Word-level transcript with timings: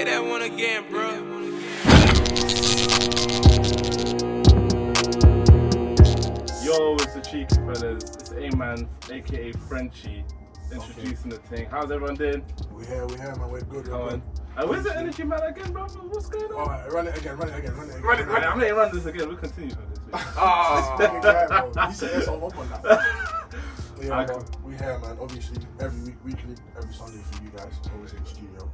Say 0.00 0.04
that 0.06 0.24
one 0.24 0.40
again, 0.40 0.88
bro. 0.88 1.10
Yo, 6.64 6.94
it's 6.94 7.12
the 7.12 7.20
Cheeky 7.20 7.54
Fellas. 7.56 8.02
It's 8.16 8.30
A-Man, 8.32 8.88
aka 9.10 9.52
Frenchie, 9.68 10.24
introducing 10.72 11.28
the 11.28 11.36
thing. 11.36 11.66
How's 11.70 11.90
everyone 11.90 12.14
doing? 12.14 12.42
We 12.72 12.86
here, 12.86 13.04
we 13.08 13.16
here, 13.16 13.36
man. 13.36 13.50
We're 13.50 13.60
good. 13.60 13.88
We're 13.88 13.92
Come 13.92 14.08
good. 14.08 14.12
on. 14.14 14.22
Uh, 14.56 14.66
where's 14.68 14.84
the 14.84 14.96
energy 14.96 15.22
man 15.24 15.42
again, 15.42 15.70
bro? 15.70 15.82
What's 15.82 16.30
going 16.30 16.50
on? 16.50 16.54
All 16.54 16.66
right, 16.66 16.90
run 16.90 17.06
it 17.06 17.18
again, 17.18 17.36
run 17.36 17.50
it 17.50 17.58
again, 17.58 17.76
run 17.76 17.90
it 17.90 17.90
again. 17.90 18.02
Run 18.02 18.20
it, 18.20 18.26
run 18.26 18.42
it. 18.42 18.46
I'm 18.46 18.58
letting 18.58 18.74
run 18.76 18.94
this 18.94 19.04
again. 19.04 19.28
We'll 19.28 19.36
continue 19.36 19.74
for 19.74 19.82
this. 19.82 19.98
Ah, 20.14 20.96
fucking 20.98 21.20
guy, 21.20 21.46
bro. 21.46 21.72
You 21.88 21.92
set 21.92 22.14
yourself 22.14 22.42
up 22.42 22.58
on 22.58 22.70
that. 22.70 22.82
yeah, 24.02 24.16
I- 24.16 24.26
man. 24.26 24.44
We 24.64 24.76
here, 24.76 24.98
man. 24.98 25.18
Obviously, 25.20 25.58
every 25.78 26.00
week, 26.06 26.24
weekly, 26.24 26.54
every 26.74 26.94
Sunday 26.94 27.20
for 27.30 27.44
you 27.44 27.50
guys. 27.50 27.74
Always 27.94 28.14
in 28.14 28.22
the 28.22 28.28
studio. 28.30 28.70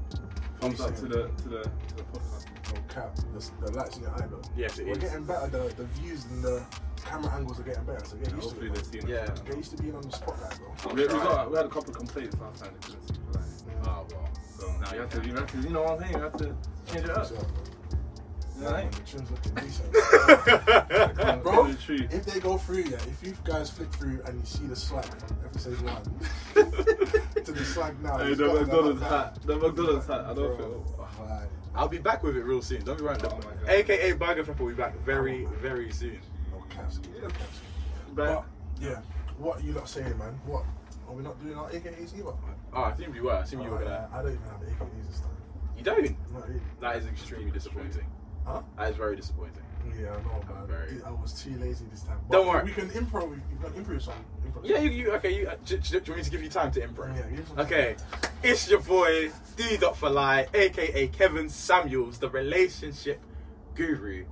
Thumbs 0.60 0.80
up 0.80 0.94
to 0.96 1.02
the 1.02 1.28
to 1.28 1.48
the 1.48 1.62
to 1.62 1.96
the 1.96 2.02
podcast. 2.04 2.44
No 2.74 2.80
cap. 2.88 3.14
The, 3.16 3.50
the 3.66 3.72
lights 3.72 3.96
in 3.96 4.02
your 4.02 4.12
eye, 4.12 4.26
though. 4.28 4.42
Yes, 4.56 4.78
it 4.78 4.86
We're 4.86 4.92
is. 4.92 4.98
getting 4.98 5.24
better. 5.24 5.46
The, 5.48 5.72
the 5.76 5.84
views 5.84 6.24
and 6.26 6.42
the 6.42 6.64
camera 7.04 7.32
angles 7.34 7.60
are 7.60 7.62
getting 7.62 7.84
better. 7.84 8.04
So 8.04 8.16
get 8.16 8.32
used 8.32 8.40
to 8.42 8.48
Hopefully 8.48 8.66
it. 8.68 8.74
they're 8.74 8.82
man. 8.82 8.92
seeing 8.92 9.08
Yeah. 9.08 9.24
it. 9.32 9.44
Get 9.46 9.56
used 9.56 9.70
to 9.76 9.82
being 9.82 9.94
on 9.94 10.02
the 10.02 10.10
spotlight, 10.12 10.58
bro. 10.58 10.94
We, 10.94 11.02
we, 11.02 11.08
got, 11.08 11.50
we 11.50 11.56
had 11.56 11.66
a 11.66 11.68
couple 11.68 11.90
of 11.90 11.96
complaints 11.98 12.36
last 12.40 12.62
time. 12.64 12.72
They 12.80 12.86
couldn't 12.86 13.06
see 13.08 13.14
for 13.32 13.38
like. 13.38 13.86
Oh, 13.88 14.06
well. 14.10 14.28
So 14.58 14.66
Now 14.66 14.90
you 14.90 14.94
you 14.96 15.00
have 15.02 15.10
to, 15.10 15.20
can. 15.20 15.28
you 15.28 15.34
have 15.36 15.46
to, 15.52 15.58
you 15.58 15.68
know 15.70 15.82
what 15.82 15.92
I'm 15.92 15.98
saying? 16.00 16.12
You 16.14 16.20
have 16.22 16.36
to 16.38 16.56
change 16.92 17.04
it 17.04 17.10
up. 17.10 17.26
So, 17.26 17.34
You 17.34 18.62
yeah, 18.62 18.64
know, 18.64 18.72
man, 18.72 18.90
the 18.90 19.00
trim's 19.00 19.30
looking 19.30 19.54
decent. 19.54 21.18
right? 21.26 21.42
Bro, 21.42 21.62
Really 21.64 21.74
true. 21.76 22.08
if 22.10 22.24
they 22.24 22.40
go 22.40 22.56
through, 22.56 22.84
yeah, 22.84 22.96
if 22.96 23.22
you 23.22 23.34
guys 23.44 23.68
flick 23.70 23.92
through 23.92 24.22
and 24.24 24.40
you 24.40 24.46
see 24.46 24.64
the 24.66 24.74
swag 24.74 25.04
from 25.04 25.36
episode 25.44 25.80
one 25.82 26.02
to 26.54 27.15
the 27.56 27.64
swag 27.64 28.02
now, 28.02 28.18
Hey, 28.18 28.34
the 28.34 28.46
McDonald's 28.52 29.00
like 29.00 29.10
hat. 29.10 29.38
The 29.44 29.56
McDonald's 29.56 30.06
hat. 30.06 30.20
I 30.20 30.34
don't 30.34 30.56
Bro, 30.56 30.56
feel. 30.56 31.08
like, 31.28 31.48
I'll 31.74 31.88
be 31.88 31.98
back 31.98 32.22
with 32.22 32.36
it 32.36 32.44
real 32.44 32.62
soon. 32.62 32.82
Don't 32.84 32.98
be 32.98 33.04
worried. 33.04 33.20
Oh 33.24 33.36
my 33.36 33.40
God. 33.42 33.68
AKA 33.68 34.12
Burger 34.12 34.44
Flipper 34.44 34.64
will 34.64 34.70
be 34.70 34.76
back 34.76 34.96
very, 35.00 35.44
very 35.60 35.90
soon. 35.92 36.18
no 36.52 36.62
caps. 36.70 37.00
But 38.14 38.14
But 38.14 38.44
yeah, 38.80 39.00
what 39.38 39.58
are 39.58 39.62
you 39.62 39.72
not 39.72 39.88
saying, 39.88 40.16
man? 40.18 40.38
What 40.46 40.64
are 41.08 41.14
we 41.14 41.22
not 41.22 41.40
doing 41.42 41.54
our 41.56 41.68
AKAs 41.70 42.14
either? 42.18 42.32
Oh, 42.72 42.82
I 42.82 42.92
think 42.92 43.12
we 43.14 43.20
were. 43.20 43.32
I 43.32 43.42
think 43.42 43.62
you 43.62 43.70
were 43.70 43.78
gonna. 43.78 44.08
Oh, 44.12 44.18
I 44.18 44.22
don't 44.22 44.32
even 44.32 44.42
have 44.44 44.60
AKAs 44.60 45.06
this 45.08 45.20
time. 45.20 45.30
You 45.76 45.82
don't. 45.84 46.32
Not 46.32 46.48
really. 46.48 46.60
That 46.80 46.96
is 46.96 47.06
extremely 47.06 47.50
disappointing. 47.50 48.06
Huh? 48.46 48.62
That 48.78 48.90
is 48.90 48.96
very 48.96 49.16
disappointing. 49.16 49.62
Yeah, 50.00 50.08
I 50.08 50.22
know, 50.22 50.42
man. 50.54 50.66
very- 50.66 51.02
I 51.04 51.10
was 51.10 51.32
too 51.42 51.56
lazy 51.58 51.84
this 51.90 52.02
time. 52.02 52.18
But 52.28 52.36
Don't 52.36 52.46
worry. 52.46 52.64
We 52.64 52.72
can 52.72 52.88
improv. 52.90 53.30
We 53.30 53.36
can 53.62 53.84
improv 53.84 54.02
some. 54.02 54.14
Improv 54.46 54.60
Yeah, 54.64 54.78
you, 54.80 54.90
you 54.90 55.12
okay? 55.12 55.34
You, 55.38 55.48
uh, 55.48 55.56
do, 55.64 55.76
do, 55.78 55.82
do 55.82 55.96
you 55.96 56.00
want 56.12 56.16
me 56.18 56.22
to 56.24 56.30
give 56.30 56.42
you 56.42 56.48
time 56.50 56.70
to 56.72 56.80
improv? 56.80 57.16
Yeah, 57.16 57.62
Okay, 57.62 57.96
it's 58.42 58.68
your 58.70 58.80
boy 58.80 59.30
D. 59.56 59.76
Dot 59.76 59.96
for 59.96 60.10
Lie, 60.10 60.46
aka 60.54 61.08
Kevin 61.08 61.48
Samuels, 61.48 62.18
the 62.18 62.28
relationship 62.30 63.20
guru. 63.74 64.24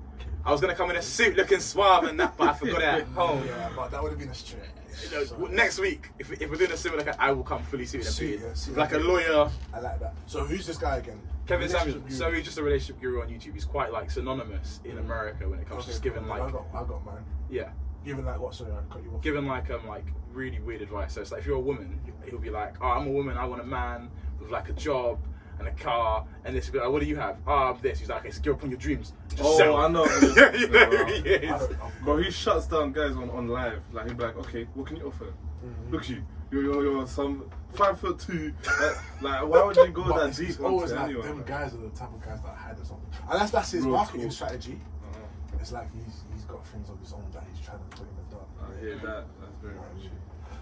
I 0.47 0.53
was 0.53 0.61
gonna 0.61 0.75
come 0.75 0.91
in 0.91 0.97
a 0.97 1.03
suit 1.03 1.37
looking 1.37 1.61
suave 1.61 2.05
and 2.05 2.21
that, 2.21 2.37
but 2.37 2.49
I 2.49 2.53
forgot 2.55 2.83
it 2.83 2.85
at 2.85 3.07
home. 3.15 3.43
Yeah, 3.47 3.71
but 3.75 3.91
that 3.91 4.03
would 4.03 4.11
have 4.11 4.19
been 4.19 4.29
a 4.29 4.35
stretch. 4.35 4.61
You 5.03 5.11
know, 5.11 5.25
So, 5.25 5.37
next 5.47 5.79
week, 5.81 6.11
if, 6.19 6.31
if 6.31 6.49
we're 6.51 6.57
doing 6.57 6.71
a 6.71 6.77
similar, 6.77 7.03
like, 7.03 7.19
I 7.19 7.33
will 7.33 7.43
come 7.43 7.63
fully 7.65 7.85
suited 7.87 8.07
Suit, 8.07 8.41
yeah, 8.41 8.53
suit 8.55 8.77
like 8.77 8.93
a 8.93 8.99
lawyer. 8.99 9.51
I 9.73 9.81
like 9.81 9.99
that. 10.01 10.15
So 10.27 10.45
who's 10.45 10.67
this 10.67 10.77
guy 10.77 10.99
again? 10.99 11.21
Kevin 11.47 11.67
Relationship 11.69 11.95
Samuels. 12.03 12.19
So 12.19 12.33
he's 12.33 12.45
just 12.45 12.59
a 12.59 12.63
relationship 12.63 13.01
guru 13.01 13.23
on 13.23 13.29
YouTube. 13.29 13.55
He's 13.55 13.65
quite 13.65 13.93
like 13.93 14.11
synonymous 14.11 14.81
in 14.85 14.99
America 14.99 15.49
when 15.49 15.59
it 15.59 15.69
comes 15.69 15.85
to 15.85 15.91
just 15.91 16.03
giving 16.03 16.27
like, 16.27 16.43
I 16.43 16.51
got, 16.51 16.67
I 16.75 16.85
got 16.85 17.05
mine. 17.05 17.25
yeah, 17.51 17.71
Giving 18.05 18.25
like 18.25 18.39
what? 18.41 18.55
Sorry, 18.55 18.71
I 18.73 18.93
cut 18.93 19.03
you 19.03 19.11
off. 19.15 19.23
giving 19.23 19.47
like 19.47 19.71
um 19.71 19.87
like 19.87 20.07
really 20.33 20.59
weird 20.61 20.83
advice. 20.83 21.15
So 21.15 21.21
it's 21.23 21.33
like 21.33 21.41
if 21.41 21.47
you're 21.47 21.57
a 21.57 21.61
woman, 21.61 22.01
he'll 22.29 22.39
be 22.39 22.51
like, 22.51 22.75
oh, 22.83 22.87
I'm 22.89 23.07
a 23.07 23.11
woman. 23.11 23.37
I 23.39 23.45
want 23.47 23.61
a 23.63 23.67
man 23.67 24.11
with 24.41 24.51
like 24.51 24.69
a 24.69 24.73
job 24.75 25.19
and 25.59 25.69
a 25.69 25.73
car. 25.73 26.27
And 26.45 26.55
this, 26.57 26.67
will 26.67 26.73
be 26.75 26.79
like, 26.81 26.89
what 26.91 27.01
do 27.01 27.07
you 27.07 27.17
have? 27.17 27.39
Oh, 27.47 27.53
I'm 27.75 27.81
this. 27.81 28.01
He's 28.01 28.09
like, 28.09 28.21
okay, 28.21 28.31
so 28.31 28.41
give 28.43 28.55
up 28.57 28.65
on 28.65 28.71
your 28.71 28.79
dreams. 28.79 29.13
Just 29.31 29.43
Oh, 29.43 29.57
settle." 29.57 29.77
I 29.77 29.89
know. 29.89 30.05
yeah, 30.37 30.53
you 30.55 30.69
know, 30.69 30.89
Wow. 30.91 31.07
he 31.07 31.15
is. 31.31 31.49
don't, 31.51 31.83
I've 31.83 32.01
Bro, 32.03 32.17
he 32.19 32.31
shuts 32.31 32.67
down 32.67 32.93
guys 32.93 33.17
on, 33.17 33.31
on 33.31 33.49
live. 33.49 33.81
Like 33.93 34.07
he'll 34.07 34.15
be 34.15 34.25
like, 34.25 34.37
okay, 34.39 34.67
what 34.75 34.87
can 34.87 34.97
you 34.97 35.07
offer? 35.07 35.27
Mm-hmm. 35.65 35.93
Look 35.93 36.03
at 36.03 36.09
you. 36.11 36.25
You're, 36.55 36.63
you're, 36.63 36.85
you're 36.85 37.07
some 37.09 37.51
five 37.73 37.99
foot 37.99 38.21
two. 38.21 38.55
Like, 38.65 39.23
like, 39.23 39.49
why 39.49 39.65
would 39.65 39.77
you 39.77 39.89
go 39.89 40.05
But 40.05 40.17
that 40.21 40.29
it's, 40.29 40.39
deep 40.39 40.49
it's 40.51 40.61
always 40.61 40.93
like 40.93 41.05
anyone? 41.07 41.27
them 41.27 41.43
guys 41.45 41.75
are 41.75 41.79
the 41.79 41.89
type 41.91 42.15
of 42.15 42.23
guys 42.25 42.41
that 42.43 42.55
hide 42.55 42.79
or 42.79 42.85
something. 42.85 43.09
And 43.29 43.41
that's 43.41 43.51
that's 43.51 43.73
his 43.73 43.85
Real 43.85 43.95
marketing 43.95 44.31
strategy. 44.31 44.79
Uh-huh. 45.03 45.57
It's 45.61 45.73
like 45.73 45.93
he's 45.93 46.23
he's 46.33 46.45
got 46.45 46.65
things 46.69 46.89
of 46.89 47.01
his 47.01 47.13
own 47.13 47.25
that 47.33 47.43
he's 47.53 47.65
trying 47.67 47.79
to 47.79 47.97
put 47.97 48.07
in 48.09 48.15
the 48.15 48.37
dark. 48.37 48.47
I 48.63 48.81
hear 48.81 48.95
that. 48.99 49.25
That's 49.41 49.57
very 49.61 49.75
You 49.75 49.81
know 49.81 49.83
what 49.83 49.91
I 49.91 50.05
much. 50.05 50.13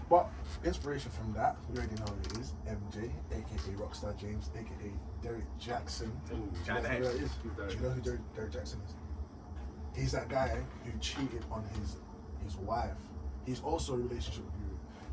But 0.09 0.29
inspiration 0.67 1.11
from 1.11 1.33
that, 1.33 1.57
you 1.69 1.77
already 1.77 1.95
know 1.95 2.05
who 2.09 2.19
it 2.31 2.37
is. 2.41 2.53
MJ, 2.67 3.11
aka 3.31 3.73
Rockstar 3.77 4.17
James, 4.19 4.49
aka 4.55 4.91
Derrick 5.21 5.45
Jaxn. 5.61 6.07
Ooh, 6.09 6.09
Do 6.29 6.73
you 6.73 6.73
know 6.73 6.81
who 6.81 7.03
that 7.03 7.13
is? 7.13 7.19
Who's 7.19 7.29
Do 7.43 7.49
Derek? 7.55 7.73
you 7.75 7.79
know 7.81 7.89
who 7.91 8.01
Derek, 8.01 8.33
Derrick 8.35 8.51
Jaxn 8.51 8.81
is? 8.83 8.95
He's 9.95 10.11
that 10.13 10.27
guy 10.27 10.57
who 10.85 10.91
cheated 10.99 11.45
on 11.51 11.63
his 11.77 11.97
his 12.43 12.57
wife. 12.57 12.97
He's 13.45 13.61
also 13.61 13.93
a 13.93 13.97
relationship. 13.97 14.43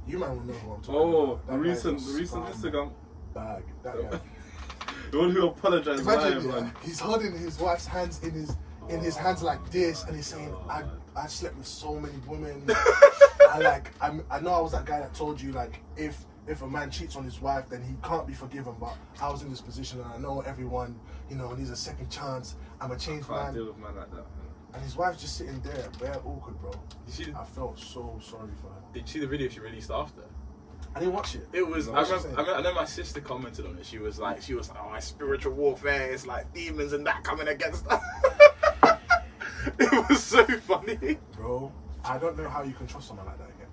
You 0.06 0.18
might 0.18 0.30
will 0.30 0.40
know 0.40 0.52
who 0.54 0.72
I'm 0.72 0.80
talking 0.82 0.94
Oh, 0.96 1.22
about. 1.32 1.46
the 1.46 1.58
recent, 1.58 1.98
the 2.06 2.12
recent 2.12 2.44
Instagram. 2.46 2.92
bag. 3.34 3.62
That 3.82 4.10
guy. 4.10 4.20
The 5.10 5.18
one 5.18 5.30
who 5.30 5.48
apologized 5.48 6.02
Imagine, 6.02 6.34
live, 6.34 6.44
yeah, 6.44 6.60
man. 6.60 6.72
he's 6.84 7.00
holding 7.00 7.36
his 7.36 7.58
wife's 7.58 7.84
hands 7.84 8.22
in 8.22 8.30
his 8.30 8.56
in 8.88 9.00
his 9.00 9.16
hands 9.16 9.42
like 9.42 9.68
this, 9.72 10.04
and 10.04 10.14
he's 10.14 10.26
saying, 10.28 10.54
"I 10.68 10.84
I 11.16 11.26
slept 11.26 11.56
with 11.56 11.66
so 11.66 11.94
many 11.98 12.14
women. 12.28 12.64
I 13.50 13.58
like 13.58 13.90
I'm, 14.00 14.24
I 14.30 14.38
know 14.38 14.50
I 14.52 14.60
was 14.60 14.70
that 14.70 14.84
guy 14.84 15.00
that 15.00 15.12
told 15.12 15.40
you 15.40 15.50
like 15.50 15.80
if 15.96 16.24
if 16.46 16.62
a 16.62 16.66
man 16.68 16.92
cheats 16.92 17.16
on 17.16 17.24
his 17.24 17.40
wife, 17.40 17.68
then 17.68 17.82
he 17.82 17.94
can't 18.04 18.24
be 18.24 18.34
forgiven. 18.34 18.76
But 18.78 18.96
I 19.20 19.28
was 19.30 19.42
in 19.42 19.50
this 19.50 19.60
position, 19.60 20.00
and 20.00 20.12
I 20.12 20.18
know 20.18 20.42
everyone, 20.42 20.94
you 21.28 21.34
know, 21.34 21.52
needs 21.54 21.70
a 21.70 21.76
second 21.76 22.08
chance. 22.08 22.54
I'm 22.80 22.92
a 22.92 22.96
changed 22.96 23.26
Can't 23.26 23.42
man, 23.46 23.54
deal 23.54 23.66
with 23.66 23.78
man 23.78 23.96
like 23.96 24.10
that. 24.12 24.26
And 24.72 24.82
his 24.82 24.96
wife's 24.96 25.20
just 25.20 25.36
sitting 25.36 25.60
there, 25.60 25.88
bare 25.98 26.16
awkward, 26.24 26.60
bro. 26.60 26.72
You 27.06 27.12
see, 27.12 27.32
I 27.36 27.44
felt 27.44 27.78
so 27.78 28.18
sorry 28.22 28.52
for 28.60 28.68
her. 28.68 28.80
did 28.92 29.02
you 29.02 29.06
see 29.08 29.18
the 29.20 29.26
video 29.26 29.48
she 29.48 29.60
released 29.60 29.90
after? 29.90 30.22
I 30.94 31.00
didn't 31.00 31.14
watch 31.14 31.34
it. 31.34 31.46
It 31.52 31.66
was. 31.66 31.86
No, 31.86 31.94
I, 31.94 32.02
remember. 32.02 32.28
I, 32.28 32.30
remember, 32.30 32.54
I 32.54 32.62
know 32.62 32.74
my 32.74 32.84
sister 32.84 33.20
commented 33.20 33.66
on 33.66 33.78
it. 33.78 33.86
She 33.86 33.98
was 33.98 34.18
like, 34.18 34.42
she 34.42 34.54
was 34.54 34.70
like, 34.70 34.78
"Oh, 34.82 34.94
it's 34.94 35.06
spiritual 35.06 35.52
warfare. 35.52 36.10
It's 36.10 36.26
like 36.26 36.52
demons 36.52 36.92
and 36.92 37.06
that 37.06 37.22
coming 37.22 37.48
against." 37.48 37.86
us." 37.86 38.02
it 39.78 40.08
was 40.08 40.22
so 40.22 40.44
funny. 40.44 41.18
bro. 41.36 41.72
I 42.04 42.18
don't 42.18 42.36
know 42.36 42.48
how 42.48 42.62
you 42.62 42.72
can 42.72 42.86
trust 42.86 43.08
someone 43.08 43.26
like 43.26 43.38
that 43.38 43.50
again. 43.50 43.68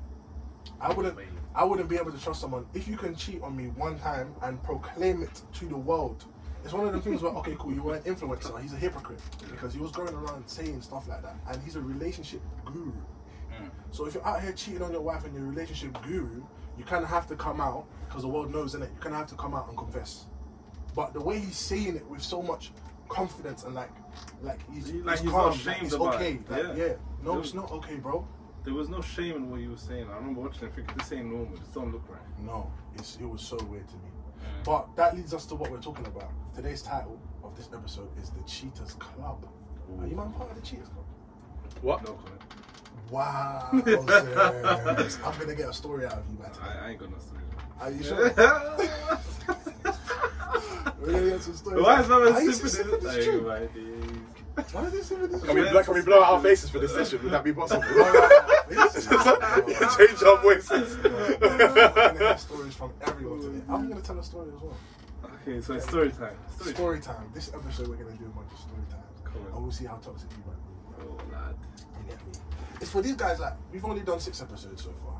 I 0.79 0.93
wouldn't. 0.93 1.17
I 1.55 1.63
wouldn't 1.63 1.89
be 1.89 1.95
able 1.95 2.11
to 2.11 2.21
trust 2.21 2.41
someone 2.41 2.67
if 2.75 2.87
you 2.87 2.97
can 2.97 3.15
cheat 3.15 3.41
on 3.41 3.55
me 3.55 3.67
one 3.69 3.97
time 3.97 4.35
and 4.43 4.61
proclaim 4.61 5.23
it 5.23 5.41
to 5.53 5.65
the 5.65 5.77
world. 5.77 6.25
It's 6.67 6.73
one 6.73 6.85
of 6.85 6.91
the 6.91 6.99
things 6.99 7.21
where 7.21 7.31
okay, 7.35 7.55
cool, 7.57 7.71
you 7.73 7.81
were 7.81 7.95
an 7.95 8.01
influencer. 8.03 8.61
He's 8.61 8.73
a 8.73 8.75
hypocrite 8.75 9.21
because 9.49 9.73
he 9.73 9.79
was 9.79 9.89
going 9.89 10.13
around 10.13 10.45
saying 10.49 10.81
stuff 10.81 11.07
like 11.07 11.21
that, 11.21 11.37
and 11.49 11.63
he's 11.63 11.77
a 11.77 11.81
relationship 11.81 12.41
guru. 12.65 12.91
So 13.91 14.05
if 14.05 14.15
you're 14.15 14.27
out 14.27 14.41
here 14.41 14.51
cheating 14.51 14.81
on 14.81 14.91
your 14.91 14.99
wife 14.99 15.23
and 15.23 15.33
you're 15.33 15.45
a 15.45 15.47
relationship 15.47 15.97
guru, 16.03 16.43
you 16.77 16.83
kind 16.83 17.05
of 17.05 17.09
have 17.09 17.25
to 17.27 17.37
come 17.37 17.61
out 17.61 17.85
because 18.05 18.23
the 18.23 18.27
world 18.27 18.51
knows, 18.51 18.75
innit? 18.75 18.93
You 18.93 18.99
kind 18.99 19.15
of 19.15 19.21
have 19.21 19.29
to 19.29 19.35
come 19.35 19.53
out 19.55 19.69
and 19.69 19.77
confess. 19.77 20.25
But 20.93 21.13
the 21.13 21.21
way 21.21 21.39
he's 21.39 21.55
saying 21.57 21.95
it 21.95 22.05
with 22.07 22.21
so 22.21 22.41
much 22.41 22.71
confidence 23.07 23.63
and 23.63 23.73
like, 23.73 23.89
like 24.43 24.59
he's, 24.73 24.89
He- 24.89 25.01
like 25.01 25.19
he's 25.19 25.29
calm, 25.31 25.39
not 25.39 25.51
like, 25.51 25.55
ashamed 25.55 25.85
it's 25.85 25.93
about 25.93 26.15
okay. 26.15 26.33
it. 26.33 26.51
Like, 26.51 26.63
Yeah. 26.63 26.73
yeah. 26.75 26.93
no, 27.23 27.35
Dude. 27.35 27.45
it's 27.45 27.53
not 27.53 27.71
okay, 27.71 27.95
bro. 27.95 28.27
There 28.65 28.73
was 28.73 28.89
no 28.89 28.99
shame 28.99 29.37
in 29.37 29.49
what 29.49 29.61
you 29.61 29.69
were 29.71 29.77
saying. 29.77 30.09
I 30.11 30.15
remember 30.17 30.41
watching 30.41 30.67
it 30.67 30.75
thinking, 30.75 30.97
this 30.97 31.13
ain't 31.13 31.27
normal. 31.27 31.55
This 31.55 31.69
don't 31.73 31.93
look 31.93 32.03
right. 32.09 32.19
No, 32.45 32.69
it's, 32.95 33.15
it 33.21 33.25
was 33.29 33.41
so 33.41 33.55
weird 33.69 33.87
to 33.87 33.95
me. 33.95 34.09
But 34.67 34.93
that 34.97 35.15
leads 35.15 35.33
us 35.33 35.45
to 35.45 35.55
what 35.55 35.71
we're 35.71 35.79
talking 35.79 36.05
about. 36.07 36.29
Today's 36.53 36.81
title 36.81 37.17
of 37.41 37.55
this 37.55 37.69
episode 37.73 38.09
is 38.21 38.31
the 38.31 38.43
Cheaters 38.43 38.95
Club. 38.95 39.47
Are 39.97 40.05
you 40.05 40.13
man 40.13 40.33
part 40.33 40.51
of 40.51 40.57
the 40.57 40.61
Cheaters 40.61 40.89
Club? 40.89 41.05
What? 41.81 42.03
No 42.03 42.15
comment. 42.15 42.41
Wow. 43.09 43.69
I'm 43.71 45.39
gonna 45.39 45.55
get 45.55 45.69
a 45.69 45.73
story 45.73 46.05
out 46.05 46.15
of 46.15 46.25
you, 46.29 46.37
man. 46.37 46.51
I, 46.61 46.85
I 46.85 46.89
ain't 46.89 46.99
got 46.99 47.09
no 47.09 47.17
story. 47.17 47.43
Are 47.79 47.91
you 47.91 48.03
sure? 48.03 48.17
We're 50.99 51.13
gonna 51.13 51.29
get 51.29 51.41
some 51.43 51.55
stories. 51.55 51.81
Why 51.81 52.01
is 52.01 52.09
my 52.09 52.19
man 52.29 52.43
you 52.43 52.51
sipping 54.63 54.91
sipping 54.91 54.91
this? 54.91 55.09
this 55.09 55.09
Hey, 55.09 55.13
drink? 55.13 55.13
my 55.13 55.13
days. 55.13 55.13
Why 55.13 55.23
is 55.23 55.31
this 55.31 55.41
Can 55.43 55.55
we, 55.55 55.61
drink? 55.61 55.71
blow, 55.71 55.83
can 55.83 55.93
we 55.93 56.01
blow 56.01 56.23
out 56.23 56.33
our 56.33 56.41
faces 56.41 56.69
for 56.69 56.79
this 56.79 56.93
session? 56.93 57.23
Would 57.23 57.31
that 57.33 57.43
be 57.43 57.53
possible? 57.53 57.83
Change 57.83 57.97
Change 59.97 60.23
our 60.23 60.37
voices. 60.41 60.95
I'm 60.95 61.01
gonna 61.57 62.17
hear 62.17 62.37
stories 62.37 62.73
from 62.75 62.91
everyone 63.01 63.39
today. 63.41 63.61
I'm 63.69 63.87
gonna 63.89 64.01
tell 64.01 64.19
a 64.19 64.23
story 64.23 64.49
as 64.55 64.61
well. 64.61 64.77
Okay, 65.41 65.61
so 65.61 65.73
it's 65.73 65.87
story 65.87 66.11
time. 66.11 66.35
Story, 66.59 66.73
Story 66.73 66.99
time. 66.99 67.29
This 67.33 67.49
episode, 67.53 67.87
we're 67.87 67.95
gonna 67.95 68.15
do 68.17 68.25
a 68.25 68.29
bunch 68.29 68.51
of 68.51 68.59
story 68.59 68.81
times. 68.89 69.03
Cool. 69.23 69.41
And 69.53 69.61
we'll 69.63 69.71
see 69.71 69.85
how 69.85 69.95
toxic 69.95 70.29
you 70.31 70.43
might 70.45 70.61
be. 70.65 70.73
Oh, 71.09 71.17
lad. 71.31 71.55
You 71.77 72.09
get 72.11 72.19
me? 72.27 72.33
It's 72.81 72.91
for 72.91 73.01
these 73.01 73.15
guys, 73.15 73.39
like, 73.39 73.53
we've 73.71 73.85
only 73.85 74.01
done 74.01 74.19
six 74.19 74.41
episodes 74.41 74.83
so 74.83 74.91
far. 75.03 75.13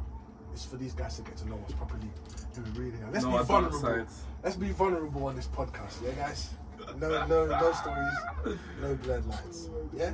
It's 0.54 0.66
for 0.66 0.76
these 0.78 0.94
guys 0.94 1.16
to 1.18 1.22
get 1.22 1.38
to 1.38 1.48
know 1.50 1.60
us 1.68 1.74
properly, 1.74 2.10
who 2.56 2.62
we 2.64 2.70
really 2.86 3.02
are. 3.04 3.12
Let's 3.12 3.24
No 3.26 3.32
be 3.32 3.36
adult 3.38 3.48
vulnerable. 3.48 4.06
Let's 4.44 4.56
be 4.56 4.70
vulnerable 4.72 5.26
on 5.26 5.36
this 5.36 5.48
podcast, 5.48 6.02
yeah, 6.04 6.12
guys? 6.12 6.50
No, 6.96 7.26
no, 7.28 7.46
no 7.46 7.72
stories, 7.74 8.60
no 8.82 8.96
bloodlines. 8.96 9.70
Yeah? 9.96 10.14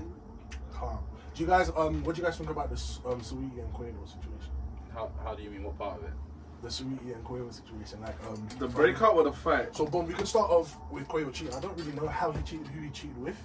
Calm. 0.74 1.00
Do 1.34 1.42
you 1.44 1.48
guys, 1.48 1.72
um, 1.76 2.04
what 2.04 2.16
do 2.16 2.22
you 2.22 2.26
guys 2.28 2.38
think 2.38 2.50
about 2.50 2.70
this, 2.70 3.00
um, 3.06 3.22
Saweetie 3.22 3.60
and 3.60 3.74
Quavo 3.74 4.06
situation? 4.08 4.52
How, 4.94 5.12
how 5.24 5.34
do 5.36 5.42
you 5.44 5.50
mean? 5.50 5.64
What 5.64 5.78
part 5.78 6.00
of 6.00 6.06
it? 6.06 6.14
the 6.62 6.70
Saweetie 6.70 7.14
and 7.14 7.24
Quavo 7.26 7.54
situation. 7.54 8.00
Like 8.02 8.16
um, 8.30 8.48
The 8.58 8.68
breakup 8.68 9.16
or 9.16 9.24
the 9.24 9.34
fight? 9.34 9.76
So, 9.76 9.86
boom, 9.86 10.08
we 10.08 10.14
can 10.14 10.26
start 10.26 10.50
off 10.50 10.76
with 10.92 11.08
Quavo 11.10 11.32
cheating. 11.34 11.54
I 11.54 11.60
don't 11.60 11.78
really 11.78 11.92
know 11.92 12.08
how 12.08 12.32
he 12.32 12.42
cheated, 12.44 12.68
who 12.68 12.82
he 12.82 12.90
cheated 12.90 13.18
with, 13.22 13.38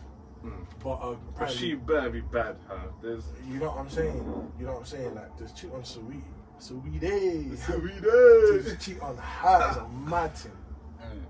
Mm. 0.45 0.53
but 0.85 1.03
um, 1.03 1.19
But 1.37 1.51
she 1.51 1.75
better 1.75 2.11
be 2.11 2.21
bad, 2.21 2.55
huh? 2.69 2.77
There's 3.03 3.25
you 3.51 3.59
know 3.59 3.71
what 3.71 3.79
I'm 3.79 3.91
saying? 3.91 4.51
You 4.61 4.67
know 4.67 4.73
what 4.75 4.79
I'm 4.83 4.87
saying? 4.87 5.13
Like, 5.17 5.37
just 5.37 5.57
cheat 5.57 5.73
on 5.73 5.83
Saweetie. 5.83 6.23
Saweetie. 6.61 7.57
Saweetie. 7.59 8.65
to 8.65 8.77
cheat 8.79 9.01
on 9.01 9.17
her 9.17 9.71
is 9.73 9.77
a 9.79 9.89
mad 10.09 10.33
thing. 10.37 10.53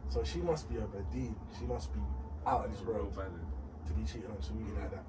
So 0.09 0.25
she 0.25 0.39
must 0.39 0.69
be 0.69 0.77
a 0.77 0.81
badine. 0.87 1.37
She 1.59 1.65
must 1.67 1.93
be 1.93 2.01
out 2.47 2.65
of 2.65 2.73
this 2.73 2.81
world 2.83 3.13
to 3.15 3.93
be 3.93 4.05
cheating 4.05 4.31
on 4.31 4.37
Saweetie 4.39 4.77
like 4.81 4.91
that. 4.91 5.05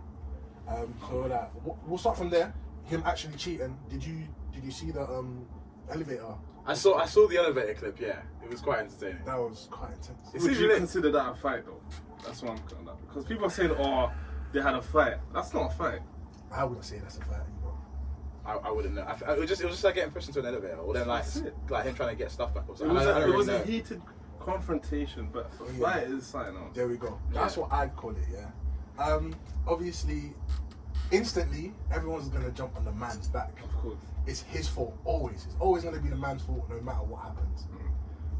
Um, 0.68 0.94
so 1.07 1.19
like, 1.22 1.50
we'll 1.88 1.98
start 1.98 2.18
from 2.18 2.30
there. 2.30 2.54
Him 2.86 3.04
actually 3.06 3.36
cheating. 3.38 3.78
Did 3.90 4.04
you 4.06 4.24
did 4.54 4.63
you 4.63 4.72
see 4.72 4.92
the 4.92 5.01
um 5.04 5.46
elevator? 5.90 6.36
I 6.66 6.74
saw 6.74 6.98
I 6.98 7.06
saw 7.06 7.28
the 7.28 7.38
elevator 7.38 7.74
clip. 7.74 8.00
Yeah, 8.00 8.19
it 8.44 8.50
was 8.50 8.62
quite 8.62 8.80
entertaining. 8.80 9.24
That 9.25 9.38
was 9.38 9.68
quite 9.72 9.92
intense. 9.94 10.19
It's 10.34 10.44
Would 10.44 10.57
you 10.57 10.68
lit. 10.68 10.78
consider 10.78 11.12
that 11.12 11.31
a 11.31 11.36
fight 11.36 11.66
though? 11.66 11.81
That's 12.25 12.42
what 12.42 12.51
I'm 12.51 12.57
kind 12.68 12.90
of 12.90 13.00
because 13.07 13.25
people 13.25 13.46
are 13.46 13.50
saying, 13.50 13.72
"Oh, 13.80 14.12
they 14.51 14.62
had 14.62 14.74
a 14.75 14.81
fight." 14.81 15.16
That's 15.34 15.54
not 15.54 15.72
a 15.72 15.75
fight. 15.75 16.00
I 16.51 16.63
wouldn't 16.66 16.86
say 16.86 17.00
that's 17.00 17.18
a 17.18 17.22
fight. 17.22 17.40
You. 17.63 17.72
I, 18.46 18.54
I 18.54 18.72
wouldn't 18.72 18.96
know. 18.96 19.01
I, 19.04 19.16
I- 19.31 19.34
it 19.36 19.40
was 19.40 19.50
just 19.50 19.62
it 19.62 19.66
was 19.66 19.75
just 19.75 19.84
like 19.84 19.96
getting 19.96 20.12
pushed 20.12 20.28
into 20.28 20.40
an 20.40 20.46
elevator, 20.48 20.78
or 20.78 20.94
then 20.94 21.07
like 21.07 21.24
like 21.69 21.86
him 21.86 21.96
trying 21.96 22.10
to 22.10 22.16
get 22.16 22.31
stuff 22.31 22.54
back 22.54 22.68
or 22.68 22.74
It 22.74 22.80
something. 22.80 22.96
was, 22.96 23.06
I, 23.07 23.12
I 23.12 23.18
a, 23.18 23.19
don't 23.22 23.30
it 23.30 23.36
was 23.38 23.48
really 23.48 23.60
a 23.62 23.66
heated 23.66 24.01
confrontation, 24.39 25.30
but 25.31 25.51
a 25.68 25.71
Yeah. 25.74 25.80
fight 25.91 26.03
is 26.03 26.25
something 26.25 26.56
else. 26.56 26.74
There 26.74 26.88
we 26.88 26.97
go. 26.97 27.18
That's 27.31 27.56
Yeah. 27.56 27.63
what 27.63 27.74
I'd 27.74 27.95
call 27.95 28.12
it. 28.12 28.18
Yeah. 28.31 28.50
Um, 29.03 29.36
obviously, 29.68 30.33
instantly 31.12 31.74
everyone's 31.91 32.30
gonna 32.30 32.51
jump 32.51 32.75
on 32.77 32.86
the 32.86 32.91
man's 32.91 33.27
back. 33.27 33.62
Of 33.63 33.75
course. 33.77 33.97
It's 34.25 34.41
his 34.41 34.68
fault. 34.68 34.95
Always. 35.06 35.45
It's 35.45 35.56
always 35.59 35.83
gonna 35.83 36.00
be 36.00 36.09
the 36.09 36.15
man's 36.15 36.41
fault, 36.44 36.68
no 36.69 36.80
matter 36.81 37.03
what 37.03 37.21
happens. 37.24 37.65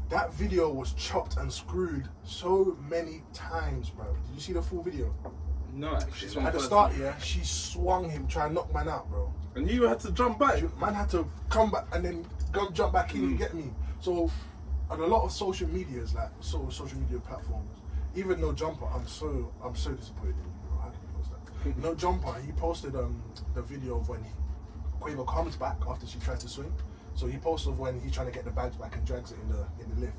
That 0.08 0.32
video 0.34 0.68
was 0.72 0.92
chopped 0.94 1.36
and 1.36 1.52
screwed 1.52 2.08
so 2.24 2.76
many 2.88 3.22
times, 3.32 3.90
bro. 3.90 4.06
Did 4.06 4.34
you 4.34 4.40
see 4.40 4.52
the 4.52 4.60
full 4.62 4.82
video? 4.82 5.14
No, 5.72 5.94
actually. 5.94 6.44
At 6.44 6.52
the 6.52 6.58
start, 6.60 6.96
yeah, 6.98 7.16
she 7.18 7.44
swung 7.44 8.10
him, 8.10 8.26
trying 8.26 8.48
to 8.48 8.54
knock 8.54 8.74
man 8.74 8.88
out, 8.88 9.08
bro. 9.08 9.32
And 9.54 9.70
you 9.70 9.84
had 9.84 10.00
to 10.00 10.10
jump 10.10 10.40
back. 10.40 10.62
Man 10.80 10.94
had 10.94 11.08
to 11.10 11.28
come 11.48 11.70
back 11.70 11.86
and 11.92 12.04
then 12.04 12.26
go 12.50 12.70
jump 12.70 12.92
back 12.92 13.14
in 13.14 13.22
and 13.22 13.34
Mm. 13.36 13.38
get 13.38 13.54
me. 13.54 13.72
So, 14.00 14.28
on 14.90 15.00
a 15.00 15.06
lot 15.06 15.24
of 15.24 15.32
social 15.32 15.68
medias, 15.68 16.14
like 16.14 16.30
so 16.40 16.68
social 16.68 16.98
media 16.98 17.20
platforms, 17.20 17.78
even 18.16 18.40
no 18.40 18.52
jumper, 18.52 18.86
I'm 18.86 19.06
so 19.06 19.52
I'm 19.64 19.76
so 19.76 19.92
disappointed 19.92 20.34
in 20.34 20.44
you, 20.44 20.68
bro. 20.68 20.78
How 20.78 20.88
can 20.90 21.00
you 21.00 21.08
post 21.16 21.30
that? 21.64 21.78
no 21.82 21.94
jumper. 21.94 22.34
He 22.44 22.52
posted 22.52 22.96
um 22.96 23.22
the 23.54 23.62
video 23.62 23.98
of 23.98 24.08
when 24.08 24.22
he, 24.24 24.30
Quavo 25.00 25.26
comes 25.26 25.56
back 25.56 25.76
after 25.88 26.06
she 26.06 26.18
tries 26.18 26.40
to 26.40 26.48
swing. 26.48 26.72
So 27.14 27.26
he 27.26 27.38
posted 27.38 27.72
of 27.72 27.78
when 27.78 28.00
he's 28.00 28.12
trying 28.12 28.26
to 28.26 28.32
get 28.32 28.44
the 28.44 28.50
bags 28.50 28.76
back 28.76 28.96
and 28.96 29.06
drags 29.06 29.30
it 29.30 29.38
in 29.42 29.48
the 29.48 29.66
in 29.82 29.94
the 29.94 30.00
lift. 30.00 30.16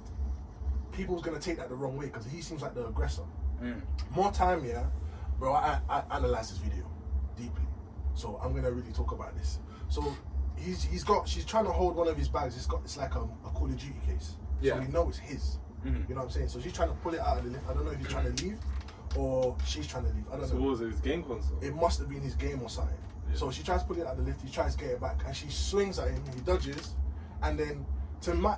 People's 0.93 1.21
gonna 1.21 1.39
take 1.39 1.57
that 1.57 1.69
the 1.69 1.75
wrong 1.75 1.97
way 1.97 2.05
because 2.05 2.25
he 2.25 2.41
seems 2.41 2.61
like 2.61 2.73
the 2.73 2.87
aggressor. 2.87 3.23
Mm. 3.61 3.81
More 4.11 4.31
time, 4.31 4.65
yeah, 4.65 4.85
bro. 5.37 5.53
I, 5.53 5.79
I 5.89 6.03
analyzed 6.11 6.51
this 6.51 6.57
video 6.59 6.89
deeply, 7.37 7.67
so 8.13 8.39
I'm 8.43 8.55
gonna 8.55 8.71
really 8.71 8.91
talk 8.91 9.11
about 9.11 9.35
this. 9.37 9.59
So 9.89 10.15
he's 10.57 10.83
he's 10.83 11.03
got 11.03 11.27
she's 11.27 11.45
trying 11.45 11.65
to 11.65 11.71
hold 11.71 11.95
one 11.95 12.07
of 12.07 12.17
his 12.17 12.29
bags. 12.29 12.55
It's 12.55 12.67
got 12.67 12.81
it's 12.83 12.97
like 12.97 13.15
um, 13.15 13.31
a 13.45 13.49
Call 13.49 13.65
of 13.67 13.77
Duty 13.77 13.99
case. 14.05 14.35
Yeah. 14.61 14.75
So 14.75 14.79
we 14.81 14.87
know 14.87 15.09
it's 15.09 15.17
his. 15.17 15.57
Mhm. 15.85 16.07
You 16.07 16.15
know 16.15 16.21
what 16.21 16.25
I'm 16.27 16.29
saying? 16.31 16.47
So 16.49 16.59
she's 16.59 16.73
trying 16.73 16.89
to 16.89 16.95
pull 16.95 17.13
it 17.13 17.19
out 17.19 17.37
of 17.39 17.43
the 17.43 17.49
lift. 17.51 17.67
I 17.69 17.73
don't 17.73 17.85
know 17.85 17.91
if 17.91 17.97
he's 17.99 18.07
trying 18.07 18.33
to 18.35 18.43
leave 18.43 18.59
or 19.15 19.55
she's 19.65 19.87
trying 19.87 20.05
to 20.05 20.13
leave. 20.13 20.25
I 20.31 20.37
don't 20.37 20.47
So 20.47 20.53
know. 20.55 20.61
what 20.61 20.69
was 20.71 20.81
it? 20.81 20.91
His 20.91 20.99
game 21.01 21.23
console. 21.23 21.57
It 21.61 21.75
must 21.75 21.99
have 21.99 22.09
been 22.09 22.21
his 22.21 22.35
game 22.35 22.61
or 22.61 22.69
something. 22.69 22.95
Yeah. 23.29 23.35
So 23.37 23.51
she 23.51 23.63
tries 23.63 23.81
to 23.81 23.87
pull 23.87 23.97
it 23.97 24.05
out 24.05 24.11
of 24.13 24.17
the 24.17 24.23
lift. 24.23 24.41
He 24.41 24.49
tries 24.51 24.75
to 24.75 24.83
get 24.83 24.91
it 24.91 25.01
back, 25.01 25.23
and 25.25 25.35
she 25.35 25.47
swings 25.49 25.97
at 25.99 26.09
him. 26.09 26.23
He 26.33 26.41
dodges, 26.41 26.93
and 27.43 27.57
then 27.59 27.85
to 28.21 28.33
my, 28.35 28.57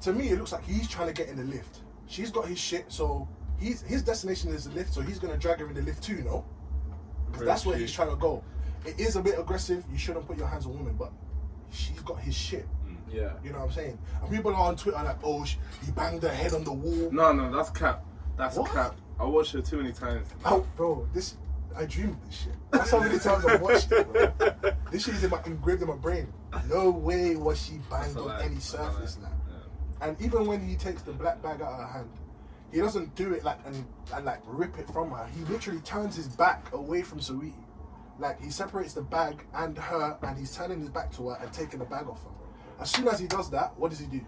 to 0.00 0.12
me, 0.12 0.30
it 0.30 0.38
looks 0.38 0.52
like 0.52 0.64
he's 0.64 0.88
trying 0.88 1.06
to 1.08 1.14
get 1.14 1.28
in 1.28 1.36
the 1.36 1.44
lift. 1.44 1.80
She's 2.06 2.30
got 2.30 2.46
his 2.46 2.58
shit, 2.58 2.86
so 2.90 3.28
he's 3.58 3.82
his 3.82 4.02
destination 4.02 4.50
is 4.50 4.64
the 4.64 4.70
lift. 4.74 4.92
So 4.92 5.00
he's 5.02 5.18
gonna 5.18 5.36
drag 5.38 5.60
her 5.60 5.68
in 5.68 5.74
the 5.74 5.82
lift 5.82 6.02
too, 6.02 6.22
no? 6.24 6.44
'Cause 7.28 7.36
Very 7.38 7.46
that's 7.46 7.64
where 7.66 7.76
he's 7.76 7.92
trying 7.92 8.10
to 8.10 8.16
go. 8.16 8.42
It 8.84 8.98
is 9.00 9.16
a 9.16 9.22
bit 9.22 9.38
aggressive. 9.38 9.84
You 9.90 9.98
shouldn't 9.98 10.26
put 10.26 10.36
your 10.36 10.46
hands 10.46 10.66
on 10.66 10.72
women, 10.78 10.94
but 10.96 11.12
she's 11.70 12.00
got 12.00 12.18
his 12.20 12.34
shit. 12.34 12.66
Yeah. 13.14 13.32
You 13.44 13.50
know 13.52 13.58
what 13.60 13.66
I'm 13.66 13.72
saying? 13.72 13.98
And 14.22 14.30
people 14.30 14.52
are 14.54 14.68
on 14.68 14.76
Twitter 14.76 15.02
like, 15.02 15.16
oh, 15.22 15.44
sh- 15.44 15.56
he 15.84 15.92
banged 15.92 16.22
her 16.22 16.28
head 16.28 16.52
on 16.52 16.64
the 16.64 16.72
wall. 16.72 17.10
No, 17.12 17.32
no, 17.32 17.54
that's 17.54 17.70
cap. 17.70 18.04
That's 18.36 18.56
What? 18.56 18.70
cap. 18.72 18.96
I 19.18 19.24
watched 19.24 19.54
it 19.54 19.64
too 19.64 19.76
many 19.76 19.92
times. 19.92 20.26
Oh, 20.44 20.66
bro, 20.76 21.06
this 21.12 21.36
I 21.76 21.84
dream 21.86 22.10
of 22.10 22.26
this 22.26 22.34
shit. 22.42 22.52
That's 22.70 22.90
how 22.90 23.00
many 23.00 23.18
times 23.18 23.44
I've 23.46 23.60
watched 23.60 23.90
it, 23.92 24.12
bro. 24.12 24.32
This 24.90 25.04
shit 25.04 25.14
is 25.14 25.24
in 25.24 25.30
my, 25.30 25.40
engraved 25.44 25.82
in 25.82 25.88
my 25.88 25.94
brain. 25.96 26.32
No 26.68 26.90
way 26.90 27.34
was 27.34 27.60
she 27.60 27.80
banged 27.90 28.16
on 28.16 28.40
any 28.42 28.60
surface 28.60 29.18
now. 29.20 29.30
And 30.00 30.20
even 30.20 30.46
when 30.46 30.66
he 30.66 30.76
takes 30.76 31.02
the 31.02 31.12
black 31.12 31.42
bag 31.42 31.62
out 31.62 31.72
of 31.72 31.78
her 31.78 31.86
hand, 31.86 32.10
he 32.70 32.78
doesn't 32.80 33.14
do 33.14 33.32
it 33.32 33.42
like 33.44 33.58
and, 33.66 33.84
and 34.14 34.24
like 34.24 34.40
rip 34.46 34.76
it 34.78 34.88
from 34.88 35.10
her. 35.10 35.26
He 35.36 35.44
literally 35.44 35.80
turns 35.80 36.16
his 36.16 36.28
back 36.28 36.72
away 36.72 37.02
from 37.02 37.18
Saweetie. 37.20 37.52
Like 38.18 38.40
he 38.40 38.50
separates 38.50 38.92
the 38.94 39.02
bag 39.02 39.44
and 39.54 39.76
her, 39.78 40.16
and 40.22 40.38
he's 40.38 40.54
turning 40.54 40.80
his 40.80 40.90
back 40.90 41.10
to 41.16 41.30
her 41.30 41.38
and 41.40 41.52
taking 41.52 41.78
the 41.80 41.84
bag 41.86 42.06
off 42.06 42.22
her. 42.22 42.30
As 42.80 42.90
soon 42.90 43.08
as 43.08 43.18
he 43.20 43.26
does 43.26 43.50
that, 43.50 43.78
what 43.78 43.90
does 43.90 44.00
he 44.00 44.06
do? 44.06 44.20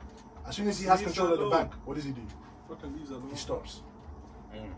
As 0.46 0.56
soon 0.56 0.68
as 0.68 0.78
he 0.80 0.86
has 0.86 1.00
Leaves 1.00 1.12
control 1.12 1.32
of 1.32 1.38
the 1.40 1.44
alone. 1.46 1.64
bag, 1.68 1.74
what 1.84 1.94
does 1.94 2.04
he 2.04 2.12
do? 2.12 2.22
Fucking 2.68 2.96
leaves 2.96 3.10
alone. 3.10 3.28
He 3.30 3.36
stops. 3.36 3.82
Mm. 4.54 4.70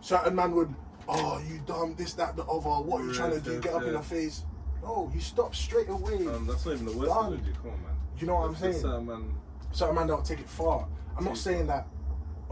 Certain 0.00 0.34
man 0.34 0.52
would, 0.52 0.74
oh, 1.08 1.42
you 1.48 1.60
dumb, 1.66 1.94
this, 1.96 2.14
that, 2.14 2.36
the 2.36 2.44
other. 2.44 2.68
What 2.68 3.00
are 3.02 3.04
you 3.06 3.12
trying 3.14 3.32
to 3.32 3.40
do? 3.40 3.52
yes, 3.54 3.60
Get 3.62 3.74
up 3.74 3.82
in 3.82 3.88
yes. 3.92 3.96
her 3.96 4.02
face. 4.02 4.44
No, 4.82 5.10
he 5.12 5.20
stops 5.20 5.58
straight 5.58 5.88
away. 5.88 6.26
Um, 6.26 6.46
that's 6.46 6.64
not 6.64 6.72
even 6.74 6.86
the 6.86 6.92
worst 6.96 7.10
Done. 7.12 7.32
energy. 7.34 7.52
Come 7.62 7.72
on, 7.72 7.82
man. 7.82 7.90
You 8.18 8.26
know 8.26 8.34
what 8.36 8.44
I'm 8.46 8.50
It's 8.52 8.60
just, 8.60 8.80
saying? 8.82 8.94
uh, 8.94 9.00
man. 9.00 9.34
Certain 9.72 9.94
man 9.94 10.06
don't 10.06 10.24
take 10.24 10.40
it 10.40 10.48
far. 10.48 10.86
I'm 11.16 11.24
not 11.24 11.36
saying 11.36 11.66
that. 11.66 11.86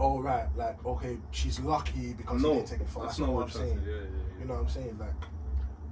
Oh 0.01 0.21
right, 0.21 0.47
like 0.55 0.85
okay, 0.85 1.17
she's 1.31 1.59
lucky 1.59 2.13
because 2.13 2.41
he 2.41 2.47
No, 2.47 2.53
didn't 2.53 2.67
take 2.67 2.79
it 2.79 2.87
far. 2.87 3.03
that's 3.03 3.17
That's, 3.17 3.19
not 3.19 3.25
not 3.27 3.35
what 3.35 3.45
what 3.47 3.55
I'm 3.55 3.61
I'm 3.61 3.67
saying. 3.67 3.83
trying 3.83 3.85
to 3.85 3.85
say. 3.85 3.91
Yeah, 3.91 3.97
yeah, 3.97 4.03
yeah. 4.35 4.39
You 4.39 4.45
know 4.45 4.53
what 4.53 4.59
I'm 4.61 4.69
saying? 4.69 4.97
Like 4.97 5.13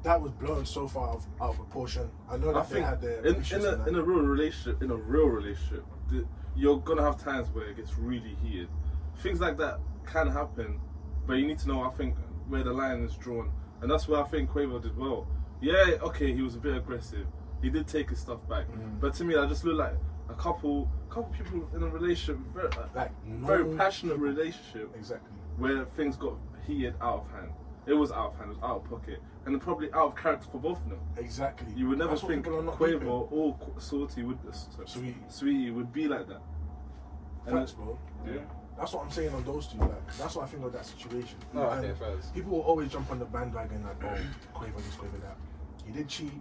that 0.08 0.22
was 0.22 0.32
blown 0.32 0.66
so 0.66 0.88
far 0.88 1.10
out 1.10 1.26
of, 1.42 1.56
proportion. 1.56 2.10
I 2.30 2.38
know 2.38 2.50
I 2.52 2.54
that 2.54 2.70
they 2.70 2.82
had 2.82 3.02
their 3.02 3.20
in, 3.26 3.36
in, 3.36 3.66
a, 3.66 3.88
in 3.90 3.96
a 3.96 4.02
real 4.02 4.22
relationship, 4.22 4.82
in 4.82 4.90
a 4.92 4.96
real 4.96 5.28
relationship, 5.28 5.84
the, 6.10 6.26
you're 6.56 6.78
gonna 6.78 7.02
have 7.04 7.22
times 7.22 7.50
where 7.50 7.66
it 7.66 7.76
gets 7.76 7.98
really 7.98 8.36
heated. 8.42 8.70
Things 9.18 9.42
like 9.42 9.58
that 9.58 9.80
can 10.06 10.28
happen, 10.32 10.80
but 11.28 11.34
you 11.34 11.46
need 11.46 11.60
to 11.60 11.68
know. 11.68 11.82
I 11.84 11.90
think 11.90 12.16
where 12.48 12.64
the 12.64 12.72
line 12.72 13.04
is 13.04 13.16
drawn, 13.18 13.52
and 13.82 13.92
that's 13.92 14.08
where 14.08 14.24
I 14.24 14.28
think 14.28 14.50
Quavo 14.50 14.82
did 14.82 14.98
well. 14.98 15.28
Yeah, 15.60 15.98
okay, 16.02 16.32
he 16.34 16.42
was 16.42 16.56
a 16.56 16.60
bit 16.60 16.76
aggressive. 16.78 17.28
He 17.62 17.70
did 17.70 17.86
take 17.88 18.10
his 18.10 18.20
stuff 18.20 18.40
back, 18.48 18.68
Mm. 18.70 19.02
but 19.02 19.14
to 19.16 19.26
me, 19.26 19.36
that 19.36 19.50
just 19.50 19.66
looked 19.66 19.80
like 19.80 19.96
a 20.30 20.36
couple, 20.36 20.90
couple 21.10 21.34
people 21.38 21.68
in 21.76 21.84
a 21.84 21.88
relationship, 21.88 22.38
very, 22.54 22.70
like 22.96 23.12
no 23.26 23.46
very 23.46 23.76
passionate 23.76 24.18
relationship 24.18 24.90
Exactly. 24.96 25.32
where 25.58 25.84
things 25.98 26.16
got 26.16 26.36
heated 26.66 26.94
out 27.02 27.26
of 27.26 27.32
hand. 27.32 27.52
It 27.88 27.94
was 27.94 28.12
out 28.12 28.32
of 28.34 28.38
hand, 28.38 28.52
it 28.52 28.56
was 28.56 28.64
out 28.64 28.78
of 28.84 28.90
pocket, 28.90 29.22
and 29.46 29.62
probably 29.62 29.92
out 29.94 30.08
of 30.10 30.16
character 30.16 30.48
for 30.52 30.60
both 30.60 30.84
of 30.84 30.90
them. 30.90 31.00
Exactly. 31.18 31.74
You 31.76 31.88
would 31.90 31.98
never 31.98 32.12
That's 32.12 32.24
what 32.24 32.30
think 32.34 32.44
people 32.44 32.60
are 32.60 32.64
not 32.64 32.78
Quavo 32.78 33.32
or 33.32 33.56
Qu- 33.56 33.80
Salty 33.80 34.24
would, 34.24 34.38
uh, 34.48 34.52
Saweetie. 34.84 35.16
Saweetie 35.32 35.74
would 35.74 35.94
be 35.94 36.08
like 36.08 36.28
that. 36.28 36.42
Thanks, 37.46 37.72
it- 37.72 37.78
bro. 37.78 37.98
yeah. 38.26 38.42
That's 38.78 38.94
what 38.94 39.06
I'm 39.06 39.10
saying 39.12 39.34
on 39.34 39.44
those 39.46 39.68
two. 39.68 39.78
Like 39.80 40.18
that's 40.18 40.36
what 40.36 40.44
I 40.44 40.48
think 40.48 40.64
of 40.66 40.72
that 40.74 40.86
situation. 40.86 41.40
Oh, 41.56 41.62
okay, 41.62 41.88
And 41.88 41.98
first. 41.98 42.34
People 42.36 42.52
will 42.52 42.62
always 42.62 42.92
jump 42.92 43.10
on 43.10 43.18
the 43.20 43.26
bandwagon 43.26 43.84
like, 43.84 44.04
oh, 44.04 44.18
Quavo 44.60 44.76
this, 44.76 44.96
Quavo 44.96 45.20
that. 45.22 45.38
He 45.86 45.92
did 45.94 46.08
cheat, 46.10 46.34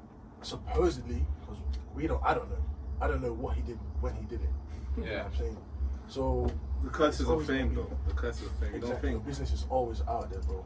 supposedly, 0.42 1.24
because 1.40 1.56
we 1.94 2.06
don't. 2.08 2.22
I 2.24 2.34
don't 2.34 2.50
know. 2.50 2.62
I 3.00 3.06
don't 3.06 3.22
know 3.22 3.32
what 3.32 3.54
he 3.56 3.62
did 3.62 3.78
when 4.00 4.14
he 4.16 4.24
did 4.24 4.42
it. 4.42 4.48
You 4.96 5.04
know 5.04 5.10
Yeah. 5.10 5.22
what 5.22 5.32
I'm 5.32 5.38
saying. 5.38 5.56
So 6.08 6.50
The 6.84 6.90
curses 6.90 7.20
It's 7.20 7.28
of 7.28 7.32
always 7.32 7.46
fame, 7.46 7.70
be- 7.70 7.74
though. 7.76 7.90
The 8.06 8.14
curses 8.14 8.46
of 8.46 8.52
fame. 8.52 8.74
You 8.74 8.80
don't 8.80 8.90
exactly, 8.90 9.10
think? 9.12 9.22
the 9.24 9.28
business 9.28 9.52
is 9.52 9.66
always 9.70 10.02
out 10.06 10.30
there, 10.30 10.40
bro. 10.40 10.64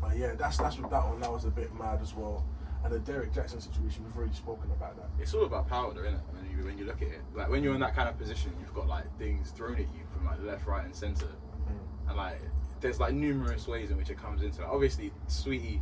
But 0.00 0.16
yeah, 0.16 0.34
that's 0.34 0.58
that's 0.58 0.78
what 0.78 0.90
that 0.90 1.06
one. 1.06 1.20
That 1.20 1.32
was 1.32 1.44
a 1.44 1.50
bit 1.50 1.74
mad 1.74 2.00
as 2.02 2.14
well. 2.14 2.44
And 2.84 2.94
the 2.94 2.98
Derrick 3.00 3.32
Jaxn 3.32 3.60
situation, 3.60 4.04
we've 4.04 4.16
already 4.16 4.34
spoken 4.34 4.70
about 4.70 4.96
that. 4.96 5.08
It's 5.20 5.34
all 5.34 5.44
about 5.44 5.66
power, 5.66 5.92
though, 5.92 6.02
isn't 6.02 6.14
it? 6.14 6.20
When 6.30 6.50
you, 6.50 6.64
when 6.64 6.78
you 6.78 6.84
look 6.84 7.02
at 7.02 7.08
it, 7.08 7.20
like 7.34 7.48
when 7.48 7.64
you're 7.64 7.74
in 7.74 7.80
that 7.80 7.96
kind 7.96 8.08
of 8.08 8.16
position, 8.16 8.52
you've 8.60 8.74
got 8.74 8.86
like 8.86 9.04
things 9.18 9.50
thrown 9.50 9.74
at 9.74 9.80
you 9.80 10.06
from 10.12 10.26
like 10.26 10.40
left, 10.42 10.66
right, 10.66 10.84
and 10.84 10.94
center, 10.94 11.26
mm. 11.26 12.08
and 12.08 12.16
like 12.16 12.40
there's 12.80 13.00
like 13.00 13.14
numerous 13.14 13.66
ways 13.66 13.90
in 13.90 13.96
which 13.96 14.10
it 14.10 14.18
comes 14.18 14.42
into. 14.42 14.62
Like, 14.62 14.70
obviously, 14.70 15.12
Saweetie. 15.28 15.80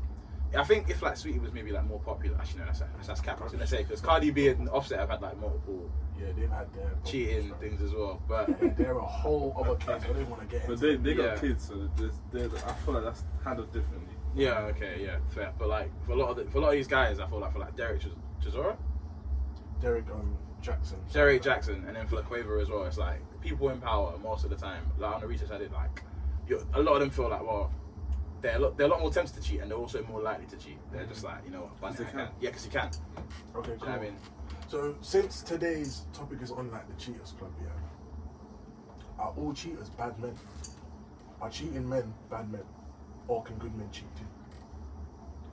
I 0.57 0.65
think 0.65 0.91
if 0.91 1.03
like 1.03 1.15
Saweetie 1.15 1.41
was 1.41 1.53
maybe 1.53 1.73
like 1.73 1.85
more 1.87 2.01
popular, 2.01 2.37
actually 2.39 2.61
no, 2.61 2.67
that's 2.67 2.81
that's, 2.81 3.07
that's 3.07 3.21
cap. 3.21 3.41
I 3.41 3.45
was 3.45 3.53
gonna 3.53 3.67
say 3.67 3.83
because 3.83 4.01
Cardi 4.01 4.31
B 4.31 4.49
and 4.49 4.69
Offset 4.69 4.99
have 5.01 5.09
had 5.11 5.21
like 5.23 5.39
multiple 5.41 5.91
Yeah, 6.19 6.27
they've 6.37 6.51
had 6.51 6.73
their 6.75 6.91
cheating 7.05 7.51
right? 7.51 7.61
things 7.61 7.83
as 7.83 7.93
well, 7.93 8.23
but 8.29 8.49
Yeah, 8.49 8.69
they're 8.77 8.97
a 8.99 9.01
whole 9.05 9.55
other 9.59 9.75
case. 9.77 10.03
I 10.09 10.13
don't 10.13 10.29
want 10.31 10.43
to 10.43 10.47
get 10.49 10.67
But 10.67 10.75
into. 10.75 10.87
they, 10.87 10.97
they 10.97 11.15
got 11.15 11.35
Yeah. 11.35 11.41
kids, 11.41 11.67
so 11.69 11.89
there's, 11.97 12.15
there's, 12.33 12.55
I 12.65 12.73
feel 12.85 12.95
like 12.95 13.05
that's 13.05 13.25
handled 13.45 13.73
differently. 13.73 14.15
yeah, 14.35 14.59
okay, 14.73 15.03
yeah, 15.05 15.17
fair. 15.31 15.53
But 15.59 15.69
like 15.69 15.91
for 16.05 16.13
a 16.13 16.17
lot 16.17 16.31
of 16.31 16.37
the, 16.37 16.45
for 16.51 16.59
a 16.59 16.61
lot 16.61 16.69
of 16.69 16.75
these 16.75 16.89
guys, 16.89 17.19
I 17.21 17.27
feel 17.27 17.41
like 17.41 17.53
for 17.53 17.59
like 17.61 17.77
Derek 17.77 18.01
Ch- 18.03 18.45
Chisora, 18.45 18.77
Derek 19.81 20.05
um, 20.11 20.37
Jaxn. 20.63 20.95
Derrick 21.13 21.43
Jaxn, 21.43 21.87
and 21.87 21.97
then 21.97 22.07
for 22.07 22.17
like 22.17 22.29
Quavo 22.29 22.61
as 22.63 22.71
well. 22.71 22.85
It's 22.85 22.97
like 22.99 23.21
people 23.41 23.69
in 23.71 23.81
power 23.81 24.15
most 24.23 24.45
of 24.45 24.51
the 24.51 24.57
time. 24.57 24.83
Like 24.99 25.15
on 25.17 25.21
the 25.21 25.27
research 25.27 25.51
I 25.51 25.59
did, 25.59 25.73
like 25.73 26.03
you 26.49 26.67
a 26.75 26.81
lot 26.83 26.95
of 26.95 27.01
them 27.01 27.11
feel 27.11 27.29
like 27.29 27.43
well. 27.43 27.71
They're 28.45 28.57
a, 28.57 28.59
lot, 28.59 28.77
they're 28.77 28.87
a 28.87 28.91
lot 28.91 29.01
more 29.01 29.11
tempted 29.11 29.35
to 29.37 29.49
cheat 29.49 29.61
and 29.63 29.71
they're 29.71 29.79
also 29.79 30.05
more 30.05 30.21
likely 30.21 30.45
to 30.45 30.57
cheat. 30.59 30.77
They're 30.93 31.07
just 31.07 31.25
like, 31.25 31.39
you 31.47 31.51
know, 31.51 31.71
what, 31.81 31.93
Because 31.97 32.13
they 32.13 32.21
I 32.21 32.25
can. 32.25 32.35
Yeah, 32.43 32.51
because 32.51 32.65
you 32.67 32.71
can. 32.73 32.91
Okay, 33.57 33.69
Do 33.69 33.73
you 33.73 33.79
cool. 33.79 33.89
know 33.89 33.95
I 33.95 34.01
mean? 34.01 34.17
So 34.69 34.97
since 35.01 35.41
today's 35.41 36.03
topic 36.13 36.43
is 36.43 36.51
on 36.51 36.71
like 36.71 36.87
the 36.87 37.03
Cheaters 37.03 37.33
Club, 37.39 37.53
yeah, 37.63 37.69
are 39.19 39.33
all 39.39 39.55
cheaters 39.55 39.89
bad 39.89 40.19
men? 40.21 40.35
Are 41.41 41.49
cheating 41.49 41.89
men 41.89 42.13
bad 42.31 42.53
men, 42.53 42.61
or 43.29 43.43
can 43.45 43.57
good 43.57 43.75
men 43.77 43.89
cheat 43.91 44.15
too? 44.15 44.25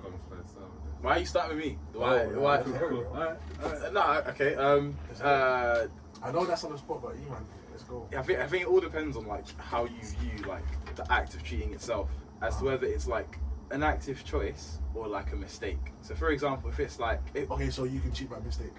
Gonna 0.03 0.15
fly 0.27 0.37
style 0.45 0.63
with 0.63 0.91
it. 0.93 1.01
Why 1.01 1.11
are 1.15 1.19
you 1.19 1.25
starting 1.25 1.55
with 1.55 1.65
me? 1.65 1.77
Why? 1.93 2.23
Oh, 2.25 2.39
why? 2.41 2.57
cool, 2.57 2.73
cool. 2.73 3.05
Alright, 3.13 3.37
alright. 3.63 3.93
No, 3.93 4.23
okay. 4.31 4.55
Um, 4.55 4.97
uh, 5.23 5.85
I 6.21 6.31
know 6.31 6.43
that's 6.45 6.65
on 6.65 6.73
the 6.73 6.77
spot, 6.77 7.01
but 7.01 7.11
Iman, 7.13 7.45
let's 7.71 7.83
go. 7.83 8.05
I 8.17 8.21
think 8.21 8.39
I 8.39 8.47
think 8.47 8.63
it 8.63 8.67
all 8.67 8.81
depends 8.81 9.15
on 9.15 9.27
like 9.27 9.45
how 9.61 9.85
you 9.85 10.01
view 10.19 10.43
like 10.45 10.63
the 10.95 11.09
act 11.09 11.35
of 11.35 11.43
cheating 11.45 11.73
itself, 11.73 12.09
as 12.41 12.57
to 12.57 12.65
whether 12.65 12.87
it's 12.87 13.07
like 13.07 13.37
an 13.71 13.83
active 13.83 14.23
choice 14.25 14.79
or 14.95 15.07
like 15.07 15.31
a 15.31 15.35
mistake. 15.35 15.79
So, 16.01 16.15
for 16.15 16.29
example, 16.31 16.69
if 16.69 16.79
it's 16.79 16.99
like, 16.99 17.21
it, 17.33 17.49
Okay, 17.49 17.69
so 17.69 17.83
you 17.85 17.99
can 17.99 18.11
cheat 18.11 18.29
by 18.29 18.39
mistake. 18.39 18.73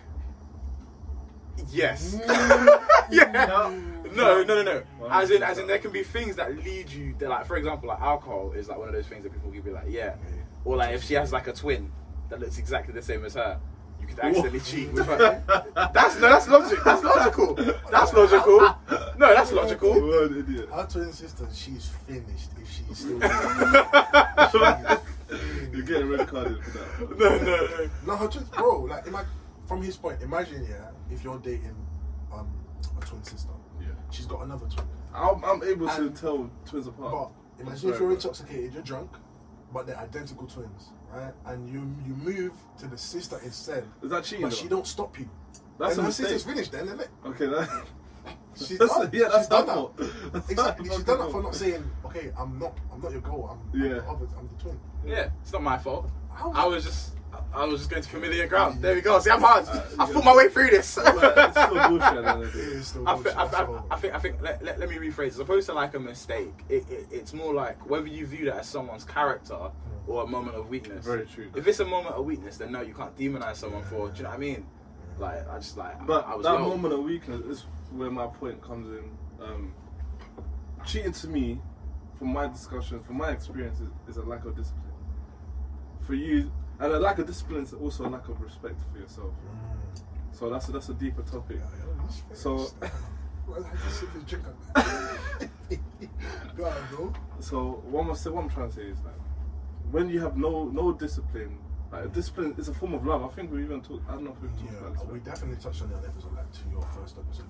yes, 1.70 2.14
Mm. 2.16 2.82
yeah, 3.10 3.46
no, 4.14 4.42
no, 4.42 4.42
no, 4.42 4.62
no. 4.62 4.82
As 5.10 5.30
in, 5.30 5.42
as 5.42 5.58
in, 5.58 5.66
there 5.66 5.78
can 5.78 5.90
be 5.92 6.02
things 6.02 6.36
that 6.36 6.56
lead 6.64 6.90
you. 6.90 7.14
That, 7.18 7.28
like, 7.28 7.46
for 7.46 7.56
example, 7.56 7.88
like 7.88 8.00
alcohol 8.00 8.52
is 8.52 8.68
like 8.68 8.78
one 8.78 8.88
of 8.88 8.94
those 8.94 9.06
things 9.06 9.22
that 9.24 9.32
people 9.32 9.50
can 9.50 9.60
be 9.62 9.70
like, 9.70 9.86
yeah, 9.88 10.14
or 10.64 10.76
like 10.76 10.94
if 10.94 11.04
she 11.04 11.14
has 11.14 11.32
like 11.32 11.46
a 11.46 11.52
twin 11.52 11.90
that 12.30 12.40
looks 12.40 12.58
exactly 12.58 12.94
the 12.94 13.02
same 13.02 13.24
as 13.24 13.34
her. 13.34 13.60
You 14.02 14.06
could 14.08 14.18
accidentally 14.18 14.60
cheat 14.60 14.92
with 14.92 15.06
her. 15.06 15.42
That's 15.94 16.14
no, 16.16 16.28
that's 16.28 16.48
logic. 16.48 16.78
That's 16.84 17.02
logical. 17.02 17.54
That's 17.90 18.12
logical. 18.12 18.58
No, 19.16 19.34
that's 19.34 19.52
logical. 19.52 19.90
What 19.92 20.30
an 20.32 20.38
idiot. 20.40 20.68
Our 20.72 20.86
twin 20.86 21.12
sister, 21.12 21.46
she's 21.54 21.88
finished 22.06 22.50
if 22.60 22.70
she's 22.70 22.98
still. 22.98 23.18
You're 25.72 25.82
getting 25.86 26.08
red 26.10 26.28
carded 26.28 26.62
for 26.62 26.70
that. 26.78 26.88
No, 27.18 27.38
no, 27.38 27.66
no. 27.66 27.90
No, 28.06 28.16
her 28.16 28.28
twin, 28.28 28.44
bro. 28.52 28.82
Like, 28.82 29.06
ima- 29.06 29.26
from 29.66 29.80
his 29.82 29.96
point, 29.96 30.20
imagine 30.22 30.66
yeah, 30.68 30.90
if 31.10 31.24
you're 31.24 31.38
dating 31.38 31.74
um 32.34 32.48
a 33.00 33.04
twin 33.06 33.22
sister, 33.22 33.48
Yeah. 33.80 33.86
she's 34.10 34.26
got 34.26 34.42
another 34.42 34.66
twin. 34.66 34.86
I'm, 35.14 35.42
I'm 35.44 35.62
able 35.62 35.88
to 35.88 36.10
tell 36.10 36.50
twins 36.66 36.86
apart. 36.86 37.30
But 37.56 37.66
imagine 37.66 37.90
if 37.92 38.00
you're 38.00 38.12
intoxicated, 38.12 38.74
you're 38.74 38.82
drunk, 38.82 39.10
but 39.72 39.86
they're 39.86 39.98
identical 39.98 40.46
twins, 40.46 40.90
right? 41.12 41.32
And 41.46 41.68
you 41.68 41.80
you 42.06 42.14
move 42.14 42.52
to 42.78 42.86
the 42.86 42.98
sister 42.98 43.38
instead, 43.44 43.84
Is 44.02 44.10
that 44.10 44.24
cheating? 44.24 44.42
but 44.42 44.50
though? 44.50 44.56
she 44.56 44.68
don't 44.68 44.86
stop 44.86 45.18
you. 45.18 45.28
That's 45.78 45.92
and 45.92 46.00
a 46.00 46.02
her 46.02 46.08
mistake. 46.08 46.26
sister's 46.28 46.44
finished 46.44 46.72
then, 46.72 46.84
isn't 46.86 47.00
it? 47.00 47.08
Okay, 47.26 47.46
that, 47.46 47.68
She's 48.54 48.78
that's, 48.78 48.94
done. 48.98 49.10
yeah, 49.12 49.28
that's 49.28 49.38
she's 49.38 49.48
done 49.48 49.66
her 49.68 49.74
that. 49.96 50.12
That's 50.32 50.50
Exactly. 50.50 50.88
She's 50.90 51.02
done 51.04 51.18
that 51.18 51.30
for 51.32 51.42
not 51.42 51.54
saying, 51.54 51.90
okay, 52.04 52.30
I'm 52.38 52.58
not, 52.58 52.76
I'm 52.92 53.00
not 53.00 53.10
your 53.12 53.20
girl. 53.22 53.48
I'm, 53.50 53.80
I'm 53.80 53.86
Yeah. 53.88 53.94
the 53.94 54.04
other, 54.08 54.26
I'm 54.38 54.48
the 54.48 54.62
twin. 54.62 54.80
Yeah, 55.06 55.30
it's 55.42 55.52
not 55.52 55.62
my 55.62 55.78
fault. 55.78 56.10
How- 56.32 56.52
I 56.52 56.66
was 56.66 56.84
just, 56.84 57.14
I 57.54 57.64
was 57.64 57.80
just 57.80 57.90
going 57.90 58.02
to 58.02 58.08
familiar 58.08 58.46
ground. 58.46 58.80
There 58.80 58.94
we 58.94 59.02
go. 59.02 59.18
See, 59.20 59.30
I'm 59.30 59.40
hard. 59.42 59.66
Uh, 59.68 59.82
I 59.98 60.06
fought 60.06 60.24
my 60.24 60.34
way 60.34 60.48
through 60.48 60.70
this. 60.70 60.94
But 60.96 61.36
it's 61.36 61.60
still 61.60 61.88
bullshit 61.88 62.02
at 62.02 62.22
the 62.24 62.30
end 62.30 62.42
of 62.42 62.48
It 62.48 62.52
the 62.52 62.58
day. 62.58 62.64
is 62.78 62.86
still 62.88 63.08
I 63.08 63.16
think, 63.16 63.36
I, 63.36 63.42
I. 63.44 63.82
I 63.90 63.96
think, 63.96 64.14
I 64.14 64.18
think. 64.18 64.42
Let, 64.42 64.62
let, 64.64 64.78
let 64.78 64.88
me 64.88 64.96
rephrase. 64.96 65.28
As 65.28 65.38
opposed 65.38 65.66
to 65.66 65.74
like 65.74 65.94
a 65.94 66.00
mistake, 66.00 66.52
it, 66.70 66.84
it, 66.90 67.06
it's 67.10 67.34
more 67.34 67.52
like 67.52 67.84
whether 67.88 68.06
you 68.06 68.26
view 68.26 68.46
that 68.46 68.56
as 68.60 68.68
someone's 68.68 69.04
character 69.04 69.70
or 70.06 70.24
a 70.24 70.26
moment 70.26 70.56
of 70.56 70.68
weakness. 70.68 71.04
Very 71.04 71.26
true. 71.26 71.50
If 71.54 71.66
it's 71.66 71.80
a 71.80 71.84
moment 71.84 72.14
of 72.14 72.24
weakness, 72.24 72.56
then 72.56 72.72
no, 72.72 72.80
you 72.80 72.94
can't 72.94 73.14
demonize 73.16 73.56
someone 73.56 73.82
for. 73.84 74.08
Do 74.08 74.16
you 74.18 74.22
know 74.24 74.30
what 74.30 74.36
I 74.36 74.40
mean? 74.40 74.66
Like 75.18 75.46
I 75.50 75.58
just 75.58 75.76
like. 75.76 76.06
But 76.06 76.26
I 76.26 76.34
was 76.34 76.44
that 76.44 76.54
low. 76.54 76.70
moment 76.70 76.94
of 76.94 77.00
weakness 77.00 77.44
is 77.44 77.66
where 77.90 78.10
my 78.10 78.26
point 78.28 78.62
comes 78.62 78.88
in. 78.98 79.44
Um, 79.44 79.74
cheating 80.86 81.12
to 81.12 81.28
me, 81.28 81.60
from 82.18 82.32
my 82.32 82.46
discussion, 82.48 83.00
from 83.02 83.18
my 83.18 83.30
experience, 83.30 83.78
is, 83.80 83.88
is 84.08 84.16
a 84.16 84.22
lack 84.22 84.44
of 84.46 84.56
discipline. 84.56 84.84
For 86.00 86.14
you, 86.14 86.50
and 86.82 86.92
a 86.92 86.98
lack 86.98 87.18
of 87.18 87.26
discipline 87.26 87.62
is 87.62 87.72
also 87.72 88.06
a 88.06 88.10
lack 88.10 88.28
of 88.28 88.40
respect 88.40 88.80
for 88.92 88.98
yourself. 88.98 89.30
Mm. 89.32 90.00
So 90.32 90.50
that's 90.50 90.68
a, 90.68 90.72
that's 90.72 90.88
a 90.88 90.94
deeper 90.94 91.22
topic. 91.22 91.58
Yeah, 91.60 91.84
yeah. 91.98 92.34
So- 92.34 92.68
well, 93.46 93.64
I 93.64 93.76
just 93.86 94.00
sip 94.00 94.12
his 94.14 94.24
drink 94.24 94.44
on 94.46 94.54
Go 96.56 96.64
on, 96.66 96.86
bro. 96.90 97.12
So 97.40 97.82
what 97.90 98.06
I'm, 98.06 98.14
saying- 98.14 98.34
what 98.36 98.42
I'm 98.44 98.50
trying 98.50 98.68
to 98.70 98.74
say 98.74 98.82
is 98.82 98.98
like, 99.04 99.14
when 99.90 100.08
you 100.08 100.20
have 100.20 100.36
no 100.36 100.64
no 100.64 100.92
discipline, 100.92 101.58
like 101.92 102.12
discipline 102.14 102.54
is 102.58 102.68
a 102.68 102.74
form 102.74 102.94
of 102.94 103.06
love. 103.06 103.22
I 103.24 103.28
think 103.28 103.52
we 103.52 103.62
even 103.62 103.80
talked. 103.82 104.08
I 104.08 104.12
don't 104.12 104.24
know 104.24 104.32
if 104.32 104.40
we've 104.40 104.50
talked 104.52 104.70
about 104.80 104.92
Yeah, 104.92 105.02
this. 105.04 105.12
we 105.12 105.18
definitely 105.20 105.56
touched 105.62 105.82
on 105.82 105.90
that 105.90 106.04
episode, 106.04 106.34
like 106.34 106.50
to 106.52 106.60
your 106.70 106.82
first 106.96 107.18
episode. 107.18 107.44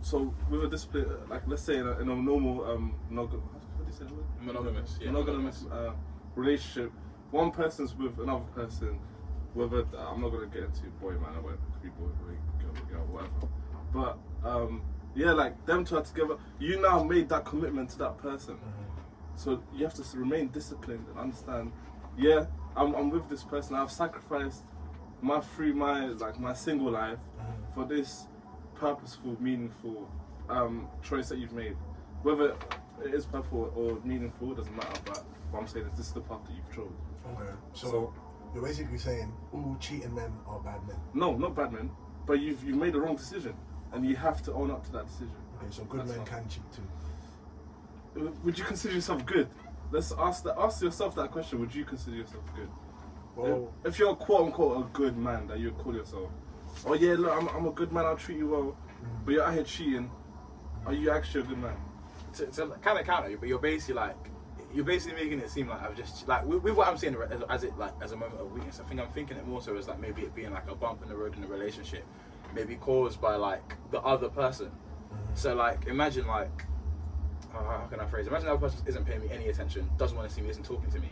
So 0.00 0.34
with 0.50 0.64
a 0.64 0.68
discipline, 0.68 1.06
uh, 1.10 1.16
like 1.28 1.42
let's 1.48 1.62
say 1.62 1.76
in 1.78 1.86
a, 1.88 1.92
in 1.98 2.08
a 2.08 2.14
normal 2.14 2.64
um, 2.70 2.94
monog- 3.10 3.32
what 3.40 3.84
do 3.84 3.86
you 3.86 3.92
say? 3.92 4.04
the 4.04 4.14
word? 4.14 4.24
Monogamous, 4.40 4.98
monogamous 5.04 5.64
uh, 5.72 5.92
relationship, 6.36 6.92
one 7.32 7.50
person's 7.50 7.94
with 7.96 8.18
another 8.20 8.44
person. 8.54 8.98
Whether 9.54 9.84
I'm 9.98 10.20
not 10.20 10.30
gonna 10.30 10.46
get 10.46 10.62
into 10.62 10.84
boy 11.00 11.12
man 11.12 11.34
or 11.36 11.42
whatever, 11.42 11.60
it 11.74 11.82
be 11.82 11.88
boy, 11.88 12.06
boy, 12.06 12.36
girl, 12.60 12.84
girl, 12.90 13.06
whatever. 13.10 13.48
But 13.92 14.48
um, 14.48 14.82
yeah, 15.14 15.32
like 15.32 15.66
them 15.66 15.84
two 15.84 15.96
are 15.96 16.02
together. 16.02 16.36
You 16.58 16.80
now 16.80 17.02
made 17.02 17.28
that 17.30 17.44
commitment 17.44 17.90
to 17.90 17.98
that 17.98 18.18
person. 18.18 18.58
So 19.34 19.62
you 19.74 19.84
have 19.84 19.94
to 19.94 20.04
remain 20.16 20.48
disciplined 20.48 21.06
and 21.10 21.18
understand. 21.18 21.72
Yeah, 22.16 22.46
I'm, 22.76 22.94
I'm 22.94 23.10
with 23.10 23.28
this 23.28 23.42
person. 23.42 23.76
I've 23.76 23.90
sacrificed 23.90 24.62
my 25.20 25.40
free, 25.40 25.72
my 25.72 26.06
like 26.06 26.38
my 26.38 26.54
single 26.54 26.90
life 26.90 27.18
for 27.74 27.84
this 27.84 28.26
purposeful, 28.74 29.36
meaningful 29.40 30.08
um, 30.48 30.88
choice 31.02 31.28
that 31.28 31.38
you've 31.38 31.52
made. 31.52 31.76
Whether 32.22 32.56
it 33.04 33.14
is 33.14 33.26
purposeful 33.26 33.72
or 33.76 33.98
meaningful 34.06 34.54
doesn't 34.54 34.74
matter. 34.74 35.00
But 35.04 35.24
what 35.50 35.60
I'm 35.60 35.66
saying 35.66 35.86
is 35.86 35.96
this 35.96 36.06
is 36.06 36.12
the 36.12 36.20
path 36.20 36.44
that 36.44 36.54
you've 36.54 36.74
chosen. 36.74 36.96
Okay. 37.26 37.52
So, 37.72 37.88
So- 37.88 38.14
you're 38.54 38.62
basically 38.64 38.98
saying 38.98 39.32
all 39.52 39.76
cheating 39.80 40.14
men 40.14 40.32
are 40.46 40.60
bad 40.60 40.86
men. 40.86 40.96
No, 41.14 41.36
not 41.36 41.54
bad 41.54 41.72
men. 41.72 41.90
but 42.26 42.34
you've 42.40 42.62
you've 42.62 42.76
made 42.76 42.92
the 42.92 43.00
wrong 43.00 43.16
decision, 43.16 43.54
and 43.92 44.06
you 44.06 44.14
have 44.14 44.42
to 44.42 44.52
own 44.52 44.70
up 44.70 44.84
to 44.84 44.92
that 44.92 45.06
decision. 45.06 45.34
Okay, 45.56 45.66
so 45.70 45.82
good 45.84 46.00
That's 46.00 46.10
men 46.10 46.18
fine. 46.18 46.26
can 46.26 46.48
cheat 46.48 46.72
too. 46.72 46.82
Uh, 48.20 48.30
would 48.44 48.56
you 48.58 48.64
consider 48.64 48.94
yourself 48.94 49.26
good? 49.26 49.48
Let's 49.90 50.12
ask 50.16 50.44
that. 50.44 50.56
Ask 50.58 50.82
yourself 50.82 51.14
that 51.16 51.32
question. 51.32 51.58
Would 51.60 51.74
you 51.74 51.84
consider 51.84 52.16
yourself 52.16 52.44
good? 52.54 52.68
Well, 53.34 53.72
if 53.84 53.98
you're 53.98 54.14
quote 54.14 54.46
unquote 54.46 54.84
a 54.84 54.88
good 54.92 55.16
man 55.16 55.46
that 55.48 55.58
you 55.58 55.72
call 55.72 55.94
yourself, 55.94 56.30
oh 56.86 56.94
yeah, 56.94 57.14
look, 57.14 57.32
I'm, 57.32 57.48
I'm 57.48 57.66
a 57.66 57.72
good 57.72 57.90
man, 57.90 58.04
I'll 58.04 58.16
treat 58.16 58.38
you 58.38 58.48
well, 58.48 58.62
mm-hmm. 58.62 59.24
but 59.24 59.32
you're 59.34 59.42
out 59.42 59.54
here 59.54 59.64
cheating, 59.64 60.10
are 60.86 60.92
you 60.92 61.10
actually 61.10 61.40
a 61.40 61.44
good 61.44 61.58
man? 61.58 61.76
to, 62.34 62.46
to 62.46 62.66
kind 62.82 62.98
of 62.98 63.06
counter 63.06 63.30
you, 63.30 63.38
but 63.38 63.48
you're 63.48 63.58
basically 63.58 63.94
like 63.94 64.16
you're 64.74 64.84
basically 64.84 65.22
making 65.22 65.38
it 65.40 65.50
seem 65.50 65.68
like 65.68 65.82
I've 65.82 65.96
just 65.96 66.26
like 66.28 66.44
with, 66.44 66.62
with 66.62 66.74
what 66.74 66.88
I'm 66.88 66.96
saying 66.96 67.16
as, 67.30 67.42
as 67.48 67.64
it 67.64 67.76
like 67.78 67.92
as 68.02 68.12
a 68.12 68.16
moment 68.16 68.40
of 68.40 68.52
weakness. 68.52 68.80
I 68.80 68.88
think 68.88 69.00
I'm 69.00 69.08
thinking 69.08 69.36
it 69.36 69.46
more 69.46 69.62
so 69.62 69.76
as 69.76 69.88
like 69.88 70.00
maybe 70.00 70.22
it 70.22 70.34
being 70.34 70.52
like 70.52 70.70
a 70.70 70.74
bump 70.74 71.02
in 71.02 71.08
the 71.08 71.16
road 71.16 71.36
in 71.36 71.44
a 71.44 71.46
relationship, 71.46 72.04
maybe 72.54 72.76
caused 72.76 73.20
by 73.20 73.36
like 73.36 73.74
the 73.90 74.00
other 74.00 74.28
person. 74.28 74.70
So 75.34 75.54
like 75.54 75.86
imagine 75.86 76.26
like 76.26 76.64
uh, 77.54 77.62
how 77.62 77.86
can 77.90 78.00
I 78.00 78.06
phrase? 78.06 78.26
it? 78.26 78.30
Imagine 78.30 78.46
the 78.46 78.52
other 78.54 78.68
person 78.68 78.80
isn't 78.86 79.04
paying 79.04 79.20
me 79.20 79.28
any 79.30 79.48
attention, 79.48 79.88
doesn't 79.98 80.16
want 80.16 80.28
to 80.28 80.34
see 80.34 80.40
me, 80.40 80.50
isn't 80.50 80.64
talking 80.64 80.90
to 80.90 81.00
me. 81.00 81.10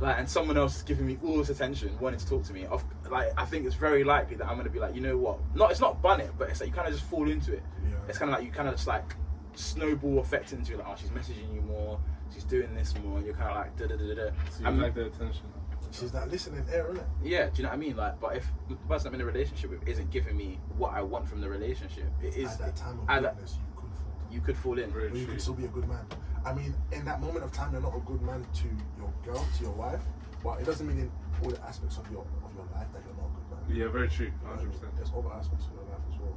Like, 0.00 0.18
and 0.18 0.28
someone 0.28 0.56
else 0.56 0.76
is 0.76 0.82
giving 0.82 1.06
me 1.06 1.18
all 1.24 1.38
this 1.38 1.50
attention, 1.50 1.96
wanting 2.00 2.18
to 2.18 2.26
talk 2.26 2.42
to 2.44 2.52
me. 2.52 2.66
Of, 2.66 2.84
like, 3.10 3.28
I 3.36 3.44
think 3.44 3.64
it's 3.64 3.76
very 3.76 4.02
likely 4.02 4.36
that 4.36 4.48
I'm 4.48 4.56
gonna 4.56 4.68
be 4.68 4.80
like, 4.80 4.94
you 4.94 5.00
know 5.00 5.16
what? 5.16 5.38
Not, 5.54 5.70
it's 5.70 5.80
not 5.80 6.02
bun 6.02 6.20
it, 6.20 6.30
but 6.36 6.48
it's 6.48 6.60
like 6.60 6.68
you 6.68 6.74
kind 6.74 6.88
of 6.88 6.94
just 6.94 7.06
fall 7.06 7.28
into 7.28 7.52
it 7.52 7.62
yeah. 8.04 8.08
it's 8.08 8.18
kind 8.18 8.30
of 8.30 8.38
like 8.38 8.46
you 8.46 8.52
kind 8.52 8.68
of 8.68 8.74
just 8.74 8.86
like 8.86 9.14
snowball 9.54 10.18
effect 10.18 10.52
into 10.52 10.76
like 10.76 10.86
oh 10.88 10.94
she's 10.98 11.10
messaging 11.10 11.52
you 11.54 11.60
more 11.62 11.98
she's 12.34 12.44
doing 12.44 12.74
this 12.74 12.94
more 13.02 13.18
and 13.18 13.26
you're 13.26 13.34
kind 13.34 13.50
of 13.50 13.56
like 13.56 13.76
da 13.76 13.86
da 13.86 13.96
da 13.96 14.06
da 14.06 14.14
da 14.14 14.30
So 14.50 14.60
you 14.60 14.66
I'm 14.66 14.80
like 14.80 14.94
the 14.94 15.06
attention. 15.06 15.46
She's 15.92 16.10
that 16.10 16.28
listening 16.28 16.64
air, 16.72 16.86
isn't 16.90 16.96
it? 16.98 17.06
yeah 17.22 17.46
do 17.46 17.52
you 17.58 17.62
know 17.62 17.68
what 17.68 17.74
I 17.76 17.78
mean 17.78 17.96
like 17.96 18.20
but 18.20 18.36
if 18.36 18.46
the 18.68 18.74
person 18.74 19.08
I'm 19.08 19.14
in 19.14 19.20
a 19.20 19.24
relationship 19.24 19.70
with 19.70 19.86
isn't 19.88 20.10
giving 20.10 20.36
me 20.36 20.58
what 20.76 20.92
I 20.92 21.02
want 21.02 21.28
from 21.28 21.40
the 21.40 21.48
relationship 21.48 22.06
it 22.22 22.36
is 22.36 22.50
At 22.52 22.58
that 22.58 22.76
time 22.76 22.98
of 23.00 23.08
at 23.08 23.22
that- 23.22 23.34
weakness, 23.36 23.58
you 23.58 23.70
could 23.80 23.86
fall. 23.94 24.32
you 24.32 24.40
could 24.40 24.56
fall 24.58 24.78
in 24.78 24.90
Very 24.90 25.08
But 25.10 25.18
you 25.18 25.24
true. 25.24 25.34
can 25.34 25.40
still 25.40 25.54
be 25.54 25.64
a 25.66 25.68
good 25.68 25.88
man. 25.88 26.04
I 26.44 26.52
mean, 26.52 26.74
in 26.92 27.04
that 27.06 27.22
moment 27.22 27.42
of 27.44 27.52
time, 27.52 27.72
you're 27.72 27.80
not 27.80 27.96
a 27.96 28.00
good 28.00 28.20
man 28.20 28.44
to 28.60 28.68
your 28.98 29.10
girl, 29.24 29.42
to 29.56 29.62
your 29.62 29.72
wife, 29.72 30.02
but 30.42 30.60
it 30.60 30.66
doesn't 30.66 30.86
mean 30.86 30.98
in 30.98 31.10
all 31.42 31.48
the 31.48 31.62
aspects 31.64 31.96
of 31.96 32.10
your 32.10 32.20
of 32.44 32.52
your 32.54 32.66
life 32.74 32.88
that 32.92 33.00
you're 33.06 33.16
not 33.16 33.30
a 33.30 33.34
good 33.38 33.68
man. 33.68 33.76
Yeah, 33.78 33.88
very 33.88 34.08
true, 34.08 34.26
You 34.26 34.32
know 34.32 34.50
what 34.50 34.60
I 34.60 34.64
100. 34.64 34.68
mean? 34.68 34.72
percent 34.78 34.96
There's 34.96 35.12
other 35.16 35.32
aspects 35.32 35.66
of 35.68 35.72
your 35.72 35.84
life 35.88 36.04
as 36.12 36.18
well. 36.20 36.36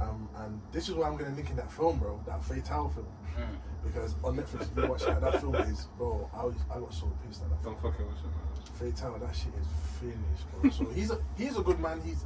Um, 0.00 0.28
and 0.38 0.60
this 0.72 0.88
is 0.88 0.94
why 0.94 1.08
I'm 1.08 1.16
going 1.16 1.30
to 1.30 1.36
link 1.36 1.50
in 1.50 1.56
that 1.56 1.70
film, 1.72 1.98
bro, 1.98 2.20
that 2.26 2.42
Fatale 2.44 2.88
film. 2.88 3.06
Mm. 3.36 3.56
Because 3.84 4.14
on 4.24 4.36
Netflix, 4.36 4.62
if 4.62 4.82
you 4.82 4.88
watch 4.88 5.04
that, 5.06 5.20
that 5.20 5.40
film 5.40 5.54
is, 5.56 5.86
bro, 5.96 6.28
I, 6.34 6.44
was, 6.44 6.54
I 6.70 6.78
got 6.78 6.92
so 6.92 7.10
pissed 7.26 7.42
at 7.42 7.50
that 7.50 7.62
film. 7.62 7.76
Don't 7.80 7.92
fucking 7.92 8.06
watch 8.06 8.18
it, 8.18 8.24
man. 8.24 8.92
Fatale, 8.92 9.18
that 9.20 9.34
shit 9.34 9.52
is 9.60 9.66
finished, 10.00 10.50
bro. 10.60 10.70
So 10.70 10.84
he's 10.94 11.10
a 11.10 11.18
he's 11.36 11.56
a 11.56 11.62
good 11.62 11.80
man. 11.80 12.00
He's 12.04 12.24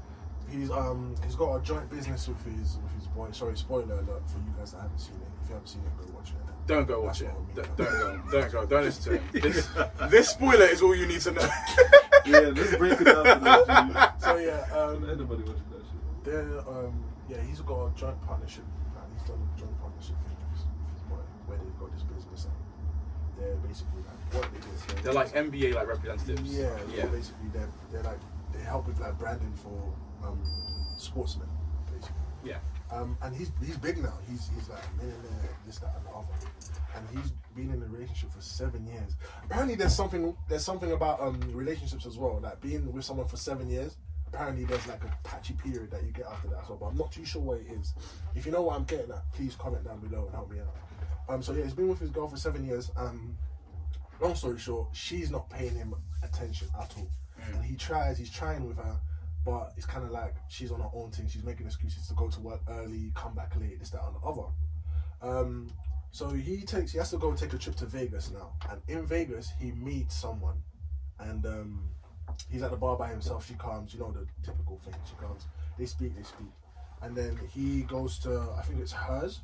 he's 0.51 0.71
um 0.71 1.15
he's 1.25 1.35
got 1.35 1.55
a 1.57 1.63
joint 1.63 1.89
business 1.91 2.29
with 2.29 2.43
his 2.45 2.79
with 2.83 2.93
his 2.95 3.07
boy. 3.09 3.29
Sorry, 3.33 3.57
spoiler 3.57 3.95
alert 3.95 4.29
for 4.29 4.39
you 4.39 4.53
guys 4.59 4.73
that 4.73 4.83
haven't 4.83 4.99
seen 4.99 5.15
it. 5.17 5.29
If 5.43 5.49
you 5.49 5.55
haven't 5.55 5.69
seen 5.69 5.83
it, 5.83 6.07
go 6.07 6.13
watch 6.15 6.31
it. 6.31 6.67
don't 6.67 6.87
go 6.87 7.01
watch 7.03 7.21
That's 7.21 7.33
it 7.33 7.37
I 7.37 7.39
mean. 7.39 7.67
don't, 7.77 7.77
don't 7.77 7.91
go 7.91 8.41
don't 8.41 8.53
go 8.53 8.67
don't 8.67 8.85
listen 8.85 9.03
to 9.13 9.19
him 9.19 9.25
this, 9.43 9.69
this 10.11 10.29
spoiler 10.29 10.67
is 10.67 10.81
all 10.83 10.95
you 10.95 11.07
need 11.07 11.21
to 11.23 11.33
know 11.33 11.49
Yeah, 12.25 12.39
let's 12.55 12.77
break 12.77 13.01
it 13.01 13.05
down 13.05 13.25
for 13.25 13.41
those 13.41 14.23
So 14.23 14.37
yeah, 14.37 14.79
um. 14.79 15.05
Anybody 15.11 15.43
watching 15.43 15.71
that 15.73 15.83
shit? 15.83 16.25
they're 16.25 16.59
um 16.69 17.03
yeah 17.33 17.41
he's 17.49 17.61
got 17.61 17.87
a 17.87 17.91
joint 17.97 18.21
partnership. 18.23 18.65
Like, 18.95 19.09
he's 19.17 19.29
done 19.29 19.41
a 19.41 19.59
joint 19.59 19.81
partnership 19.81 20.17
thing 20.25 20.37
with 20.37 20.53
his, 20.53 20.63
with 20.69 20.93
his 20.93 21.03
boy 21.09 21.23
where 21.47 21.59
they've 21.59 21.79
got 21.81 21.93
this 21.93 22.05
business 22.05 22.45
and 22.45 22.55
they're 23.41 23.57
basically 23.57 24.03
like 24.05 24.21
what 24.35 24.53
they 24.53 24.61
do. 24.61 24.69
is 24.77 25.03
they're 25.03 25.13
like 25.13 25.33
NBA 25.33 25.75
like 25.75 25.89
representatives 25.89 26.53
Yeah, 26.53 26.77
yeah. 26.95 27.07
Basically, 27.07 27.49
they're 27.53 27.71
they're 27.91 28.03
like 28.03 28.21
they 28.53 28.61
help 28.61 28.87
with 28.87 29.01
like 29.01 29.19
branding 29.19 29.53
for 29.55 29.93
um 30.23 30.41
sportsman, 30.99 31.49
basically. 31.91 32.21
Yeah. 32.45 32.59
Um, 32.91 33.17
and 33.23 33.35
he's 33.35 33.51
he's 33.65 33.79
big 33.79 33.99
now. 34.03 34.13
He's 34.29 34.51
he's 34.55 34.69
like 34.69 34.83
a 34.85 34.97
millionaire, 34.99 35.57
this, 35.65 35.79
that, 35.79 35.95
and 35.97 36.07
the 36.07 36.11
other. 36.11 36.29
And 36.95 37.09
he's 37.17 37.33
been 37.57 37.73
in 37.73 37.83
a 37.83 37.87
relationship 37.87 38.31
for 38.33 38.43
seven 38.43 38.87
years. 38.87 39.17
Apparently, 39.45 39.77
there's 39.77 39.97
something 39.97 40.37
there's 40.49 40.65
something 40.65 40.93
about 40.93 41.21
um 41.21 41.41
relationships 41.55 42.05
as 42.05 42.19
well. 42.19 42.41
Like 42.43 42.61
being 42.61 42.93
with 42.93 43.05
someone 43.05 43.29
for 43.29 43.39
seven 43.39 43.69
years. 43.69 43.97
Apparently, 44.33 44.65
there's 44.65 44.87
like 44.87 45.05
a 45.05 45.29
patchy 45.29 45.55
period 45.55 45.91
that 45.91 46.03
you 46.03 46.11
get 46.13 46.27
after 46.27 46.49
that 46.49 46.63
as 46.63 46.69
well. 46.69 46.79
But 46.81 46.87
I'm 46.87 46.97
not 46.97 47.13
too 47.13 47.25
sure 47.25 47.43
what 47.43 47.59
it 47.59 47.67
is. 47.67 47.95
If 48.35 48.47
you 48.47 48.53
know 48.53 48.63
what 48.63 48.77
I'm 48.77 48.85
getting 48.85 49.11
at, 49.11 49.31
please 49.33 49.55
comment 49.57 49.85
down 49.85 50.01
below 50.01 50.25
and 50.25 50.35
help 50.35 50.51
me 50.51 50.59
out. 50.61 50.75
Um, 51.29 51.43
so 51.43 51.53
yeah, 51.53 51.65
he's 51.65 51.75
been 51.75 51.89
with 51.89 52.01
his 52.01 52.11
girl 52.11 52.29
for 52.29 52.37
seven 52.37 52.65
years. 52.65 52.91
Um, 52.97 53.37
long 54.21 54.35
story 54.35 54.59
short, 54.59 54.89
she's 54.93 55.31
not 55.31 55.51
paying 55.51 55.75
him 55.75 55.95
attention 56.23 56.69
at 56.81 56.93
all. 56.97 57.11
And 57.47 57.65
he 57.65 57.77
tries, 57.77 58.19
he's 58.19 58.31
trying 58.31 58.67
with 58.67 58.77
her, 58.77 59.01
but 59.45 59.73
it's 59.77 59.87
kind 59.87 60.05
of 60.05 60.11
like 60.11 60.35
she's 60.49 60.71
on 60.71 60.81
her 60.81 60.91
own 60.95 61.11
thing. 61.11 61.29
She's 61.29 61.45
making 61.45 61.67
excuses 61.67 62.07
to 62.09 62.15
go 62.15 62.29
to 62.29 62.41
work 62.41 62.61
early, 62.69 63.13
come 63.15 63.35
back 63.35 63.55
late, 63.61 63.79
this, 63.81 63.91
that, 63.91 64.03
and 64.05 64.15
the 64.17 64.27
other. 64.27 64.49
Um, 65.21 65.71
so 66.11 66.29
he 66.29 66.63
takes, 66.63 66.93
he 66.93 66.99
has 66.99 67.11
to 67.11 67.19
go 67.19 67.35
take 67.35 67.53
a 67.53 67.59
trip 67.59 67.77
to 67.77 67.87
Vegas 67.87 68.31
now. 68.31 68.53
And 68.71 68.81
in 68.89 69.07
Vegas, 69.07 69.51
he 69.59 69.73
meets 69.73 70.15
someone, 70.15 70.63
and 71.19 71.45
um, 71.47 71.89
he's 72.51 72.63
at 72.63 72.71
the 72.71 72.77
bar 72.77 72.97
by 72.97 73.09
himself. 73.09 73.47
She 73.47 73.55
comes, 73.55 73.95
you 73.95 74.01
know 74.01 74.13
the 74.13 74.27
typical 74.45 74.79
thing. 74.85 74.95
She 75.09 75.15
comes, 75.17 75.47
they 75.79 75.87
speak, 75.87 76.17
they 76.17 76.23
speak, 76.23 76.49
and 77.03 77.17
then 77.17 77.39
he 77.53 77.83
goes 77.83 78.19
to, 78.21 78.49
I 78.59 78.63
think 78.63 78.81
it's 78.81 78.93
hers. 78.93 79.41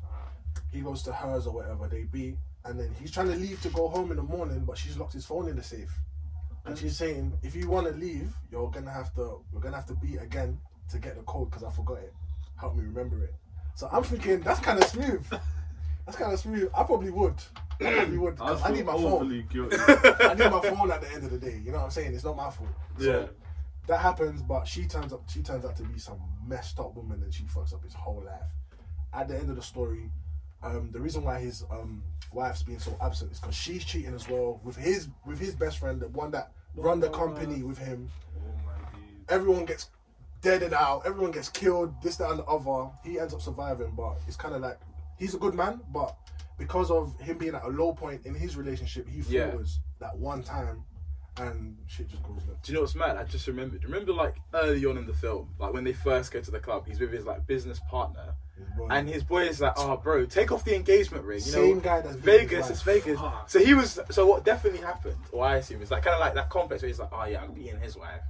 He 0.72 0.80
goes 0.80 1.02
to 1.04 1.12
hers 1.12 1.46
or 1.46 1.54
whatever 1.54 1.86
they 1.88 2.02
be, 2.04 2.36
and 2.64 2.78
then 2.78 2.94
he's 3.00 3.10
trying 3.10 3.28
to 3.28 3.36
leave 3.36 3.60
to 3.62 3.68
go 3.70 3.88
home 3.88 4.10
in 4.10 4.16
the 4.16 4.22
morning, 4.22 4.64
but 4.66 4.76
she's 4.76 4.96
locked 4.96 5.12
his 5.12 5.24
phone 5.24 5.48
in 5.48 5.56
the 5.56 5.62
safe. 5.62 5.92
And 6.64 6.76
she's 6.76 6.96
saying, 6.96 7.32
if 7.42 7.56
you 7.56 7.68
want 7.68 7.86
to 7.86 7.94
leave, 7.94 8.34
you're 8.50 8.70
gonna 8.70 8.92
have 8.92 9.14
to, 9.14 9.40
we're 9.52 9.60
gonna 9.60 9.76
have 9.76 9.86
to 9.86 9.94
beat 9.94 10.20
again 10.20 10.58
to 10.90 10.98
get 10.98 11.16
the 11.16 11.22
code 11.22 11.50
because 11.50 11.64
I 11.64 11.70
forgot 11.70 11.98
it. 11.98 12.12
Help 12.56 12.76
me 12.76 12.82
remember 12.82 13.24
it. 13.24 13.34
So 13.74 13.88
I'm 13.90 14.02
thinking 14.02 14.40
that's 14.40 14.60
kind 14.60 14.78
of 14.78 14.84
smooth. 14.88 15.24
That's 16.04 16.18
kind 16.18 16.32
of 16.32 16.40
smooth. 16.40 16.70
I 16.76 16.82
probably 16.82 17.10
would. 17.10 17.36
I 17.80 17.92
probably 17.94 18.18
would. 18.18 18.36
'cause 18.36 18.62
I, 18.62 18.70
need 18.72 18.84
my 18.86 18.92
phone. 18.92 19.30
I 20.20 20.34
need 20.34 20.50
my 20.50 20.60
phone 20.60 20.90
at 20.90 21.00
the 21.00 21.12
end 21.12 21.24
of 21.24 21.30
the 21.30 21.38
day. 21.38 21.60
You 21.64 21.70
know 21.72 21.78
what 21.78 21.84
I'm 21.84 21.90
saying? 21.90 22.14
It's 22.14 22.24
not 22.24 22.36
my 22.36 22.50
fault. 22.50 22.68
Yeah. 22.98 23.06
So 23.06 23.28
that 23.88 24.00
happens, 24.00 24.42
but 24.42 24.66
she 24.66 24.86
turns 24.86 25.12
up. 25.12 25.28
She 25.30 25.42
turns 25.42 25.64
out 25.64 25.76
to 25.76 25.82
be 25.84 25.98
some 25.98 26.18
messed 26.46 26.78
up 26.80 26.94
woman, 26.94 27.22
and 27.22 27.32
she 27.32 27.44
fucks 27.44 27.72
up 27.72 27.82
his 27.84 27.94
whole 27.94 28.22
life. 28.24 28.42
At 29.12 29.28
the 29.28 29.36
end 29.38 29.48
of 29.50 29.56
the 29.56 29.62
story, 29.62 30.10
um, 30.62 30.90
the 30.92 31.00
reason 31.00 31.22
why 31.24 31.38
his 31.40 31.64
um, 31.70 32.02
wife's 32.32 32.62
being 32.62 32.78
so 32.80 32.96
absent 33.00 33.32
is 33.32 33.40
because 33.40 33.54
she's 33.54 33.84
cheating 33.84 34.14
as 34.14 34.28
well 34.28 34.60
with 34.64 34.76
his 34.76 35.08
with 35.24 35.38
his 35.38 35.54
best 35.54 35.78
friend, 35.78 36.00
the 36.00 36.08
one 36.08 36.30
that 36.32 36.52
run 36.74 37.00
the 37.00 37.08
company 37.10 37.62
with 37.62 37.78
him. 37.78 38.08
oh. 38.36 38.50
Everyone 39.28 39.64
gets 39.64 39.90
deaded 40.42 40.72
out. 40.72 41.02
Everyone 41.06 41.30
gets 41.32 41.48
killed. 41.48 41.92
This, 42.02 42.16
that, 42.16 42.30
and 42.30 42.38
the 42.40 42.44
other. 42.44 42.90
He 43.04 43.18
ends 43.18 43.34
up 43.34 43.40
surviving, 43.42 43.92
but 43.96 44.16
it's 44.26 44.36
kind 44.36 44.54
of 44.54 44.60
like 44.62 44.78
he's 45.18 45.34
a 45.34 45.38
good 45.38 45.54
man, 45.54 45.80
but 45.92 46.14
because 46.58 46.90
of 46.90 47.18
him 47.20 47.38
being 47.38 47.54
at 47.54 47.64
a 47.64 47.68
low 47.68 47.92
point 47.92 48.26
in 48.26 48.34
his 48.34 48.56
relationship, 48.56 49.08
he 49.08 49.20
Yeah. 49.22 49.50
falls 49.52 49.80
that 50.00 50.16
one 50.18 50.42
time, 50.42 50.84
and 51.38 51.76
shit 51.86 52.08
just 52.08 52.22
goes 52.24 52.42
left. 52.48 52.64
Do 52.64 52.72
you 52.72 52.74
know 52.74 52.82
what's 52.82 52.94
mad? 52.96 53.16
I 53.16 53.24
just 53.24 53.46
remembered. 53.46 53.84
Remember, 53.84 54.12
like 54.12 54.36
early 54.54 54.84
on 54.86 54.98
in 54.98 55.06
the 55.06 55.14
film, 55.14 55.54
like 55.58 55.72
when 55.72 55.84
they 55.84 55.92
first 55.92 56.32
go 56.32 56.40
to 56.40 56.50
the 56.50 56.58
club, 56.60 56.86
he's 56.86 56.98
with 57.00 57.12
his 57.12 57.24
like 57.24 57.46
business 57.46 57.80
partner. 57.88 58.34
And 58.90 59.08
his 59.08 59.22
boy 59.24 59.44
is 59.44 59.60
like, 59.60 59.74
"Oh, 59.76 59.96
bro, 59.96 60.24
take 60.26 60.52
off 60.52 60.64
the 60.64 60.74
engagement 60.74 61.24
ring." 61.24 61.38
You 61.38 61.42
Same 61.44 61.74
know, 61.76 61.80
guy 61.80 62.00
that's 62.00 62.16
been 62.16 62.24
with 62.42 62.50
Vegas. 62.50 62.68
his 62.68 62.76
It's 62.78 62.86
wife. 62.86 63.04
Vegas. 63.04 63.20
Fuck. 63.20 63.50
So 63.50 63.58
he 63.58 63.74
was. 63.74 63.98
So 64.10 64.26
what 64.26 64.44
definitely 64.44 64.80
happened, 64.80 65.16
or 65.32 65.44
I 65.44 65.56
assume, 65.56 65.82
is 65.82 65.90
like 65.90 66.02
kind 66.04 66.14
of 66.14 66.20
like 66.20 66.34
that 66.34 66.48
complex 66.50 66.82
where 66.82 66.88
he's 66.88 66.98
like, 66.98 67.10
"Oh 67.12 67.24
yeah, 67.24 67.42
I'm 67.42 67.52
being 67.52 67.78
his 67.80 67.96
wife." 67.96 68.20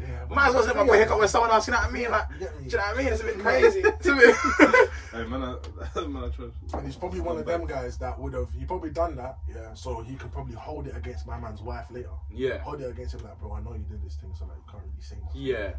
yeah, 0.00 0.24
Might 0.30 0.48
as 0.48 0.54
well 0.54 0.62
set 0.62 0.76
my 0.76 0.84
boy 0.86 1.02
up 1.02 1.18
with 1.18 1.30
someone 1.30 1.50
else. 1.50 1.66
You 1.66 1.72
know 1.72 1.78
what 1.80 1.88
I 1.88 1.92
mean? 1.92 2.10
Like, 2.10 2.26
Yeah, 2.40 2.48
do 2.58 2.64
you 2.64 2.70
know 2.70 2.76
what 2.78 2.94
I 2.94 2.98
mean? 2.98 3.06
It's 3.12 3.20
a 3.20 3.24
bit 3.24 3.38
crazy. 3.38 3.80
It's 3.84 4.06
a 4.06 4.14
bit. 4.14 4.36
Hey, 5.12 5.24
man, 5.24 5.42
I, 5.42 6.00
man, 6.06 6.24
I 6.24 6.28
tried. 6.28 6.50
And 6.74 6.86
he's 6.86 6.96
probably 6.96 7.20
one 7.20 7.38
of 7.38 7.46
them 7.46 7.66
guys 7.66 7.96
that 7.98 8.18
would 8.18 8.34
have 8.34 8.48
he 8.58 8.64
probably 8.66 8.90
done 8.90 9.16
that, 9.16 9.38
yeah. 9.48 9.72
So 9.72 10.02
he 10.02 10.14
could 10.16 10.30
probably 10.32 10.54
hold 10.54 10.86
it 10.86 10.96
against 10.96 11.26
my 11.26 11.38
man's 11.40 11.62
wife 11.62 11.86
later. 11.90 12.10
yeah. 12.30 12.58
Hold 12.58 12.82
it 12.82 12.90
against 12.90 13.14
him 13.14 13.24
like, 13.24 13.38
bro, 13.40 13.52
I 13.54 13.60
know 13.62 13.72
you 13.72 13.84
did 13.88 14.02
this 14.04 14.16
thing, 14.16 14.32
so 14.38 14.44
like, 14.44 14.56
you 14.58 14.70
can't 14.70 14.82
really 14.82 15.00
say 15.00 15.16
nothing. 15.24 15.40
Yeah. 15.42 15.72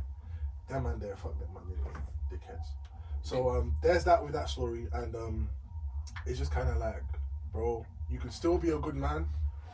That 0.69 0.82
man 0.84 0.99
there, 0.99 1.15
fuck 1.15 1.38
them 1.39 1.49
man, 1.53 1.63
they 1.69 2.36
dickheads. 2.36 2.67
So 3.27 3.49
um, 3.49 3.75
there's 3.83 4.05
that 4.05 4.23
with 4.23 4.31
that 4.33 4.47
story, 4.47 4.87
and 4.93 5.13
um, 5.13 5.49
it's 6.25 6.39
just 6.39 6.49
kind 6.49 6.69
of 6.69 6.77
like, 6.77 7.03
bro, 7.51 7.85
you 8.09 8.19
can 8.19 8.31
still 8.31 8.57
be 8.57 8.69
a 8.69 8.79
good 8.79 8.95
man, 8.95 9.27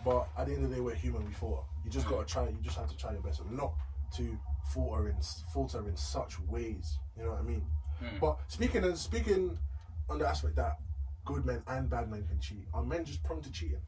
but 0.03 0.27
at 0.35 0.47
the 0.47 0.53
end 0.53 0.63
of 0.63 0.71
the 0.71 0.77
day, 0.77 0.81
we're 0.81 0.95
human. 0.95 1.23
We. 1.23 1.33
You 1.85 1.91
just 1.91 2.07
gotta 2.07 2.25
try. 2.25 2.45
You 2.47 2.57
just 2.63 2.77
have 2.77 2.89
to 2.89 2.97
try 2.97 3.11
your 3.11 3.21
best, 3.21 3.41
and 3.41 3.55
not 3.55 3.73
to 4.15 4.35
falter 4.73 5.09
in 5.09 5.17
falter 5.53 5.87
in 5.87 5.95
such 5.95 6.39
ways. 6.39 6.97
You 7.15 7.25
know 7.25 7.31
what 7.31 7.41
I 7.41 7.43
mean? 7.43 7.63
But 8.19 8.39
speaking 8.47 8.83
and 8.85 8.97
speaking 8.97 9.59
on 10.09 10.17
the 10.17 10.27
aspect 10.27 10.55
that 10.55 10.79
good 11.23 11.45
men 11.45 11.61
and 11.67 11.87
bad 11.89 12.09
men 12.09 12.25
can 12.27 12.39
cheat, 12.39 12.65
are 12.73 12.83
men 12.83 13.05
just 13.05 13.23
prone 13.23 13.41
to 13.43 13.51
cheating? 13.51 13.81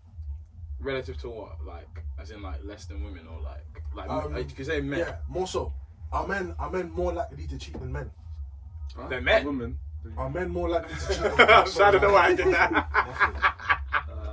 Relative 0.79 1.17
to 1.21 1.29
what? 1.29 1.65
Like, 1.65 2.03
as 2.19 2.29
in 2.29 2.43
like 2.43 2.63
less 2.63 2.85
than 2.85 3.03
women, 3.03 3.25
or 3.27 3.41
like, 3.41 3.81
like 3.95 4.09
Um, 4.09 4.37
you 4.37 4.43
could 4.43 4.67
say 4.67 4.79
men. 4.79 4.99
Yeah, 4.99 5.15
more 5.27 5.47
so. 5.47 5.73
Are 6.11 6.27
men 6.27 6.53
are 6.59 6.69
men 6.69 6.91
more 6.91 7.13
likely 7.13 7.47
to 7.47 7.57
cheat 7.57 7.79
than 7.79 7.91
men? 7.91 8.11
Huh? 8.95 9.07
They're 9.07 9.21
men. 9.21 9.45
Women. 9.45 9.79
Are 10.17 10.29
men 10.29 10.49
more 10.51 10.69
likely 10.69 10.93
to 10.93 11.07
cheat 11.07 11.17
than 11.17 11.31
I'm 11.31 11.37
women? 11.37 11.71
trying 11.73 11.91
to 11.93 11.99
know 11.99 12.13
why 12.13 12.25
I 12.27 12.35
did 12.35 12.53
that. 12.53 12.71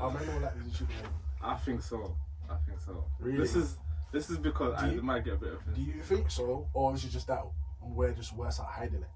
Are 0.00 0.12
men 0.12 0.26
more 0.26 0.40
likely 0.40 0.62
to 0.70 0.70
cheat 0.78 0.88
than 0.88 0.96
women? 0.98 1.12
I 1.42 1.56
think 1.56 1.82
so. 1.82 2.16
I 2.50 2.56
think 2.66 2.80
so. 2.80 3.04
Really? 3.18 3.38
This 3.38 3.56
is 3.56 3.76
this 4.12 4.28
is 4.30 4.36
because 4.38 4.78
Do 4.78 4.86
I 4.86 4.90
you- 4.90 5.02
might 5.02 5.24
get 5.24 5.34
a 5.34 5.36
bit 5.36 5.52
of 5.54 5.74
Do 5.74 5.80
you 5.80 6.02
think 6.02 6.30
so, 6.30 6.68
or 6.74 6.94
is 6.94 7.04
it 7.04 7.08
just 7.10 7.26
that 7.28 7.42
we're 7.80 8.12
just 8.12 8.34
worse 8.36 8.60
at 8.60 8.66
hiding 8.66 9.02
it? 9.02 9.08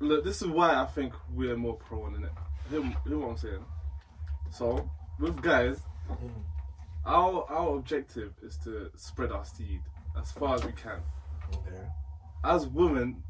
Look, 0.00 0.24
this 0.24 0.42
is 0.42 0.48
why 0.48 0.74
I 0.74 0.84
think 0.86 1.14
we're 1.32 1.56
more 1.56 1.76
prone 1.76 2.16
in 2.16 2.24
it. 2.24 2.30
Hear, 2.70 2.82
hear 3.06 3.18
what 3.18 3.30
I'm 3.30 3.36
saying? 3.36 3.64
So, 4.50 4.90
with 5.20 5.40
guys, 5.40 5.78
mm-hmm. 6.10 6.26
our 7.06 7.46
our 7.48 7.76
objective 7.76 8.32
is 8.42 8.56
to 8.64 8.90
spread 8.96 9.30
our 9.30 9.44
seed 9.44 9.80
as 10.20 10.32
far 10.32 10.56
as 10.56 10.64
we 10.64 10.72
can. 10.72 11.00
Okay. 11.54 11.86
As 12.44 12.66
women, 12.66 13.22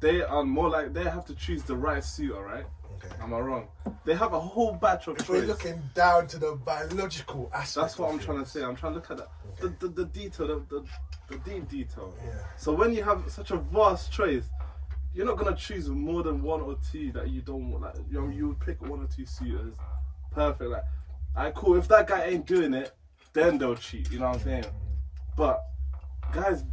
they 0.00 0.22
are 0.22 0.44
more 0.44 0.68
like 0.68 0.92
they 0.92 1.04
have 1.04 1.24
to 1.26 1.34
choose 1.34 1.62
the 1.62 1.76
right 1.76 2.04
suitor, 2.04 2.42
right? 2.42 2.66
Okay. 2.96 3.14
Am 3.22 3.34
I 3.34 3.40
wrong? 3.40 3.68
They 4.04 4.14
have 4.14 4.32
a 4.32 4.40
whole 4.40 4.74
batch 4.74 5.08
of 5.08 5.18
If 5.18 5.28
we're 5.28 5.42
looking 5.42 5.82
down 5.94 6.26
to 6.28 6.38
the 6.38 6.56
biological 6.64 7.50
aspect, 7.54 7.82
That's 7.82 7.98
what 7.98 8.12
I'm 8.12 8.18
trying 8.18 8.42
to 8.44 8.48
say. 8.48 8.62
I'm 8.62 8.76
trying 8.76 8.92
to 8.92 9.00
look 9.00 9.10
at 9.10 9.18
that. 9.18 9.28
The, 9.60 9.68
the, 9.80 9.88
the 9.88 10.04
detail, 10.06 10.46
the, 10.46 10.62
the, 10.68 10.84
the 11.28 11.38
deep 11.38 11.68
detail. 11.68 12.14
Yeah. 12.24 12.32
So 12.56 12.72
when 12.72 12.92
you 12.92 13.02
have 13.02 13.24
such 13.28 13.50
a 13.50 13.56
vast 13.56 14.12
choice, 14.12 14.44
you're 15.14 15.26
not 15.26 15.38
gonna 15.38 15.56
choose 15.56 15.88
more 15.88 16.22
than 16.22 16.42
one 16.42 16.60
or 16.60 16.76
two 16.90 17.12
that 17.12 17.30
you 17.30 17.40
don't 17.40 17.70
want. 17.70 17.84
Like 17.84 17.94
you 18.10 18.20
know, 18.20 18.28
you 18.28 18.48
would 18.48 18.60
pick 18.60 18.82
one 18.82 19.00
or 19.00 19.06
two 19.06 19.24
suitors, 19.24 19.76
perfect. 20.32 20.70
Like, 20.70 20.82
alright, 21.36 21.54
cool. 21.54 21.76
If 21.76 21.86
that 21.88 22.08
guy 22.08 22.24
ain't 22.24 22.46
doing 22.46 22.74
it, 22.74 22.92
then 23.32 23.58
they'll 23.58 23.76
cheat. 23.76 24.10
You 24.10 24.18
know 24.18 24.26
what 24.26 24.38
I'm 24.38 24.42
saying? 24.42 24.64
But 25.36 25.60
guys, 26.32 26.64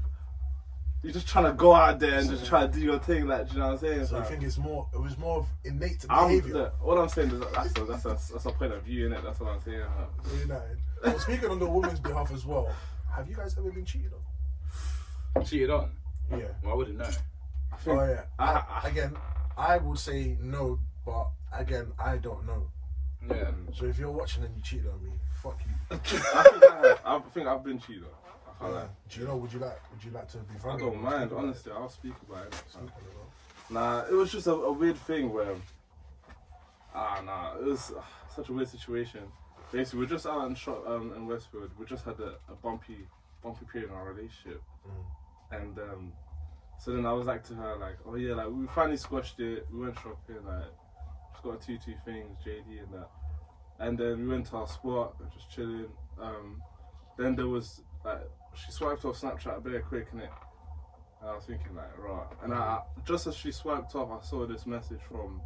you're 1.03 1.13
just 1.13 1.27
trying 1.27 1.45
to 1.45 1.53
go 1.53 1.73
out 1.73 1.99
there 1.99 2.19
and 2.19 2.29
just 2.29 2.45
try 2.45 2.61
to 2.61 2.67
do 2.71 2.79
your 2.79 2.99
thing. 2.99 3.25
Like, 3.27 3.51
you 3.53 3.59
know 3.59 3.67
what 3.67 3.73
I'm 3.73 3.77
saying? 3.79 4.05
So 4.05 4.15
you 4.15 4.19
Like, 4.21 4.29
think 4.29 4.43
it's 4.43 4.57
more? 4.57 4.87
It 4.93 4.99
was 5.01 5.17
more 5.17 5.39
of 5.39 5.47
innate 5.63 6.05
I'm, 6.09 6.27
behavior. 6.27 6.53
look, 6.53 6.75
all 6.83 6.99
I'm 6.99 7.09
saying 7.09 7.31
is 7.31 7.39
that 7.39 7.53
that's 7.53 7.77
a, 7.79 7.83
that's 7.85 8.05
a, 8.05 8.33
that's 8.33 8.45
a 8.45 8.51
point 8.51 8.73
of 8.73 8.83
view 8.83 9.07
in 9.07 9.13
it. 9.13 9.23
That's 9.23 9.39
what 9.39 9.51
I'm 9.51 9.61
saying. 9.61 9.81
uh, 9.81 10.37
United. 10.39 10.77
Well, 11.03 11.19
speaking 11.19 11.49
on 11.49 11.59
the 11.59 11.67
woman's 11.69 11.99
behalf 11.99 12.31
as 12.31 12.45
well, 12.45 12.69
have 13.15 13.27
you 13.27 13.35
guys 13.35 13.55
ever 13.57 13.71
been 13.71 13.85
cheated 13.85 14.11
on? 14.13 15.43
Cheated 15.45 15.69
on. 15.71 15.91
Yeah. 16.29 16.37
Well, 16.63 16.73
I 16.73 16.75
wouldn't 16.75 16.97
know. 16.97 17.05
I 17.05 17.75
think, 17.77 17.99
Oh 17.99 18.03
yeah. 18.05 18.21
I- 18.37 18.63
I, 18.83 18.87
again, 18.89 19.17
I 19.57 19.77
would 19.77 19.97
say 19.97 20.37
no, 20.39 20.79
but 21.05 21.27
again, 21.51 21.91
I 21.99 22.17
don't 22.17 22.45
know. 22.45 22.67
Yeah. 23.29 23.51
So 23.73 23.85
if 23.85 23.97
you're 23.99 24.11
watching 24.11 24.43
and 24.43 24.55
you 24.55 24.61
cheated 24.61 24.87
on 24.87 25.03
me, 25.03 25.11
fuck 25.41 25.59
you. 25.65 25.97
I 25.97 26.43
think 26.43 26.63
I, 26.63 26.87
have. 26.87 26.99
I 27.05 27.19
think 27.33 27.47
I've 27.47 27.63
been 27.63 27.79
cheated. 27.79 28.03
on. 28.03 28.09
I 28.62 28.63
can't 28.63 28.74
lie. 28.76 28.88
Do 29.10 29.19
you 29.19 29.28
know? 29.28 29.36
Would 29.38 29.54
you 29.54 29.60
like? 29.60 29.91
Would 29.91 30.04
you 30.04 30.12
like 30.12 30.28
to 30.30 30.38
be 30.38 30.56
I 30.56 30.58
vulnerable? 30.60 30.91
don't 30.91 31.02
mind, 31.02 31.13
speak 31.13 31.32
about 31.32 31.39
it? 31.39 31.43
honestly. 31.43 31.71
I'll 31.71 31.89
speak 31.89 32.13
about 32.30 32.45
it. 32.47 32.54
Speak 32.69 32.82
about 32.84 32.97
it, 32.97 33.74
Nah, 33.74 34.00
it 34.06 34.13
was 34.13 34.32
just 34.32 34.47
a, 34.47 34.52
a 34.54 34.71
weird 34.71 34.97
thing 34.97 35.32
where, 35.34 35.56
ah, 36.93 37.21
nah, 37.26 37.56
it 37.56 37.63
was 37.63 37.91
uh, 37.97 38.02
such 38.36 38.50
a 38.50 38.54
weird 38.54 38.67
situation. 38.69 39.21
Basically, 39.71 40.00
we're 40.00 40.06
just 40.08 40.26
out 40.26 40.45
in 40.47 40.56
shop 40.56 40.84
um, 40.88 41.13
in 41.15 41.26
Westwood. 41.26 41.71
We 41.80 41.86
just 41.86 42.04
had 42.04 42.19
a, 42.19 42.36
a 42.50 42.56
bumpy, 42.62 43.08
bumpy 43.41 43.65
period 43.71 43.89
in 43.89 43.95
our 43.95 44.12
relationship, 44.12 44.62
and 45.52 45.78
um, 45.80 46.12
so 46.78 46.91
then 46.91 47.06
I 47.06 47.13
was 47.13 47.26
like 47.28 47.43
to 47.45 47.54
her, 47.56 47.78
like, 47.78 47.95
oh 48.06 48.15
yeah, 48.15 48.36
like 48.36 48.50
we 48.50 48.67
finally 48.67 48.97
squashed 48.97 49.39
it. 49.39 49.65
We 49.71 49.80
went 49.80 49.95
shopping, 49.95 50.45
like, 50.45 50.65
just 51.32 51.43
got 51.43 51.62
two 51.62 51.78
two 51.78 51.93
things, 52.04 52.38
JD 52.45 52.84
and 52.84 52.93
that, 52.93 53.10
and 53.80 53.97
then 53.97 54.21
we 54.24 54.28
went 54.28 54.47
to 54.47 54.58
our 54.58 54.67
spot, 54.67 55.15
just 55.34 55.50
chilling. 55.50 55.88
Um, 56.21 56.62
then 57.17 57.36
there 57.38 57.47
was 57.47 57.82
like 58.04 58.28
she 58.53 58.71
swiped 58.71 59.05
off 59.05 59.19
Snapchat 59.19 59.61
very 59.63 59.79
quick, 59.81 60.07
and 60.11 60.21
it. 60.21 60.29
And 61.21 61.29
I 61.29 61.35
was 61.35 61.45
thinking 61.45 61.75
like, 61.75 61.97
right, 61.99 62.25
and 62.43 62.53
I 62.53 62.79
just 63.05 63.27
as 63.27 63.35
she 63.35 63.51
swiped 63.51 63.93
off, 63.95 64.09
I 64.11 64.25
saw 64.25 64.45
this 64.45 64.65
message 64.65 64.99
from 65.07 65.41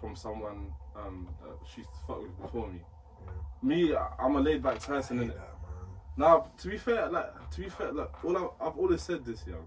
from 0.00 0.14
someone 0.14 0.72
um 0.94 1.28
that 1.42 1.56
she 1.74 1.82
fucked 2.06 2.22
with 2.22 2.40
before 2.40 2.68
me. 2.68 2.80
Me, 3.62 3.94
I- 3.94 4.08
I'm 4.18 4.36
a 4.36 4.40
laid 4.40 4.62
back 4.62 4.80
person, 4.80 5.18
and 5.20 5.30
hate 5.30 5.36
that, 5.38 5.48
man. 5.62 5.88
now 6.16 6.50
to 6.58 6.68
be 6.68 6.76
fair, 6.76 7.08
like 7.08 7.50
to 7.50 7.60
be 7.62 7.68
fair, 7.70 7.92
like 7.92 8.24
all 8.24 8.36
I, 8.36 8.66
I've 8.66 8.76
always 8.76 9.02
said 9.02 9.24
this, 9.24 9.46
young. 9.46 9.66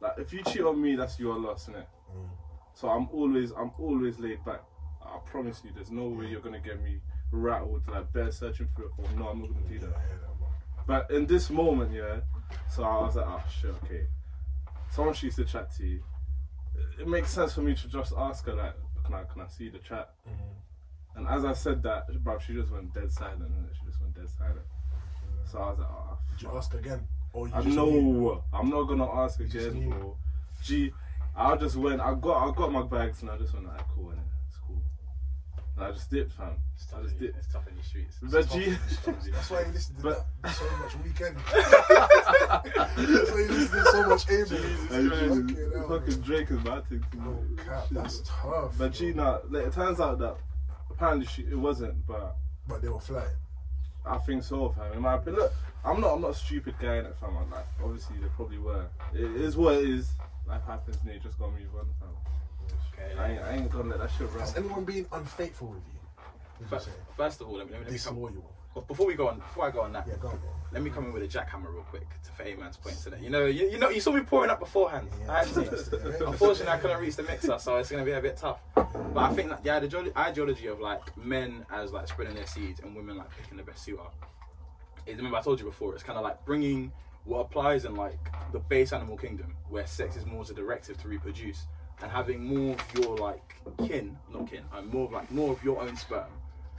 like 0.00 0.14
if 0.18 0.32
you 0.32 0.42
cheat 0.44 0.62
on 0.62 0.80
me, 0.80 0.96
that's 0.96 1.18
your 1.20 1.38
loss, 1.38 1.66
innit? 1.68 1.84
Mm. 2.16 2.28
So 2.74 2.88
I'm 2.88 3.08
always 3.12 3.52
I'm 3.52 3.70
always 3.78 4.18
laid 4.18 4.42
back. 4.44 4.62
I 5.02 5.18
promise 5.26 5.60
you, 5.64 5.70
there's 5.74 5.90
no 5.90 6.08
way 6.08 6.26
you're 6.26 6.40
gonna 6.40 6.58
get 6.58 6.82
me 6.82 7.00
rattled 7.30 7.86
like 7.88 8.10
bear 8.14 8.30
searching 8.32 8.68
for 8.74 8.84
it. 8.84 8.90
Or 8.98 9.04
no, 9.18 9.28
I'm 9.28 9.40
not 9.42 9.52
gonna 9.52 9.66
do 9.68 9.74
Yeah, 9.74 9.80
that. 9.80 9.96
Hear 10.86 10.98
that, 10.98 11.08
man. 11.08 11.08
But 11.08 11.10
in 11.16 11.26
this 11.26 11.50
moment, 11.50 11.92
yeah. 11.92 12.20
So 12.70 12.84
I 12.84 13.00
was 13.02 13.16
like, 13.16 13.26
oh 13.28 13.42
shit, 13.60 13.74
okay. 13.84 14.06
Someone 14.90 15.14
she 15.14 15.26
used 15.26 15.38
to 15.38 15.44
chat 15.44 15.74
to 15.76 15.86
you. 15.86 16.02
It 17.00 17.08
makes 17.08 17.30
sense 17.30 17.54
for 17.54 17.60
me 17.62 17.74
to 17.74 17.88
just 17.88 18.12
ask 18.16 18.44
her 18.46 18.54
like, 18.54 18.74
can 19.04 19.14
I 19.14 19.24
can 19.24 19.42
I 19.42 19.46
see 19.48 19.68
the 19.68 19.78
chat? 19.78 20.10
Mm. 20.28 20.32
And 21.16 21.28
as 21.28 21.44
I 21.44 21.54
said 21.54 21.82
that, 21.84 22.08
bruv, 22.22 22.40
she 22.40 22.52
just 22.54 22.70
went 22.70 22.92
dead 22.92 23.10
silent. 23.10 23.42
And 23.42 23.68
she 23.72 23.86
just 23.86 24.00
went 24.00 24.14
dead 24.14 24.28
silent. 24.28 24.66
So 25.50 25.58
I 25.58 25.70
was 25.70 25.78
like, 25.78 25.88
oh, 25.90 26.18
Did 26.32 26.42
you 26.42 26.56
ask 26.56 26.74
again? 26.74 27.06
Or 27.32 27.48
you 27.48 27.54
I 27.54 27.62
just 27.62 27.76
knew? 27.76 27.90
know. 27.92 28.44
I'm 28.52 28.68
not 28.70 28.84
gonna 28.84 29.10
ask 29.10 29.38
You 29.40 29.46
again, 29.46 29.90
bro. 29.90 30.16
G, 30.62 30.92
I 31.36 31.56
just 31.56 31.76
went. 31.76 32.00
I 32.00 32.14
got. 32.14 32.48
I 32.48 32.54
got 32.54 32.72
my 32.72 32.82
bags, 32.82 33.22
and 33.22 33.30
I 33.30 33.36
just 33.38 33.54
went. 33.54 33.66
Like, 33.66 33.80
cool, 33.94 34.06
innit? 34.06 34.35
It's. 35.76 35.82
And 35.82 35.84
I 35.86 35.90
just 35.92 36.10
dipped, 36.10 36.32
fam. 36.32 36.52
It's 36.74 36.92
I 36.94 37.02
just 37.02 37.14
in, 37.14 37.20
dipped. 37.20 37.38
it's 37.38 37.52
tough 37.52 37.68
in 37.68 37.76
these 37.76 37.86
streets. 37.86 38.16
But 38.22 38.48
G, 38.50 38.76
That's 39.32 39.50
why 39.50 39.60
you 39.60 39.72
listen 39.72 39.96
to 39.96 40.02
But- 40.02 40.26
that 40.42 40.54
so 40.54 40.64
much 40.78 40.92
Weeknd. 41.04 41.36
That's 42.96 43.30
why 43.30 43.40
you 43.40 43.48
listen 43.48 43.78
to 43.78 43.84
so 43.84 44.08
much 44.08 44.30
Abel. 44.30 44.56
Hey, 44.56 45.08
Fucking 45.08 45.48
G, 45.48 45.54
hell, 45.74 45.88
fucking. 45.88 46.20
Drake 46.22 46.50
is 46.50 46.64
my 46.64 46.80
thing. 46.82 47.04
too, 47.12 47.18
No 47.18 47.38
oh, 47.38 47.64
cap, 47.64 47.84
Shit. 47.88 47.94
that's 47.94 48.22
tough. 48.26 48.74
But 48.78 48.92
G, 48.92 49.12
bro. 49.12 49.24
nah, 49.24 49.38
like, 49.50 49.66
it 49.66 49.72
turns 49.72 50.00
out 50.00 50.18
that 50.20 50.36
apparently 50.90 51.26
she, 51.26 51.42
it 51.42 51.58
wasn't, 51.58 52.06
but 52.06 52.36
But 52.68 52.82
they 52.82 52.88
were 52.88 53.00
flying. 53.00 53.28
I 54.06 54.18
think 54.18 54.42
so, 54.44 54.70
fam. 54.70 54.92
In 54.92 55.02
my 55.02 55.14
opinion, 55.16 55.42
look, 55.42 55.52
I'm 55.84 56.00
not. 56.00 56.14
I'm 56.14 56.20
not 56.22 56.30
a 56.30 56.34
stupid 56.34 56.74
guy 56.80 56.96
in 56.98 57.06
it, 57.06 57.16
fam. 57.20 57.36
I'm 57.36 57.50
like, 57.50 57.66
obviously 57.82 58.16
they 58.18 58.28
probably 58.36 58.58
were. 58.58 58.86
It 59.14 59.20
is 59.20 59.56
what 59.56 59.74
it 59.76 59.88
is. 59.90 60.10
Life 60.46 60.62
happens, 60.66 60.96
and 61.04 61.12
you 61.12 61.20
just 61.20 61.38
gotta 61.38 61.52
move 61.52 61.68
on, 61.78 61.86
fam. 62.00 62.08
Okay, 62.92 63.18
I 63.18 63.30
ain't, 63.32 63.42
I 63.42 63.52
ain't 63.52 63.70
gonna 63.70 63.90
let 63.90 63.98
that 64.00 64.10
shit 64.10 64.28
run. 64.30 64.40
Has 64.40 64.56
anyone 64.56 64.84
been 64.84 65.06
unfaithful 65.12 65.68
with 65.68 65.82
you? 65.86 66.66
First, 66.66 66.88
first 67.16 67.40
of 67.40 67.48
all, 67.48 67.56
let 67.56 67.66
me, 67.66 67.72
let 67.72 67.80
me, 67.80 67.84
let 67.86 67.92
me 67.92 67.98
come, 67.98 68.14
Disloyal. 68.14 68.84
before 68.88 69.06
we 69.06 69.14
go 69.14 69.28
on, 69.28 69.38
before 69.38 69.66
I 69.66 69.70
go 69.70 69.82
on 69.82 69.92
that, 69.92 70.06
Yeah, 70.08 70.14
go 70.20 70.28
on, 70.28 70.40
let 70.72 70.82
me 70.82 70.90
come 70.90 71.06
in 71.06 71.12
with 71.12 71.22
a 71.22 71.28
jackhammer 71.28 71.72
real 71.72 71.84
quick 71.84 72.06
to 72.24 72.30
for 72.32 72.42
A-Man's 72.42 72.76
points 72.76 73.04
today. 73.04 73.18
You 73.20 73.30
know, 73.30 73.46
you, 73.46 73.68
you 73.68 73.78
know, 73.78 73.90
you 73.90 74.00
saw 74.00 74.12
me 74.12 74.22
pouring 74.22 74.50
up 74.50 74.60
beforehand. 74.60 75.08
Yeah, 75.20 75.32
I 75.32 75.42
unfortunately, 75.42 76.68
I 76.68 76.78
couldn't 76.78 77.00
reach 77.00 77.16
the 77.16 77.22
mixer, 77.22 77.58
so 77.58 77.76
it's 77.76 77.90
gonna 77.90 78.04
be 78.04 78.12
a 78.12 78.20
bit 78.20 78.36
tough. 78.36 78.60
But 78.74 79.16
I 79.16 79.32
think 79.34 79.50
that 79.50 79.62
the 79.62 79.70
ideology, 79.70 80.12
ideology 80.16 80.66
of 80.66 80.80
like 80.80 81.16
men 81.16 81.64
as 81.70 81.92
like 81.92 82.08
spreading 82.08 82.34
their 82.34 82.46
seeds 82.46 82.80
and 82.80 82.94
women 82.96 83.16
like 83.16 83.30
picking 83.36 83.56
the 83.56 83.62
best 83.62 83.84
suitor. 83.84 84.02
Is 85.06 85.16
remember 85.16 85.36
I 85.38 85.42
told 85.42 85.60
you 85.60 85.66
before, 85.66 85.94
it's 85.94 86.02
kind 86.02 86.18
of 86.18 86.24
like 86.24 86.44
bringing 86.44 86.90
what 87.24 87.40
applies 87.40 87.84
in 87.84 87.94
like 87.94 88.18
the 88.52 88.58
base 88.58 88.92
animal 88.92 89.16
kingdom, 89.16 89.54
where 89.68 89.86
sex 89.86 90.16
is 90.16 90.26
more 90.26 90.42
as 90.42 90.50
a 90.50 90.54
directive 90.54 90.96
to 91.02 91.08
reproduce, 91.08 91.66
and 92.02 92.10
having 92.10 92.44
more 92.44 92.74
of 92.74 92.94
your 92.94 93.16
like 93.16 93.54
kin, 93.86 94.16
not 94.32 94.50
kin, 94.50 94.64
uh, 94.72 94.82
more 94.82 95.06
of 95.06 95.12
like 95.12 95.30
more 95.30 95.52
of 95.52 95.62
your 95.64 95.80
own 95.80 95.96
sperm, 95.96 96.30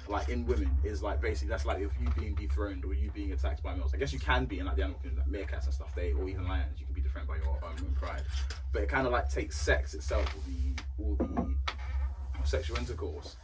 like 0.08 0.30
in 0.30 0.46
women 0.46 0.76
is 0.84 1.02
like 1.04 1.22
basically 1.22 1.50
that's 1.50 1.66
like 1.66 1.80
if 1.80 1.92
you 2.00 2.08
being 2.20 2.36
dethroned 2.36 2.86
or 2.86 2.94
you 2.94 3.12
being 3.12 3.32
attacked 3.34 3.64
by 3.64 3.76
males. 3.76 3.94
I 3.94 3.98
guess 3.98 4.14
you 4.14 4.20
can 4.20 4.46
be 4.46 4.60
in 4.60 4.66
like 4.66 4.76
the 4.76 4.84
animal 4.84 5.00
kingdom, 5.02 5.24
like 5.32 5.48
meerkats 5.48 5.66
and 5.66 5.74
stuff, 5.74 5.94
they 5.96 6.14
or 6.14 6.28
even 6.30 6.48
lions, 6.48 6.80
you 6.80 6.86
can 6.86 6.94
be 6.96 7.02
dethroned 7.02 7.28
by 7.28 7.38
your 7.38 7.60
own 7.64 7.96
pride. 8.00 8.24
But 8.72 8.84
it 8.84 8.90
kind 8.90 9.06
of 9.06 9.14
like 9.14 9.30
takes 9.30 9.60
sex 9.60 9.94
itself, 9.94 10.26
or 10.36 10.42
the 10.48 10.84
or 11.04 11.28
the 11.28 12.48
sexual 12.48 12.78
intercourse, 12.78 13.36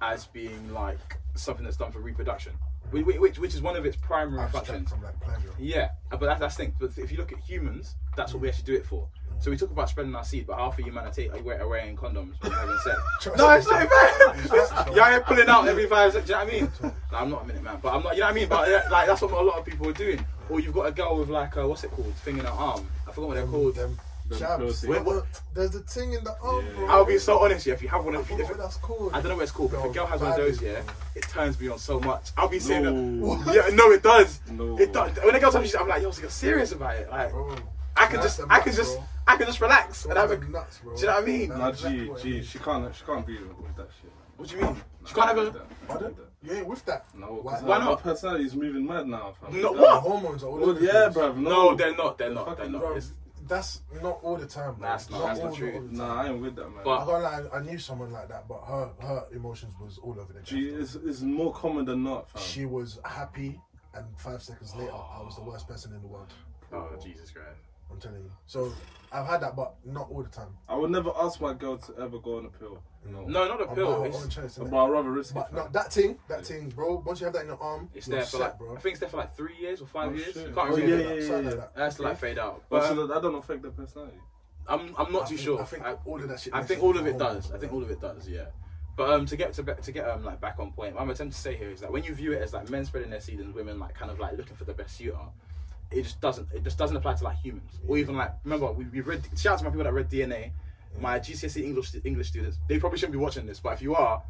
as 0.00 0.26
being 0.26 0.72
like 0.72 1.18
something 1.34 1.64
that's 1.64 1.76
done 1.76 1.90
for 1.90 2.00
reproduction, 2.00 2.52
which 2.90 3.04
which, 3.06 3.38
which 3.38 3.54
is 3.54 3.62
one 3.62 3.76
of 3.76 3.86
its 3.86 3.96
primary 3.96 4.42
Abstract 4.42 4.66
functions. 4.66 4.90
from 4.90 5.02
like 5.02 5.18
pleasure. 5.20 5.50
Yeah, 5.58 5.90
uh, 6.10 6.16
but 6.16 6.26
that, 6.26 6.38
that's 6.40 6.56
the 6.56 6.64
thing. 6.64 6.74
But 6.78 6.98
if 6.98 7.10
you 7.10 7.18
look 7.18 7.32
at 7.32 7.38
humans, 7.38 7.94
that's 8.16 8.32
what 8.34 8.42
we 8.42 8.48
actually 8.48 8.64
do 8.64 8.74
it 8.74 8.84
for. 8.86 9.08
So 9.38 9.50
we 9.50 9.56
talk 9.56 9.70
about 9.72 9.88
spreading 9.88 10.14
our 10.14 10.24
seed, 10.24 10.46
but 10.46 10.56
half 10.56 10.78
of 10.78 10.84
humanity 10.84 11.28
are 11.28 11.38
wear- 11.42 11.66
wearing 11.66 11.96
condoms 11.96 12.40
when 12.42 12.52
having 12.52 12.76
sex. 12.84 13.00
No, 13.36 13.50
it's 13.50 13.66
not 13.68 13.88
fair. 13.88 14.94
Yeah, 14.94 15.02
I'm 15.02 15.22
pulling 15.22 15.48
out 15.48 15.66
every 15.66 15.86
five 15.88 16.12
seconds. 16.12 16.30
Do 16.30 16.32
you 16.34 16.38
know 16.38 16.44
what 16.44 16.54
I 16.54 16.60
mean? 16.60 16.72
Like, 16.82 17.22
I'm 17.22 17.30
not 17.30 17.42
a 17.42 17.46
minute 17.46 17.62
man, 17.64 17.78
but 17.82 17.92
I'm 17.92 18.02
not. 18.04 18.14
You 18.14 18.20
know 18.20 18.26
what 18.26 18.32
I 18.32 18.34
mean? 18.34 18.48
But 18.48 18.68
uh, 18.68 18.82
like 18.90 19.06
that's 19.08 19.20
what 19.22 19.32
a 19.32 19.40
lot 19.40 19.58
of 19.58 19.64
people 19.64 19.88
are 19.88 19.92
doing. 19.94 20.24
Or 20.48 20.60
you've 20.60 20.74
got 20.74 20.86
a 20.86 20.92
girl 20.92 21.18
with 21.18 21.28
like 21.28 21.56
uh, 21.56 21.66
what's 21.66 21.82
it 21.82 21.90
called, 21.90 22.14
thing 22.16 22.38
in 22.38 22.44
her 22.44 22.50
arm. 22.52 22.86
I 23.08 23.12
forgot 23.12 23.28
what 23.28 23.34
they're 23.34 23.46
called. 23.46 23.74
Them 23.74 23.98
Them 24.38 24.58
jabs. 24.60 24.86
Wait, 24.86 25.02
what? 25.04 25.24
There's 25.54 25.70
the 25.70 25.80
thing 25.80 26.12
in 26.14 26.24
the 26.24 26.36
arm, 26.40 26.64
Yeah. 26.66 26.72
bro. 26.74 26.86
I'll 26.88 27.04
be 27.04 27.18
so 27.18 27.38
honest, 27.38 27.66
yeah. 27.66 27.74
If 27.74 27.82
you 27.82 27.88
have 27.88 28.04
one 28.04 28.16
I 28.16 28.20
of, 28.20 28.26
forgot 28.26 28.40
if, 28.42 28.48
what 28.50 28.58
that's 28.58 28.76
called. 28.76 29.10
I 29.12 29.20
don't 29.20 29.28
know 29.30 29.36
what 29.36 29.42
it's 29.42 29.52
called, 29.52 29.70
but 29.72 29.80
if 29.80 29.84
a 29.86 29.94
girl 29.94 30.06
has 30.06 30.20
one 30.20 30.30
of 30.30 30.36
those, 30.36 30.60
yeah, 30.62 30.80
bro. 30.82 30.94
it 31.16 31.22
turns 31.24 31.60
me 31.60 31.68
on 31.68 31.78
so 31.78 32.00
much. 32.00 32.30
I'll 32.36 32.48
be 32.48 32.58
saying 32.58 33.20
No. 33.20 33.36
that. 33.44 33.54
Yeah, 33.54 33.74
no, 33.74 33.90
it 33.90 34.02
does. 34.02 34.40
No. 34.50 34.78
It 34.78 34.92
does. 34.92 35.16
When 35.22 35.34
a 35.34 35.40
girl 35.40 35.50
tells 35.52 35.72
me, 35.74 35.78
I'm 35.80 35.88
like, 35.88 36.02
yo, 36.02 36.10
so 36.10 36.20
you're 36.22 36.30
serious 36.30 36.72
about 36.72 36.96
it. 36.96 37.10
Like, 37.10 37.30
Bro, 37.30 37.56
I 37.96 38.06
can 38.06 38.14
that's 38.20 38.36
just, 38.36 38.38
the 38.38 38.46
I 38.52 38.58
can 38.60 38.66
nuts, 38.74 38.76
just, 38.78 38.94
bro. 38.96 39.04
I 39.26 39.36
can 39.36 39.46
just 39.46 39.60
relax 39.60 40.04
and 40.06 40.16
have 40.16 40.30
a. 40.30 40.38
Nuts, 40.38 40.78
bro. 40.78 40.94
Do 40.94 41.00
you 41.00 41.06
know 41.08 41.14
what 41.14 41.22
I 41.22 41.26
mean? 41.26 41.48
That's 41.50 41.58
Nah, 41.60 41.68
exactly 41.68 41.98
G, 42.04 42.08
what 42.10 42.22
G, 42.22 42.42
she 42.42 42.58
can't, 42.58 42.94
she 42.96 43.04
can't 43.04 43.26
be 43.26 43.34
with 43.38 43.76
that 43.76 43.88
shit. 44.00 44.10
What 44.36 44.48
do 44.48 44.56
you 44.56 44.62
mean? 44.62 44.76
She 45.06 45.14
can't 45.14 45.26
have 45.28 45.36
with 45.36 45.48
a. 45.48 45.50
that. 45.52 45.86
Pardon? 45.88 46.06
With 46.08 46.16
that. 46.16 46.22
You 46.42 46.52
ain't 46.58 46.66
with 46.66 46.84
that. 46.86 47.04
No, 47.14 47.26
Why- 47.26 47.52
because 47.52 47.62
Why 47.64 47.78
her 47.78 47.84
not? 47.84 48.02
personality 48.02 48.44
is 48.46 48.56
moving 48.56 48.84
mad 48.86 49.06
now, 49.06 49.34
fam. 49.40 49.60
No, 49.60 49.74
The 49.74 49.80
what? 49.82 50.00
hormones 50.02 50.42
are 50.42 50.46
all 50.48 50.54
Well, 50.58 50.70
over 50.70 50.80
the 50.80 50.86
yeah, 50.86 51.08
place. 51.10 51.16
bruv. 51.16 51.36
No, 51.36 51.50
No, 51.70 51.74
they're 51.76 51.94
not. 51.96 52.18
They're 52.18 52.30
not. 52.30 52.46
They're 52.46 52.54
Fucking 52.56 52.72
not. 52.72 52.80
Bro, 52.80 52.96
It's, 52.96 53.12
that's 53.52 53.80
not 54.02 54.18
all 54.22 54.36
the 54.36 54.46
time, 54.46 54.74
bro. 54.74 54.88
That's 54.88 55.10
not- 55.10 55.22
that's 55.26 55.40
all 55.40 55.50
the- 55.50 55.56
true. 55.56 55.72
all 55.74 55.80
the 55.82 55.92
Nah. 55.96 56.22
I 56.22 56.28
ain't 56.28 56.42
with 56.42 56.56
that, 56.56 56.68
man. 56.70 56.80
But- 56.84 57.00
I 57.00 57.04
can't 57.06 57.22
lie, 57.52 57.58
I 57.58 57.62
knew 57.62 57.78
someone 57.78 58.12
like 58.12 58.28
that, 58.28 58.48
but 58.48 58.60
her 58.64 58.90
her 59.00 59.26
emotions 59.32 59.74
was 59.80 59.98
all 59.98 60.18
over 60.20 60.32
the 60.32 60.40
G 60.42 60.70
place. 60.70 60.94
is 60.94 60.96
is 60.96 61.22
more 61.22 61.52
common 61.52 61.84
than 61.84 62.02
not, 62.04 62.28
fam. 62.30 62.42
She 62.42 62.64
was 62.66 62.98
happy, 63.04 63.60
and 63.94 64.04
five 64.18 64.42
seconds 64.42 64.74
later, 64.74 64.92
I 64.92 65.22
was 65.22 65.36
the 65.36 65.42
worst 65.42 65.66
person 65.68 65.92
in 65.94 66.00
the 66.02 66.08
world. 66.08 66.32
oh 66.72 66.88
Jesus 67.02 67.30
Christ. 67.30 67.60
I'm 67.92 68.00
telling 68.00 68.22
you. 68.22 68.30
So 68.46 68.72
I've 69.12 69.26
had 69.26 69.40
that, 69.42 69.54
but 69.56 69.74
not 69.84 70.08
all 70.10 70.22
the 70.22 70.28
time. 70.30 70.48
I 70.68 70.74
would 70.76 70.90
never 70.90 71.10
ask 71.16 71.40
my 71.40 71.52
girl 71.54 71.76
to 71.78 71.94
ever 72.00 72.18
go 72.18 72.38
on 72.38 72.46
a 72.46 72.48
pill. 72.48 72.82
No, 73.04 73.22
No, 73.26 73.48
not 73.48 73.60
a 73.60 73.64
Of 73.64 73.74
pill. 73.74 73.98
my 74.00 74.06
It's, 74.06 74.22
own 74.22 74.28
choice, 74.30 74.58
innit? 74.58 74.70
but 74.70 74.84
I'd 74.84 74.90
rather 74.90 75.10
risk 75.10 75.32
it. 75.32 75.34
But 75.34 75.46
fam. 75.48 75.56
no, 75.56 75.68
that 75.72 75.92
thing, 75.92 76.18
that 76.28 76.46
thing, 76.46 76.68
bro. 76.70 77.02
Once 77.04 77.20
you 77.20 77.24
have 77.26 77.34
that 77.34 77.42
in 77.42 77.48
your 77.48 77.60
arm, 77.62 77.90
it's 77.94 78.06
you're 78.08 78.16
there 78.16 78.24
for 78.24 78.30
set, 78.30 78.40
like. 78.40 78.58
bro. 78.58 78.76
I 78.76 78.80
think 78.80 78.92
it's 78.94 79.00
there 79.00 79.08
for 79.08 79.16
like 79.18 79.36
three 79.36 79.56
years 79.60 79.82
or 79.82 79.86
five 79.86 80.12
Oh, 80.12 80.14
years. 80.14 80.32
shit. 80.34 80.54
Can't 80.54 80.58
Oh, 80.58 80.76
remember. 80.76 80.96
yeah, 80.96 80.96
that. 81.08 81.16
yeah, 81.20 81.26
Something 81.26 81.44
yeah. 81.44 81.50
like 81.50 81.58
that. 81.58 81.74
That's 81.76 81.96
to 81.96 82.02
like 82.02 82.18
fade 82.18 82.38
out. 82.38 82.62
But 82.70 82.78
But 82.80 82.86
so 82.86 82.90
um, 82.92 82.96
that, 83.08 83.14
that 83.14 83.22
don't 83.22 83.34
affect 83.34 83.62
their 83.62 83.70
personality. 83.72 84.18
I'm, 84.68 84.94
I'm 84.96 85.12
not 85.12 85.22
I 85.24 85.28
too 85.28 85.36
think- 85.36 85.40
sure. 85.40 85.60
I 85.60 85.64
think 85.64 85.84
I, 85.84 85.94
all 86.06 86.22
of 86.22 86.28
that 86.28 86.40
shit. 86.40 86.54
I 86.54 86.58
makes 86.58 86.68
think 86.68 86.82
all 86.82 86.96
of 86.96 87.06
it 87.06 87.10
hormones, 87.20 87.34
does. 87.44 87.46
I 87.46 87.50
bro. 87.50 87.60
think 87.60 87.72
all 87.72 87.82
of 87.82 87.90
it 87.90 88.00
does. 88.00 88.28
Yeah. 88.28 88.44
But 88.96 89.10
um, 89.10 89.26
to 89.26 89.36
get 89.36 89.52
to 89.54 89.62
be- 89.64 89.72
to 89.82 89.90
get 89.92 90.08
um 90.08 90.22
like 90.24 90.40
back 90.40 90.58
on 90.60 90.70
point, 90.70 90.94
what 90.94 91.02
I'm 91.02 91.10
attempting 91.10 91.32
to 91.32 91.36
say 91.38 91.56
here 91.56 91.70
is 91.70 91.80
that 91.80 91.90
when 91.90 92.04
you 92.04 92.14
view 92.14 92.32
it 92.32 92.42
as 92.42 92.52
like 92.52 92.70
men 92.70 92.84
spreading 92.84 93.10
their 93.10 93.20
seed 93.20 93.40
and 93.40 93.52
women 93.54 93.78
like 93.80 93.94
kind 93.94 94.10
of 94.10 94.20
like 94.20 94.36
looking 94.36 94.54
for 94.54 94.64
the 94.64 94.74
best 94.74 94.96
suitor, 94.98 95.16
it 95.92 96.02
just 96.02 96.20
doesn't 96.20 96.48
it 96.52 96.64
just 96.64 96.78
doesn't 96.78 96.96
apply 96.96 97.14
to 97.14 97.24
like 97.24 97.36
humans 97.38 97.80
or 97.86 97.98
even 97.98 98.16
like 98.16 98.32
remember 98.44 98.72
we, 98.72 98.84
we 98.86 99.00
read 99.00 99.22
shout 99.36 99.54
out 99.54 99.58
to 99.58 99.64
my 99.64 99.70
people 99.70 99.84
that 99.84 99.92
read 99.92 100.08
DNA, 100.08 100.50
my 101.00 101.18
GCSE 101.18 101.62
English 101.62 101.94
English 102.04 102.28
students. 102.28 102.58
They 102.68 102.78
probably 102.78 102.98
shouldn't 102.98 103.12
be 103.12 103.18
watching 103.18 103.46
this, 103.46 103.60
but 103.60 103.74
if 103.74 103.82
you 103.82 103.94
are, 103.94 104.22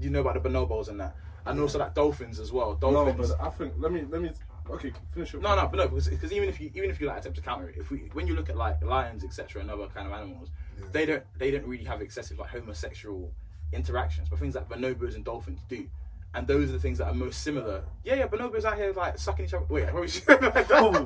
you 0.00 0.10
know 0.10 0.20
about 0.20 0.42
the 0.42 0.48
bonobos 0.48 0.88
and 0.88 1.00
that, 1.00 1.16
and 1.46 1.60
also 1.60 1.78
like 1.78 1.94
dolphins 1.94 2.38
as 2.38 2.52
well. 2.52 2.78
No, 2.80 3.12
but 3.12 3.30
I 3.40 3.50
think 3.50 3.74
let 3.78 3.92
me 3.92 4.04
let 4.08 4.22
me. 4.22 4.30
Okay, 4.70 4.92
finish 5.12 5.34
it. 5.34 5.42
No, 5.42 5.56
no, 5.56 5.66
but 5.66 5.76
no, 5.76 5.88
because, 5.88 6.08
because 6.08 6.32
even 6.32 6.48
if 6.48 6.60
you 6.60 6.70
even 6.74 6.88
if 6.88 7.00
you 7.00 7.08
like 7.08 7.18
attempt 7.18 7.36
to 7.36 7.42
counter 7.42 7.68
it, 7.68 7.76
if 7.78 7.90
we 7.90 8.10
when 8.12 8.26
you 8.26 8.34
look 8.34 8.48
at 8.48 8.56
like 8.56 8.82
lions, 8.84 9.24
etc., 9.24 9.60
and 9.60 9.70
other 9.70 9.86
kind 9.88 10.06
of 10.06 10.12
animals, 10.12 10.50
they 10.92 11.04
don't 11.04 11.24
they 11.38 11.50
don't 11.50 11.66
really 11.66 11.84
have 11.84 12.00
excessive 12.00 12.38
like 12.38 12.50
homosexual 12.50 13.32
interactions, 13.72 14.28
but 14.28 14.38
things 14.38 14.54
like 14.54 14.68
bonobos 14.68 15.16
and 15.16 15.24
dolphins 15.24 15.60
do, 15.68 15.88
and 16.34 16.46
those 16.46 16.70
are 16.70 16.72
the 16.72 16.78
things 16.78 16.98
that 16.98 17.08
are 17.08 17.14
most 17.14 17.42
similar. 17.42 17.82
Yeah, 18.04 18.14
yeah, 18.14 18.26
bonobos 18.26 18.64
out 18.64 18.76
here 18.76 18.92
like 18.94 19.18
sucking 19.18 19.44
each 19.44 19.54
other. 19.54 19.66
Wait, 19.68 19.84
what 19.92 20.02
was 20.02 20.16
you 20.16 20.22
like 20.28 20.66
Oh, 20.70 20.90
that? 20.92 21.02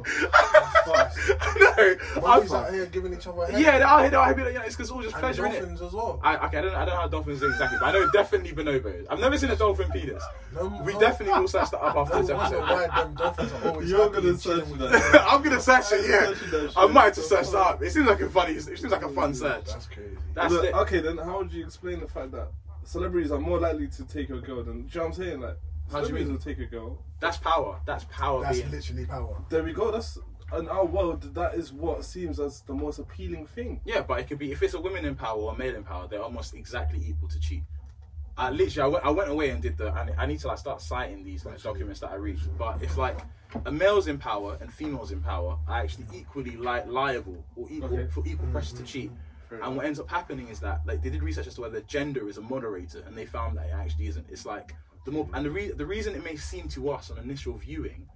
no, 2.16 2.20
Monkeys 2.22 2.52
I'm- 2.52 2.64
out 2.64 2.72
here 2.72 2.86
giving 2.86 3.12
each 3.12 3.26
other 3.26 3.46
head. 3.46 3.60
yeah, 3.60 3.78
they're 3.78 3.86
out 3.86 4.00
here, 4.02 4.10
they're 4.10 4.20
out 4.20 4.36
here, 4.38 4.48
you 4.48 4.54
know, 4.54 4.62
it's 4.62 4.76
because 4.76 4.90
all 4.90 5.02
just 5.02 5.14
and 5.14 5.20
pleasure 5.22 5.46
in 5.46 5.52
it. 5.52 5.58
dolphins 5.58 5.82
as 5.82 5.92
well. 5.92 6.20
I, 6.22 6.36
okay, 6.46 6.58
I 6.58 6.60
don't, 6.62 6.74
I 6.74 6.84
don't 6.84 6.94
know 6.94 7.00
how 7.02 7.08
dolphins 7.08 7.40
do 7.40 7.46
exactly, 7.50 7.78
but 7.80 7.86
I 7.86 7.92
know 7.92 8.10
definitely 8.12 8.52
bonobos. 8.52 9.06
I've 9.10 9.18
never 9.18 9.36
seen 9.36 9.50
a 9.50 9.56
dolphin 9.56 9.90
penis. 9.90 10.22
No, 10.54 10.66
We 10.84 10.92
no- 10.94 11.00
definitely 11.00 11.38
will 11.40 11.48
search 11.48 11.70
that 11.70 11.82
up 11.82 11.96
after 11.96 12.14
No 12.16 12.20
this 12.22 12.30
episode. 12.30 12.60
why 12.62 12.86
them 12.86 13.14
dolphins 13.14 13.52
are 13.52 13.68
always 13.68 13.90
You're 13.90 14.08
gonna 14.10 14.28
and 14.28 14.40
chilling 14.40 14.60
search 14.60 14.68
with 14.68 14.78
that. 14.78 15.12
their- 15.12 15.20
I'm 15.28 15.42
gonna 15.42 15.60
search 15.60 15.84
it, 15.92 16.08
yeah. 16.08 16.26
Searching 16.34 16.50
that 16.50 16.72
I 16.76 16.86
might 16.86 17.04
have 17.04 17.14
to 17.14 17.22
search 17.22 17.50
that 17.50 17.58
up. 17.58 17.82
It 17.82 17.90
seems 17.90 18.06
like 18.06 18.20
a 18.20 18.30
funny. 18.30 18.52
It 18.54 18.62
seems 18.62 18.84
like 18.84 19.02
a 19.02 19.08
fun 19.08 19.34
search. 19.34 19.66
That's 19.66 19.86
crazy. 19.86 20.16
That's 20.34 20.52
Look, 20.52 20.64
it. 20.64 20.74
okay, 20.74 21.00
then 21.00 21.18
how 21.18 21.38
would 21.38 21.52
you 21.52 21.64
explain 21.64 22.00
the 22.00 22.06
fact 22.08 22.30
that 22.32 22.48
celebrities 22.86 23.30
are 23.30 23.38
more 23.38 23.58
likely 23.58 23.88
to 23.88 24.04
take 24.04 24.30
a 24.30 24.38
girl 24.38 24.62
than? 24.62 24.82
Do 24.82 24.88
you 24.88 25.00
know 25.00 25.00
what 25.00 25.06
I'm 25.06 25.12
saying? 25.24 25.40
Like, 25.40 25.56
How 25.90 26.00
do 26.00 26.00
you 26.00 26.06
celebrities 26.06 26.26
mean? 26.28 26.36
will 26.36 26.42
take 26.42 26.58
a 26.58 26.66
girl. 26.66 27.02
That's 27.20 27.36
power. 27.38 27.80
That's 27.86 28.04
power 28.04 28.42
That's 28.42 28.58
being. 28.58 28.70
literally 28.70 29.06
power. 29.06 29.42
There 29.48 29.62
we 29.62 29.72
go. 29.72 29.90
That's 29.90 30.18
in 30.56 30.68
our 30.68 30.84
world. 30.84 31.34
That 31.34 31.54
is 31.54 31.72
what 31.72 32.04
seems 32.04 32.38
as 32.38 32.60
the 32.62 32.74
most 32.74 32.98
appealing 32.98 33.46
thing. 33.46 33.80
Yeah, 33.84 34.02
but 34.02 34.20
it 34.20 34.28
could 34.28 34.38
be 34.38 34.52
if 34.52 34.62
it's 34.62 34.74
a 34.74 34.80
woman 34.80 35.04
in 35.04 35.14
power 35.14 35.38
or 35.38 35.54
a 35.54 35.58
male 35.58 35.74
in 35.74 35.84
power, 35.84 36.06
they're 36.08 36.22
almost 36.22 36.54
exactly 36.54 37.02
equal 37.06 37.28
to 37.28 37.40
cheat. 37.40 37.62
I 38.38 38.50
literally, 38.50 38.82
I 38.82 38.86
went, 38.86 39.04
I 39.06 39.10
went 39.10 39.30
away 39.30 39.50
and 39.50 39.62
did 39.62 39.78
the. 39.78 39.88
I, 39.88 40.10
I 40.18 40.26
need 40.26 40.40
to 40.40 40.48
like 40.48 40.58
start 40.58 40.82
citing 40.82 41.24
these 41.24 41.44
like 41.46 41.60
documents 41.62 42.00
that 42.00 42.10
I 42.10 42.16
read. 42.16 42.38
But 42.58 42.82
if 42.82 42.96
like 42.98 43.18
a 43.64 43.72
male's 43.72 44.08
in 44.08 44.18
power 44.18 44.58
and 44.60 44.72
females 44.72 45.10
in 45.10 45.22
power 45.22 45.58
are 45.66 45.80
actually 45.80 46.06
equally 46.12 46.56
li- 46.56 46.82
liable 46.86 47.42
or 47.56 47.66
equal 47.70 47.94
Okay. 47.94 48.08
for 48.08 48.22
equal 48.26 48.48
pressure 48.48 48.76
to 48.76 48.82
mm-hmm. 48.82 48.84
cheat. 48.84 49.10
Fair 49.48 49.62
And 49.62 49.76
what 49.76 49.86
ends 49.86 50.00
up 50.00 50.08
happening 50.10 50.48
is 50.48 50.60
that 50.60 50.80
like 50.86 51.02
they 51.02 51.10
did 51.10 51.22
research 51.22 51.46
as 51.46 51.54
to 51.54 51.60
whether 51.62 51.80
gender 51.82 52.28
is 52.28 52.38
a 52.38 52.42
moderator, 52.42 53.02
and 53.06 53.16
they 53.16 53.26
found 53.26 53.56
that 53.58 53.66
it 53.66 53.72
actually 53.74 54.08
isn't. 54.08 54.26
It's 54.30 54.46
like 54.46 54.74
the 55.04 55.10
more 55.12 55.28
and 55.32 55.44
the 55.44 55.50
re- 55.50 55.72
the 55.72 55.86
reason 55.86 56.14
it 56.14 56.24
may 56.24 56.36
seem 56.36 56.68
to 56.68 56.90
us 56.90 57.10
on 57.10 57.18
initial 57.18 57.54
viewing 57.54 58.08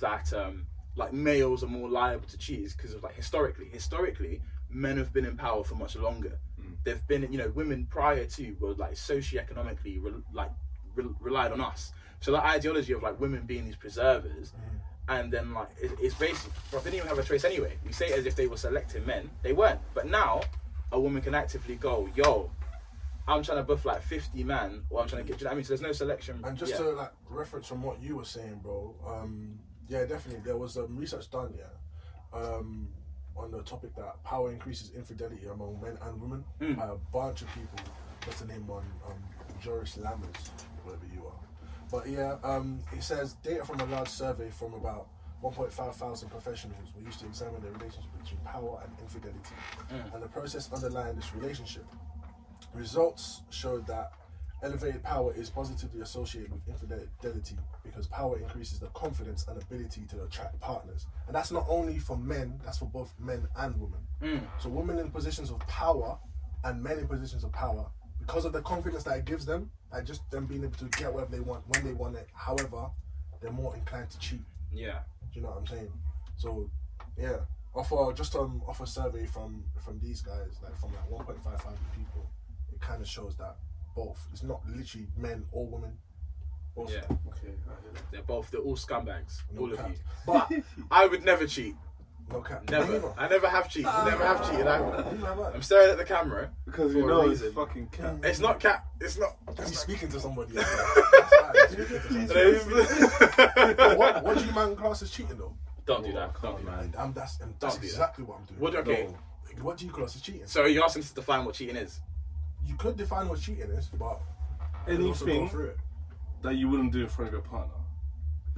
that 0.00 0.32
um 0.32 0.66
like 0.96 1.12
males 1.12 1.62
are 1.62 1.68
more 1.68 1.88
liable 1.88 2.26
to 2.28 2.38
cheat 2.38 2.60
is 2.60 2.74
because 2.74 2.94
of 2.94 3.02
like 3.02 3.14
historically, 3.14 3.66
historically 3.66 4.40
men 4.68 4.96
have 4.96 5.12
been 5.12 5.24
in 5.24 5.36
power 5.36 5.64
for 5.64 5.74
much 5.74 5.96
longer. 5.96 6.38
They've 6.84 7.06
been, 7.06 7.30
you 7.30 7.38
know, 7.38 7.50
women 7.54 7.86
prior 7.90 8.24
to 8.24 8.56
were 8.60 8.74
like 8.74 8.94
socioeconomically 8.94 10.02
re- 10.02 10.12
like 10.32 10.50
re- 10.94 11.04
relied 11.20 11.52
on 11.52 11.60
us. 11.60 11.92
So 12.20 12.32
that 12.32 12.44
ideology 12.44 12.92
of 12.92 13.02
like 13.02 13.20
women 13.20 13.42
being 13.46 13.64
these 13.64 13.76
preservers, 13.76 14.52
and 15.08 15.32
then 15.32 15.52
like 15.52 15.68
it, 15.80 15.92
it's 16.00 16.14
basically, 16.14 16.52
bro, 16.70 16.80
they 16.80 16.90
didn't 16.90 17.06
even 17.06 17.08
have 17.08 17.18
a 17.18 17.28
choice 17.28 17.44
anyway. 17.44 17.76
We 17.84 17.92
say 17.92 18.08
it 18.08 18.18
as 18.18 18.26
if 18.26 18.36
they 18.36 18.46
were 18.46 18.56
selecting 18.56 19.04
men, 19.06 19.30
they 19.42 19.52
weren't. 19.52 19.80
But 19.94 20.08
now, 20.08 20.42
a 20.92 21.00
woman 21.00 21.22
can 21.22 21.34
actively 21.34 21.76
go, 21.76 22.08
yo. 22.14 22.50
I'm 23.28 23.44
trying 23.44 23.58
to 23.58 23.62
buff 23.62 23.84
like 23.84 24.02
50 24.02 24.42
man, 24.42 24.82
or 24.90 25.02
I'm 25.02 25.08
trying 25.08 25.22
to 25.22 25.28
get. 25.28 25.38
Do 25.38 25.42
you 25.42 25.44
know 25.44 25.50
what 25.50 25.52
I 25.52 25.56
mean? 25.56 25.64
So 25.64 25.68
there's 25.68 25.82
no 25.82 25.92
selection. 25.92 26.40
And 26.42 26.58
just 26.58 26.72
yeah. 26.72 26.78
to 26.78 26.90
like 26.90 27.12
reference 27.28 27.68
from 27.68 27.82
what 27.82 28.02
you 28.02 28.16
were 28.16 28.24
saying, 28.24 28.58
bro. 28.62 28.94
Um, 29.06 29.60
yeah, 29.88 30.04
definitely. 30.04 30.42
There 30.44 30.56
was 30.56 30.76
um, 30.76 30.96
research 30.96 31.30
done, 31.30 31.54
yeah, 31.56 32.36
um, 32.36 32.88
on 33.36 33.52
the 33.52 33.62
topic 33.62 33.94
that 33.96 34.22
power 34.24 34.50
increases 34.50 34.90
infidelity 34.96 35.46
among 35.46 35.80
men 35.80 35.96
and 36.02 36.20
women 36.20 36.44
Mm. 36.60 36.76
by 36.76 36.86
a 36.86 36.96
bunch 37.12 37.42
of 37.42 37.48
people. 37.54 37.78
What's 38.24 38.40
the 38.40 38.48
name 38.48 38.68
on 38.68 38.84
um, 39.06 39.14
Joris 39.60 39.96
Lammers, 39.96 40.48
whatever 40.84 41.06
you 41.14 41.26
are. 41.26 41.32
But 41.90 42.08
yeah, 42.08 42.36
um, 42.42 42.80
it 42.92 43.02
says 43.02 43.34
data 43.42 43.64
from 43.64 43.80
a 43.80 43.84
large 43.86 44.08
survey 44.08 44.50
from 44.50 44.74
about 44.74 45.08
1.5 45.42 45.94
thousand 45.94 46.28
professionals 46.28 46.92
were 46.94 47.02
used 47.02 47.20
to 47.20 47.26
examine 47.26 47.60
the 47.62 47.68
relationship 47.70 48.10
between 48.22 48.40
power 48.40 48.80
and 48.84 48.92
infidelity 49.00 49.54
Mm. 49.90 50.14
and 50.14 50.22
the 50.22 50.28
process 50.28 50.70
underlying 50.72 51.16
this 51.16 51.34
relationship. 51.34 51.84
Results 52.74 53.42
showed 53.50 53.86
that 53.86 54.12
elevated 54.62 55.02
power 55.02 55.32
is 55.34 55.48
positively 55.48 56.02
associated 56.02 56.52
with 56.52 56.60
infidelity 56.68 57.56
because 57.82 58.06
power 58.06 58.36
increases 58.38 58.78
the 58.78 58.88
confidence 58.88 59.46
and 59.48 59.60
ability 59.60 60.02
to 60.10 60.22
attract 60.22 60.60
partners. 60.60 61.06
And 61.26 61.34
that's 61.34 61.50
not 61.50 61.64
only 61.68 61.98
for 61.98 62.16
men, 62.18 62.60
that's 62.64 62.78
for 62.78 62.84
both 62.84 63.14
men 63.18 63.48
and 63.56 63.74
women. 63.80 64.00
Mm. 64.22 64.42
So 64.58 64.68
women 64.68 64.98
in 64.98 65.10
positions 65.10 65.50
of 65.50 65.58
power 65.60 66.18
and 66.64 66.82
men 66.82 66.98
in 66.98 67.08
positions 67.08 67.42
of 67.42 67.52
power, 67.52 67.86
because 68.20 68.44
of 68.44 68.52
the 68.52 68.60
confidence 68.60 69.02
that 69.04 69.16
it 69.16 69.24
gives 69.24 69.46
them, 69.46 69.70
like 69.90 70.04
just 70.04 70.30
them 70.30 70.44
being 70.46 70.62
able 70.62 70.76
to 70.76 70.84
get 70.98 71.12
whatever 71.12 71.32
they 71.32 71.40
want 71.40 71.64
when 71.68 71.82
they 71.84 71.92
want 71.94 72.14
it, 72.16 72.28
however, 72.34 72.90
they're 73.40 73.50
more 73.50 73.74
inclined 73.74 74.10
to 74.10 74.18
cheat. 74.18 74.42
Yeah. 74.72 75.00
Do 75.32 75.38
you 75.38 75.42
know 75.42 75.50
what 75.50 75.58
I'm 75.58 75.66
saying? 75.66 75.92
So, 76.36 76.70
yeah. 77.16 77.38
Off 77.74 77.92
a, 77.92 78.12
just 78.14 78.34
um, 78.34 78.62
off 78.66 78.80
a 78.80 78.86
survey 78.86 79.26
from 79.26 79.62
from 79.78 80.00
these 80.00 80.22
guys, 80.22 80.58
like 80.62 80.76
from 80.76 80.90
like 80.92 81.26
1.5 81.26 81.42
thousand 81.44 81.78
people, 81.96 82.28
it 82.72 82.80
kind 82.80 83.00
of 83.00 83.06
shows 83.06 83.36
that 83.36 83.56
both. 83.94 84.26
It's 84.32 84.42
not 84.42 84.60
literally 84.68 85.06
men 85.16 85.44
or 85.52 85.66
women. 85.66 85.96
Both. 86.74 86.90
Yeah. 86.92 87.04
Okay, 87.04 87.54
I 87.68 87.82
hear 87.82 87.92
that. 87.94 88.10
They're 88.10 88.22
both, 88.22 88.50
they're 88.50 88.60
all 88.60 88.76
scumbags. 88.76 89.42
No 89.52 89.62
all 89.62 89.72
of 89.72 89.78
you. 89.78 89.94
But 90.26 90.50
I 90.90 91.06
would 91.06 91.24
never 91.24 91.46
cheat. 91.46 91.74
No 92.32 92.40
cap. 92.40 92.70
Never. 92.70 92.92
Neither. 92.92 93.12
I 93.18 93.28
never 93.28 93.48
have 93.48 93.68
cheated. 93.68 93.86
Uh, 93.86 94.04
never 94.04 94.24
have 94.24 94.48
cheated 94.50 94.66
either. 94.66 95.04
Neither 95.12 95.26
have 95.26 95.40
I. 95.40 95.50
I'm 95.52 95.62
staring 95.62 95.90
at 95.90 95.98
the 95.98 96.04
camera. 96.04 96.50
Because 96.64 96.94
you 96.94 97.06
know 97.06 97.22
it's 97.22 97.40
reason. 97.40 97.52
fucking 97.54 97.86
cat. 97.88 98.14
It's 98.22 98.40
not 98.40 98.60
cat. 98.60 98.84
It's 99.00 99.18
not. 99.18 99.36
He's 99.66 99.78
speaking 99.78 100.08
to 100.10 100.20
somebody. 100.20 100.52
That's 100.54 100.68
why 100.68 101.52
he's 101.54 101.70
speaking 101.70 102.28
to 102.28 102.86
somebody. 102.86 103.74
Don't 103.74 103.98
what, 103.98 104.24
what 104.24 104.38
do 104.38 104.44
you 104.44 104.52
man 104.52 104.76
class 104.76 105.02
as 105.02 105.10
cheating 105.10 105.38
though? 105.38 105.54
do 105.86 106.12
that. 106.12 106.40
Don't 106.40 106.60
do 106.60 106.66
that. 106.66 106.78
And 106.80 106.96
I'm, 106.96 107.12
that's 107.12 107.40
and 107.40 107.52
that's 107.58 107.74
Don't 107.74 107.82
do 107.82 107.88
that. 107.88 107.92
exactly 107.94 108.24
what 108.24 108.38
I'm 108.38 108.44
doing. 108.44 108.60
What 108.60 108.72
do- 108.72 108.78
okay. 108.78 109.08
No. 109.08 109.62
What 109.64 109.76
do 109.78 109.86
you 109.86 109.90
class 109.92 110.14
as 110.14 110.22
cheating? 110.22 110.42
So 110.46 110.66
you're 110.66 110.84
asking 110.84 111.02
to 111.02 111.14
define 111.14 111.44
what 111.44 111.54
cheating 111.54 111.76
is? 111.76 112.00
You 112.64 112.76
could 112.76 112.96
define 112.96 113.28
what 113.28 113.40
cheating 113.40 113.70
is, 113.70 113.86
but 113.88 114.20
you 114.88 114.96
could 114.96 115.06
also 115.06 115.26
go 115.26 115.30
Anything 115.32 115.48
through 115.48 115.66
it. 115.66 115.78
that 116.42 116.54
you 116.54 116.68
wouldn't 116.68 116.92
do 116.92 117.00
in 117.00 117.08
front 117.08 117.28
of 117.28 117.32
your 117.32 117.42
partner 117.42 117.74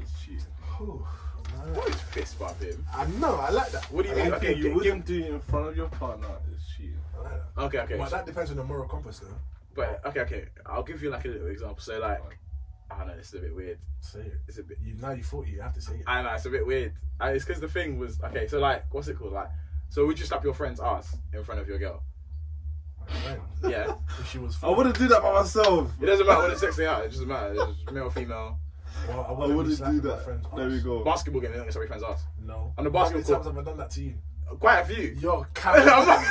is 0.03 0.11
cheating. 0.23 0.45
Whew. 1.65 1.75
What 1.75 1.89
is 1.89 1.95
fist 1.97 2.39
bump 2.39 2.61
him? 2.63 2.85
I 2.95 3.07
know, 3.07 3.37
I 3.37 3.51
like 3.51 3.71
that. 3.73 3.85
What 3.91 4.03
do 4.05 4.09
you 4.11 4.15
I 4.15 4.23
mean? 4.23 4.31
like 4.31 4.39
Okay, 4.43 4.53
Anything 4.53 4.71
you 4.71 4.75
wouldn't 4.75 5.07
do 5.07 5.25
in 5.25 5.41
front 5.41 5.69
of 5.69 5.77
your 5.77 5.89
partner 5.89 6.29
is 6.55 6.63
cheating. 6.77 6.97
I 7.17 7.23
like 7.23 7.33
that. 7.33 7.63
Okay, 7.63 7.79
okay. 7.81 7.97
But 7.99 8.11
that 8.11 8.27
depends 8.27 8.51
on 8.51 8.57
the 8.57 8.65
moral 8.65 8.89
compass, 8.89 9.19
though. 9.21 9.29
But 9.75 10.01
okay, 10.07 10.21
okay. 10.21 10.45
I'll 10.67 10.83
give 10.83 11.03
you 11.03 11.11
like 11.11 11.25
a 11.25 11.29
little 11.29 11.47
example. 11.49 11.81
So 11.81 11.99
like, 11.99 12.21
I 12.91 13.05
know. 13.05 13.17
This 13.17 13.29
is 13.29 13.35
a 13.35 13.43
bit 13.43 13.55
weird. 13.57 13.79
Say 14.01 14.21
it. 14.21 14.35
It's 14.47 14.59
a 14.59 14.63
bit. 14.63 14.79
You 14.83 14.95
now 15.01 15.13
you 15.13 15.23
forty, 15.23 15.53
you 15.53 15.61
have 15.63 15.73
to 15.75 15.81
say 15.81 15.95
it. 15.95 16.03
I 16.07 16.23
know 16.23 16.31
it's 16.35 16.45
a 16.45 16.51
bit 16.51 16.67
weird. 16.67 16.93
Uh, 17.21 17.27
it's 17.29 17.45
because 17.45 17.61
the 17.61 17.69
thing 17.69 17.99
was 17.99 18.21
okay. 18.23 18.47
So 18.49 18.59
like, 18.59 18.85
what's 18.93 19.09
it 19.09 19.19
called? 19.19 19.33
Like, 19.33 19.49
so 19.89 20.05
would 20.07 20.19
you 20.19 20.27
slap 20.27 20.45
your 20.45 20.53
friend's 20.53 20.79
ass 20.81 21.17
in 21.33 21.43
front 21.43 21.61
of 21.61 21.69
your 21.69 21.79
girl? 21.79 22.03
Man, 23.27 23.41
Yeah. 23.71 23.95
if 24.21 24.31
she 24.31 24.39
was, 24.39 24.57
I 24.63 24.69
wouldn't 24.69 24.97
do 24.99 25.09
that 25.09 25.23
by 25.23 25.33
myself. 25.33 25.91
it 26.01 26.07
doesn't 26.07 26.27
matter 26.27 26.41
what 26.43 26.51
the 26.51 26.59
sex 26.59 26.77
they 26.77 26.87
are. 26.87 27.05
It 27.05 27.11
doesn't 27.13 27.27
matter. 27.27 27.53
It's 27.55 27.79
just 27.81 27.93
male, 27.93 28.11
female. 28.11 28.59
Well, 29.09 29.21
I 29.21 29.23
I 29.29 29.33
wouldn't, 29.33 29.57
wouldn't 29.57 29.77
slap 29.77 29.91
do 29.93 30.03
my 30.03 30.09
that. 30.11 30.25
friend's 30.25 30.47
There 30.57 30.69
we 30.69 30.81
go. 30.81 31.05
Basketball 31.05 31.41
game, 31.43 31.51
they 31.53 31.57
don't 31.59 31.67
get 31.67 31.73
sorry 31.75 31.87
friend's 31.87 32.05
ass. 32.05 32.25
No. 32.45 32.73
On 32.79 32.85
the 32.85 32.91
How 32.91 33.05
many 33.05 33.13
basketball 33.21 33.35
times 33.37 33.47
have 33.47 33.59
I 33.59 33.63
done 33.63 33.79
that 33.79 33.91
to 33.91 34.03
you? 34.03 34.15
Quite 34.61 34.81
a 34.81 34.85
few. 34.85 35.17
Yo, 35.21 35.39
I'm 35.41 35.47
Karen. 35.55 35.87
not. 35.87 36.25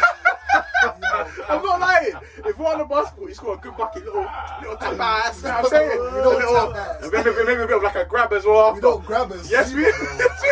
I'm 1.49 1.63
not 1.63 1.79
lying. 1.79 2.13
If 2.45 2.57
we're 2.57 2.67
on 2.71 2.79
the 2.79 2.85
basketball, 2.85 3.27
you 3.29 3.33
score 3.35 3.55
a 3.55 3.57
good 3.57 3.75
bucket, 3.77 4.05
little, 4.05 4.27
little 4.61 4.77
tap 4.77 4.99
ass. 4.99 5.41
You 5.41 5.47
know 5.49 5.55
what 5.55 5.65
I'm 5.65 5.69
saying? 5.69 5.89
We 5.99 6.07
A 6.07 6.23
don't 6.23 6.35
little, 6.39 6.73
tap 6.73 7.03
ass. 7.03 7.09
maybe, 7.11 7.29
maybe 7.45 7.61
a 7.63 7.67
bit 7.67 7.77
of 7.77 7.83
like 7.83 7.95
a 7.95 8.05
grab 8.05 8.33
as 8.33 8.45
well. 8.45 8.73
We 8.73 8.81
don't 8.81 9.05
grab 9.05 9.31
us. 9.31 9.49
Yes, 9.49 9.73
we- 9.73 9.85
I 9.85 9.91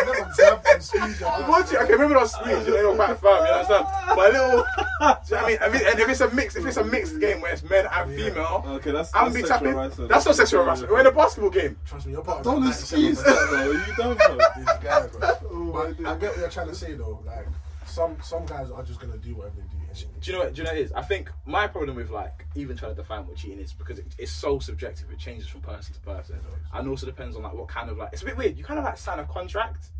never 0.04 0.30
grab 0.36 0.62
and 0.72 0.82
squeeze 0.82 1.20
your 1.20 1.28
ass. 1.28 1.48
Watch 1.48 1.72
it. 1.72 1.80
Okay, 1.82 1.96
maybe 1.96 2.14
not 2.14 2.30
squeeze. 2.30 2.66
You 2.66 2.74
know, 2.74 2.80
you're 2.80 2.94
quite 2.96 3.18
firm. 3.18 3.44
You 3.46 3.52
understand? 3.52 3.86
But 4.08 4.18
a 4.18 4.32
little. 4.32 4.50
Do 4.50 4.56
you 4.56 4.60
know 4.60 4.66
what 5.06 5.32
I 5.42 5.46
mean? 5.46 5.58
I 5.62 5.68
mean, 5.68 5.82
and 5.86 6.00
if 6.00 6.08
it's 6.08 6.20
a 6.20 6.30
mix, 6.34 6.56
if 6.56 6.66
it's 6.66 6.76
a 6.76 6.84
mixed 6.84 7.20
game 7.20 7.40
where 7.40 7.52
it's 7.52 7.62
men 7.62 7.86
and 7.90 8.10
Yeah. 8.18 8.28
female, 8.28 8.64
Okay, 8.66 8.90
that's, 8.90 9.10
I'm 9.14 9.32
that's 9.32 9.36
be 9.42 9.48
tapping. 9.48 9.72
harassment. 9.72 10.08
That's 10.10 10.26
not 10.26 10.34
sexual 10.36 10.64
harassment. 10.64 10.92
We're 10.92 11.00
in 11.00 11.06
a 11.06 11.12
basketball 11.12 11.50
game. 11.50 11.76
Trust 11.86 12.06
me, 12.06 12.12
you're 12.12 12.22
part 12.22 12.38
of 12.38 12.44
Don't 12.44 12.62
that 12.64 12.70
excuse 12.70 13.18
97%. 13.20 13.24
that 13.24 13.48
though. 13.50 13.72
You 13.72 13.94
don't 13.96 14.18
know. 14.18 14.38
This 14.56 14.78
guy, 14.82 15.06
bro. 15.06 15.30
Oh, 15.50 15.72
But 15.72 15.72
my 15.72 15.92
days. 15.92 16.06
I 16.06 16.16
get 16.18 16.30
what 16.30 16.38
you're 16.38 16.48
trying 16.50 16.68
to 16.68 16.74
say 16.74 16.92
though. 16.94 17.20
Like 17.24 17.46
some 17.86 18.16
some 18.22 18.44
guys 18.46 18.70
are 18.70 18.82
just 18.82 19.00
gonna 19.00 19.16
do 19.16 19.34
whatever 19.34 19.56
they 19.56 19.62
do. 19.62 19.79
Do 19.92 20.30
you 20.30 20.32
know 20.32 20.44
what? 20.44 20.54
Do 20.54 20.58
you 20.58 20.64
know 20.64 20.70
what 20.70 20.78
it 20.78 20.84
is? 20.84 20.92
I 20.92 21.02
think 21.02 21.30
my 21.46 21.66
problem 21.66 21.96
with 21.96 22.10
like 22.10 22.46
even 22.54 22.76
trying 22.76 22.92
to 22.92 22.96
define 22.96 23.26
what 23.26 23.36
cheating 23.36 23.58
is 23.58 23.72
because 23.72 23.98
it, 23.98 24.06
it's 24.18 24.32
so 24.32 24.58
subjective. 24.58 25.10
It 25.10 25.18
changes 25.18 25.48
from 25.48 25.60
person 25.60 25.94
to 25.94 26.00
person, 26.00 26.40
and 26.72 26.88
also 26.88 27.06
depends 27.06 27.36
on 27.36 27.42
like 27.42 27.54
what 27.54 27.68
kind 27.68 27.90
of 27.90 27.98
like. 27.98 28.12
It's 28.12 28.22
a 28.22 28.24
bit 28.24 28.36
weird. 28.36 28.56
You 28.56 28.64
kind 28.64 28.78
of 28.78 28.84
like 28.84 28.98
sign 28.98 29.18
a 29.18 29.24
contract 29.24 29.90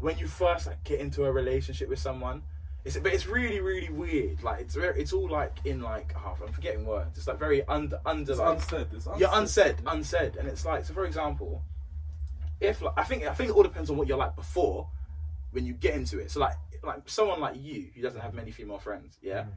when 0.00 0.18
you 0.18 0.26
first 0.26 0.66
like 0.66 0.82
get 0.84 1.00
into 1.00 1.24
a 1.24 1.32
relationship 1.32 1.88
with 1.88 1.98
someone. 1.98 2.42
It's 2.84 2.96
but 2.98 3.12
it's 3.12 3.26
really 3.26 3.60
really 3.60 3.90
weird. 3.90 4.42
Like 4.42 4.60
it's 4.60 4.74
very 4.74 5.00
it's 5.00 5.12
all 5.12 5.28
like 5.28 5.58
in 5.64 5.80
like 5.80 6.14
oh, 6.16 6.36
I'm 6.44 6.52
forgetting 6.52 6.84
words. 6.84 7.16
It's 7.18 7.26
like 7.26 7.38
very 7.38 7.66
under 7.66 8.00
under 8.06 8.32
It's 8.32 8.40
like 8.40 8.56
unsaid. 8.56 8.86
It's 8.92 9.06
unsaid. 9.06 9.20
yeah 9.20 9.28
unsaid 9.32 9.76
unsaid, 9.86 10.36
and 10.36 10.48
it's 10.48 10.64
like 10.64 10.84
so 10.84 10.94
for 10.94 11.04
example, 11.04 11.62
if 12.60 12.82
like 12.82 12.94
I 12.96 13.04
think 13.04 13.24
I 13.24 13.34
think 13.34 13.50
it 13.50 13.56
all 13.56 13.62
depends 13.64 13.90
on 13.90 13.96
what 13.96 14.08
you're 14.08 14.18
like 14.18 14.36
before 14.36 14.88
when 15.50 15.66
you 15.66 15.72
get 15.72 15.94
into 15.94 16.18
it. 16.20 16.30
So 16.30 16.40
like 16.40 16.54
like 16.86 17.08
someone 17.08 17.40
like 17.40 17.56
you 17.60 17.88
who 17.94 18.02
doesn't 18.02 18.20
have 18.20 18.34
many 18.34 18.50
female 18.50 18.78
friends, 18.78 19.18
yeah. 19.22 19.42
Mm. 19.42 19.48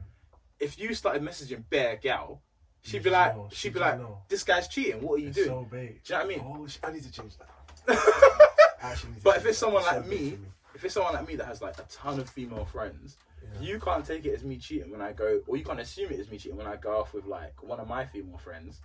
If 0.58 0.78
you 0.78 0.92
started 0.94 1.22
messaging 1.22 1.64
bare 1.70 1.96
gal, 1.96 2.42
she'd 2.82 2.98
You 2.98 3.02
be 3.04 3.10
like, 3.10 3.34
know, 3.36 3.48
she'd 3.52 3.68
you 3.68 3.74
be 3.74 3.80
like, 3.80 3.98
know. 3.98 4.18
this 4.28 4.42
guy's 4.44 4.68
cheating. 4.68 5.00
What 5.02 5.14
are 5.14 5.18
you 5.22 5.28
It's 5.28 5.36
doing? 5.36 5.48
so 5.48 5.66
big. 5.70 6.02
Do 6.04 6.12
you 6.12 6.18
know 6.18 6.24
what 6.24 6.24
I 6.24 6.28
mean? 6.28 6.68
Oh, 6.84 6.88
I 6.88 6.92
need 6.92 7.02
to 7.04 7.12
change 7.12 7.32
that. 7.38 7.48
Actually 8.82 9.12
But 9.22 9.36
if 9.38 9.46
it's 9.46 9.58
someone 9.58 9.82
so 9.84 9.90
like 9.90 10.08
big 10.08 10.20
me, 10.20 10.30
for 10.30 10.76
if 10.76 10.84
it's 10.84 10.94
someone 10.94 11.14
like 11.14 11.26
me 11.28 11.36
that 11.36 11.46
has 11.46 11.60
like 11.62 11.78
a 11.78 11.84
ton 11.90 12.18
of 12.20 12.28
female 12.28 12.64
friends, 12.64 13.16
Yeah. 13.42 13.60
you 13.68 13.80
can't 13.80 14.04
take 14.04 14.24
it 14.26 14.34
as 14.34 14.44
me 14.44 14.56
cheating 14.58 14.90
when 14.90 15.00
I 15.02 15.12
go, 15.12 15.40
or 15.46 15.56
you 15.56 15.64
can't 15.64 15.80
assume 15.80 16.10
it 16.12 16.20
as 16.20 16.30
me 16.30 16.36
cheating 16.38 16.56
when 16.58 16.66
I 16.66 16.76
go 16.76 16.98
off 17.00 17.12
with 17.14 17.26
like 17.26 17.62
one 17.62 17.80
of 17.80 17.88
my 17.88 18.04
female 18.06 18.38
friends, 18.38 18.80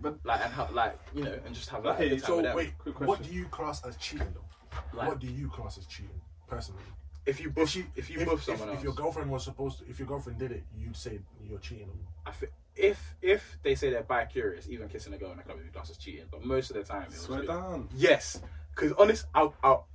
But 0.00 0.18
like 0.24 0.40
and 0.44 0.52
have 0.54 0.72
like 0.72 0.98
you 1.14 1.24
know, 1.24 1.38
and 1.44 1.54
just 1.54 1.68
have 1.70 1.84
like 1.84 1.96
Okay, 1.96 2.06
a 2.06 2.10
good 2.10 2.18
time 2.20 2.26
So 2.26 2.36
with 2.36 2.44
them. 2.46 2.56
wait, 2.56 2.78
Quick 2.78 3.00
what 3.00 3.22
do 3.22 3.30
you 3.32 3.44
class 3.46 3.84
as 3.84 3.96
cheating 3.96 4.32
though? 4.34 4.44
Like- 4.96 5.08
what 5.08 5.18
do 5.20 5.26
you 5.26 5.48
class 5.48 5.76
as 5.78 5.86
cheating 5.86 6.20
personally? 6.48 6.82
If 7.26 7.40
you 7.40 7.50
buff, 7.50 7.76
if, 7.96 8.10
you 8.10 8.20
if, 8.20 8.26
buff 8.26 8.38
if, 8.38 8.44
someone 8.44 8.68
if 8.68 8.74
else, 8.76 8.84
your 8.84 8.94
girlfriend 8.94 9.30
was 9.30 9.44
supposed 9.44 9.78
to, 9.78 9.88
if 9.88 9.98
your 9.98 10.08
girlfriend 10.08 10.38
did 10.38 10.52
it, 10.52 10.64
you'd 10.78 10.96
say 10.96 11.20
you're 11.48 11.58
cheating 11.58 11.84
on 11.84 11.96
me. 11.96 12.04
I 12.26 12.32
thi- 12.32 12.46
if 12.74 13.14
if 13.20 13.58
they 13.62 13.74
say 13.74 13.90
they're 13.90 14.02
bi 14.02 14.24
curious, 14.24 14.68
even 14.68 14.88
kissing 14.88 15.12
a 15.12 15.18
girl 15.18 15.32
in 15.32 15.38
a 15.38 15.42
club 15.42 15.58
would 15.58 15.66
be 15.66 15.72
classed 15.72 15.90
as 15.90 15.98
cheating. 15.98 16.24
But 16.30 16.44
most 16.44 16.70
of 16.70 16.76
the 16.76 16.84
time, 16.84 17.02
it 17.02 17.08
was 17.10 17.20
Swear 17.20 17.42
down. 17.42 17.88
Yes, 17.94 18.40
because 18.74 18.92
honest, 18.98 19.26
I'll, 19.34 19.54
I'll. 19.62 19.86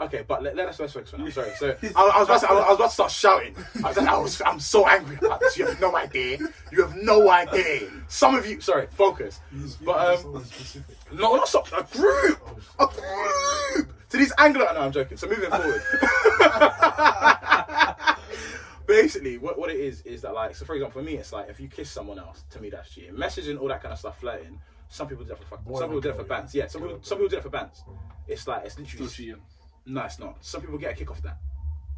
Okay, 0.00 0.24
but 0.26 0.42
let, 0.42 0.56
let 0.56 0.68
us 0.68 0.76
first 0.76 0.92
focus 0.92 1.14
on. 1.14 1.22
I'm 1.22 1.30
sorry. 1.30 1.52
So 1.56 1.68
I, 1.96 2.12
I 2.16 2.18
was 2.18 2.28
about 2.28 2.40
to, 2.40 2.50
I 2.50 2.52
was, 2.52 2.64
I 2.64 2.68
was 2.68 2.76
about 2.76 2.88
to 2.88 2.94
start 2.94 3.10
shouting. 3.10 3.56
I 3.76 3.88
was, 3.88 3.98
I 3.98 4.16
was 4.18 4.42
I'm 4.44 4.60
so 4.60 4.86
angry 4.88 5.16
about 5.16 5.40
this. 5.40 5.56
You 5.56 5.66
have 5.66 5.80
no 5.80 5.96
idea. 5.96 6.38
You 6.72 6.82
have 6.82 6.96
no 6.96 7.30
idea. 7.30 7.88
Some 8.08 8.34
of 8.34 8.44
you, 8.46 8.60
sorry, 8.60 8.88
focus. 8.90 9.40
But 9.84 10.24
um, 10.24 10.44
specific. 10.44 10.96
no, 11.12 11.36
not 11.36 11.48
so, 11.48 11.64
a 11.76 11.82
group, 11.84 12.40
a 12.78 12.86
group. 12.86 13.93
To 14.14 14.18
these 14.18 14.32
Anglo, 14.38 14.64
no, 14.72 14.80
I'm 14.80 14.92
joking. 14.92 15.16
So 15.16 15.26
moving 15.26 15.50
forward. 15.50 15.82
Basically, 18.86 19.38
what, 19.38 19.58
what 19.58 19.70
it 19.70 19.80
is 19.80 20.02
is 20.02 20.22
that 20.22 20.34
like, 20.34 20.54
so 20.54 20.64
for 20.64 20.74
example, 20.74 21.00
for 21.00 21.04
me, 21.04 21.14
it's 21.14 21.32
like 21.32 21.48
if 21.48 21.58
you 21.58 21.68
kiss 21.68 21.90
someone 21.90 22.18
else, 22.18 22.44
to 22.50 22.60
me 22.60 22.70
that's 22.70 22.90
cheating. 22.94 23.14
Messaging, 23.14 23.58
all 23.60 23.66
that 23.68 23.82
kind 23.82 23.92
of 23.92 23.98
stuff, 23.98 24.20
flirting. 24.20 24.60
Some 24.88 25.08
people 25.08 25.24
do 25.24 25.30
that 25.30 25.38
for 25.38 25.46
fuck. 25.46 25.64
Boy 25.64 25.78
Some 25.80 25.88
people 25.88 26.00
do 26.02 26.10
it 26.10 26.16
for 26.16 26.22
girl, 26.22 26.28
bands. 26.38 26.54
yeah. 26.54 26.64
Yeah, 26.64 26.68
some 26.68 26.82
people 26.82 26.98
some 27.02 27.18
people 27.18 27.28
do 27.30 27.36
it 27.38 27.42
for 27.42 27.48
bands. 27.48 27.82
It's 28.28 28.46
like 28.46 28.64
it's 28.66 28.78
literally. 28.78 29.08
Still 29.08 29.26
cheating. 29.26 29.42
no, 29.86 30.04
it's 30.04 30.18
not. 30.20 30.36
Some 30.44 30.60
people 30.60 30.78
get 30.78 30.92
a 30.92 30.94
kick 30.94 31.10
off 31.10 31.22
that. 31.22 31.38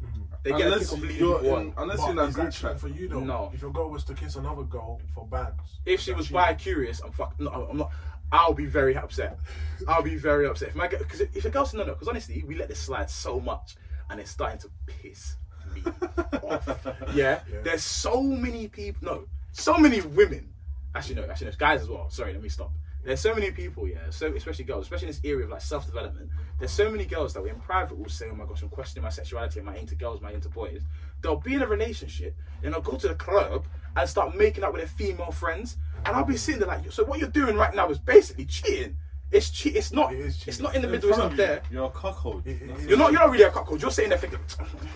Mm-hmm. 0.03 0.21
They 0.43 0.51
get 0.51 0.67
a 0.73 0.79
kick 0.79 0.93
off 0.93 0.99
leading 1.01 1.17
you're 1.17 1.39
people 1.39 1.57
in, 1.57 1.67
on. 1.67 1.73
unless 1.77 1.97
But 1.97 2.03
you're 2.03 2.11
in 2.11 2.15
that 2.17 2.29
is 2.29 2.35
group 2.35 2.47
that 2.47 2.53
chat. 2.53 2.79
for 2.79 2.87
you 2.87 3.07
though? 3.09 3.19
No. 3.19 3.51
If 3.53 3.61
your 3.61 3.71
girl 3.71 3.89
was 3.91 4.03
to 4.05 4.13
kiss 4.15 4.35
another 4.37 4.63
girl 4.63 4.99
for 5.13 5.27
bands, 5.27 5.59
If 5.85 5.99
she 5.99 6.13
was 6.13 6.25
cheating? 6.27 6.37
bi 6.41 6.53
curious, 6.55 7.01
I'm 7.01 7.11
fuck. 7.11 7.39
No, 7.39 7.67
I'm 7.69 7.77
not. 7.77 7.91
I'll 8.31 8.53
be 8.53 8.65
very 8.65 8.95
upset. 8.95 9.39
I'll 9.87 10.01
be 10.03 10.15
very 10.15 10.47
upset 10.47 10.69
if 10.69 10.75
my 10.75 10.87
because 10.87 11.21
if 11.21 11.45
a 11.45 11.49
girl's 11.49 11.73
no 11.73 11.83
no 11.83 11.93
because 11.93 12.07
honestly 12.07 12.43
we 12.45 12.55
let 12.55 12.67
this 12.67 12.79
slide 12.79 13.09
so 13.09 13.39
much 13.39 13.75
and 14.09 14.19
it's 14.19 14.31
starting 14.31 14.59
to 14.59 14.69
piss 14.85 15.35
me 15.73 15.81
off. 16.43 16.67
Yeah? 17.13 17.41
Yeah. 17.51 17.61
there's 17.63 17.83
so 17.83 18.21
many 18.21 18.67
people. 18.67 19.05
No, 19.05 19.25
so 19.51 19.77
many 19.77 20.01
women. 20.01 20.53
Actually, 20.95 21.15
no, 21.15 21.29
actually, 21.29 21.47
no, 21.47 21.53
guys 21.57 21.81
as 21.81 21.89
well. 21.89 22.09
Sorry, 22.09 22.33
let 22.33 22.41
me 22.41 22.49
stop. 22.49 22.71
There's 23.07 23.21
so 23.21 23.33
many 23.33 23.51
people, 23.51 23.87
yeah, 23.87 24.09
so 24.09 24.27
especially 24.35 24.65
girls, 24.65 24.83
especially 24.83 25.07
in 25.07 25.13
this 25.13 25.21
area 25.23 25.45
of 25.45 25.49
like 25.51 25.61
self 25.61 25.85
development. 25.85 26.29
There's 26.59 26.71
so 26.73 26.91
many 26.91 27.05
girls 27.05 27.33
that 27.35 27.43
in 27.45 27.55
private 27.55 27.97
will 27.97 28.09
say, 28.09 28.25
"Oh 28.29 28.35
my 28.35 28.43
gosh, 28.43 28.61
I'm 28.63 28.67
questioning 28.67 29.03
my 29.03 29.09
sexuality. 29.09 29.61
Am 29.61 29.69
I 29.69 29.77
into 29.77 29.95
girls? 29.95 30.19
Am 30.19 30.27
I 30.27 30.33
into 30.33 30.49
boys?" 30.49 30.81
They'll 31.21 31.37
be 31.37 31.53
in 31.53 31.61
a 31.61 31.67
relationship 31.67 32.35
and 32.61 32.73
they'll 32.73 32.81
go 32.81 32.97
to 32.97 33.07
the 33.07 33.15
club 33.15 33.65
and 33.95 34.09
start 34.09 34.35
making 34.35 34.65
out 34.65 34.73
with 34.73 34.81
their 34.81 34.89
female 34.89 35.31
friends, 35.31 35.77
and 36.05 36.17
I'll 36.17 36.25
be 36.25 36.35
sitting 36.35 36.59
there 36.59 36.67
like, 36.67 36.91
"So 36.91 37.05
what 37.05 37.19
you're 37.19 37.29
doing 37.29 37.55
right 37.55 37.73
now 37.73 37.89
is 37.89 37.97
basically 37.97 38.43
cheating. 38.43 38.97
It's 39.31 39.51
cheat. 39.51 39.77
It's 39.77 39.93
not. 39.93 40.11
It 40.11 40.19
is 40.19 40.45
It's 40.45 40.59
not 40.59 40.75
in 40.75 40.81
the 40.81 40.89
In 40.89 40.91
middle. 40.95 41.09
It's 41.09 41.17
not 41.17 41.31
you, 41.31 41.37
there. 41.37 41.61
You're 41.71 41.85
a 41.85 41.89
cuckold. 41.91 42.45
It- 42.45 42.61
it 42.61 42.67
That's 42.67 42.81
is. 42.81 42.87
You're 42.87 42.97
not. 42.97 43.13
You're 43.13 43.21
not 43.21 43.31
really 43.31 43.43
a 43.45 43.51
cuckold. 43.51 43.81
You're 43.81 43.91
sitting 43.91 44.09
there 44.09 44.19
thinking, 44.19 44.39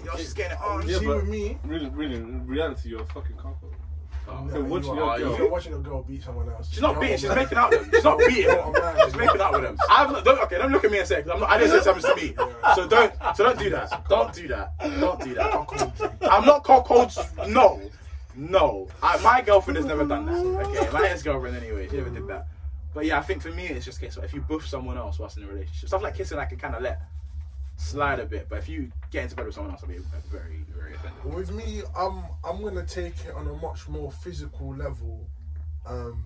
"Yo, 0.06 0.17
she's 0.17 0.34
getting 0.34 0.58
it 0.58 0.62
on." 0.62 0.86
Yeah, 0.86 1.00
See, 1.00 1.06
but 1.06 1.15
with 1.15 1.30
me- 1.30 1.58
really, 1.63 1.89
really, 1.89 2.15
in 2.15 2.45
reality, 2.45 2.89
you're 2.89 3.04
a 3.04 3.06
fucking 3.06 3.38
cuckold. 3.38 3.74
Oh. 4.32 4.44
No, 4.46 4.54
You're 4.54 4.63
you 4.63 4.70
watching 4.72 4.89
are- 4.91 4.96
your 4.96 5.15
if 5.15 5.22
girl. 5.22 5.38
you're 5.38 5.50
watching 5.52 5.74
a 5.74 5.78
girl 5.80 6.04
beat 6.04 6.24
someone 6.24 6.50
else. 6.50 6.70
She's 6.72 6.82
not 6.82 7.00
beating. 7.00 7.17
She's 7.17 7.28
man. 7.30 7.38
making 7.38 7.58
out 7.58 7.70
with 7.72 7.82
them. 7.82 7.91
She's 7.94 8.04
not 8.04 8.17
beating 8.20 8.36
You're 8.44 8.56
them. 8.56 8.76
a 8.76 8.80
man. 8.80 8.96
She's 9.06 9.15
making 9.15 9.41
out 9.41 9.54
with 9.54 9.62
them. 9.63 9.78
I've 9.89 10.24
don't, 10.24 10.39
okay. 10.44 10.58
Don't 10.58 10.72
look 10.72 10.84
at 10.84 10.91
me 10.91 11.00
and 11.00 11.08
say 11.08 11.17
because 11.17 11.32
I'm 11.32 11.39
not. 11.41 11.50
I 11.50 11.58
didn't 11.58 11.72
say 11.80 11.84
something 11.84 12.10
to 12.10 12.15
me. 12.15 12.36
So 12.76 12.88
don't. 12.88 13.13
So 13.36 13.44
don't 13.44 13.60
do 13.60 13.70
that. 13.72 14.08
Don't 14.10 14.34
do 14.34 14.48
that. 14.48 14.78
Don't 15.00 15.20
do 15.24 15.34
that. 15.36 16.12
I'm 16.30 16.46
not 16.46 16.63
cold. 16.63 17.12
No, 17.48 17.82
no. 18.36 18.88
I, 19.04 19.17
my 19.22 19.41
girlfriend 19.41 19.78
has 19.78 19.86
never 19.86 20.06
done 20.06 20.26
that. 20.26 20.65
Okay, 20.67 20.89
my 20.91 21.08
ex-girlfriend 21.10 21.56
anyway. 21.58 21.88
She 21.89 21.98
never 21.98 22.10
did 22.10 22.28
that. 22.28 22.48
But 22.94 23.06
yeah, 23.06 23.20
I 23.20 23.22
think 23.22 23.41
for 23.41 23.52
me 23.52 23.67
it's 23.67 23.86
just 23.86 23.98
a 24.00 24.02
case 24.02 24.17
of 24.17 24.24
if 24.24 24.34
you 24.34 24.41
buff 24.41 24.65
someone 24.65 24.98
else 24.98 25.17
whilst 25.20 25.38
in 25.38 25.44
a 25.44 25.48
relationship, 25.48 25.88
stuff 25.88 26.02
like 26.02 26.15
kissing, 26.15 26.38
I 26.39 26.46
can 26.46 26.58
kind 26.58 26.76
of 26.76 26.82
let 26.82 27.02
slide 27.82 28.20
a 28.20 28.26
bit. 28.26 28.48
But 28.50 28.60
if 28.60 28.70
you 28.70 28.91
get 29.12 29.24
into 29.24 29.36
bed 29.36 29.46
with 29.46 29.56
someone 29.56 29.74
else, 29.74 29.82
I'll 29.84 29.89
be 29.89 29.98
very, 30.32 30.65
very 30.76 30.96
offended. 30.96 31.34
With 31.34 31.52
me, 31.52 31.82
I'm 31.98 32.24
I'm 32.44 32.63
gonna 32.63 32.86
take 32.86 33.13
it 33.26 33.34
on 33.36 33.48
a 33.48 33.54
much 33.54 33.88
more 33.88 34.12
physical 34.12 34.76
level. 34.76 35.28
Um, 35.86 36.24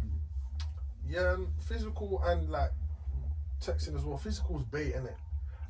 yeah, 1.08 1.38
physical 1.68 2.22
and 2.26 2.50
like 2.50 2.72
texting 3.62 3.96
as 3.96 4.04
well. 4.04 4.18
Physical's 4.18 4.66
bait, 4.66 4.94
innit? 4.96 5.16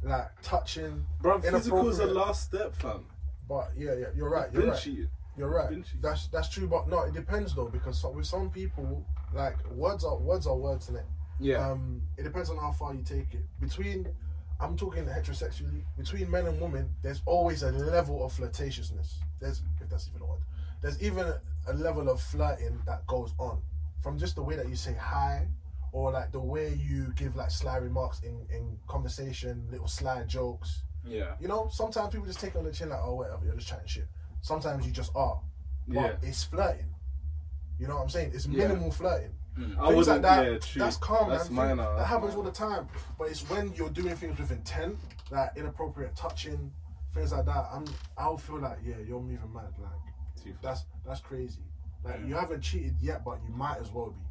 Like 0.03 0.29
touching, 0.41 1.05
Bro, 1.21 1.41
physical's 1.41 1.97
the 1.97 2.07
last 2.07 2.43
step, 2.43 2.75
fam. 2.75 3.05
But 3.47 3.71
yeah, 3.75 3.93
yeah, 3.95 4.07
you're 4.15 4.29
right. 4.29 4.51
You're 4.51 4.63
Been 4.63 4.71
right. 4.71 4.79
cheated. 4.79 5.09
You're 5.37 5.49
right. 5.49 5.83
That's 6.01 6.27
that's 6.27 6.49
true, 6.49 6.67
but 6.67 6.87
no, 6.87 7.01
it 7.03 7.13
depends 7.13 7.53
though 7.53 7.67
because 7.67 8.01
so, 8.01 8.09
with 8.09 8.25
some 8.25 8.49
people, 8.49 9.05
like 9.33 9.55
words 9.71 10.03
are 10.03 10.17
words 10.17 10.47
are 10.47 10.55
words, 10.55 10.89
innit? 10.89 11.03
Yeah. 11.39 11.69
Um, 11.69 12.01
it 12.17 12.23
depends 12.23 12.49
on 12.49 12.57
how 12.57 12.71
far 12.71 12.93
you 12.93 13.03
take 13.03 13.33
it. 13.33 13.45
Between, 13.59 14.07
I'm 14.59 14.77
talking 14.77 15.05
heterosexually. 15.05 15.83
Between 15.97 16.29
men 16.31 16.45
and 16.47 16.59
women, 16.61 16.89
there's 17.01 17.21
always 17.25 17.63
a 17.63 17.71
level 17.71 18.23
of 18.25 18.33
flirtatiousness. 18.33 19.15
There's, 19.39 19.61
if 19.81 19.89
that's 19.89 20.07
even 20.09 20.21
a 20.21 20.25
word, 20.25 20.39
there's 20.81 21.01
even 21.01 21.27
a, 21.67 21.73
level 21.73 22.09
of 22.09 22.21
flirting 22.21 22.79
that 22.85 23.05
goes 23.07 23.33
on 23.39 23.61
from 24.01 24.17
just 24.19 24.35
the 24.35 24.43
way 24.43 24.55
that 24.55 24.69
you 24.69 24.75
say 24.75 24.93
hi, 24.93 25.47
or 25.91 26.11
like 26.11 26.31
the 26.31 26.39
way 26.39 26.73
you 26.75 27.11
give 27.15 27.35
like 27.35 27.49
sly 27.49 27.77
remarks 27.77 28.19
in 28.21 28.45
in 28.49 28.77
conversation, 28.87 29.67
little 29.71 29.87
sly 29.87 30.23
jokes. 30.23 30.83
yeah. 31.05 31.35
You 31.39 31.47
know, 31.47 31.67
sometimes 31.71 32.11
people 32.13 32.27
just 32.27 32.39
take 32.39 32.53
it 32.55 32.57
on 32.57 32.65
the 32.65 32.71
chin 32.71 32.89
like, 32.89 32.99
oh 33.03 33.15
whatever, 33.15 33.43
you're 33.45 33.55
just 33.55 33.67
chatting 33.67 33.87
shit. 33.87 34.07
Sometimes 34.41 34.85
you 34.85 34.91
just 34.91 35.11
are, 35.15 35.41
but 35.87 35.95
Yeah. 35.95 36.15
it's 36.29 36.43
flirting. 36.43 36.93
You 37.79 37.87
know 37.87 37.95
what 37.95 38.03
I'm 38.03 38.09
saying? 38.09 38.31
It's 38.33 38.45
Yeah. 38.45 38.67
minimal 38.67 38.91
flirting. 39.55 39.77
I 39.79 39.91
Things 39.91 40.07
like 40.07 40.21
that, 40.21 40.51
yeah, 40.51 40.57
true. 40.59 40.79
that's 40.81 40.97
calm, 40.97 41.29
That's 41.29 41.49
man. 41.49 41.77
minor. 41.77 41.89
That 41.89 41.97
That's 41.97 42.09
happens 42.09 42.35
all 42.35 42.43
the 42.43 42.51
time. 42.51 42.87
But 43.17 43.29
it's 43.29 43.49
when 43.49 43.73
you're 43.75 43.89
doing 43.89 44.15
things 44.15 44.37
with 44.39 44.51
intent, 44.51 44.97
like 45.31 45.51
inappropriate 45.55 46.15
touching, 46.15 46.71
things 47.13 47.31
like 47.31 47.45
that. 47.45 47.65
I'm, 47.73 47.85
I'll 48.17 48.37
feel 48.37 48.59
like, 48.59 48.79
yeah, 48.85 48.95
you're 49.07 49.19
moving 49.21 49.39
mad. 49.53 49.73
Like 49.79 50.43
Too 50.43 50.53
that's 50.61 50.85
that's 51.05 51.21
crazy. 51.21 51.59
Like 52.03 52.19
you 52.27 52.35
haven't 52.35 52.61
cheated 52.61 52.95
yet, 53.01 53.23
but 53.25 53.39
you 53.47 53.53
might 53.55 53.77
as 53.79 53.91
well 53.91 54.11
be. 54.11 54.21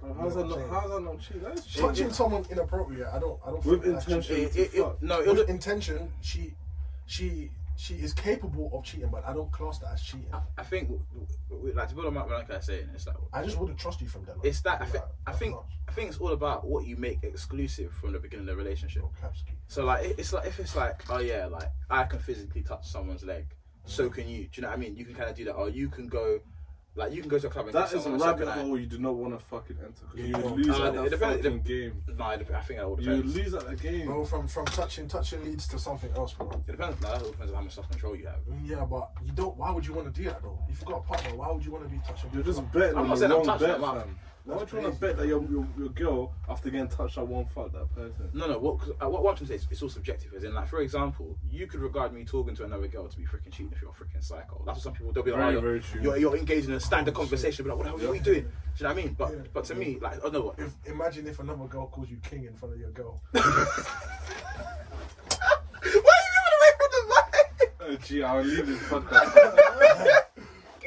Bro, 0.00 0.14
how's 0.14 0.34
You 0.36 0.42
that 0.42 0.48
know 0.48 0.56
what 0.56 0.70
not? 0.70 0.76
I'm 0.76 0.80
How's 0.82 0.90
that 0.90 1.00
not 1.00 1.20
cheat? 1.20 1.42
That's 1.42 1.66
cheat. 1.66 1.82
Touching 1.82 2.12
someone 2.12 2.44
inappropriate, 2.50 3.08
I 3.12 3.18
don't, 3.18 3.40
I 3.44 3.50
don't 3.50 3.64
With 3.64 3.82
think 3.82 3.94
intention. 3.94 4.22
cheating. 4.22 4.44
It, 4.48 4.74
it, 4.74 4.78
it, 4.78 5.02
no, 5.02 5.20
it'll, 5.22 5.34
With 5.36 5.48
intention, 5.48 6.12
she, 6.20 6.54
she, 7.06 7.50
she 7.76 7.94
is 7.94 8.12
capable 8.12 8.70
of 8.72 8.84
cheating, 8.84 9.08
but 9.10 9.24
I 9.26 9.32
don't 9.32 9.50
class 9.50 9.78
that 9.80 9.92
as 9.92 10.02
cheating. 10.02 10.32
I 10.56 10.62
think, 10.62 10.88
w- 10.88 11.04
w- 11.50 11.74
like 11.74 11.88
to 11.88 11.94
build 11.94 12.06
on 12.06 12.14
what 12.14 12.30
like 12.30 12.50
I 12.50 12.56
was 12.56 12.66
saying, 12.66 12.88
it's 12.94 13.06
like 13.06 13.16
I 13.32 13.42
just 13.42 13.58
wouldn't 13.58 13.78
trust 13.78 14.00
you 14.00 14.06
from 14.08 14.24
then. 14.24 14.36
it's 14.42 14.60
that 14.62 14.80
I 14.80 14.84
Like, 14.84 14.90
think 14.92 15.04
I 15.26 15.32
think. 15.32 15.56
I 15.88 15.92
think 15.92 16.08
it's 16.08 16.18
all 16.18 16.32
about 16.32 16.66
what 16.66 16.86
you 16.86 16.96
make 16.96 17.22
exclusive 17.22 17.92
from 17.92 18.12
the 18.12 18.18
beginning 18.18 18.48
of 18.48 18.56
the 18.56 18.62
relationship. 18.62 19.02
Oh, 19.04 19.10
So 19.68 19.84
like 19.84 20.04
it's 20.18 20.32
like 20.32 20.46
if 20.46 20.58
it's 20.58 20.74
like 20.76 21.02
oh 21.10 21.18
yeah 21.18 21.46
like 21.46 21.68
I 21.90 22.04
can 22.04 22.18
physically 22.20 22.62
touch 22.62 22.86
someone's 22.86 23.24
leg, 23.24 23.46
so 23.84 24.08
can 24.08 24.28
you. 24.28 24.44
Do 24.44 24.48
you 24.54 24.62
know 24.62 24.68
what 24.68 24.78
I 24.78 24.80
mean? 24.80 24.96
You 24.96 25.04
can 25.04 25.14
kind 25.14 25.28
of 25.28 25.36
do 25.36 25.44
that, 25.44 25.52
or 25.54 25.68
you 25.68 25.88
can 25.88 26.06
go 26.08 26.40
like 26.96 27.12
you 27.12 27.20
can 27.20 27.28
go 27.28 27.38
to 27.38 27.46
a 27.46 27.50
club 27.50 27.66
and 27.66 27.74
That 27.74 27.84
kiss 27.84 27.92
is 27.94 28.00
a 28.00 28.02
someone. 28.04 28.20
rabbit 28.20 28.38
can 28.48 28.48
I. 28.48 28.62
hole 28.62 28.78
you 28.78 28.86
do 28.86 28.98
not 28.98 29.14
want 29.16 29.36
to 29.38 29.44
fucking 29.44 29.76
enter 29.80 30.04
because 30.12 30.28
you 30.28 30.36
you 30.36 30.42
would 30.42 30.56
lose 30.58 30.68
Uh, 30.78 30.82
at 30.84 30.94
it 30.94 31.02
that 31.02 31.10
depends- 31.10 31.42
fucking 31.44 31.62
game. 31.62 32.02
No, 32.16 32.30
it 32.30 32.50
I 32.54 32.60
think 32.60 32.78
that 32.78 32.84
all 32.86 33.00
You 33.00 33.10
would 33.16 33.26
lose 33.26 33.54
at 33.54 33.66
that 33.68 33.80
game. 33.80 34.06
Bro, 34.06 34.24
from 34.26 34.46
from 34.46 34.64
touching, 34.66 35.08
touching 35.08 35.44
leads 35.44 35.66
to 35.68 35.78
something 35.78 36.10
else, 36.12 36.34
bro. 36.34 36.50
It 36.50 36.66
depends. 36.66 37.00
No, 37.02 37.08
that 37.10 37.22
all 37.22 37.30
depends 37.32 37.50
on 37.52 37.56
how 37.56 37.62
much 37.64 37.74
self 37.74 37.88
control 37.90 38.14
you 38.16 38.26
have. 38.26 38.40
Yeah, 38.64 38.84
but 38.84 39.10
you 39.24 39.32
don't. 39.32 39.56
Why 39.56 39.70
would 39.72 39.84
you 39.86 39.92
want 39.94 40.14
to 40.14 40.22
do 40.22 40.28
that 40.28 40.42
though? 40.42 40.58
If 40.68 40.80
you've 40.80 40.88
got 40.88 40.98
a 40.98 41.02
partner, 41.02 41.34
why 41.34 41.50
would 41.50 41.64
you 41.64 41.72
want 41.72 41.84
to 41.84 41.90
be 41.90 42.00
touching? 42.06 42.30
You're 42.32 42.42
just 42.44 42.60
people? 42.60 42.80
betting 42.80 42.98
I'm 42.98 43.08
not 43.08 43.18
saying 43.18 43.32
I'm 43.32 43.42
touching 43.44 43.66
bet, 43.66 43.76
them 43.80 43.84
up. 43.84 43.96
fam. 44.04 44.18
Why 44.46 44.58
That's 44.58 44.72
would 44.74 44.82
you 44.82 44.88
want 44.88 44.94
to 44.94 45.00
bet 45.00 45.16
that 45.16 45.26
your, 45.26 45.42
your 45.50 45.66
your 45.78 45.88
girl 45.88 46.30
after 46.50 46.68
getting 46.68 46.86
touched 46.88 47.14
that 47.16 47.26
won't 47.26 47.48
fuck 47.48 47.72
that 47.72 47.90
person? 47.94 48.28
No, 48.34 48.46
no. 48.46 48.58
What, 48.58 48.78
'cause, 48.78 48.90
uh, 49.02 49.08
what, 49.08 49.22
what 49.22 49.30
I'm 49.30 49.36
trying 49.36 49.46
to 49.46 49.52
say 49.52 49.54
is 49.54 49.66
it's 49.70 49.82
all 49.82 49.88
subjective. 49.88 50.34
As 50.34 50.44
in, 50.44 50.52
like, 50.52 50.68
for 50.68 50.80
example, 50.82 51.38
you 51.50 51.66
could 51.66 51.80
regard 51.80 52.12
me 52.12 52.24
talking 52.24 52.54
to 52.56 52.64
another 52.64 52.86
girl 52.86 53.08
to 53.08 53.16
be 53.16 53.22
freaking 53.24 53.50
cheating 53.52 53.72
if 53.74 53.80
you're 53.80 53.90
a 53.90 53.94
freaking 53.94 54.22
psycho. 54.22 54.62
That's 54.66 54.76
what 54.76 54.82
some 54.82 54.92
people 54.92 55.12
they'll 55.14 55.22
be 55.22 55.30
like, 55.30 55.40
Very, 55.40 55.56
oh, 55.56 55.60
very 55.62 55.72
you're, 55.76 55.82
true. 55.82 56.02
you're, 56.02 56.16
you're 56.18 56.36
engaged 56.36 56.68
in 56.68 56.74
a 56.74 56.80
standard 56.80 57.14
conversation, 57.14 57.64
but 57.64 57.70
like, 57.78 57.86
what 57.86 57.96
the 57.96 58.02
hell 58.02 58.12
are 58.12 58.14
you 58.14 58.20
doing? 58.20 58.42
Do 58.42 58.48
you 58.48 58.82
know 58.82 58.88
what 58.90 58.98
I 58.98 59.02
mean? 59.02 59.14
But 59.18 59.30
Yeah. 59.32 59.38
but 59.54 59.64
to 59.64 59.74
me, 59.76 59.98
like, 60.02 60.18
oh 60.22 60.28
no, 60.28 60.40
what? 60.42 60.58
If 60.58 60.74
imagine 60.84 61.26
if 61.26 61.38
another 61.40 61.64
girl 61.64 61.86
calls 61.86 62.10
you 62.10 62.18
king 62.18 62.44
in 62.44 62.52
front 62.54 62.74
of 62.74 62.80
your 62.80 62.90
girl. 62.90 63.22
Why 63.32 63.40
are 63.40 63.46
you 65.94 66.02
giving 66.34 66.54
away 66.58 66.72
from 66.76 66.90
the 66.92 67.02
mic? 67.08 67.72
Oh, 67.80 67.96
gee, 68.04 68.22
I'll 68.22 68.42
leave 68.42 68.66
this 68.66 68.78
podcast. 68.90 70.20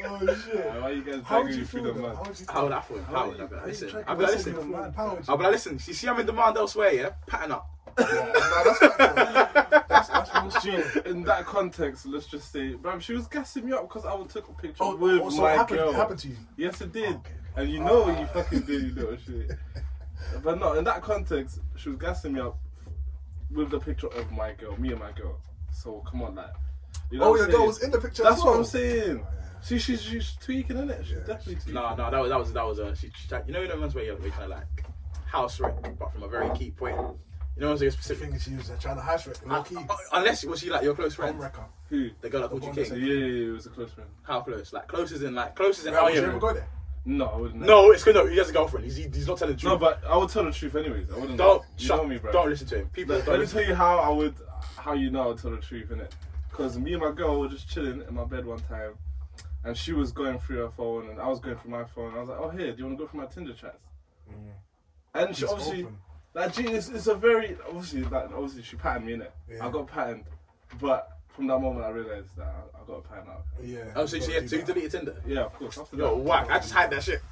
oh 0.10 0.36
shit! 0.46 0.66
Why 0.66 0.80
are 0.80 0.92
you 0.94 1.04
guys 1.04 1.22
How 1.26 1.38
would 1.38 1.44
dragging 1.46 1.60
you 1.60 1.66
feel? 1.66 1.84
the 1.84 1.92
though? 1.94 2.16
How 2.16 2.24
would 2.24 2.40
you 2.40 2.46
How 2.50 2.64
would? 2.64 2.72
I 2.72 2.82
feel? 2.82 3.04
How 3.04 3.14
How 3.14 3.18
are 3.24 3.28
would 3.30 3.40
I 3.40 3.44
you- 3.44 3.48
be 3.50 3.56
like, 3.56 3.62
how 3.62 3.66
you 3.66 3.72
listen? 3.72 3.90
trying 3.90 4.04
to 4.04 4.10
I'll 4.10 4.16
be 4.18 4.24
like, 4.24 4.32
listen 4.34 4.54
listen. 4.54 4.68
to 4.70 4.72
the 4.72 4.78
man? 4.82 4.94
How 4.94 5.10
would 5.10 5.18
you 5.20 5.26
I'll 5.30 5.38
be 5.38 5.44
like, 5.44 5.52
listen. 5.54 5.74
You 5.86 5.94
see, 5.94 6.08
I'm 6.08 6.20
in 6.20 6.26
demand 6.26 6.58
elsewhere, 6.58 6.94
yeah. 6.94 7.10
Pattern 7.28 7.52
up. 7.52 7.70
Yeah, 8.00 8.06
no, 8.06 8.64
that's 9.90 10.08
that's 10.10 10.30
that's 10.30 10.66
real 10.66 10.84
in 11.06 11.24
that 11.24 11.46
context, 11.46 12.06
let's 12.06 12.28
just 12.28 12.52
say, 12.52 12.74
bro, 12.76 13.00
she 13.00 13.14
was 13.14 13.26
gassing 13.28 13.66
me 13.66 13.74
up 13.74 13.88
because 13.88 14.06
I 14.06 14.16
took 14.28 14.48
a 14.50 14.54
picture 14.54 14.84
Oh, 14.84 14.96
with 14.96 15.20
oh, 15.22 15.30
so 15.32 15.42
my 15.42 15.54
it 15.54 15.58
happened, 15.58 15.80
girl. 15.80 15.90
it 15.90 15.96
happened 15.96 16.20
to 16.20 16.28
you. 16.28 16.36
Yes, 16.58 16.80
it 16.82 16.92
did. 16.94 17.16
Okay. 17.16 17.32
And 17.56 17.70
you 17.72 17.80
know 17.80 18.06
you 18.08 18.14
ah. 18.20 18.26
fucking 18.28 18.62
did, 18.62 18.84
you 18.84 18.94
little 18.94 19.18
shit. 19.18 19.52
But 20.44 20.60
no, 20.60 20.74
in 20.74 20.84
that 20.84 21.02
context, 21.02 21.60
she 21.76 21.90
was 21.90 21.98
gassing 22.00 22.34
me 22.34 22.40
up 22.42 22.58
with 23.52 23.70
the 23.70 23.80
picture 23.80 24.08
of 24.08 24.32
my 24.32 24.54
girl, 24.54 24.76
me 24.78 24.90
and 24.92 25.00
my 25.00 25.12
girl. 25.12 25.40
So 25.72 26.04
come 26.10 26.22
on, 26.24 26.36
like. 26.36 26.48
You 27.12 27.20
know 27.20 27.26
Oh, 27.32 27.36
your 27.36 27.46
I'm 27.46 27.52
girl 27.52 27.68
was 27.68 27.82
in 27.84 27.92
the 27.92 28.00
picture. 28.00 28.24
That's 28.24 28.38
as 28.40 28.44
what. 28.44 28.58
I'm 28.58 28.64
saying. 28.66 29.24
Oh, 29.24 29.28
yeah. 29.34 29.47
See, 29.68 29.80
she's 29.80 30.02
she's 30.02 30.38
tweaking 30.42 30.78
in 30.78 30.90
it. 30.90 31.02
She's 31.06 31.18
Yeah, 31.18 31.20
definitely 31.28 31.56
tweaking. 31.56 31.74
No, 31.74 31.94
no, 31.94 32.10
that 32.10 32.22
was 32.22 32.30
that 32.30 32.40
was 32.40 32.54
that 32.54 32.66
was 32.66 32.80
a. 32.80 32.96
She, 32.96 33.10
she, 33.10 33.36
you 33.48 33.52
know, 33.52 33.68
the 33.68 33.78
ones 33.78 33.94
where 33.94 34.06
you're, 34.06 34.16
where 34.16 34.28
you're 34.28 34.32
kind 34.32 34.46
of 34.54 34.60
like 34.60 34.86
house 35.26 35.60
wreck, 35.60 35.76
but 36.00 36.14
from 36.14 36.24
a 36.24 36.28
very 36.30 36.50
key 36.58 36.72
point. 36.72 36.96
You 36.96 37.62
know, 37.64 37.68
ones 37.70 37.82
where 37.82 37.86
you're 37.88 37.92
The 37.92 37.98
specific. 37.98 38.28
thing 38.28 38.34
is, 38.36 38.44
she 38.44 38.56
was 38.56 38.70
uh, 38.70 38.78
trying 38.80 38.96
to 38.96 39.02
hash 39.02 39.28
it. 39.28 39.42
Low 39.46 39.62
key. 39.64 39.76
Uh, 39.76 39.96
unless 40.14 40.46
was 40.46 40.62
she 40.62 40.70
like 40.70 40.84
your 40.84 40.96
close 40.96 41.16
friend? 41.16 41.34
Home 41.34 41.42
wrecker. 41.42 41.66
Who? 41.90 42.12
The 42.22 42.30
girl 42.30 42.42
that 42.44 42.50
called 42.50 42.64
you 42.64 42.72
king. 42.72 42.86
Yeah, 42.94 42.96
yeah, 42.96 43.26
yeah, 43.26 43.48
it 43.50 43.52
was 43.52 43.66
a 43.66 43.70
close 43.72 43.92
friend. 43.92 44.10
How 44.24 44.40
close? 44.40 44.72
Like 44.72 44.88
close 44.88 45.12
as 45.12 45.24
in 45.24 45.36
like 45.36 45.54
close 45.56 45.80
as 45.80 45.86
in. 45.86 45.94
Right, 45.94 46.02
oh 46.02 46.06
would 46.06 46.14
you 46.16 46.22
ever 46.22 46.40
go 46.40 46.54
there? 46.54 46.68
No, 47.04 47.26
I 47.26 47.38
wouldn't. 47.38 47.62
No, 47.62 47.92
it's 47.92 48.06
good. 48.06 48.16
No, 48.16 48.26
he 48.26 48.38
has 48.38 48.50
a 48.50 48.54
girlfriend. 48.54 48.86
He's, 48.86 48.96
he, 48.96 49.04
he's 49.04 49.28
not 49.28 49.38
telling 49.38 49.56
the 49.56 49.60
truth. 49.60 49.74
No, 49.74 49.78
but 49.78 50.02
I 50.10 50.16
would 50.16 50.30
tell 50.30 50.46
the 50.46 50.52
truth 50.52 50.76
anyways. 50.76 51.12
I 51.12 51.18
wouldn't. 51.18 51.38
don't 51.38 51.64
you 51.78 51.88
shut 51.88 52.08
me, 52.08 52.18
bro. 52.20 52.32
Don't 52.32 52.50
listen 52.50 52.68
to 52.68 52.80
him. 52.80 52.90
People 52.94 53.16
Let, 53.16 53.26
don't 53.26 53.40
let 53.40 53.48
me 53.48 53.52
tell 53.52 53.68
you 53.68 53.76
how 53.76 53.98
I 54.00 54.10
would, 54.10 54.36
how 54.78 54.94
you 54.94 55.10
know 55.10 55.24
I 55.24 55.28
would 55.28 55.38
tell 55.38 55.52
the 55.52 55.58
truth, 55.58 55.90
innit? 55.90 56.12
Because 56.50 56.78
me 56.78 56.94
and 56.94 57.02
my 57.02 57.12
girl 57.12 57.40
were 57.42 57.48
just 57.50 57.70
chilling 57.70 58.02
in 58.08 58.14
my 58.14 58.24
bed 58.26 58.46
one 58.46 58.60
time, 58.60 58.92
and 59.64 59.76
she 59.76 59.94
was 59.94 60.12
going 60.12 60.40
through 60.40 60.58
her 60.58 60.70
phone, 60.70 61.10
and 61.10 61.20
I 61.20 61.28
was 61.28 61.40
going 61.40 61.58
through 61.58 61.72
my 61.72 61.84
phone. 61.84 62.14
I 62.16 62.20
was 62.20 62.30
like, 62.30 62.40
"Oh, 62.40 62.50
here, 62.50 62.72
do 62.72 62.78
you 62.78 62.86
want 62.86 62.98
to 62.98 63.04
go 63.04 63.10
through 63.10 63.22
my 63.22 63.26
Tinder 63.28 63.54
chats?" 63.54 63.84
And 65.14 65.36
she 65.36 65.44
It's 65.44 65.52
obviously, 65.52 65.84
open. 65.84 65.98
like, 66.34 66.54
gee, 66.54 66.68
it's, 66.68 66.90
it's 66.90 67.08
a 67.08 67.16
very 67.16 67.58
obviously, 67.68 68.04
like, 68.04 68.32
obviously 68.32 68.62
she 68.62 68.76
patterned 68.76 69.06
me 69.06 69.14
in 69.14 69.22
it. 69.22 69.34
Yeah. 69.50 69.66
I 69.66 69.72
got 69.72 69.88
patterned, 69.88 70.26
but 70.80 71.18
from 71.30 71.48
that 71.48 71.60
moment 71.60 71.86
I 71.86 71.90
realized 71.90 72.36
that 72.38 72.48
I, 72.48 72.82
I 72.82 72.86
got 72.86 72.94
a 72.98 73.02
pattern 73.02 73.28
out. 73.30 73.46
Yeah. 73.64 73.80
Oh, 73.96 74.06
so, 74.06 74.20
so, 74.20 74.28
you 74.28 74.34
yeah, 74.34 74.40
gotta 74.42 74.58
you 74.58 74.64
deleted 74.64 74.92
Tinder? 74.92 75.24
Yeah, 75.26 75.42
of 75.46 75.54
course. 75.54 75.78
After 75.78 75.96
Yo, 75.96 76.16
that, 76.16 76.24
whack! 76.24 76.48
I 76.50 76.58
just 76.60 76.74
hide 76.74 76.92
that 76.92 77.04
shit. 77.04 77.22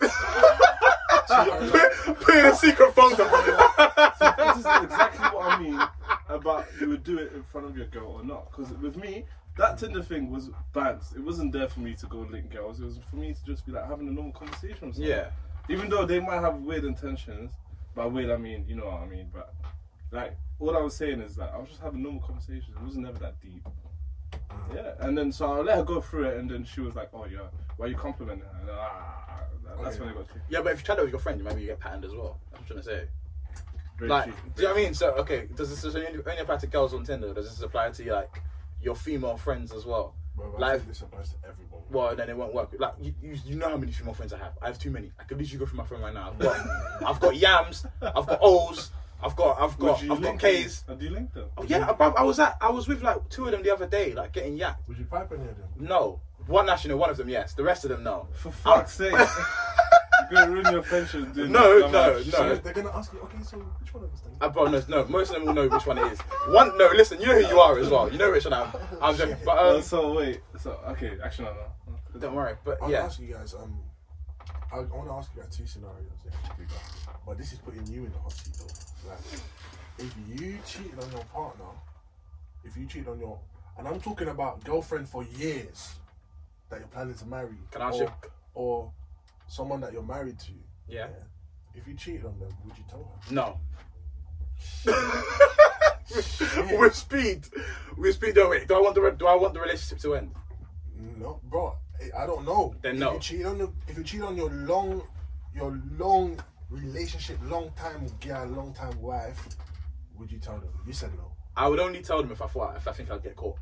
put, 1.28 2.22
put 2.22 2.36
in 2.36 2.46
a 2.46 2.56
secret 2.56 2.94
phone 2.94 3.12
number. 3.12 3.26
this 4.38 4.58
is 4.58 4.66
exactly 4.84 5.26
what 5.28 5.52
I 5.52 5.60
mean 5.62 5.80
about 6.30 6.66
you 6.80 6.90
would 6.90 7.04
do 7.04 7.18
it 7.20 7.34
in 7.34 7.44
front 7.44 7.68
of 7.68 7.78
your 7.78 7.88
girl 7.88 8.20
or 8.20 8.24
not. 8.24 8.52
Because 8.52 8.72
with 8.74 8.96
me, 8.98 9.26
that 9.58 9.78
Tinder 9.78 10.04
thing 10.04 10.30
was 10.32 10.50
bands. 10.74 11.14
It 11.16 11.22
wasn't 11.22 11.52
there 11.54 11.68
for 11.68 11.80
me 11.80 11.96
to 11.96 12.06
go 12.08 12.20
link 12.30 12.52
girls. 12.52 12.80
It 12.80 12.86
was 12.86 12.98
for 13.10 13.16
me 13.16 13.34
to 13.34 13.46
just 13.46 13.66
be 13.66 13.72
like 13.72 13.88
having 13.88 14.08
a 14.08 14.12
normal 14.12 14.34
conversation 14.34 14.88
with 14.88 14.96
someone. 14.96 15.12
Yeah. 15.12 15.30
Even 15.70 15.90
though 15.90 16.06
they 16.06 16.20
might 16.20 16.42
have 16.42 16.56
weird 16.58 16.84
intentions, 16.84 17.54
by 17.96 18.06
weird 18.06 18.30
I 18.32 18.38
mean 18.38 18.66
you 18.68 18.76
know 18.76 18.86
what 18.86 19.02
I 19.02 19.06
mean. 19.08 19.30
But 19.34 19.54
like 20.12 20.38
all 20.60 20.76
I 20.78 20.82
was 20.82 20.96
saying 20.96 21.22
is 21.22 21.36
that 21.36 21.52
I 21.54 21.58
was 21.58 21.70
just 21.70 21.82
having 21.82 22.04
normal 22.04 22.22
conversations. 22.22 22.70
It 22.76 22.82
wasn't 22.82 23.06
never 23.06 23.20
that 23.20 23.40
deep. 23.42 23.66
Yeah, 24.74 24.94
and 25.00 25.18
then 25.18 25.32
so 25.32 25.52
I 25.54 25.60
let 25.62 25.78
her 25.78 25.84
go 25.84 26.02
through 26.02 26.26
it, 26.30 26.38
and 26.38 26.50
then 26.50 26.66
she 26.66 26.82
was 26.82 26.96
like, 26.96 27.10
"Oh 27.14 27.26
yeah, 27.26 27.48
why 27.78 27.88
you 27.88 27.96
complimenting 27.96 28.46
her?" 28.46 28.60
And 28.62 28.70
ah, 28.72 29.40
that- 29.64 29.84
that's 29.84 29.96
Okay. 29.96 30.06
when 30.06 30.10
it 30.16 30.28
got 30.28 30.38
Yeah, 30.50 30.62
but 30.62 30.74
if 30.74 30.80
you 30.80 30.86
try 30.86 30.96
that 30.96 31.02
with 31.04 31.12
your 31.12 31.20
friend, 31.20 31.42
maybe 31.44 31.62
you 31.62 31.68
get 31.68 31.80
patterned 31.80 32.06
as 32.06 32.14
well. 32.14 32.40
I'm 32.56 32.64
trying 32.66 32.80
to 32.80 32.84
say. 32.84 33.08
very 33.98 34.10
Like, 34.10 34.26
cheap. 34.26 34.36
do 34.56 34.62
you 34.62 34.68
know 34.68 34.74
what 34.74 34.80
I 34.80 34.84
mean? 34.84 34.94
So, 34.94 35.12
okay, 35.14 35.48
does 35.56 35.70
this 35.82 35.96
only 35.96 36.40
apply 36.40 36.58
to 36.58 36.68
girls 36.68 36.94
on 36.94 37.06
Tinder? 37.06 37.34
Does 37.34 37.50
this 37.50 37.62
apply 37.62 37.92
to 37.92 38.14
like 38.14 38.42
your 38.86 38.96
female 38.96 39.36
friends 39.38 39.74
as 39.74 39.86
well? 39.86 40.16
Bro, 40.36 40.56
I 40.58 40.60
Like- 40.60 40.88
this 40.88 41.02
applies 41.02 41.30
to 41.30 41.36
everyone. 41.48 41.82
Well, 41.92 42.16
then 42.16 42.30
it 42.30 42.38
won't 42.38 42.54
work. 42.54 42.70
Like, 42.78 42.94
you, 43.00 43.14
you, 43.22 43.38
you 43.46 43.56
know 43.56 43.70
how 43.70 43.78
many 43.78 43.92
female 43.92 44.14
friends 44.14 44.34
I 44.34 44.38
have. 44.38 44.54
I 44.62 44.68
have 44.68 44.80
too 44.80 44.90
many. 44.92 45.12
I 45.20 45.24
could 45.24 45.38
literally 45.38 45.60
go 45.60 45.66
through 45.66 45.78
my 45.78 45.84
phone 45.86 46.02
right 46.02 46.14
now. 46.14 46.30
I've 46.32 46.40
got, 46.40 46.68
I've 47.08 47.20
got 47.20 47.36
yams. 47.36 47.86
I've 48.02 48.26
got 48.28 48.40
O's. 48.42 48.92
I've 49.24 49.36
got, 49.36 49.60
I've 49.60 49.78
got, 49.80 50.04
I've 50.04 50.22
got 50.22 50.40
K's. 50.40 50.82
them? 50.82 50.90
Oh, 50.90 50.94
uh, 50.94 50.96
do 50.98 51.06
you 51.06 51.12
link 51.12 51.34
them? 51.34 51.46
Oh, 51.58 51.64
yeah, 51.64 51.88
bruv, 51.94 52.16
I 52.18 52.24
was 52.24 52.38
at, 52.40 52.58
I 52.62 52.70
was 52.70 52.88
with 52.88 53.02
like 53.02 53.28
two 53.30 53.46
of 53.46 53.52
them 53.52 53.64
the 53.64 53.74
other 53.74 53.88
day, 53.88 54.14
like 54.14 54.34
getting 54.34 54.58
yacked. 54.58 54.88
Would 54.88 54.98
you 54.98 55.06
pipe 55.06 55.32
any 55.32 55.48
of 55.48 55.58
them? 55.58 55.68
No, 55.80 56.20
one 56.48 56.66
national, 56.66 56.98
one 56.98 57.10
of 57.10 57.18
them, 57.18 57.30
yes. 57.30 57.54
The 57.54 57.64
rest 57.64 57.86
of 57.86 57.92
them, 57.92 58.04
no. 58.04 58.28
For 58.34 58.52
fuck's 58.52 58.94
sake, 58.94 59.14
gonna 60.32 60.52
ruin 60.52 60.72
your 60.72 60.84
friendship. 60.84 61.34
Doing 61.34 61.52
No, 61.52 61.82
that. 61.82 61.92
no, 61.92 62.44
no. 62.48 62.56
They're 62.56 62.74
gonna 62.74 62.92
ask 62.96 63.14
you, 63.14 63.20
okay, 63.22 63.38
so 63.44 63.58
which 63.58 63.94
one 63.94 64.04
of 64.04 64.14
us 64.14 64.20
then? 64.22 64.34
Uh, 64.42 64.50
bro, 64.50 64.66
no, 64.68 64.82
no, 64.88 65.06
most 65.08 65.30
of 65.30 65.36
them 65.36 65.46
will 65.46 65.54
know 65.54 65.68
which 65.68 65.86
one 65.86 65.98
it 65.98 66.12
is. 66.14 66.20
One, 66.48 66.78
no, 66.78 66.90
listen, 66.96 67.20
you 67.22 67.28
know 67.28 67.42
who 67.42 67.48
you 67.48 67.60
are 67.60 67.78
as 67.80 67.90
well. 67.90 68.12
You 68.12 68.18
know 68.18 68.32
which 68.32 68.46
one 68.46 68.54
I'm. 68.54 68.68
I'm 69.02 69.16
joking, 69.18 69.38
but 69.46 69.58
Uh, 69.58 69.76
um, 69.76 69.82
so 69.82 70.14
wait, 70.14 70.42
so 70.60 70.72
okay, 70.90 71.18
actually 71.24 71.46
no, 71.46 71.54
no. 72.14 72.20
don't 72.20 72.36
worry. 72.36 72.56
But 72.64 72.82
I'll 72.82 72.90
yeah, 72.92 73.04
ask 73.06 73.20
you 73.20 73.28
guys. 73.34 73.54
Um, 73.54 73.80
I, 74.72 74.78
I 74.78 74.82
want 74.82 75.08
to 75.08 75.14
ask 75.14 75.32
you 75.36 75.42
guys 75.42 75.56
two 75.56 75.66
scenarios. 75.66 75.98
Yeah, 76.26 76.32
but 77.26 77.38
this 77.38 77.54
is 77.54 77.60
putting 77.60 77.86
you 77.88 78.06
in 78.06 78.12
the 78.12 78.20
hot 78.20 78.34
seat 78.34 78.54
though. 78.58 79.10
Like, 79.10 79.20
if 80.00 80.14
you 80.42 80.60
cheated 80.66 81.00
on 81.02 81.12
your 81.12 81.24
partner, 81.26 81.66
if 82.64 82.76
you 82.76 82.86
cheated 82.86 83.08
on 83.08 83.20
your, 83.20 83.40
and 83.78 83.88
I'm 83.88 84.00
talking 84.02 84.28
about 84.28 84.64
girlfriend 84.64 85.08
for 85.08 85.24
years 85.24 85.94
that 86.70 86.80
you're 86.80 86.88
planning 86.88 87.14
to 87.16 87.26
marry, 87.26 87.56
Can 87.72 87.82
I 87.82 87.88
ask 87.90 87.96
or, 88.00 88.04
you- 88.04 88.12
or 88.56 88.92
someone 89.48 89.82
that 89.82 89.94
you're 89.94 90.04
married 90.04 90.40
to. 90.40 90.52
yeah, 90.88 91.08
If 91.74 91.88
you 91.88 91.94
cheated 91.96 92.26
on 92.26 92.40
them, 92.40 92.50
would 92.64 92.78
you 92.78 92.84
tell 92.90 93.04
her? 93.04 93.34
no. 93.34 93.60
with 96.80 96.96
speed, 96.96 97.46
with 97.98 98.16
speed. 98.16 98.36
No, 98.36 98.50
wait. 98.50 98.68
Do 98.68 98.76
I 98.76 98.80
want 98.80 98.96
the 98.96 99.02
re- 99.02 99.16
do 99.18 99.28
I 99.28 99.36
want 99.36 99.54
the 99.54 99.60
relationship 99.60 100.00
to 100.00 100.16
end? 100.16 100.32
No, 101.18 101.40
bro. 101.44 101.76
I- 102.18 102.26
don't 102.26 102.46
know. 102.46 102.76
Then 102.82 102.96
if 102.96 103.00
no. 103.00 103.14
You 103.14 103.20
cheat 103.20 103.46
on 103.46 103.58
your, 103.58 103.72
if 103.88 103.98
you 103.98 104.04
cheat 104.04 104.22
on 104.22 104.38
your 104.38 104.50
long, 104.50 105.02
your 105.54 105.80
long 105.98 106.40
relationship, 106.70 107.38
long 107.44 107.72
time 107.76 108.08
girl, 108.22 108.46
long 108.48 108.74
time 108.74 109.00
wife, 109.02 109.48
would 110.18 110.32
you 110.32 110.40
tell 110.40 110.58
them? 110.60 110.70
You 110.86 110.94
said 110.94 111.12
no. 111.16 111.32
I 111.58 111.68
would 111.68 111.80
only 111.80 112.02
tell 112.02 112.22
them 112.22 112.32
if 112.32 112.42
I 112.42 112.48
thought 112.48 112.76
if 112.78 112.88
I 112.88 112.92
think 112.92 113.12
I'd 113.12 113.24
get 113.24 113.36
caught. 113.36 113.58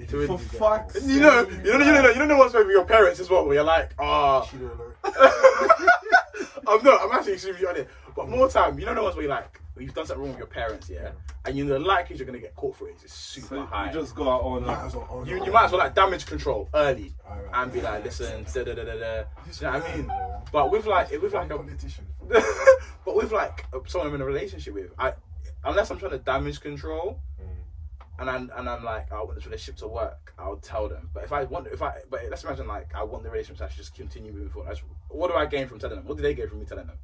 If 0.00 0.10
To 0.10 0.20
you 0.20 0.26
For 0.26 0.38
think 0.38 0.52
you 0.52 0.58
get 0.58 0.68
fuck's 0.68 0.92
caught. 0.94 1.02
You 1.08 1.20
know, 1.20 1.40
you 1.48 1.78
know, 1.78 1.84
you 1.84 1.92
know, 2.02 2.08
you 2.10 2.18
know, 2.18 2.26
the 2.28 2.36
ones 2.36 2.54
with 2.54 2.68
your 2.68 2.84
parents 2.84 3.20
as 3.20 3.28
well, 3.30 3.44
where 3.44 3.54
you're 3.54 3.64
like, 3.64 3.90
ah, 3.98 4.48
alert. 4.52 4.96
I'm 6.68 6.82
not. 6.84 7.02
I'm 7.02 7.12
actually 7.12 7.34
extremely 7.34 7.66
on 7.66 7.76
it. 7.76 7.88
But 8.14 8.28
more 8.28 8.48
time, 8.48 8.78
you 8.78 8.86
know, 8.86 8.94
the 8.94 9.02
ones 9.02 9.14
where 9.16 9.24
you're 9.24 9.34
like, 9.34 9.60
you've 9.78 9.94
done 9.94 10.04
something 10.06 10.20
wrong 10.22 10.30
with 10.32 10.38
your 10.38 10.46
parents, 10.46 10.90
yeah, 10.90 11.10
and 11.46 11.56
you 11.56 11.64
know 11.64 11.74
the 11.74 11.78
likelihood 11.78 12.18
you're 12.18 12.26
gonna 12.26 12.38
get 12.38 12.54
caught 12.54 12.76
for 12.76 12.88
it 12.88 12.96
is 13.02 13.10
super 13.12 13.56
So 13.56 13.62
high. 13.64 13.86
you 13.86 13.92
just 14.00 14.14
go 14.14 14.28
out 14.30 14.42
on. 14.42 14.66
Might 14.66 14.94
well 14.94 15.24
You, 15.26 15.44
you 15.44 15.52
might 15.52 15.64
as 15.64 15.70
well 15.72 15.78
like 15.80 15.94
damage 15.94 16.26
control 16.26 16.68
early 16.74 17.14
Alright, 17.26 17.46
and 17.54 17.72
be 17.72 17.78
yeah, 17.78 17.92
like, 17.92 18.04
listen, 18.04 18.44
da 18.52 18.62
da 18.64 18.74
da 18.74 18.84
da 18.84 18.94
da. 18.98 19.16
You 19.16 19.62
know 19.62 19.72
what 19.72 19.88
I 19.90 19.96
mean? 19.96 20.06
bro. 20.06 20.42
But 20.52 20.70
with 20.70 20.86
like, 20.86 21.10
with 21.22 21.32
like 21.32 21.50
a, 21.50 21.56
politician. 21.56 22.06
but 22.28 23.16
with 23.16 23.32
like 23.32 23.66
someone 23.86 24.08
I'm 24.08 24.14
in 24.16 24.20
a 24.20 24.24
relationship 24.26 24.74
with, 24.74 24.90
I 24.98 25.14
unless 25.64 25.90
I'm 25.90 25.98
trying 25.98 26.12
to 26.12 26.18
damage 26.18 26.60
control, 26.60 27.20
and 28.20 28.30
I'm 28.30 28.50
and 28.56 28.68
I'm 28.68 28.84
like, 28.84 29.10
I 29.12 29.20
want 29.22 29.34
this 29.34 29.46
relationship 29.46 29.76
to 29.80 29.88
work, 29.88 30.32
I'll 30.38 30.56
tell 30.58 30.88
them. 30.88 31.10
But 31.12 31.24
if 31.24 31.32
I 31.32 31.44
want, 31.44 31.66
if 31.68 31.82
I, 31.82 31.94
but 32.08 32.20
let's 32.30 32.44
imagine 32.44 32.68
like 32.68 32.94
I 32.94 33.02
want 33.02 33.24
the 33.24 33.30
relationship 33.30 33.58
to 33.58 33.64
actually 33.64 33.82
just 33.82 33.94
continue 33.94 34.30
moving 34.32 34.50
forward. 34.50 34.68
Just- 34.70 34.82
what 35.08 35.28
do 35.28 35.34
I 35.36 35.46
gain 35.46 35.66
from 35.66 35.78
telling 35.80 35.96
them? 35.96 36.06
What 36.06 36.16
do 36.18 36.22
they 36.22 36.34
gain 36.34 36.48
from 36.48 36.60
me 36.60 36.66
telling 36.66 36.86
them? 36.86 36.98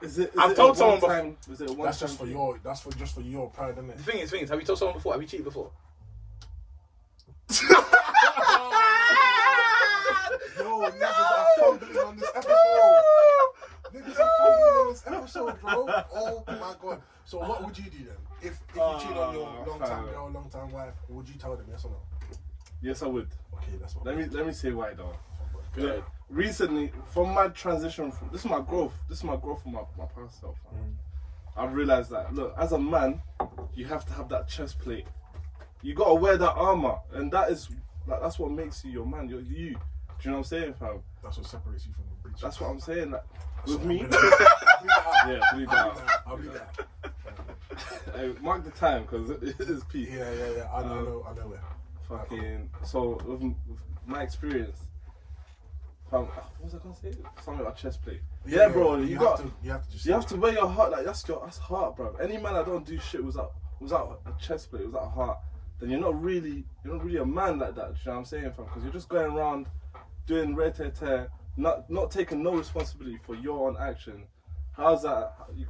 Is 0.00 0.18
it? 0.18 0.30
Is 0.32 0.38
I've 0.38 0.50
it 0.50 0.56
told 0.56 0.74
a 0.74 0.78
someone 0.78 1.00
one-time- 1.00 1.36
Is 1.52 1.60
it 1.60 1.70
a 1.70 1.72
one 1.74 1.86
That's 1.86 2.00
just 2.00 2.18
for 2.18 2.24
time 2.24 2.32
your. 2.32 2.58
That's 2.64 2.80
for 2.80 2.90
just 2.92 3.14
for 3.14 3.20
your 3.20 3.48
pride, 3.50 3.72
isn't 3.78 3.90
it? 3.90 3.96
The 3.98 4.02
thing 4.02 4.18
is, 4.20 4.30
thing 4.30 4.42
is, 4.42 4.50
have 4.50 4.58
you 4.58 4.66
told 4.66 4.78
someone 4.78 4.96
before? 4.96 5.12
Have 5.12 5.22
you 5.22 5.28
cheated 5.28 5.44
before? 5.44 5.70
Yo, 10.58 10.64
niggas 10.90 11.30
are 11.32 11.46
fumbling 11.58 11.98
on 11.98 12.16
this 12.16 12.30
episode. 12.34 12.54
Niggas 13.92 14.20
are 14.20 14.30
fumbling 14.38 14.76
on 14.78 14.88
this 14.92 15.02
episode, 15.06 15.60
bro. 15.60 15.86
Oh 16.14 16.44
my 16.82 16.88
god. 16.90 17.02
So 17.24 17.38
what 17.38 17.64
would 17.64 17.78
you 17.78 17.84
do 17.90 17.98
then? 18.04 18.16
If 18.40 18.60
if 18.70 18.76
you 18.76 18.82
cheat 19.00 19.16
on 19.16 19.34
your 19.34 19.46
Ah, 19.48 19.64
long 19.68 19.78
time 19.80 20.04
girl, 20.06 20.30
long 20.32 20.50
time 20.50 20.70
wife, 20.72 20.94
would 21.08 21.28
you 21.28 21.34
tell 21.36 21.56
them 21.56 21.66
yes 21.70 21.84
or 21.84 21.90
no? 21.90 21.96
Yes, 22.80 23.02
I 23.02 23.06
would. 23.06 23.28
Okay, 23.54 23.72
that's 23.80 23.94
what. 23.96 24.06
Let 24.06 24.16
me 24.16 24.24
let 24.26 24.46
me 24.46 24.52
say 24.52 24.72
why 24.72 24.94
though. 24.94 25.14
Look, 25.76 26.04
recently, 26.28 26.92
from 27.06 27.32
my 27.32 27.48
transition, 27.48 28.10
from 28.12 28.28
this 28.32 28.44
is 28.44 28.50
my 28.50 28.60
growth. 28.60 28.92
This 29.08 29.18
is 29.18 29.24
my 29.24 29.36
growth 29.36 29.62
from 29.62 29.72
my, 29.72 29.82
my 29.96 30.04
past 30.06 30.40
self. 30.40 30.56
man. 30.72 30.98
I've 31.56 31.72
realized 31.74 32.10
that 32.10 32.34
look, 32.34 32.54
as 32.58 32.72
a 32.72 32.78
man, 32.78 33.22
you 33.74 33.84
have 33.86 34.04
to 34.06 34.12
have 34.14 34.28
that 34.30 34.48
chest 34.48 34.78
plate. 34.80 35.06
You 35.82 35.94
gotta 35.94 36.14
wear 36.14 36.36
that 36.36 36.52
armor, 36.54 36.96
and 37.12 37.30
that 37.32 37.50
is 37.50 37.68
like 38.06 38.20
that's 38.20 38.38
what 38.38 38.50
makes 38.50 38.84
you 38.84 38.90
your 38.90 39.06
man. 39.06 39.28
You're 39.28 39.40
you. 39.40 39.70
Do 39.70 40.28
you 40.28 40.30
know 40.30 40.32
what 40.32 40.38
I'm 40.38 40.44
saying, 40.44 40.74
fam? 40.74 41.02
That's 41.22 41.36
what 41.38 41.46
separates 41.46 41.86
you 41.86 41.92
from 41.92 42.04
the. 42.21 42.21
That's 42.40 42.60
what 42.60 42.70
I'm 42.70 42.80
saying. 42.80 43.10
Like, 43.10 43.24
with 43.66 43.80
So 43.80 43.86
me, 43.86 44.00
I'm 44.02 44.10
gonna- 44.10 44.26
I'll 44.90 45.32
yeah, 45.32 45.40
bleed 45.52 45.68
out. 45.70 46.02
I'll 46.26 46.36
be 46.36 46.48
that. 46.48 46.86
Hey, 48.14 48.34
mark 48.40 48.64
the 48.64 48.70
time 48.70 49.02
because 49.02 49.30
it 49.30 49.60
is 49.60 49.84
peak. 49.84 50.08
Yeah, 50.12 50.30
yeah, 50.32 50.50
yeah. 50.56 50.68
I 50.72 50.82
know, 50.82 50.88
I 50.88 50.98
Um, 50.98 51.04
know, 51.04 51.26
I 51.28 51.34
know 51.34 51.46
where. 51.48 51.60
Fucking. 52.08 52.70
So 52.84 53.20
with, 53.24 53.40
with 53.42 53.78
my 54.06 54.22
experience, 54.22 54.78
fam, 56.10 56.22
what 56.26 56.44
was 56.64 56.74
I 56.74 56.78
gonna 56.78 56.94
say? 56.94 57.12
Something 57.42 57.60
about 57.62 57.76
chest 57.76 58.02
plate. 58.02 58.20
Yeah, 58.44 58.68
bro. 58.68 58.96
You, 58.96 59.16
got. 59.16 59.38
have 59.38 59.46
to. 59.48 59.54
You 59.62 59.70
have 59.70 59.86
to 59.86 59.92
just. 59.92 60.06
You 60.06 60.12
have 60.12 60.26
to 60.26 60.36
wear 60.36 60.52
your 60.52 60.68
heart 60.68 60.90
like 60.92 61.04
that's 61.04 61.26
your 61.26 61.40
that's 61.44 61.58
heart, 61.58 61.96
bro. 61.96 62.14
Any 62.16 62.36
man 62.38 62.54
that 62.54 62.66
don't 62.66 62.84
do 62.84 62.98
shit 62.98 63.24
without 63.24 63.52
without 63.80 64.20
a 64.26 64.32
chest 64.42 64.70
plate, 64.70 64.84
without 64.86 65.04
a 65.04 65.08
heart, 65.10 65.38
then 65.80 65.88
you're 65.90 66.00
not 66.00 66.20
really 66.20 66.64
you're 66.84 66.94
not 66.94 67.04
really 67.04 67.18
a 67.18 67.24
man 67.26 67.58
like 67.60 67.74
that. 67.76 67.94
Do 67.94 67.98
you 68.00 68.06
know 68.06 68.12
what 68.12 68.18
I'm 68.18 68.24
saying, 68.26 68.52
fam? 68.52 68.64
Because 68.66 68.82
you're 68.82 68.92
just 68.92 69.08
going 69.08 69.32
around 69.32 69.66
doing 70.26 70.54
red 70.54 70.74
tear 70.74 70.90
tear, 70.90 71.30
not 71.56 71.88
not 71.90 72.10
taking 72.10 72.42
no 72.42 72.54
responsibility 72.54 73.18
for 73.18 73.34
your 73.34 73.68
own 73.68 73.76
action. 73.80 74.24
How's 74.74 75.02
that? 75.02 75.34
You, 75.54 75.66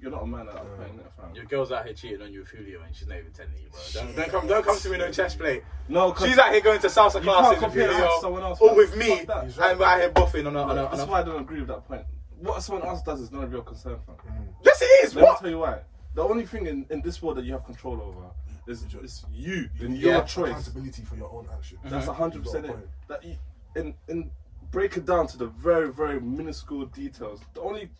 you're 0.00 0.10
not 0.10 0.22
a 0.22 0.26
man 0.26 0.48
at 0.48 0.54
that 0.54 0.76
point, 0.78 0.92
fam. 1.20 1.34
Your 1.34 1.44
girl's 1.44 1.72
out 1.72 1.84
here 1.84 1.92
cheating 1.92 2.22
on 2.22 2.32
you 2.32 2.40
with 2.40 2.48
Julio, 2.48 2.80
and 2.82 2.94
she's 2.96 3.06
not 3.06 3.18
even 3.18 3.30
telling 3.32 3.52
you, 3.62 3.68
bro. 3.70 3.80
Don't, 3.92 4.16
don't 4.16 4.30
come, 4.30 4.46
don't 4.46 4.64
come 4.64 4.78
to 4.78 4.88
me 4.88 4.96
no 4.96 5.10
chest 5.10 5.38
plate. 5.38 5.62
No, 5.88 6.14
She's 6.14 6.38
out 6.38 6.52
here 6.52 6.62
going 6.62 6.80
to 6.80 6.86
salsa 6.86 7.22
classes 7.22 7.62
with 7.62 7.74
that 7.74 7.88
Julio, 7.88 8.06
to 8.06 8.18
someone 8.22 8.42
else. 8.42 8.58
or 8.60 8.68
man. 8.68 8.76
with 8.76 8.96
me, 8.96 9.16
Fuck 9.18 9.26
that. 9.26 9.44
He's 9.44 9.58
right. 9.58 9.70
and 9.72 9.80
we're 9.80 9.86
out 9.86 10.00
here 10.00 10.10
buffing 10.10 10.46
on 10.46 10.56
a, 10.56 10.62
on 10.62 10.78
a, 10.78 10.84
on 10.84 10.90
That's 10.90 11.02
a 11.02 11.06
why 11.06 11.20
I 11.20 11.24
don't 11.24 11.42
agree 11.42 11.58
with 11.58 11.68
that 11.68 11.86
point. 11.86 12.02
What 12.40 12.62
someone 12.62 12.86
else 12.86 13.02
does 13.02 13.20
is 13.20 13.30
not 13.30 13.44
of 13.44 13.52
your 13.52 13.62
concern, 13.62 13.98
fam. 14.06 14.16
Mm. 14.26 14.48
Yes, 14.64 14.80
it 14.80 15.04
is. 15.04 15.14
Let 15.14 15.20
me 15.20 15.26
What? 15.26 15.40
tell 15.40 15.50
you 15.50 15.58
why. 15.58 15.80
The 16.14 16.22
only 16.22 16.46
thing 16.46 16.66
in, 16.66 16.86
in 16.88 17.02
this 17.02 17.20
world 17.20 17.36
that 17.36 17.44
you 17.44 17.52
have 17.52 17.64
control 17.66 18.00
over 18.00 18.30
is, 18.66 18.82
is 19.02 19.24
you 19.30 19.68
and 19.80 19.98
your 19.98 20.22
choice. 20.22 20.50
Accountability 20.50 21.02
for 21.02 21.16
your 21.16 21.30
own 21.30 21.46
actions. 21.52 21.80
That's 21.84 22.06
mm-hmm. 22.06 22.10
a 22.10 22.14
hundred 22.14 22.42
percent 22.42 22.64
it. 22.64 22.70
a. 22.70 23.08
That 23.08 23.22
you, 23.22 23.36
in 23.74 23.94
in 24.08 24.30
break 24.70 24.96
it 24.96 25.04
down 25.06 25.26
to 25.28 25.36
the 25.38 25.46
very 25.46 25.90
very 25.92 26.20
minuscule 26.20 26.86
details. 26.86 27.40
The 27.54 27.60
only 27.60 27.90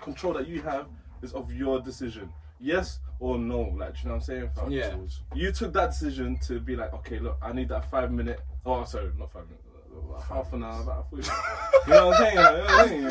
control 0.00 0.32
that 0.34 0.46
you 0.48 0.62
have 0.62 0.86
is 1.22 1.32
of 1.32 1.52
your 1.52 1.80
decision. 1.80 2.32
Yes 2.60 3.00
or 3.18 3.38
no. 3.38 3.60
Like, 3.76 4.00
you 4.02 4.08
know 4.08 4.14
what 4.14 4.16
I'm 4.16 4.20
saying? 4.20 4.50
fam? 4.54 4.70
Yeah. 4.70 4.94
You 5.34 5.50
took 5.52 5.72
that 5.74 5.90
decision 5.90 6.38
to 6.46 6.60
be 6.60 6.76
like, 6.76 6.92
okay, 6.94 7.18
look, 7.18 7.36
I 7.42 7.52
need 7.52 7.68
that 7.70 7.90
five 7.90 8.10
minute. 8.12 8.40
Oh, 8.64 8.84
sorry, 8.84 9.10
not 9.18 9.32
five 9.32 9.44
minutes. 9.46 9.64
about 9.92 10.22
Half 10.24 10.52
an 10.52 10.62
hour, 10.64 10.80
about 10.82 11.10
40 11.10 11.28
You 11.86 11.92
know 11.92 12.06
what 12.08 12.20
I'm 12.20 12.22
saying? 12.22 12.36
You 12.36 12.42
know 12.42 12.64
what 12.64 12.70
I'm 12.70 12.88
saying? 12.88 13.08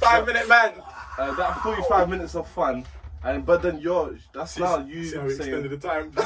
Five 0.00 0.26
minute 0.26 0.48
man. 0.48 0.72
Uh, 1.18 1.34
that 1.36 1.60
45 1.62 2.08
minutes 2.08 2.34
of 2.34 2.48
fun, 2.48 2.84
and 3.24 3.44
but 3.46 3.62
then 3.62 3.78
you're 3.80 4.16
that's 4.34 4.58
now 4.58 4.78
you 4.84 5.04
See 5.04 5.16
how 5.16 5.22
we 5.24 5.30
saying. 5.34 5.54
extended 5.64 5.80
the 5.80 5.88
time. 5.88 6.12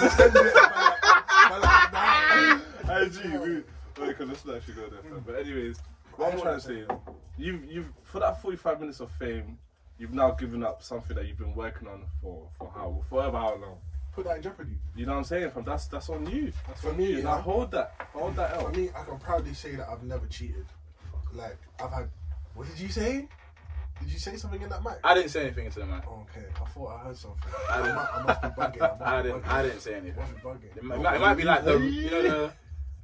Hey, 2.87 3.09
G, 3.09 3.19
we, 3.39 3.63
wait, 4.01 4.09
because 4.09 4.29
let's 4.29 4.45
not 4.45 4.57
actually 4.57 4.75
go 4.75 4.89
there. 4.89 5.03
fam. 5.03 5.23
But 5.27 5.37
anyways, 5.37 5.79
what 6.17 6.33
I'm 6.35 6.41
trying 6.41 6.55
to 6.57 6.61
say 6.61 6.75
is, 6.81 6.89
you've 7.39 7.65
you've 7.65 7.93
for 8.05 8.21
that 8.21 8.41
45 8.43 8.81
minutes 8.81 9.01
of 9.01 9.11
fame, 9.13 9.59
you've 9.99 10.13
now 10.15 10.31
given 10.33 10.63
up 10.63 10.83
something 10.83 11.17
that 11.17 11.27
you've 11.27 11.39
been 11.39 11.55
working 11.55 11.89
on 11.89 12.05
for 12.23 12.49
for 12.59 12.71
how 12.75 13.03
forever 13.09 13.39
how 13.39 13.55
long. 13.57 13.79
Put 14.13 14.25
that 14.25 14.37
in 14.39 14.43
jeopardy. 14.43 14.77
You 14.97 15.07
know 15.07 15.13
what 15.13 15.19
I'm 15.19 15.25
saying? 15.25 15.51
Fam? 15.53 15.63
That's 15.65 15.87
that's 15.87 16.09
on 16.09 16.29
you. 16.29 16.53
That's 16.67 16.81
For 16.81 16.91
on 16.91 16.97
me, 16.97 17.11
you. 17.13 17.23
Now 17.23 17.37
yeah. 17.37 17.43
hold 17.43 17.71
that, 17.71 17.95
hold 18.13 18.35
that 18.37 18.57
For 18.61 18.67
out. 18.69 18.77
me, 18.77 18.91
I 18.97 19.05
can 19.05 19.19
proudly 19.19 19.55
say 19.55 19.77
that 19.77 19.89
I've 19.89 20.03
never 20.03 20.27
cheated. 20.27 20.67
Like 21.33 21.57
I've 21.83 21.93
had. 21.93 22.09
What 22.55 22.67
did 22.69 22.81
you 22.81 22.89
say? 22.89 23.29
Did 24.01 24.11
you 24.11 24.19
say 24.19 24.35
something 24.37 24.61
in 24.63 24.69
that 24.71 24.83
mic? 24.83 24.95
I 25.05 25.15
didn't 25.15 25.31
say 25.31 25.43
anything 25.43 25.67
into 25.67 25.79
the 25.79 25.87
man. 25.87 26.03
Okay, 26.09 26.47
I 26.61 26.65
thought 26.71 26.89
I 26.89 26.99
heard 27.05 27.17
something. 27.19 27.53
I 27.69 27.73
I, 27.75 27.77
didn't- 27.83 27.95
must, 27.97 28.13
I 28.15 28.23
must 28.25 28.43
be 28.43 28.49
bugging. 28.49 29.03
I, 29.03 29.19
I 29.19 29.23
didn't. 29.23 29.43
bugging. 29.43 29.49
I 29.49 29.63
didn't 29.63 29.81
say 29.81 29.95
I 29.95 29.97
anything. 29.99 30.21
must 30.23 30.35
be 30.35 30.41
bugging. 30.41 30.77
It 30.77 30.83
might, 30.85 30.95
it 30.97 31.03
might- 31.03 31.17
it 31.17 31.21
might 31.21 31.35
be 31.35 31.43
like 31.45 31.65
the 31.65 31.79
you 31.79 32.11
know 32.11 32.23
the 32.23 32.53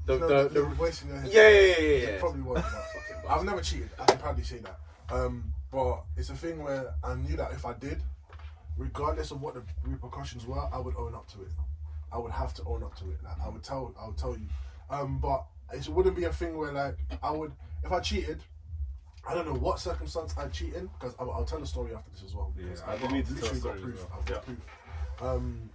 the 0.06 0.14
You 0.14 0.20
know, 0.20 0.28
the, 0.28 0.48
the, 0.48 0.60
the, 0.60 0.66
voice 0.74 1.02
in 1.02 1.08
your 1.08 1.18
head. 1.18 1.30
yeah 1.32 1.48
yeah 1.48 1.60
yeah 1.60 1.60
yeah. 1.60 1.78
It 1.78 2.12
yeah. 2.14 2.20
probably 2.20 2.42
was. 2.42 2.62
but 3.22 3.30
I've 3.30 3.44
never 3.44 3.60
cheated. 3.60 3.90
I 4.00 4.04
can 4.06 4.18
proudly 4.18 4.44
say 4.44 4.58
that. 4.58 4.78
Um, 5.14 5.52
but 5.70 6.04
it's 6.16 6.30
a 6.30 6.34
thing 6.34 6.62
where 6.62 6.94
I 7.04 7.14
knew 7.14 7.36
that 7.36 7.52
if 7.52 7.66
I 7.66 7.74
did, 7.74 8.02
regardless 8.76 9.30
of 9.30 9.40
what 9.40 9.54
the 9.54 9.62
repercussions 9.84 10.46
were, 10.46 10.68
I 10.72 10.78
would 10.78 10.96
own 10.96 11.14
up 11.14 11.28
to 11.32 11.42
it. 11.42 11.48
I 12.12 12.18
would 12.18 12.32
have 12.32 12.54
to 12.54 12.64
own 12.64 12.82
up 12.82 12.96
to 12.98 13.04
it. 13.10 13.18
Like 13.24 13.36
I 13.44 13.48
would 13.48 13.62
tell, 13.62 13.94
I 14.00 14.06
would 14.06 14.16
tell 14.16 14.32
you. 14.36 14.46
Um, 14.90 15.18
but 15.18 15.44
it 15.72 15.88
wouldn't 15.88 16.16
be 16.16 16.24
a 16.24 16.32
thing 16.32 16.56
where 16.56 16.72
like 16.72 16.96
I 17.22 17.30
would 17.30 17.52
if 17.84 17.92
I 17.92 18.00
cheated. 18.00 18.42
I 19.28 19.34
don't 19.34 19.44
know 19.48 19.54
what 19.54 19.80
circumstance 19.80 20.34
I'd 20.38 20.52
cheat 20.52 20.74
in 20.74 20.86
because 20.86 21.12
I'll, 21.18 21.32
I'll 21.32 21.44
tell 21.44 21.58
the 21.58 21.66
story 21.66 21.92
after 21.96 22.08
this 22.12 22.22
as 22.24 22.32
well. 22.36 22.54
Yeah, 22.56 22.66
I 22.86 22.92
I've 22.92 23.00
do 23.00 23.08
need 23.08 23.26
to 23.26 23.34
tell 23.34 23.42
literally 23.52 23.60
got 23.60 23.76
stories 23.78 23.82
proof. 23.82 23.94
as 23.96 24.00
well. 24.02 24.18
I've 24.20 24.26
got 24.26 24.34
Yeah. 24.34 24.40
proof. 24.54 24.58
Um, 25.20 25.70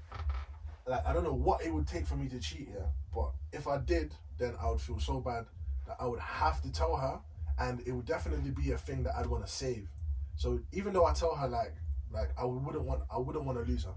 like 0.87 1.05
I 1.05 1.13
don't 1.13 1.23
know 1.25 1.33
what 1.33 1.65
it 1.65 1.73
would 1.73 1.85
take 1.85 2.07
for 2.07 2.15
me 2.15 2.29
to 2.29 2.39
cheat, 2.39 2.69
yeah. 2.73 2.85
But 3.13 3.31
if 3.51 3.67
I 3.67 3.77
did, 3.77 4.13
then 4.37 4.55
I 4.61 4.69
would 4.69 4.81
feel 4.81 4.99
so 4.99 5.19
bad 5.19 5.45
that 5.87 5.97
I 5.99 6.07
would 6.07 6.19
have 6.19 6.61
to 6.61 6.71
tell 6.71 6.95
her, 6.95 7.19
and 7.59 7.81
it 7.85 7.91
would 7.91 8.05
definitely 8.05 8.51
be 8.51 8.71
a 8.71 8.77
thing 8.77 9.03
that 9.03 9.15
I'd 9.15 9.27
want 9.27 9.45
to 9.45 9.51
save. 9.51 9.87
So 10.35 10.59
even 10.71 10.93
though 10.93 11.05
I 11.05 11.13
tell 11.13 11.35
her 11.35 11.47
like 11.47 11.75
like 12.13 12.29
I 12.37 12.45
wouldn't 12.45 12.83
want 12.83 13.03
I 13.13 13.17
wouldn't 13.17 13.45
want 13.45 13.57
to 13.57 13.69
lose 13.69 13.83
her. 13.85 13.93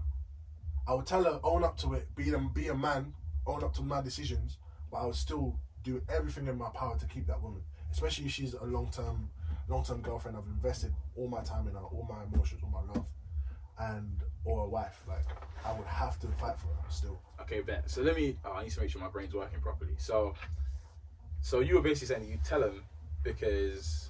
I 0.87 0.93
would 0.93 1.05
tell 1.05 1.23
her 1.23 1.39
own 1.43 1.63
up 1.63 1.77
to 1.79 1.93
it, 1.93 2.13
be 2.15 2.31
a 2.31 2.37
be 2.37 2.67
a 2.67 2.75
man, 2.75 3.13
own 3.47 3.63
up 3.63 3.73
to 3.75 3.81
my 3.81 4.01
decisions, 4.01 4.57
but 4.91 4.97
I 4.97 5.05
would 5.05 5.15
still 5.15 5.59
do 5.83 6.01
everything 6.09 6.47
in 6.47 6.57
my 6.57 6.69
power 6.69 6.97
to 6.97 7.05
keep 7.07 7.27
that 7.27 7.41
woman, 7.41 7.61
especially 7.91 8.25
if 8.25 8.31
she's 8.31 8.53
a 8.53 8.65
long 8.65 8.89
term 8.91 9.29
long 9.67 9.83
term 9.83 10.01
girlfriend. 10.01 10.37
I've 10.37 10.45
invested 10.45 10.93
all 11.15 11.27
my 11.27 11.41
time 11.41 11.67
in 11.67 11.73
her, 11.73 11.79
all 11.79 12.05
my 12.07 12.23
emotions, 12.31 12.61
all 12.63 12.69
my 12.69 12.93
love, 12.93 13.05
and 13.79 14.21
or 14.43 14.65
a 14.65 14.67
wife. 14.67 15.01
Like 15.07 15.25
I 15.65 15.73
would 15.77 15.87
have 15.87 16.19
to 16.21 16.27
fight 16.27 16.57
for 16.57 16.67
her 16.67 16.89
still. 16.89 17.19
Okay, 17.41 17.61
bet. 17.61 17.89
So 17.89 18.01
let 18.01 18.15
me. 18.15 18.37
Oh, 18.45 18.53
I 18.53 18.63
need 18.63 18.71
to 18.71 18.79
make 18.81 18.89
sure 18.89 19.01
my 19.01 19.09
brain's 19.09 19.33
working 19.33 19.59
properly. 19.61 19.95
So, 19.97 20.33
so 21.41 21.59
you 21.59 21.75
were 21.75 21.81
basically 21.81 22.15
saying 22.15 22.29
you 22.29 22.39
tell 22.43 22.63
him 22.63 22.83
because 23.23 24.09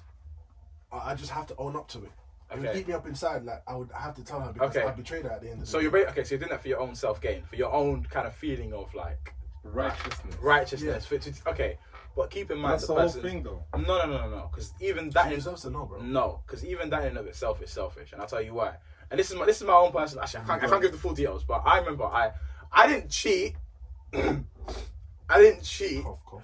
I, 0.92 1.12
I 1.12 1.14
just 1.14 1.30
have 1.30 1.46
to 1.48 1.56
own 1.56 1.76
up 1.76 1.88
to 1.88 1.98
it. 2.04 2.10
It 2.52 2.58
would 2.58 2.68
Okay. 2.68 2.78
keep 2.78 2.88
me 2.88 2.94
up 2.94 3.06
inside. 3.06 3.44
Like 3.44 3.62
I 3.66 3.74
would 3.74 3.90
have 3.92 4.14
to 4.14 4.24
tell 4.24 4.40
her 4.40 4.52
because 4.52 4.76
Okay. 4.76 4.86
I 4.86 4.90
betrayed 4.92 5.24
her 5.24 5.32
at 5.32 5.40
the 5.40 5.48
end 5.50 5.60
of 5.60 5.66
the 5.66 5.66
so 5.66 5.78
day. 5.78 5.82
you're 5.82 5.90
ba- 5.90 6.08
okay. 6.10 6.22
So 6.24 6.30
you're 6.34 6.38
doing 6.40 6.50
that 6.50 6.62
for 6.62 6.68
your 6.68 6.80
own 6.80 6.94
self 6.94 7.20
gain, 7.20 7.42
for 7.42 7.56
your 7.56 7.72
own 7.72 8.04
kind 8.10 8.26
of 8.26 8.34
feeling 8.34 8.72
of 8.72 8.94
like 8.94 9.32
Righteousness. 9.64 10.36
righteousness. 10.40 11.06
For, 11.06 11.18
to, 11.18 11.32
okay, 11.48 11.76
but 12.14 12.30
keep 12.30 12.52
in 12.52 12.58
mind 12.58 12.74
That's 12.74 12.86
the 12.86 12.94
the 12.94 13.00
whole 13.00 13.08
person. 13.12 13.22
thing, 13.22 13.42
though. 13.42 13.64
No, 13.76 13.82
no, 13.82 14.06
no, 14.06 14.18
no, 14.18 14.30
no. 14.30 14.48
Because 14.52 14.72
even 14.80 15.10
that 15.10 15.26
She 15.28 15.34
is 15.34 15.44
deserves 15.44 15.62
to 15.62 15.70
know, 15.70 15.86
bro. 15.86 16.00
no. 16.00 16.40
Because 16.46 16.64
even 16.64 16.88
that 16.90 17.04
in 17.04 17.16
of 17.16 17.26
itself 17.26 17.60
is 17.60 17.70
selfish, 17.70 18.12
and 18.12 18.20
I'll 18.22 18.28
tell 18.28 18.40
you 18.40 18.54
why. 18.54 18.76
And 19.10 19.18
this 19.20 19.30
is 19.30 19.36
my 19.36 19.44
this 19.46 19.60
is 19.60 19.66
my 19.66 19.72
own 19.74 19.92
personal. 19.92 20.22
Actually, 20.24 20.40
I 20.40 20.44
can't, 20.46 20.64
I 20.64 20.66
can't 20.68 20.82
give 20.82 20.92
the 20.92 20.98
full 20.98 21.14
details, 21.14 21.44
but 21.44 21.62
I 21.64 21.78
remember 21.78 22.04
I 22.04 22.32
I 22.72 22.86
didn't 22.86 23.10
cheat. 23.10 23.54
I 24.14 25.38
didn't 25.38 25.62
cheat, 25.62 26.04
Cough, 26.04 26.18
cough. 26.24 26.42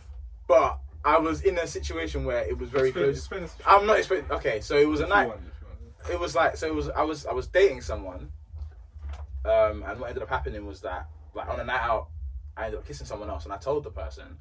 but 0.48 0.78
I 1.04 1.18
was 1.18 1.42
in 1.42 1.58
a 1.58 1.66
situation 1.66 2.24
where 2.24 2.42
it 2.42 2.58
was 2.58 2.68
very 2.68 2.88
Explain- 2.88 3.04
close. 3.06 3.16
explain 3.18 3.40
this- 3.42 3.54
I'm 3.66 3.86
not 3.86 3.98
expecting. 3.98 4.30
Okay, 4.32 4.60
so 4.60 4.76
it 4.76 4.88
was 4.88 5.00
a 5.00 5.04
If 5.04 5.08
you 5.08 5.14
night. 5.14 5.28
want, 5.28 5.40
if 5.40 5.60
you 5.60 5.66
want. 5.68 6.10
It 6.14 6.20
was 6.20 6.34
like 6.34 6.56
so. 6.56 6.66
It 6.66 6.74
was 6.74 6.88
I 6.90 7.02
was 7.02 7.26
I 7.26 7.32
was 7.32 7.46
dating 7.46 7.80
someone, 7.82 8.30
um, 9.44 9.82
and 9.86 10.00
what 10.00 10.08
ended 10.08 10.22
up 10.22 10.28
happening 10.28 10.66
was 10.66 10.80
that 10.82 11.06
like 11.34 11.48
on 11.48 11.58
a 11.60 11.64
night 11.64 11.80
out, 11.80 12.08
I 12.56 12.66
ended 12.66 12.78
up 12.80 12.86
kissing 12.86 13.06
someone 13.06 13.30
else, 13.30 13.44
and 13.44 13.52
I 13.52 13.56
told 13.56 13.84
the 13.84 13.90
person. 13.90 14.36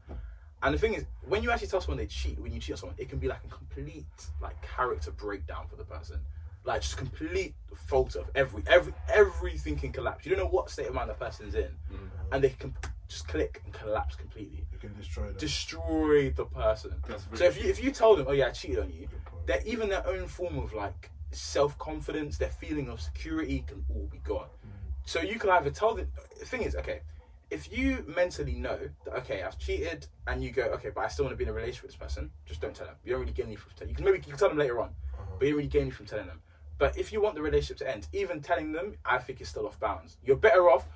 And 0.63 0.75
the 0.75 0.77
thing 0.77 0.93
is, 0.93 1.05
when 1.27 1.41
you 1.41 1.49
actually 1.49 1.67
tell 1.69 1.81
someone 1.81 1.97
they 1.97 2.05
cheat, 2.05 2.39
when 2.39 2.51
you 2.53 2.59
cheat 2.59 2.73
on 2.73 2.77
someone, 2.77 2.95
it 2.99 3.09
can 3.09 3.17
be 3.17 3.27
like 3.27 3.39
a 3.43 3.47
complete 3.47 4.05
like 4.41 4.59
character 4.61 5.09
breakdown 5.11 5.65
for 5.67 5.75
the 5.75 5.83
person, 5.83 6.19
like 6.63 6.81
just 6.81 6.97
complete 6.97 7.55
fault 7.73 8.15
of 8.15 8.29
every 8.35 8.63
every 8.67 8.93
everything 9.11 9.75
can 9.75 9.91
collapse. 9.91 10.25
You 10.25 10.35
don't 10.35 10.45
know 10.45 10.51
what 10.51 10.69
state 10.69 10.87
of 10.87 10.93
mind 10.93 11.09
the 11.09 11.13
person's 11.13 11.55
in, 11.55 11.71
mm. 11.91 12.09
and 12.31 12.43
they 12.43 12.49
can 12.49 12.75
just 13.07 13.27
click 13.27 13.61
and 13.65 13.73
collapse 13.73 14.15
completely 14.15 14.65
You 14.71 14.77
can 14.77 14.93
destroy 14.95 15.25
them. 15.27 15.35
destroy 15.37 16.29
the 16.31 16.45
person. 16.45 16.93
That's 17.07 17.25
So 17.33 17.45
if 17.45 17.61
you 17.61 17.69
if 17.69 17.83
you 17.83 17.91
told 17.91 18.19
them, 18.19 18.27
oh 18.29 18.33
yeah, 18.33 18.47
I 18.47 18.51
cheated 18.51 18.79
on 18.79 18.91
you, 18.91 19.07
Good 19.07 19.25
point. 19.25 19.47
that 19.47 19.67
even 19.67 19.89
their 19.89 20.05
own 20.07 20.27
form 20.27 20.57
of 20.57 20.73
like 20.73 21.09
self 21.31 21.77
confidence, 21.77 22.37
their 22.37 22.49
feeling 22.49 22.89
of 22.89 23.01
security 23.01 23.63
can 23.67 23.83
all 23.89 24.07
be 24.11 24.19
gone. 24.19 24.47
Mm. 24.65 24.91
So 25.05 25.21
you 25.21 25.39
can 25.39 25.49
either 25.49 25.71
tell 25.71 25.95
them. 25.95 26.07
The 26.39 26.45
thing 26.45 26.61
is, 26.61 26.75
okay, 26.75 27.01
if 27.49 27.75
you 27.75 28.05
mentally 28.07 28.55
know 28.55 28.79
that 29.05 29.13
okay, 29.19 29.43
I've 29.43 29.57
cheated, 29.57 30.07
and 30.27 30.43
you 30.43 30.51
go, 30.51 30.63
okay, 30.75 30.89
but 30.93 31.01
I 31.01 31.07
still 31.07 31.25
want 31.25 31.33
to 31.33 31.37
be 31.37 31.43
in 31.43 31.49
a 31.49 31.53
relationship 31.53 31.83
with 31.83 31.91
this 31.91 31.99
person, 31.99 32.31
just 32.45 32.61
don't 32.61 32.75
tell 32.75 32.87
them. 32.87 32.95
You 33.03 33.11
don't 33.11 33.21
really 33.21 33.33
gain 33.33 33.47
anything 33.47 33.63
from 33.63 33.71
telling. 33.77 33.89
You 33.89 33.95
can 33.95 34.05
maybe 34.05 34.17
you 34.19 34.23
can 34.23 34.37
tell 34.37 34.49
them 34.49 34.57
later 34.57 34.79
on, 34.79 34.89
uh-huh. 34.89 35.23
but 35.37 35.45
you 35.45 35.51
don't 35.51 35.57
really 35.57 35.69
gain 35.69 35.81
anything 35.81 35.97
from 35.97 36.05
telling 36.05 36.27
them. 36.27 36.39
But 36.81 36.97
if 36.97 37.13
you 37.13 37.21
want 37.21 37.35
the 37.35 37.43
relationship 37.43 37.77
to 37.77 37.91
end, 37.91 38.07
even 38.11 38.41
telling 38.41 38.71
them, 38.71 38.95
I 39.05 39.19
think 39.19 39.39
is 39.39 39.47
still 39.47 39.67
off 39.67 39.79
bounds. 39.79 40.17
You're 40.25 40.35
better 40.35 40.67
off 40.67 40.87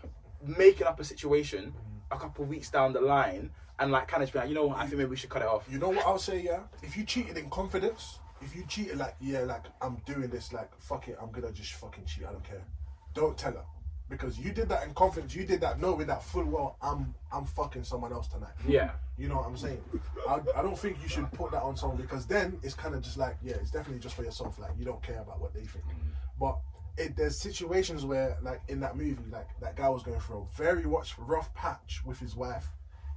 making 0.43 0.88
up 0.88 0.99
a 0.99 1.03
situation 1.03 1.75
a 2.09 2.17
couple 2.17 2.43
weeks 2.45 2.71
down 2.71 2.91
the 2.91 3.01
line 3.01 3.51
and 3.77 3.91
like 3.91 4.07
kind 4.07 4.23
of 4.23 4.33
be 4.33 4.39
like, 4.39 4.49
you 4.49 4.55
know 4.55 4.65
what, 4.65 4.77
I 4.79 4.88
think 4.88 4.97
maybe 4.97 5.11
we 5.11 5.15
should 5.15 5.29
cut 5.29 5.43
it 5.43 5.47
off. 5.47 5.67
You 5.69 5.77
know 5.77 5.89
what 5.89 6.03
I'll 6.07 6.17
say, 6.17 6.41
yeah? 6.41 6.61
If 6.81 6.97
you 6.97 7.03
cheated 7.03 7.38
in 7.38 7.51
confidence, 7.51 8.17
if 8.41 8.55
you 8.55 8.65
cheated 8.67 8.97
like, 8.97 9.15
yeah, 9.21 9.41
like 9.41 9.65
I'm 9.79 10.01
doing 10.07 10.27
this, 10.31 10.51
like 10.51 10.71
fuck 10.81 11.07
it, 11.07 11.19
I'm 11.21 11.29
gonna 11.29 11.51
just 11.51 11.73
fucking 11.73 12.05
cheat, 12.05 12.25
I 12.27 12.31
don't 12.31 12.43
care. 12.43 12.65
Don't 13.13 13.38
tell 13.38 13.51
her. 13.51 13.65
Because 14.07 14.37
you 14.37 14.51
did 14.51 14.69
that 14.69 14.83
in 14.83 14.93
confidence, 14.93 15.33
you 15.33 15.45
did 15.45 15.61
that 15.61 15.81
knowing 15.81 16.05
that 16.07 16.21
full 16.23 16.45
well 16.45 16.77
I'm 16.81 17.15
I'm 17.31 17.45
fucking 17.45 17.83
someone 17.83 18.13
else 18.13 18.27
tonight. 18.27 18.53
Yeah. 18.67 18.91
You 19.17 19.29
know 19.29 19.37
what 19.37 19.47
I'm 19.47 19.57
saying? 19.57 19.81
I, 20.29 20.39
I 20.55 20.61
don't 20.61 20.77
think 20.77 20.97
you 21.01 21.09
should 21.09 21.31
put 21.31 21.51
that 21.51 21.63
on 21.63 21.75
someone 21.75 21.97
because 21.97 22.25
then 22.27 22.59
it's 22.61 22.75
kind 22.75 22.93
of 22.93 23.01
just 23.01 23.17
like, 23.17 23.37
yeah, 23.41 23.55
it's 23.55 23.71
definitely 23.71 23.99
just 23.99 24.15
for 24.15 24.23
yourself. 24.23 24.59
Like, 24.59 24.71
you 24.77 24.85
don't 24.85 25.01
care 25.01 25.21
about 25.21 25.39
what 25.39 25.53
they 25.53 25.61
think. 25.61 25.85
Mm. 25.85 25.95
But 26.39 26.57
it, 26.97 27.15
there's 27.15 27.39
situations 27.39 28.05
where, 28.05 28.37
like 28.41 28.61
in 28.67 28.79
that 28.81 28.95
movie, 28.95 29.17
like 29.31 29.47
that 29.59 29.75
guy 29.75 29.89
was 29.89 30.03
going 30.03 30.19
through 30.19 30.47
a 30.49 30.57
very 30.57 30.83
much 30.83 31.15
rough 31.17 31.53
patch 31.53 32.01
with 32.05 32.19
his 32.19 32.35
wife. 32.35 32.67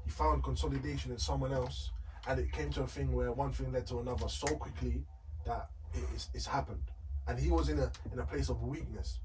He 0.04 0.10
found 0.10 0.42
consolidation 0.42 1.12
in 1.12 1.18
someone 1.18 1.52
else, 1.52 1.90
and 2.26 2.38
it 2.40 2.50
came 2.50 2.70
to 2.70 2.82
a 2.82 2.86
thing 2.86 3.12
where 3.12 3.32
one 3.32 3.52
thing 3.52 3.72
led 3.72 3.86
to 3.88 3.98
another 3.98 4.28
so 4.28 4.46
quickly 4.56 5.04
that 5.44 5.68
it, 5.94 6.04
it's, 6.14 6.28
it's 6.32 6.46
happened. 6.46 6.82
And 7.26 7.38
he 7.38 7.50
was 7.50 7.68
in 7.68 7.78
a 7.78 7.92
in 8.12 8.18
a 8.18 8.24
place 8.24 8.48
of 8.48 8.62
weakness. 8.62 9.18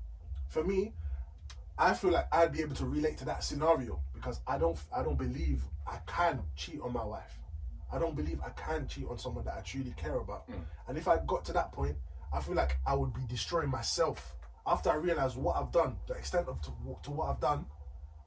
For 0.50 0.64
me, 0.64 0.94
I 1.78 1.94
feel 1.94 2.12
like 2.12 2.28
I'd 2.32 2.52
be 2.52 2.62
able 2.62 2.76
to 2.76 2.86
relate 2.86 3.18
to 3.20 3.26
that 3.26 3.44
scenario 3.44 4.00
because 4.14 4.40
I 4.48 4.58
don't 4.58 4.78
I 4.96 5.04
don't 5.04 5.18
believe 5.18 5.64
I 5.88 5.98
can 6.06 6.42
cheat 6.56 6.80
on 6.82 6.94
my 6.94 7.04
wife. 7.04 7.40
I 7.92 8.00
don't 8.00 8.16
believe 8.16 8.40
I 8.46 8.50
can 8.50 8.88
cheat 8.88 9.06
on 9.10 9.18
someone 9.18 9.46
that 9.46 9.56
I 9.58 9.62
truly 9.62 9.94
care 9.98 10.18
about. 10.18 10.46
Hmm. 10.48 10.62
And 10.88 10.98
if 10.98 11.08
I 11.08 11.20
got 11.28 11.46
to 11.46 11.54
that 11.54 11.72
point, 11.72 11.96
I 12.32 12.42
feel 12.42 12.56
like 12.56 12.78
I 12.86 12.96
would 12.96 13.14
be 13.14 13.22
destroying 13.28 13.70
myself. 13.70 14.36
After 14.66 14.90
I 14.90 14.96
realize 14.96 15.36
what 15.36 15.58
I've 15.58 15.72
done, 15.72 15.98
the 16.08 16.14
extent 16.14 16.48
of 16.48 16.62
to, 16.62 16.72
to 17.04 17.12
what 17.12 17.30
I've 17.30 17.40
done, 17.40 17.66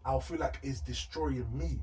I'll 0.05 0.21
feel 0.21 0.39
like 0.39 0.59
it's 0.63 0.81
destroying 0.81 1.47
me. 1.57 1.83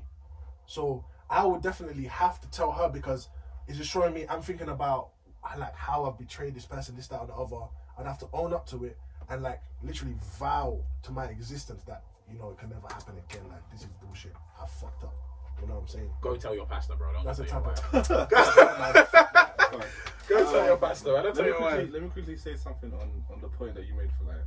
So 0.66 1.04
I 1.28 1.44
would 1.44 1.62
definitely 1.62 2.04
have 2.04 2.40
to 2.40 2.50
tell 2.50 2.72
her 2.72 2.88
because 2.88 3.28
it's 3.66 3.78
destroying 3.78 4.14
me. 4.14 4.26
I'm 4.28 4.42
thinking 4.42 4.68
about 4.68 5.10
like 5.58 5.74
how 5.74 6.04
I've 6.04 6.18
betrayed 6.18 6.54
this 6.54 6.66
person, 6.66 6.96
this, 6.96 7.08
that, 7.08 7.20
and 7.20 7.28
the 7.28 7.34
other. 7.34 7.66
I'd 7.98 8.06
have 8.06 8.18
to 8.20 8.28
own 8.32 8.54
up 8.54 8.66
to 8.68 8.84
it 8.84 8.96
and 9.30 9.42
like 9.42 9.60
literally 9.82 10.14
vow 10.38 10.78
to 11.02 11.12
my 11.12 11.24
existence 11.26 11.82
that 11.84 12.02
you 12.30 12.38
know 12.38 12.50
it 12.50 12.58
can 12.58 12.68
never 12.70 12.86
happen 12.88 13.14
again. 13.28 13.42
Like 13.48 13.68
this 13.70 13.82
is 13.82 13.88
bullshit. 14.02 14.32
I 14.60 14.66
fucked 14.66 15.04
up. 15.04 15.14
You 15.60 15.68
know 15.68 15.74
what 15.74 15.80
I'm 15.82 15.88
saying? 15.88 16.10
Go 16.20 16.36
tell 16.36 16.54
your 16.54 16.66
pastor, 16.66 16.94
bro. 16.96 17.12
Don't 17.12 17.24
That's 17.24 17.38
go 17.38 17.44
the 17.44 17.50
tell 17.50 17.62
your 17.62 17.74
type 18.02 19.12
of. 19.12 19.84
Go 20.28 20.50
tell 20.52 20.64
your 20.66 20.76
pastor. 20.78 21.16
I 21.18 21.22
don't 21.22 21.24
Let 21.26 21.34
tell 21.34 21.44
me, 21.44 21.48
your 21.50 21.58
quickly, 21.58 21.84
wife. 21.84 21.92
let 21.92 22.02
me 22.02 22.08
quickly 22.08 22.36
say 22.36 22.56
something 22.56 22.92
on, 22.94 23.10
on 23.32 23.40
the 23.42 23.48
point 23.48 23.74
that 23.74 23.86
you 23.86 23.94
made 23.94 24.10
for 24.18 24.24
like 24.24 24.42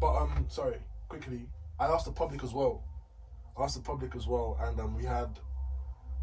But 0.00 0.16
um, 0.16 0.46
sorry, 0.48 0.76
quickly. 1.08 1.46
I 1.78 1.86
asked 1.86 2.06
the 2.06 2.12
public 2.12 2.42
as 2.42 2.52
well. 2.52 2.82
I 3.58 3.64
asked 3.64 3.76
the 3.76 3.82
public 3.82 4.16
as 4.16 4.26
well, 4.26 4.56
and 4.60 4.80
um, 4.80 4.96
we 4.96 5.04
had 5.04 5.38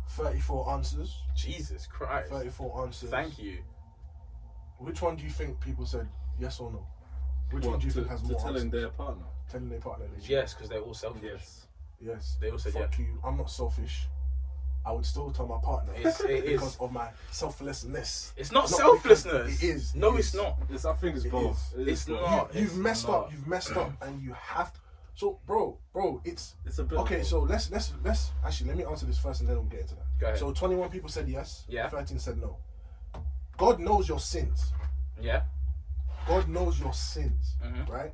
34 0.10 0.72
answers. 0.72 1.22
Jesus 1.36 1.86
Christ. 1.88 2.30
34 2.30 2.84
answers. 2.86 3.10
Thank 3.10 3.38
you. 3.40 3.60
Which 4.80 5.02
one 5.02 5.16
do 5.16 5.24
you 5.24 5.30
think 5.30 5.60
people 5.62 5.86
said 5.86 6.08
yes 6.40 6.60
or 6.60 6.72
no? 6.72 6.86
Which 7.52 7.64
what, 7.64 7.72
one 7.72 7.80
do 7.80 7.86
you 7.88 7.92
to, 7.94 7.98
think 8.00 8.10
has 8.10 8.22
to 8.22 8.28
more 8.32 8.40
telling 8.40 8.56
answers? 8.64 8.72
their 8.72 8.90
partner. 8.90 9.24
Telling 9.50 9.70
their 9.70 9.80
partner 9.80 10.06
they. 10.18 10.26
Yes, 10.28 10.54
because 10.54 10.70
they're 10.70 10.80
all 10.82 10.94
selfish. 10.94 11.24
Yes. 11.24 11.68
Yes. 12.02 12.38
They 12.42 12.50
all 12.52 12.58
said 12.58 12.74
Fuck 12.74 12.98
you. 13.00 13.20
I'm 13.24 13.38
not 13.38 13.50
selfish. 13.50 14.08
I 14.86 14.92
would 14.92 15.06
still 15.06 15.32
tell 15.32 15.48
my 15.48 15.58
partner 15.60 15.94
It's- 15.96 16.20
it 16.22 16.30
is. 16.46 16.52
because 16.62 16.78
of 16.78 16.92
my 16.92 17.10
selflessness. 17.32 18.34
It's 18.38 18.52
not, 18.52 18.70
Not 18.70 18.78
selflessness. 18.78 19.64
it 19.64 19.68
is, 19.68 19.96
No, 19.96 20.14
it 20.16 20.20
it's 20.20 20.28
is. 20.30 20.36
not. 20.36 20.58
It's, 20.70 20.86
I 20.86 20.94
think 20.94 21.16
it's 21.16 21.26
It 21.26 21.32
both. 21.32 21.74
is. 21.76 21.80
It 21.82 21.88
It's 21.92 22.06
both. 22.06 22.22
not. 22.22 22.54
you, 22.54 22.62
you've 22.62 22.78
messed 22.78 23.08
not. 23.08 23.16
up. 23.26 23.32
You've 23.32 23.48
messed 23.48 23.76
up, 23.76 23.92
and 24.04 24.22
you 24.22 24.34
have 24.34 24.72
to. 24.74 24.80
So, 25.16 25.40
bro, 25.48 25.78
bro, 25.94 26.22
it's 26.26 26.56
It's 26.66 26.78
a 26.80 26.84
bit. 26.84 27.00
okay. 27.00 27.24
So 27.24 27.40
let's 27.40 27.72
let's 27.72 27.94
let's 28.04 28.32
actually 28.46 28.68
let 28.68 28.78
me 28.78 28.84
answer 28.86 29.06
this 29.06 29.18
first, 29.18 29.40
and 29.40 29.50
then 29.50 29.56
we'll 29.56 29.66
get 29.66 29.80
into 29.82 29.96
that. 29.96 30.06
Go 30.20 30.28
ahead. 30.28 30.38
So 30.40 30.52
21 30.52 30.90
people 30.90 31.10
said 31.10 31.28
yes. 31.30 31.64
Yeah. 31.70 31.88
13 31.90 32.20
said 32.20 32.38
no. 32.40 32.58
God 33.58 33.80
knows 33.80 34.08
your 34.10 34.20
sins. 34.20 34.72
Yeah. 35.22 35.44
God 36.28 36.48
knows 36.48 36.80
your 36.80 36.94
sins, 36.94 37.56
Mhm. 37.64 37.88
right? 37.88 38.14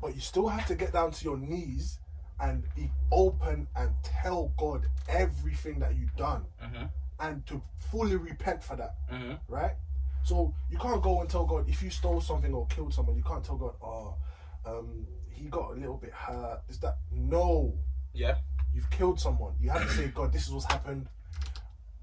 But 0.00 0.14
you 0.14 0.20
still 0.20 0.48
have 0.48 0.66
to 0.66 0.74
get 0.74 0.92
down 0.92 1.12
to 1.12 1.24
your 1.24 1.36
knees 1.36 1.98
and 2.40 2.66
be 2.74 2.90
open 3.12 3.68
and 3.76 3.94
tell 4.02 4.48
God 4.56 4.86
everything 5.08 5.78
that 5.78 5.94
you've 5.94 6.14
done 6.16 6.46
Mhm. 6.60 6.90
and 7.20 7.46
to 7.46 7.62
fully 7.90 8.16
repent 8.16 8.62
for 8.62 8.76
that, 8.76 8.96
Mhm. 9.08 9.38
right? 9.48 9.76
So 10.24 10.54
you 10.68 10.78
can't 10.78 11.02
go 11.02 11.20
and 11.20 11.30
tell 11.30 11.46
God 11.46 11.68
if 11.68 11.82
you 11.82 11.90
stole 11.90 12.20
something 12.20 12.52
or 12.52 12.66
killed 12.66 12.92
someone, 12.94 13.16
you 13.16 13.22
can't 13.22 13.44
tell 13.44 13.56
God, 13.56 13.76
oh, 13.82 14.16
um, 14.64 15.06
he 15.28 15.48
got 15.48 15.70
a 15.72 15.74
little 15.74 15.98
bit 15.98 16.12
hurt. 16.12 16.62
Is 16.68 16.80
that 16.80 16.98
no? 17.12 17.78
Yeah. 18.12 18.38
You've 18.72 18.90
killed 18.90 19.20
someone. 19.20 19.54
You 19.60 19.70
have 19.70 19.82
to 19.82 19.90
say, 19.90 20.08
God, 20.08 20.32
this 20.32 20.46
is 20.46 20.52
what's 20.52 20.64
happened. 20.66 21.08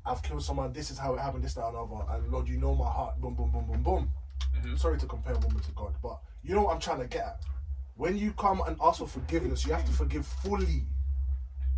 I've 0.06 0.22
killed 0.24 0.44
someone. 0.44 0.72
This 0.74 0.90
is 0.92 0.98
how 0.98 1.14
it 1.16 1.20
happened. 1.20 1.44
This, 1.44 1.54
that, 1.56 1.66
and 1.68 1.76
other. 1.78 2.06
And 2.10 2.32
Lord, 2.32 2.48
you 2.48 2.58
know 2.58 2.74
my 2.76 2.90
heart. 2.90 3.20
Boom, 3.20 3.36
boom, 3.36 3.52
boom, 3.52 3.66
boom, 3.68 3.84
boom. 3.84 4.12
Mhm. 4.56 4.78
Sorry 4.78 4.98
to 5.00 5.06
compare 5.06 5.36
woman 5.36 5.62
to 5.62 5.72
God, 5.72 5.96
but 6.02 6.20
you 6.44 6.56
know 6.56 6.64
what 6.64 6.74
I'm 6.74 6.80
trying 6.82 7.00
to 7.00 7.08
get 7.08 7.26
at. 7.26 7.42
When 7.96 8.18
you 8.18 8.34
come 8.34 8.62
and 8.66 8.78
ask 8.82 9.00
for 9.00 9.08
forgiveness, 9.08 9.66
you 9.66 9.74
have 9.74 9.86
to 9.86 9.92
forgive 9.92 10.26
fully. 10.26 10.86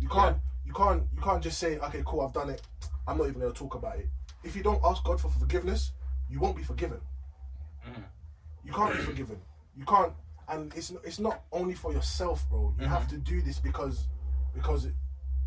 You 0.00 0.08
can't 0.08 0.38
you 0.64 0.72
can't 0.72 1.02
you 1.14 1.20
can't 1.20 1.42
just 1.42 1.58
say, 1.58 1.78
okay, 1.78 2.02
cool, 2.06 2.22
I've 2.22 2.32
done 2.32 2.50
it. 2.50 2.62
I'm 3.06 3.18
not 3.18 3.28
even 3.28 3.40
gonna 3.40 3.52
talk 3.52 3.74
about 3.74 3.98
it. 3.98 4.08
If 4.42 4.56
you 4.56 4.62
don't 4.62 4.82
ask 4.84 5.02
God 5.04 5.20
for 5.20 5.28
forgiveness, 5.28 5.92
you 6.28 6.40
won't 6.40 6.56
be 6.56 6.62
forgiven. 6.62 7.00
You 8.64 8.72
can't 8.72 8.92
be 8.94 9.02
forgiven. 9.02 9.40
You 9.76 9.84
can't, 9.84 10.12
and 10.48 10.72
it's 10.74 10.90
it's 11.04 11.18
not 11.18 11.42
only 11.52 11.74
for 11.74 11.92
yourself, 11.92 12.48
bro. 12.48 12.74
You 12.78 12.86
have 12.88 13.08
to 13.08 13.18
do 13.18 13.42
this 13.42 13.58
because 13.58 14.08
because 14.54 14.86
it, 14.86 14.94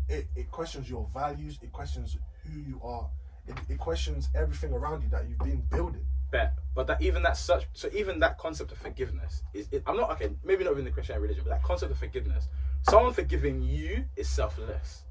it 0.08 0.28
it 0.36 0.50
questions 0.50 0.88
your 0.88 1.06
values. 1.12 1.58
It 1.62 1.72
questions 1.72 2.16
who 2.44 2.60
you 2.60 2.80
are. 2.84 3.08
It, 3.46 3.56
it 3.68 3.78
questions 3.78 4.28
everything 4.34 4.72
around 4.72 5.02
you 5.02 5.08
that 5.08 5.28
you've 5.28 5.38
been 5.38 5.62
building. 5.70 6.06
Bet, 6.30 6.54
but 6.74 6.86
that 6.86 7.00
even 7.00 7.22
that 7.22 7.36
such 7.36 7.66
so 7.72 7.88
even 7.94 8.18
that 8.20 8.36
concept 8.38 8.72
of 8.72 8.78
forgiveness 8.78 9.42
is 9.54 9.68
it, 9.72 9.82
I'm 9.86 9.96
not 9.96 10.10
okay 10.12 10.30
maybe 10.44 10.64
not 10.64 10.72
even 10.72 10.84
the 10.84 10.90
Christian 10.90 11.20
religion 11.20 11.42
but 11.44 11.50
that 11.50 11.62
concept 11.62 11.90
of 11.92 11.98
forgiveness 11.98 12.48
someone 12.82 13.12
forgiving 13.12 13.62
you 13.62 14.04
is 14.16 14.28
selfless 14.28 15.04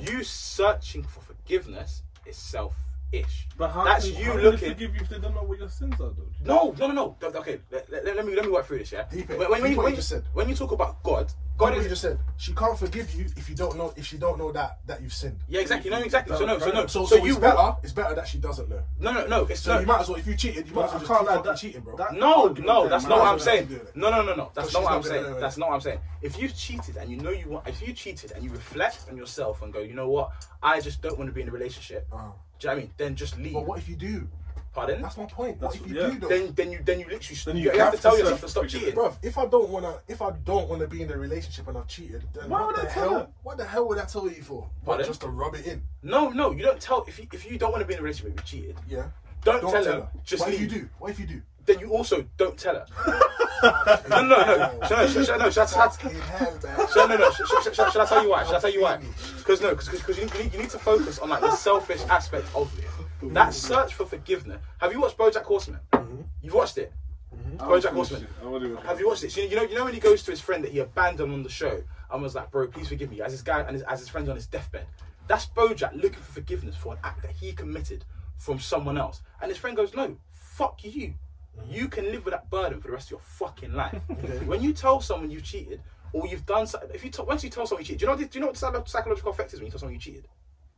you 0.00 0.22
searching 0.22 1.02
for 1.02 1.20
forgiveness 1.20 2.02
is 2.24 2.36
selfish 2.36 3.48
But 3.58 3.70
how 3.70 3.84
that's 3.84 4.08
can, 4.08 4.18
you 4.18 4.24
how 4.26 4.32
can 4.34 4.42
looking 4.44 4.60
they 4.60 4.68
forgive 4.68 4.94
you 4.94 5.00
if 5.00 5.08
they 5.08 5.18
don't 5.18 5.34
know 5.34 5.42
what 5.42 5.58
your 5.58 5.68
sins 5.68 5.94
are, 5.94 6.10
though? 6.10 6.28
no 6.44 6.72
no 6.78 6.86
no 6.92 7.16
no 7.20 7.28
okay 7.40 7.60
let, 7.70 7.90
let- 7.90 8.04
let 8.04 8.24
me 8.24 8.34
let 8.36 8.44
me 8.44 8.50
work 8.52 8.64
through 8.66 8.78
this 8.78 8.92
yeah 8.92 9.04
Deep 9.10 9.28
it. 9.28 9.38
when, 9.38 9.50
when, 9.50 9.62
Deep 9.62 9.70
you, 9.76 9.82
when, 9.82 9.94
you 9.94 10.00
said. 10.02 10.22
when 10.32 10.48
you 10.48 10.54
talk 10.54 10.70
about 10.72 11.02
God 11.02 11.32
God 11.60 11.74
God 11.74 11.78
is 11.78 11.88
just 11.88 12.02
said 12.02 12.18
she 12.36 12.52
can't 12.54 12.78
forgive 12.78 13.14
you 13.14 13.26
if 13.36 13.48
you 13.50 13.54
don't 13.54 13.76
know 13.76 13.92
if 13.96 14.06
she 14.06 14.16
don't 14.18 14.38
know 14.38 14.50
that 14.52 14.78
that 14.86 15.00
you've 15.02 15.12
sinned. 15.12 15.38
yeah 15.48 15.60
exactly 15.60 15.90
no 15.90 15.98
exactly 15.98 16.36
so 16.36 16.44
no 16.46 16.58
so 16.58 16.70
no 16.70 16.86
So, 16.86 17.04
so, 17.06 17.16
so, 17.18 17.24
you 17.24 17.32
it's 17.32 17.40
better. 17.40 17.76
It's 17.82 17.92
better 17.92 18.14
that 18.14 18.26
she 18.26 18.38
doesn't 18.38 18.68
know. 18.68 18.82
no 18.98 19.12
no 19.12 19.26
no 19.26 19.44
it's 19.44 19.60
So 19.60 19.74
no, 19.74 19.80
you 19.80 19.86
might 19.86 20.00
as 20.00 20.08
well 20.08 20.18
if 20.18 20.26
you 20.26 20.34
cheated, 20.36 20.66
you 20.68 20.74
might 20.74 20.84
as 20.86 20.90
well 20.92 21.00
just 21.00 21.12
can't 21.12 21.28
keep 21.28 21.44
that- 21.44 21.56
cheating, 21.58 21.80
bro. 21.82 21.96
that- 21.96 22.14
No, 22.14 22.48
no, 22.48 22.80
there, 22.82 22.90
that's 22.90 23.04
not 23.06 23.18
what 23.18 23.28
I'm 23.28 23.36
Might 23.36 23.40
as 23.42 23.46
well 23.46 23.54
saying. 23.56 23.80
No, 23.94 24.10
no, 24.10 24.22
no, 24.22 24.34
no, 24.34 24.50
that's 24.54 24.72
not 24.72 24.82
what 24.82 24.92
I'm 24.92 25.02
saying. 25.02 25.40
That's 25.40 25.58
not 25.58 25.68
what 25.68 25.74
I'm 25.76 25.80
saying. 25.82 26.00
If 26.22 26.38
you've 26.40 26.56
cheated 26.56 26.96
and 26.96 27.10
you 27.10 27.16
know 27.18 27.30
you 27.30 27.48
want, 27.48 27.68
if 27.68 27.86
you 27.86 27.92
cheated 27.92 28.32
and 28.32 28.42
you 28.44 28.50
reflect 28.50 29.04
on 29.10 29.16
yourself 29.16 29.62
and 29.62 29.72
go, 29.72 29.80
you 29.80 29.94
know 29.94 30.08
what, 30.08 30.30
I 30.62 30.80
just 30.80 31.02
don't 31.02 31.18
want 31.18 31.28
to 31.28 31.34
be 31.34 31.42
in 31.42 31.48
a 31.48 31.52
relationship. 31.52 32.06
Uh, 32.12 32.16
Do 32.16 32.22
you 32.22 32.28
know 32.28 32.34
what 32.60 32.72
I 32.72 32.74
mean? 32.76 32.90
Then 32.96 33.14
just 33.16 33.38
leave. 33.38 33.54
but 33.54 33.66
what 33.66 33.78
if 33.78 33.88
you 33.88 33.96
do? 33.96 34.28
Pardon? 34.72 35.02
That's 35.02 35.16
my 35.16 35.24
point. 35.26 35.60
That's- 35.60 35.80
if 35.80 35.86
you 35.88 35.96
yeah. 36.00 36.10
do 36.10 36.18
though? 36.20 36.28
Then, 36.28 36.52
then 36.54 36.72
you, 36.72 36.78
then 36.84 37.00
you 37.00 37.06
literally, 37.06 37.40
Then 37.44 37.56
you, 37.56 37.62
you 37.64 37.70
have, 37.70 37.80
have 37.80 37.94
to 37.96 38.02
tell 38.02 38.16
yourself 38.18 38.40
to 38.42 38.48
stop 38.48 38.68
cheating. 38.68 38.94
Bruv, 38.94 39.16
if 39.22 39.36
I 39.36 39.46
don't 39.46 39.68
wanna, 39.68 39.98
if 40.06 40.22
I 40.22 40.30
don't 40.44 40.68
wanna 40.68 40.86
be 40.86 41.02
in 41.02 41.10
a 41.10 41.16
relationship 41.16 41.66
and 41.66 41.76
I've 41.76 41.88
cheated, 41.88 42.22
then 42.32 42.48
Why 42.48 42.60
what 42.60 42.66
would 42.68 42.76
the 42.76 42.90
I 42.90 42.92
tell 42.94 43.08
hell? 43.10 43.18
her? 43.18 43.28
What 43.42 43.56
the 43.58 43.64
hell 43.64 43.88
would 43.88 43.98
I 43.98 44.04
tell 44.04 44.28
you 44.30 44.42
for? 44.42 44.60
What, 44.84 44.84
Pardon? 44.84 45.06
just 45.06 45.20
to 45.22 45.28
rub 45.28 45.54
it 45.56 45.66
in? 45.66 45.82
No, 46.04 46.28
no, 46.30 46.52
you 46.52 46.62
don't 46.62 46.80
tell. 46.80 47.04
If 47.08 47.18
you, 47.18 47.26
if 47.32 47.50
you 47.50 47.58
don't 47.58 47.72
want 47.72 47.82
to 47.82 47.86
be 47.86 47.94
in 47.94 48.00
a 48.00 48.02
relationship, 48.02 48.38
you 48.38 48.44
cheated. 48.44 48.76
Yeah. 48.88 49.06
Don't, 49.42 49.60
Don't 49.62 49.72
tell, 49.72 49.82
tell 49.84 49.92
her. 49.94 50.00
her. 50.02 50.08
Just 50.24 50.40
what 50.42 50.50
leave. 50.50 50.62
if 50.62 50.72
you 50.72 50.80
do? 50.82 50.88
What 50.98 51.10
if 51.10 51.18
you 51.20 51.26
do? 51.26 51.42
Then 51.66 51.78
you 51.80 51.90
also 51.90 52.24
don't 52.36 52.56
tell 52.56 52.74
her. 52.74 52.86
no, 54.08 54.22
no, 54.22 54.28
no. 54.28 54.78
Shall, 54.88 55.08
shall, 55.08 55.24
shall, 55.24 55.38
no, 55.38 55.50
shall, 55.50 55.66
shall, 55.66 55.90
Fucking 55.90 56.18
hell, 56.20 56.58
man. 56.62 56.86
Shall, 56.92 57.08
no, 57.08 57.16
no. 57.16 57.30
Shall, 57.30 57.46
shall, 57.46 57.72
shall, 57.72 57.90
shall 57.90 58.02
I 58.02 58.06
tell 58.06 58.22
you 58.22 58.30
why? 58.30 58.44
Shall 58.44 58.56
I 58.56 58.60
tell 58.60 58.72
you 58.72 58.82
why? 58.82 58.98
Because 59.38 59.60
no, 59.60 59.70
because 59.74 60.18
you, 60.18 60.24
need- 60.26 60.52
you 60.52 60.58
need 60.60 60.70
to 60.70 60.78
focus 60.78 61.18
on 61.18 61.28
like 61.30 61.40
the 61.40 61.54
selfish 61.56 62.02
aspect 62.08 62.46
of 62.54 62.76
it. 62.78 62.84
That 63.22 63.54
search 63.54 63.94
for 63.94 64.04
forgiveness. 64.06 64.60
Have 64.78 64.92
you 64.92 65.00
watched 65.00 65.18
BoJack 65.18 65.42
Horseman? 65.42 65.80
Mm-hmm. 65.92 66.22
You've 66.42 66.54
watched 66.54 66.78
it. 66.78 66.92
Mm-hmm. 67.34 67.62
I 67.62 67.64
BoJack 67.66 67.92
Horseman. 67.92 68.22
it. 68.24 68.28
I 68.42 68.46
already 68.46 68.72
watched 68.72 68.86
Have 68.86 69.00
you 69.00 69.08
watched 69.08 69.24
it? 69.24 69.32
So 69.32 69.40
you 69.42 69.56
know, 69.56 69.62
you 69.62 69.74
know 69.74 69.84
when 69.84 69.94
he 69.94 70.00
goes 70.00 70.22
to 70.24 70.30
his 70.30 70.40
friend 70.40 70.64
that 70.64 70.72
he 70.72 70.78
abandoned 70.78 71.32
on 71.32 71.42
the 71.42 71.48
show 71.50 71.82
and 72.10 72.22
was 72.22 72.34
like, 72.34 72.50
"Bro, 72.50 72.68
please 72.68 72.88
forgive 72.88 73.10
me." 73.10 73.20
As 73.20 73.32
his 73.32 73.42
guy 73.42 73.60
and 73.60 73.72
his, 73.72 73.82
as 73.82 74.00
his 74.00 74.08
friend's 74.08 74.28
on 74.28 74.36
his 74.36 74.46
deathbed. 74.46 74.86
That's 75.28 75.46
BoJack 75.46 75.94
looking 75.94 76.20
for 76.20 76.32
forgiveness 76.32 76.74
for 76.76 76.94
an 76.94 76.98
act 77.04 77.22
that 77.22 77.30
he 77.32 77.52
committed 77.52 78.04
from 78.36 78.58
someone 78.58 78.98
else. 78.98 79.20
And 79.40 79.50
his 79.50 79.58
friend 79.58 79.76
goes, 79.76 79.94
"No, 79.94 80.16
fuck 80.30 80.82
you. 80.82 81.14
Mm-hmm. 81.58 81.72
You 81.72 81.88
can 81.88 82.06
live 82.06 82.24
with 82.24 82.32
that 82.32 82.48
burden 82.50 82.80
for 82.80 82.88
the 82.88 82.94
rest 82.94 83.08
of 83.08 83.10
your 83.12 83.20
fucking 83.20 83.74
life." 83.74 84.00
When 84.46 84.62
you 84.62 84.72
tell 84.72 85.00
someone 85.00 85.30
you 85.30 85.40
cheated 85.40 85.82
or 86.12 86.26
you've 86.26 86.46
done 86.46 86.66
something, 86.66 86.90
if 86.94 87.04
you 87.04 87.10
t- 87.10 87.22
once 87.22 87.44
you 87.44 87.50
tell 87.50 87.66
someone 87.66 87.82
you 87.82 87.86
cheated, 87.86 88.00
do 88.00 88.06
you 88.06 88.10
know 88.10 88.16
do 88.16 88.28
you 88.32 88.40
know 88.40 88.48
what 88.48 88.88
psychological 88.88 89.30
effect 89.30 89.52
is 89.52 89.60
when 89.60 89.66
you 89.66 89.70
tell 89.70 89.78
someone 89.80 89.94
you 89.94 90.00
cheated? 90.00 90.26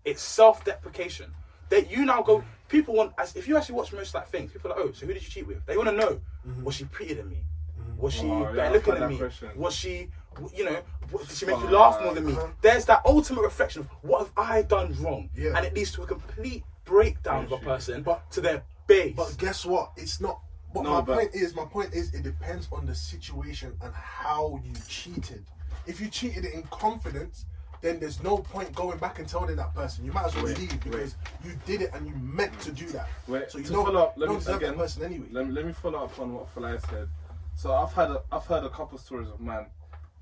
It's 0.05 0.21
self-deprecation. 0.21 1.33
That 1.73 1.91
you 1.91 2.05
now 2.05 2.21
go. 2.21 2.45
People 2.69 2.93
want. 2.95 3.13
As 3.17 3.35
if 3.35 3.49
you 3.49 3.57
actually 3.57 3.77
watch 3.77 3.95
most 3.95 4.15
like 4.15 4.29
things, 4.29 4.53
people 4.53 4.71
are 4.73 4.77
like, 4.77 4.85
oh, 4.91 4.93
so 4.93 5.07
who 5.07 5.15
did 5.15 5.23
you 5.23 5.31
cheat 5.31 5.47
with? 5.47 5.65
They 5.65 5.75
want 5.79 5.89
to 5.89 5.97
know. 5.97 6.21
Mm-hmm. 6.47 6.65
Was 6.65 6.75
she 6.75 6.85
prettier 6.85 7.17
than 7.17 7.31
me? 7.31 7.45
Mm-hmm. 7.81 7.97
Was 8.01 8.13
she 8.13 8.27
Oh, 8.27 8.45
better 8.45 8.61
I've 8.61 8.73
looking 8.73 8.93
had 8.93 9.03
than 9.03 9.09
me? 9.11 9.17
question. 9.17 9.49
Was 9.57 9.75
she, 9.75 10.09
you 10.55 10.65
know, 10.67 10.83
what, 11.11 11.27
did 11.27 11.35
she 11.37 11.47
make 11.47 11.59
you 11.61 11.71
laugh 11.71 11.99
more 12.03 12.13
than 12.15 12.27
me? 12.27 12.33
Uh-huh. 12.35 12.49
There's 12.61 12.85
that 12.87 13.01
ultimate 13.07 13.41
reflection 13.41 13.81
of 13.81 13.89
what 14.03 14.19
have 14.21 14.33
I 14.37 14.61
done 14.63 14.95
wrong, 15.01 15.31
Yeah. 15.35 15.57
and 15.57 15.65
it 15.65 15.73
leads 15.75 15.93
to 15.93 16.03
a 16.03 16.07
complete 16.07 16.63
breakdown 16.85 17.45
of 17.47 17.53
a 17.53 17.59
person 17.59 18.03
But- 18.03 18.31
to 18.33 18.43
their 18.43 18.63
base. 18.87 19.15
But 19.17 19.35
guess 19.39 19.65
what? 19.65 19.93
It's 19.97 20.21
not. 20.21 20.41
but 20.75 20.83
No, 20.83 20.91
my 20.91 21.01
but- 21.01 21.17
point 21.19 21.35
is, 21.35 21.55
my 21.55 21.65
point 21.65 21.95
is, 21.95 22.13
it 22.13 22.23
depends 22.23 22.69
on 22.71 22.85
the 22.85 22.95
situation 22.95 23.75
and 23.81 23.95
how 23.95 24.61
you 24.63 24.75
cheated. 24.89 25.45
If 25.87 26.01
you 26.03 26.09
cheated 26.09 26.45
in 26.45 26.65
confidence, 26.65 27.47
then 27.83 27.99
there's 27.99 28.23
no 28.23 28.39
point 28.39 28.73
going 28.75 28.97
back 28.99 29.19
and 29.19 29.29
telling 29.29 29.57
that 29.57 29.75
person. 29.75 30.05
You 30.05 30.13
might 30.13 30.27
as 30.27 30.35
well 30.37 30.45
Wait, 30.45 30.59
leave 30.59 30.81
because 30.81 31.17
you 31.45 31.51
did 31.67 31.83
it 31.83 31.91
and 31.93 32.07
you 32.07 32.15
meant 32.15 32.59
to 32.61 32.73
do 32.73 32.87
that. 32.87 33.09
Wait, 33.27 33.51
so 33.51 33.59
you 33.59 33.65
to 33.65 33.73
don't, 33.73 33.85
follow 33.85 34.03
up, 34.05 34.15
let 34.17 34.31
me 34.31 34.37
deserve 34.37 34.57
again. 34.57 34.71
that 34.71 34.79
person 34.79 35.03
anyway. 35.05 35.27
Let 35.31 35.47
me 35.47 35.53
let 35.53 35.67
me 35.67 35.73
follow 35.73 36.05
up 36.05 36.19
on 36.19 36.33
what 36.33 36.55
Falai 36.55 36.81
said. 36.89 37.09
So 37.57 37.75
I've 37.75 37.93
had 37.93 38.11
a, 38.11 38.23
I've 38.31 38.47
heard 38.47 38.65
a 38.65 38.71
couple 38.71 38.97
stories 38.99 39.29
of 39.29 39.41
men 39.41 39.67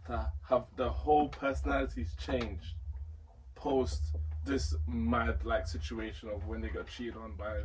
that 0.09 0.33
have 0.49 0.65
their 0.77 0.89
whole 0.89 1.29
personalities 1.29 2.15
changed 2.19 2.75
post 3.55 4.03
this 4.47 4.75
mad 4.89 5.45
like 5.45 5.67
situation 5.67 6.31
of 6.31 6.47
when 6.47 6.63
they 6.63 6.69
got 6.69 6.87
cheated 6.89 7.17
on 7.17 7.37
by 7.37 7.59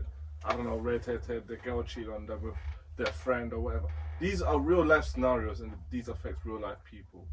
I 0.43 0.53
don't 0.53 0.65
know 0.65 0.75
red 0.75 1.05
head 1.05 1.21
the 1.25 1.55
girl 1.55 1.81
cheated 1.83 2.09
on 2.09 2.25
them 2.25 2.43
with 2.43 2.55
their 2.97 3.13
friend 3.13 3.53
or 3.53 3.61
whatever. 3.61 3.87
These 4.19 4.41
are 4.41 4.59
real 4.59 4.85
life 4.85 5.05
scenarios 5.05 5.61
and 5.61 5.71
these 5.89 6.09
affect 6.09 6.45
real 6.45 6.59
life 6.59 6.77
people. 6.89 7.25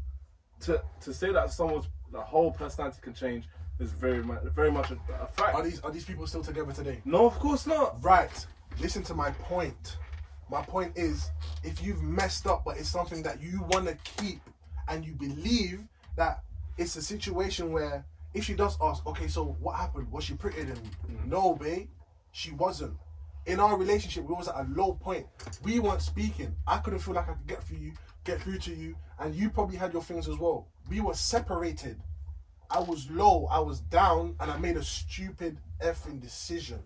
To 0.61 0.81
to 1.01 1.13
say 1.13 1.33
that 1.33 1.51
someone's 1.51 1.87
the 2.13 2.21
whole 2.21 2.51
personality 2.51 2.99
can 3.01 3.13
change 3.13 3.49
is 3.79 3.91
very 3.91 4.23
much 4.23 4.43
very 4.55 4.71
much 4.71 4.91
a, 4.91 4.97
a 5.21 5.27
fact. 5.27 5.55
Are 5.55 5.63
these 5.63 5.81
are 5.81 5.91
these 5.91 6.05
people 6.05 6.25
still 6.27 6.43
together 6.43 6.71
today? 6.71 7.01
no, 7.05 7.25
of 7.25 7.37
course 7.39 7.67
not. 7.67 8.01
Right. 8.03 8.45
Listen 8.79 9.03
to 9.03 9.13
my 9.13 9.31
point. 9.31 9.97
My 10.49 10.61
point 10.61 10.93
is, 10.95 11.29
if 11.63 11.81
you've 11.83 12.01
messed 12.01 12.47
up, 12.47 12.63
but 12.65 12.77
it's 12.77 12.89
something 12.89 13.23
that 13.23 13.41
you 13.41 13.63
want 13.69 13.87
to 13.87 13.97
keep, 14.17 14.41
and 14.87 15.05
you 15.05 15.13
believe 15.13 15.81
that 16.15 16.43
it's 16.77 16.95
a 16.95 17.01
situation 17.01 17.71
where, 17.71 18.05
if 18.33 18.43
she 18.43 18.53
does 18.53 18.77
ask, 18.81 19.05
okay, 19.07 19.27
so 19.27 19.55
what 19.59 19.75
happened? 19.75 20.11
Was 20.11 20.25
she 20.25 20.33
prettier 20.33 20.65
than 20.65 20.75
me? 20.75 20.89
Mm. 21.11 21.25
No, 21.27 21.55
babe, 21.55 21.87
she 22.31 22.51
wasn't. 22.51 22.93
In 23.45 23.59
our 23.59 23.77
relationship, 23.77 24.23
we 24.25 24.33
was 24.33 24.47
at 24.47 24.55
a 24.55 24.67
low 24.75 24.93
point. 24.93 25.27
We 25.63 25.79
weren't 25.79 26.01
speaking. 26.01 26.55
I 26.67 26.77
couldn't 26.77 26.99
feel 26.99 27.13
like 27.13 27.29
I 27.29 27.33
could 27.33 27.47
get 27.47 27.63
through 27.63 27.79
you, 27.79 27.93
get 28.23 28.41
through 28.41 28.59
to 28.59 28.73
you, 28.73 28.95
and 29.19 29.33
you 29.35 29.49
probably 29.49 29.77
had 29.77 29.93
your 29.93 30.01
things 30.03 30.27
as 30.27 30.37
well. 30.37 30.67
We 30.89 31.01
were 31.01 31.13
separated. 31.13 31.99
I 32.69 32.79
was 32.79 33.09
low, 33.11 33.47
I 33.51 33.59
was 33.59 33.79
down, 33.81 34.35
and 34.39 34.49
I 34.51 34.57
made 34.57 34.77
a 34.77 34.83
stupid 34.83 35.57
effing 35.83 36.19
decision. 36.21 36.79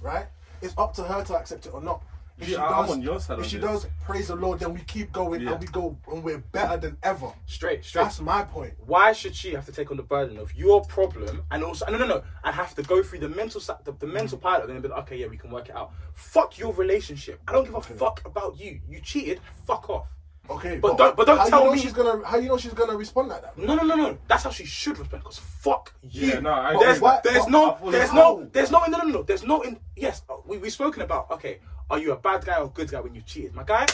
Right? 0.00 0.26
It's 0.62 0.74
up 0.78 0.94
to 0.94 1.02
her 1.04 1.22
to 1.24 1.36
accept 1.36 1.66
it 1.66 1.74
or 1.74 1.80
not. 1.82 2.02
If 2.38 2.48
Yeah, 2.48 2.56
she 2.56 2.62
I'm 2.62 2.82
does, 2.86 2.90
on 2.92 3.02
your 3.02 3.20
side 3.20 3.38
if 3.40 3.46
she 3.46 3.58
this. 3.58 3.66
does, 3.82 3.86
praise 4.02 4.28
the 4.28 4.36
Lord, 4.36 4.60
then 4.60 4.72
we 4.72 4.80
keep 4.80 5.12
going 5.12 5.42
Yeah. 5.42 5.52
and 5.52 5.60
we 5.60 5.66
go 5.66 5.98
and 6.10 6.24
we're 6.24 6.38
better 6.38 6.78
than 6.78 6.96
ever. 7.02 7.30
straight, 7.44 7.84
straight. 7.84 8.04
That's 8.04 8.18
my 8.20 8.44
point. 8.44 8.72
why 8.86 9.12
should 9.12 9.34
she 9.34 9.52
have 9.52 9.66
to 9.66 9.72
take 9.72 9.90
on 9.90 9.98
the 9.98 10.02
burden 10.02 10.38
of 10.38 10.54
your 10.54 10.82
problem 10.86 11.42
and 11.50 11.62
also 11.62 11.84
no 11.90 11.98
no 11.98 12.06
no 12.06 12.22
and 12.44 12.54
have 12.54 12.74
to 12.76 12.82
go 12.82 13.02
through 13.02 13.18
the 13.18 13.28
mental 13.28 13.60
sa- 13.60 13.76
the, 13.84 13.92
the 13.92 14.06
mental 14.06 14.38
Mm. 14.38 14.42
part 14.42 14.62
of 14.64 14.70
it 14.70 14.72
and 14.72 14.82
be 14.82 14.88
like, 14.88 15.00
okay 15.00 15.16
yeah 15.18 15.26
we 15.26 15.36
can 15.36 15.50
work 15.50 15.68
it 15.68 15.76
out 15.76 15.92
fuck 16.14 16.58
your 16.58 16.72
relationship 16.72 17.40
i 17.46 17.52
don't 17.52 17.64
give 17.66 17.74
a 17.74 17.80
fuck 17.82 18.22
about 18.24 18.58
you 18.58 18.80
you 18.88 19.00
cheated 19.00 19.38
fuck 19.66 19.90
off 19.90 20.08
Okay, 20.48 20.78
But 20.78 20.96
don't- 20.96 21.16
but 21.16 21.26
don't 21.26 21.38
how 21.38 21.48
tell 21.48 21.60
you 21.60 21.66
know 21.66 21.72
me- 21.74 21.78
she's 21.80 21.92
gonna. 21.92 22.26
How 22.26 22.36
do 22.36 22.42
you 22.42 22.48
know 22.48 22.56
she's 22.56 22.72
gonna 22.74 22.96
respond 22.96 23.28
like 23.28 23.42
that? 23.42 23.56
no 23.56 23.74
no 23.74 23.82
no 23.84 23.94
no 23.94 24.18
that's 24.26 24.42
how 24.44 24.50
she 24.50 24.64
should 24.64 24.98
respond 24.98 25.22
because 25.22 25.38
fuck 25.38 25.92
you 26.02 26.26
Yeah, 26.28 26.40
no, 26.40 26.50
I 26.52 26.72
there's, 26.78 26.96
agree. 26.96 27.00
But- 27.08 27.22
there's 27.22 27.38
but- 27.44 27.50
no 27.50 27.78
but- 27.80 27.90
there's 27.92 28.12
no 28.12 28.48
there's 28.52 28.70
no 28.72 28.80
no 28.86 28.98
no 28.98 29.04
no 29.04 29.22
there's 29.22 29.44
no 29.44 29.60
in 29.62 29.78
yes 29.96 30.22
uh, 30.28 30.34
we, 30.46 30.58
we've 30.58 30.72
spoken 30.72 31.02
about 31.02 31.30
okay 31.30 31.60
are 31.88 31.98
you 31.98 32.12
a 32.12 32.16
bad 32.16 32.44
guy 32.44 32.56
or 32.58 32.68
good 32.70 32.90
guy 32.90 33.00
when 33.00 33.14
you 33.14 33.22
cheated 33.22 33.54
my 33.54 33.62
guy 33.62 33.86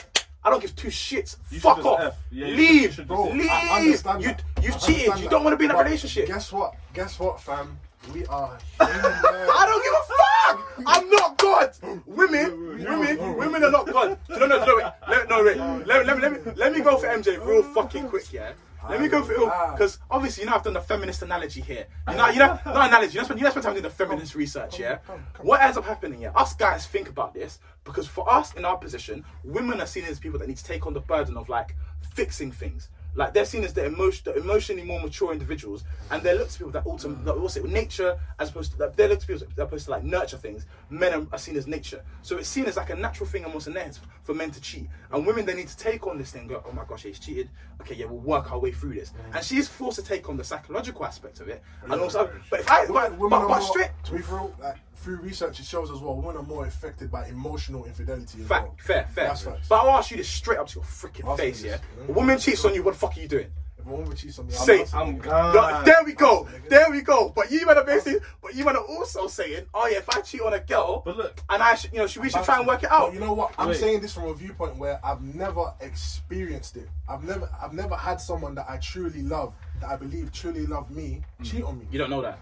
I 0.45 0.51
don't 0.51 0.61
give 0.63 0.77
two 0.77 0.89
shits. 0.89 1.39
You 1.51 1.59
Fuck 1.59 1.85
off. 1.85 1.99
F. 2.01 2.15
Yeah, 2.31 2.47
you 2.47 2.51
should- 2.53 2.57
Leave. 2.59 2.83
you 2.83 2.91
should 2.93 3.09
Bro, 3.09 3.25
Leave. 3.31 3.51
I 3.51 3.79
understand 3.81 4.23
you, 4.23 4.29
that. 4.29 4.43
You've 4.63 4.75
I 4.77 4.79
cheated. 4.79 4.95
understand 5.09 5.21
You 5.25 5.29
don't 5.29 5.43
want 5.45 5.55
to 5.55 5.57
be 5.59 5.65
in 5.65 5.71
a 5.73 5.75
But 5.75 5.85
relationship. 5.87 6.27
Guess 6.29 6.53
what? 6.53 6.75
Guess 6.95 7.19
what, 7.19 7.41
fam? 7.41 7.81
We 8.13 8.25
are. 8.27 8.59
I 8.81 9.67
don't 9.67 9.83
give 9.83 9.95
a 9.95 10.05
fuck. 10.13 10.83
I'm 10.87 11.11
not 11.11 11.39
God. 11.39 11.73
Women, 12.07 12.85
women, 12.85 13.37
women 13.37 13.65
are 13.65 13.71
not 13.71 13.87
God. 13.87 14.19
No, 14.31 14.47
no, 14.47 14.65
no, 14.65 14.77
wait. 14.77 14.87
Let, 15.09 15.29
no, 15.29 15.45
wait. 15.45 15.57
Let, 15.87 16.07
let, 16.07 16.17
me- 16.17 16.23
let 16.23 16.33
me 16.47 16.53
let 16.57 16.73
me 16.73 16.81
go 16.81 16.97
for 16.99 17.07
MJ 17.07 17.45
real 17.45 17.63
fucking 17.63 18.09
quick, 18.09 18.33
yeah. 18.33 18.53
Let 18.89 19.01
me 19.01 19.09
go 19.09 19.25
for 19.25 19.33
it 19.33 19.39
because 19.73 19.99
obviously 20.09 20.45
you 20.45 20.51
know 20.51 20.55
I've 20.55 20.63
done 20.63 20.75
the 20.75 20.81
feminist 20.81 21.21
analogy 21.23 21.61
here. 21.61 21.87
You 22.09 22.17
know, 22.17 22.29
you 22.29 22.39
know, 22.39 22.57
not 22.67 22.89
analogy. 22.89 23.15
You 23.15 23.19
know, 23.21 23.25
spend, 23.25 23.41
you 23.41 23.45
know, 23.45 23.51
spend 23.51 23.65
time 23.65 23.73
doing 23.73 23.83
the 23.83 23.91
feminist 23.91 24.37
research, 24.37 24.79
yeah. 24.79 24.99
What 25.41 25.61
ends 25.61 25.77
up 25.77 25.85
happening, 25.87 26.21
yeah? 26.23 26.31
Us 26.37 26.55
guys 26.55 26.87
think 26.87 27.09
about 27.09 27.35
this 27.35 27.59
because 27.83 28.07
for 28.07 28.33
us 28.33 28.55
in 28.55 28.65
our 28.65 28.77
position, 28.77 29.25
women 29.43 29.81
are 29.81 29.87
seen 29.87 30.05
as 30.05 30.21
people 30.21 30.39
that 30.39 30.47
need 30.47 30.59
to 30.59 30.65
take 30.65 30.87
on 30.87 30.95
the 30.95 31.01
burden 31.01 31.37
of 31.37 31.49
like 31.49 31.75
fixing 32.15 32.53
things. 32.53 32.89
Like 33.17 33.33
they're 33.33 33.47
seen 33.47 33.65
as 33.65 33.73
the 33.73 33.85
emotion, 33.85 34.23
the 34.27 34.37
emotionally 34.37 34.85
more 34.85 35.01
mature 35.01 35.33
individuals, 35.33 35.85
and 36.11 36.23
they're 36.23 36.35
looked 36.35 36.53
to 36.53 36.59
people 36.59 36.73
that 36.73 36.85
also, 36.85 37.09
that 37.09 37.57
it, 37.57 37.65
nature 37.65 38.19
as 38.39 38.51
opposed 38.51 38.73
to, 38.73 38.85
like, 38.85 38.97
they're 38.97 39.09
looked 39.09 39.23
to 39.23 39.27
people 39.27 39.47
that 39.57 39.63
are 39.63 39.67
supposed 39.67 39.87
to 39.87 39.91
like 39.93 40.05
nurture 40.05 40.37
things. 40.37 40.67
Men 40.91 41.15
are, 41.15 41.27
are 41.33 41.39
seen 41.39 41.57
as 41.57 41.67
nature, 41.67 42.05
so 42.23 42.37
it's 42.37 42.49
seen 42.49 42.67
as 42.67 42.77
like 42.77 42.91
a 42.91 42.95
natural 42.95 43.29
thing 43.29 43.45
almost 43.45 43.67
in 43.67 43.77
for 44.23 44.35
men 44.35 44.51
to 44.51 44.61
cheat, 44.61 44.89
and 45.13 45.27
women 45.27 45.47
they 45.47 45.55
need 45.55 45.69
to 45.69 45.77
take 45.77 46.07
on 46.07 46.19
this 46.19 46.31
thing. 46.31 46.47
Go, 46.47 46.63
oh 46.67 46.73
my 46.73 46.85
gosh, 46.87 47.05
he's 47.05 47.19
cheated. 47.19 47.49
Okay, 47.81 47.95
yeah, 47.95 48.07
we'll 48.07 48.21
work 48.21 48.53
our 48.53 48.59
way 48.59 48.73
through 48.73 48.95
this, 48.95 49.13
and 49.33 49.45
she's 49.45 49.67
forced 49.69 49.99
to 49.99 50.05
take 50.05 50.29
on 50.29 50.37
the 50.37 50.45
psychological 50.45 51.05
aspect 51.05 51.41
of 51.41 51.49
it, 51.49 51.63
and 51.85 52.01
also, 52.01 52.31
but 52.51 52.61
if 52.61 52.71
I, 52.71 52.87
but, 52.87 53.17
women 53.17 53.41
but, 53.41 53.49
but 53.49 53.61
straight, 53.61 53.91
to 54.05 54.13
be 54.13 54.19
real, 54.19 54.55
like 54.61 54.77
through 54.97 55.17
research, 55.19 55.61
it 55.61 55.67
shows 55.67 55.91
as 55.91 55.99
well. 55.99 56.17
Women 56.17 56.37
are 56.37 56.43
more 56.43 56.67
affected 56.67 57.11
by 57.11 57.27
emotional 57.29 57.85
infidelity. 57.85 58.39
Fact, 58.39 58.65
well. 58.65 58.77
fair, 58.79 59.09
fair. 59.13 59.29
That's 59.29 59.43
facts. 59.43 59.69
But 59.69 59.77
I'll 59.77 59.97
ask 59.99 60.11
you 60.11 60.17
this 60.17 60.29
straight 60.29 60.59
up 60.59 60.69
to 60.69 60.77
your 60.77 60.85
freaking 60.85 61.37
face, 61.37 61.63
this. 61.63 61.81
yeah? 61.99 62.09
A 62.09 62.13
woman 62.13 62.39
cheats 62.39 62.65
on 62.65 62.75
you, 62.75 62.83
what 62.83 62.95
the 62.95 63.01
fuck 63.01 63.17
are 63.17 63.21
you 63.21 63.29
doing? 63.29 63.47
If 63.79 63.87
a 63.87 63.91
woman 63.91 64.17
cheats 64.17 64.39
on 64.39 64.47
me, 64.47 64.53
Say- 64.53 64.85
I'm, 64.95 64.99
I'm 64.99 65.09
I'm 65.09 65.19
gone. 65.19 65.55
No, 65.55 65.83
there 65.85 66.03
we 66.05 66.15
go, 66.15 66.49
there 66.69 66.91
we 66.91 67.03
go. 67.03 67.33
But 67.35 67.51
you 67.51 67.65
man 67.67 67.79
are 67.79 67.85
basically, 67.85 68.21
but 68.43 68.55
you 68.55 68.65
man 68.65 68.77
are 68.77 68.85
also 68.85 69.27
saying, 69.27 69.67
oh 69.75 69.87
yeah, 69.87 69.99
if 69.99 70.09
I 70.09 70.21
cheat 70.23 70.41
on 70.41 70.55
a 70.55 70.61
girl, 70.61 71.03
But 71.05 71.17
look, 71.17 71.41
and 71.51 71.63
I 71.63 71.75
should, 71.75 71.93
you 71.93 71.99
know, 71.99 72.07
should, 72.07 72.23
we 72.23 72.31
should 72.31 72.43
try 72.43 72.59
and 72.59 72.67
work 72.67 72.83
it 72.83 72.91
out. 72.91 73.13
You 73.13 73.21
know 73.21 73.33
what? 73.33 73.55
I'm 73.59 73.69
Wait. 73.69 73.77
saying 73.77 74.01
this 74.01 74.13
from 74.13 74.25
a 74.25 74.35
viewpoint 74.35 74.77
where 74.77 74.99
I've 75.05 75.23
never 75.23 75.73
experienced 75.81 76.77
it. 76.77 76.89
I've 77.09 77.23
never, 77.23 77.49
I've 77.63 77.75
never 77.75 77.95
had 77.95 78.21
someone 78.21 78.55
that 78.57 78.67
I 78.69 78.79
truly 78.79 79.23
love, 79.23 79.55
that 79.81 79.91
I 79.91 79.97
believe 79.97 80.33
truly 80.33 80.67
love 80.67 80.91
me, 80.91 81.23
hmm. 81.39 81.45
cheat 81.45 81.63
on 81.63 81.79
me. 81.79 81.87
You 81.91 81.99
don't 81.99 82.11
know 82.11 82.23
that. 82.23 82.41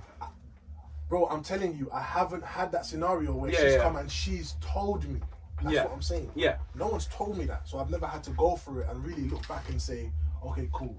Bro, 1.09 1.27
I'm 1.27 1.43
telling 1.43 1.75
you, 1.77 1.91
I 1.93 2.01
haven't 2.01 2.45
had 2.45 2.73
that 2.73 2.87
scenario 2.87 3.33
where 3.35 3.51
Yeah, 3.51 3.61
she's 3.61 3.73
yeah. 3.75 3.83
come 3.83 3.97
and 3.97 4.11
she's 4.11 4.55
told 4.61 5.07
me. 5.09 5.21
That's 5.63 5.75
Yeah. 5.75 5.85
what 5.85 5.93
I'm 5.93 6.03
saying. 6.03 6.31
Yeah. 6.35 6.57
No 6.75 6.89
one's 6.89 7.07
told 7.07 7.37
me 7.39 7.45
that, 7.47 7.69
so 7.69 7.79
I've 7.79 7.91
never 7.91 8.07
had 8.07 8.25
to 8.25 8.31
go 8.33 8.57
through 8.57 8.81
it 8.81 8.89
and 8.89 9.05
really 9.05 9.29
look 9.29 9.47
back 9.47 9.69
and 9.69 9.81
say, 9.81 10.11
okay, 10.45 10.69
cool. 10.73 10.97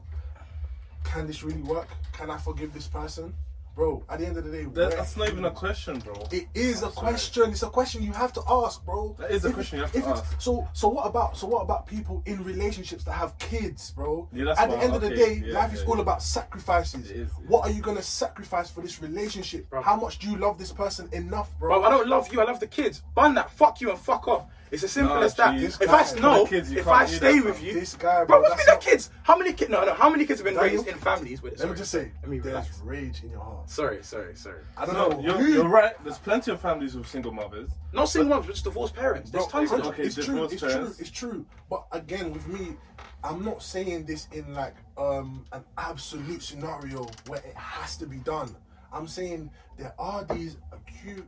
Can 1.03 1.27
this 1.27 1.43
really 1.43 1.61
work? 1.61 1.87
Can 2.13 2.29
I 2.31 2.37
forgive 2.37 2.73
this 2.73 2.87
person? 2.87 3.35
Bro, 3.75 4.05
at 4.09 4.19
the 4.19 4.25
end 4.25 4.37
of 4.37 4.45
the 4.45 4.51
day, 4.51 4.63
that, 4.63 4.91
that's 4.91 5.17
not 5.17 5.27
even 5.27 5.43
a 5.43 5.51
question, 5.51 5.99
bro. 5.99 6.13
it 6.31 6.47
is 6.53 6.81
a 6.81 6.87
question. 6.87 7.49
It's 7.51 7.61
a 7.63 7.69
question 7.69 8.03
you 8.03 8.13
have 8.13 8.31
to 8.33 8.41
ask, 8.47 8.85
bro. 8.85 9.17
That 9.19 9.31
is 9.31 9.43
a 9.43 9.49
If- 9.49 9.53
question 9.53 9.79
you 9.79 9.83
have 9.83 9.91
to 9.91 10.07
ask. 10.07 10.41
So, 10.41 10.65
so 10.71 10.87
what 10.87 11.05
about 11.05 11.35
so 11.37 11.45
what 11.47 11.61
about 11.61 11.85
people 11.85 12.23
in 12.25 12.41
relationships 12.45 13.03
that 13.03 13.11
have 13.13 13.37
kids, 13.37 13.91
bro? 13.91 14.29
Yeah, 14.31 14.45
that's 14.45 14.61
At 14.61 14.69
the 14.69 14.77
end 14.77 14.95
of 14.95 15.01
the 15.01 15.07
okay, 15.07 15.39
day, 15.39 15.47
yeah, 15.47 15.59
life 15.59 15.73
is 15.73 15.81
yeah, 15.81 15.87
all 15.89 15.99
about 15.99 16.23
sacrifices. 16.23 17.11
It 17.11 17.17
is, 17.17 17.29
yeah. 17.29 17.47
What 17.49 17.67
are 17.67 17.71
you 17.71 17.81
gonna 17.81 18.01
sacrifice 18.01 18.69
for 18.71 18.79
this 18.79 19.01
relationship? 19.01 19.69
Bro. 19.69 19.81
How 19.81 19.97
much 19.97 20.19
do 20.19 20.29
you 20.29 20.37
love 20.37 20.57
this 20.57 20.71
person 20.71 21.09
enough, 21.11 21.49
bro? 21.59 21.81
Bro, 21.81 21.83
I 21.83 21.89
don't 21.89 22.07
love 22.07 22.31
you. 22.31 22.39
I 22.39 22.45
love 22.45 22.61
the 22.61 22.67
kids. 22.67 23.03
Bun 23.13 23.35
that. 23.35 23.51
Fuck 23.51 23.81
you 23.81 23.89
and 23.89 23.99
fuck 23.99 24.27
off. 24.29 24.45
It's 24.75 24.83
as 24.83 24.91
simple 24.91 25.15
Nah, 25.15 25.21
as 25.21 25.33
that. 25.35 25.57
geez, 25.57 25.79
if 25.79 25.89
I 25.89 26.03
for 26.03 26.19
no, 26.19 26.45
kids, 26.45 26.69
if 26.69 26.85
I 26.85 27.05
stay 27.05 27.39
with 27.39 27.63
you, 27.63 27.71
This 27.73 27.95
guy, 27.95 28.25
bro, 28.25 28.25
bro, 28.25 28.41
what's 28.41 28.55
that's 28.65 28.75
with 28.75 28.83
the 28.83 28.89
kids? 28.91 29.09
How 29.23 29.37
many 29.37 29.53
kids? 29.53 29.71
No, 29.71 29.85
no. 29.85 29.93
How 29.93 30.09
many 30.09 30.25
kids 30.25 30.41
have 30.41 30.45
been 30.45 30.55
Daniel, 30.55 30.83
raised 30.83 30.87
in 30.93 30.97
families? 30.99 31.41
Wait, 31.41 31.53
Let 31.53 31.59
sorry. 31.59 31.71
me 31.71 31.77
just 31.77 31.91
say, 31.91 32.11
Let 32.21 32.29
me 32.29 32.39
there's 32.39 32.53
relax. 32.53 32.81
rage 32.83 33.23
in 33.23 33.29
your 33.29 33.39
heart. 33.39 33.69
Sorry, 33.69 34.03
sorry, 34.03 34.35
sorry. 34.35 34.59
I 34.75 34.85
don't 34.85 34.95
No, 34.95 35.07
know. 35.07 35.19
you're, 35.21 35.47
you're 35.47 35.69
right. 35.69 35.93
There's 36.03 36.17
plenty 36.17 36.51
of 36.51 36.59
families 36.59 36.93
with 36.93 37.07
single 37.07 37.31
mothers. 37.31 37.69
Not 37.93 38.09
single 38.09 38.31
moms, 38.31 38.47
but 38.47 38.51
just 38.51 38.65
divorced 38.65 38.95
parents. 38.95 39.31
There's 39.31 39.45
Bro, 39.47 39.51
tons 39.65 39.71
of 39.71 39.79
it's- 39.79 39.93
Okay, 39.93 40.03
it's 40.03 40.15
true. 40.25 40.43
It's 40.43 40.59
true. 40.61 40.93
It's 40.99 41.09
true. 41.09 41.45
But 41.69 41.85
again, 41.93 42.33
with 42.33 42.45
me, 42.49 42.75
I'm 43.23 43.45
not 43.45 43.63
saying 43.63 44.05
this 44.07 44.27
in 44.33 44.53
like 44.53 44.75
um 44.97 45.45
an 45.53 45.63
absolute 45.77 46.43
scenario 46.43 47.07
where 47.27 47.39
it 47.39 47.55
has 47.55 47.95
to 47.97 48.05
be 48.05 48.17
done. 48.17 48.53
I'm 48.91 49.07
saying 49.07 49.51
there 49.77 49.93
are 49.97 50.25
these 50.25 50.57
acute, 50.73 51.25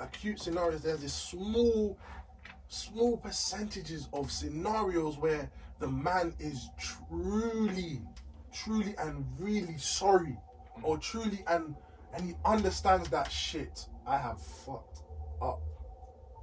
acute 0.00 0.40
scenarios. 0.40 0.82
There's 0.82 1.00
this 1.02 1.12
small, 1.14 1.98
small 2.68 3.16
percentages 3.16 4.08
of 4.12 4.30
scenarios 4.30 5.18
where 5.18 5.50
the 5.78 5.88
man 5.88 6.34
is 6.38 6.70
truly, 6.78 8.00
truly 8.52 8.94
and 8.98 9.24
really 9.38 9.78
sorry, 9.78 10.36
or 10.82 10.98
truly 10.98 11.44
and 11.46 11.74
and 12.14 12.24
he 12.24 12.34
understands 12.44 13.08
that 13.10 13.30
shit. 13.30 13.86
I 14.06 14.16
have 14.18 14.40
fucked 14.40 15.02
up 15.42 15.60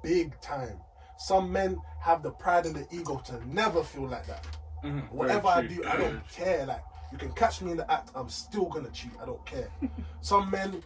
big 0.04 0.40
time. 0.42 0.80
Some 1.18 1.52
men 1.52 1.82
have 2.02 2.22
the 2.22 2.32
pride 2.32 2.66
and 2.66 2.76
the 2.76 2.86
ego 2.92 3.22
to 3.26 3.48
never 3.48 3.84
feel 3.84 4.08
like 4.08 4.28
that. 4.28 4.46
Mm-hmm. 4.84 5.16
Whatever 5.16 5.48
I 5.48 5.66
do, 5.66 5.84
I 5.86 5.98
don't 5.98 6.28
care. 6.30 6.66
Like 6.66 6.84
you 7.12 7.18
can 7.18 7.32
catch 7.32 7.62
me 7.62 7.72
in 7.72 7.78
the 7.78 7.92
act, 7.92 8.12
I'm 8.16 8.30
still 8.30 8.66
gonna 8.66 8.90
cheat. 8.90 9.12
I 9.22 9.26
don't 9.26 9.44
care. 9.46 9.70
Some 10.22 10.52
men, 10.52 10.84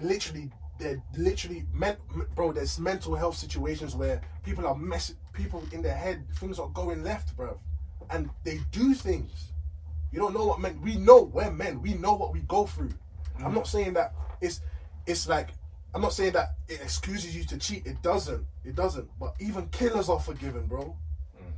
literally, 0.00 0.50
they're 0.78 1.02
literally 1.16 1.64
men, 1.72 1.96
bro. 2.34 2.52
There's 2.52 2.78
mental 2.78 3.14
health 3.14 3.36
situations 3.36 3.94
where 3.94 4.20
people 4.42 4.66
are 4.66 4.74
mess, 4.74 5.14
people 5.32 5.62
in 5.72 5.82
their 5.82 5.94
head, 5.94 6.24
things 6.36 6.58
are 6.58 6.68
going 6.68 7.02
left, 7.02 7.36
bro, 7.36 7.58
and 8.10 8.30
they 8.44 8.60
do 8.70 8.94
things. 8.94 9.52
You 10.10 10.18
don't 10.18 10.34
know 10.34 10.44
what 10.44 10.60
men. 10.60 10.80
We 10.82 10.96
know 10.96 11.22
we're 11.22 11.50
men. 11.50 11.80
We 11.80 11.94
know 11.94 12.14
what 12.14 12.32
we 12.32 12.40
go 12.40 12.66
through. 12.66 12.90
I'm 13.38 13.52
mm. 13.52 13.54
not 13.54 13.66
saying 13.66 13.94
that 13.94 14.14
it's 14.40 14.60
it's 15.06 15.28
like 15.28 15.50
I'm 15.94 16.02
not 16.02 16.12
saying 16.12 16.32
that 16.32 16.54
it 16.68 16.80
excuses 16.80 17.36
you 17.36 17.44
to 17.44 17.58
cheat. 17.58 17.86
It 17.86 18.02
doesn't. 18.02 18.44
It 18.64 18.74
doesn't. 18.74 19.08
But 19.18 19.34
even 19.40 19.68
killers 19.68 20.08
are 20.08 20.20
forgiven, 20.20 20.66
bro. 20.66 20.96
Mm. 21.36 21.52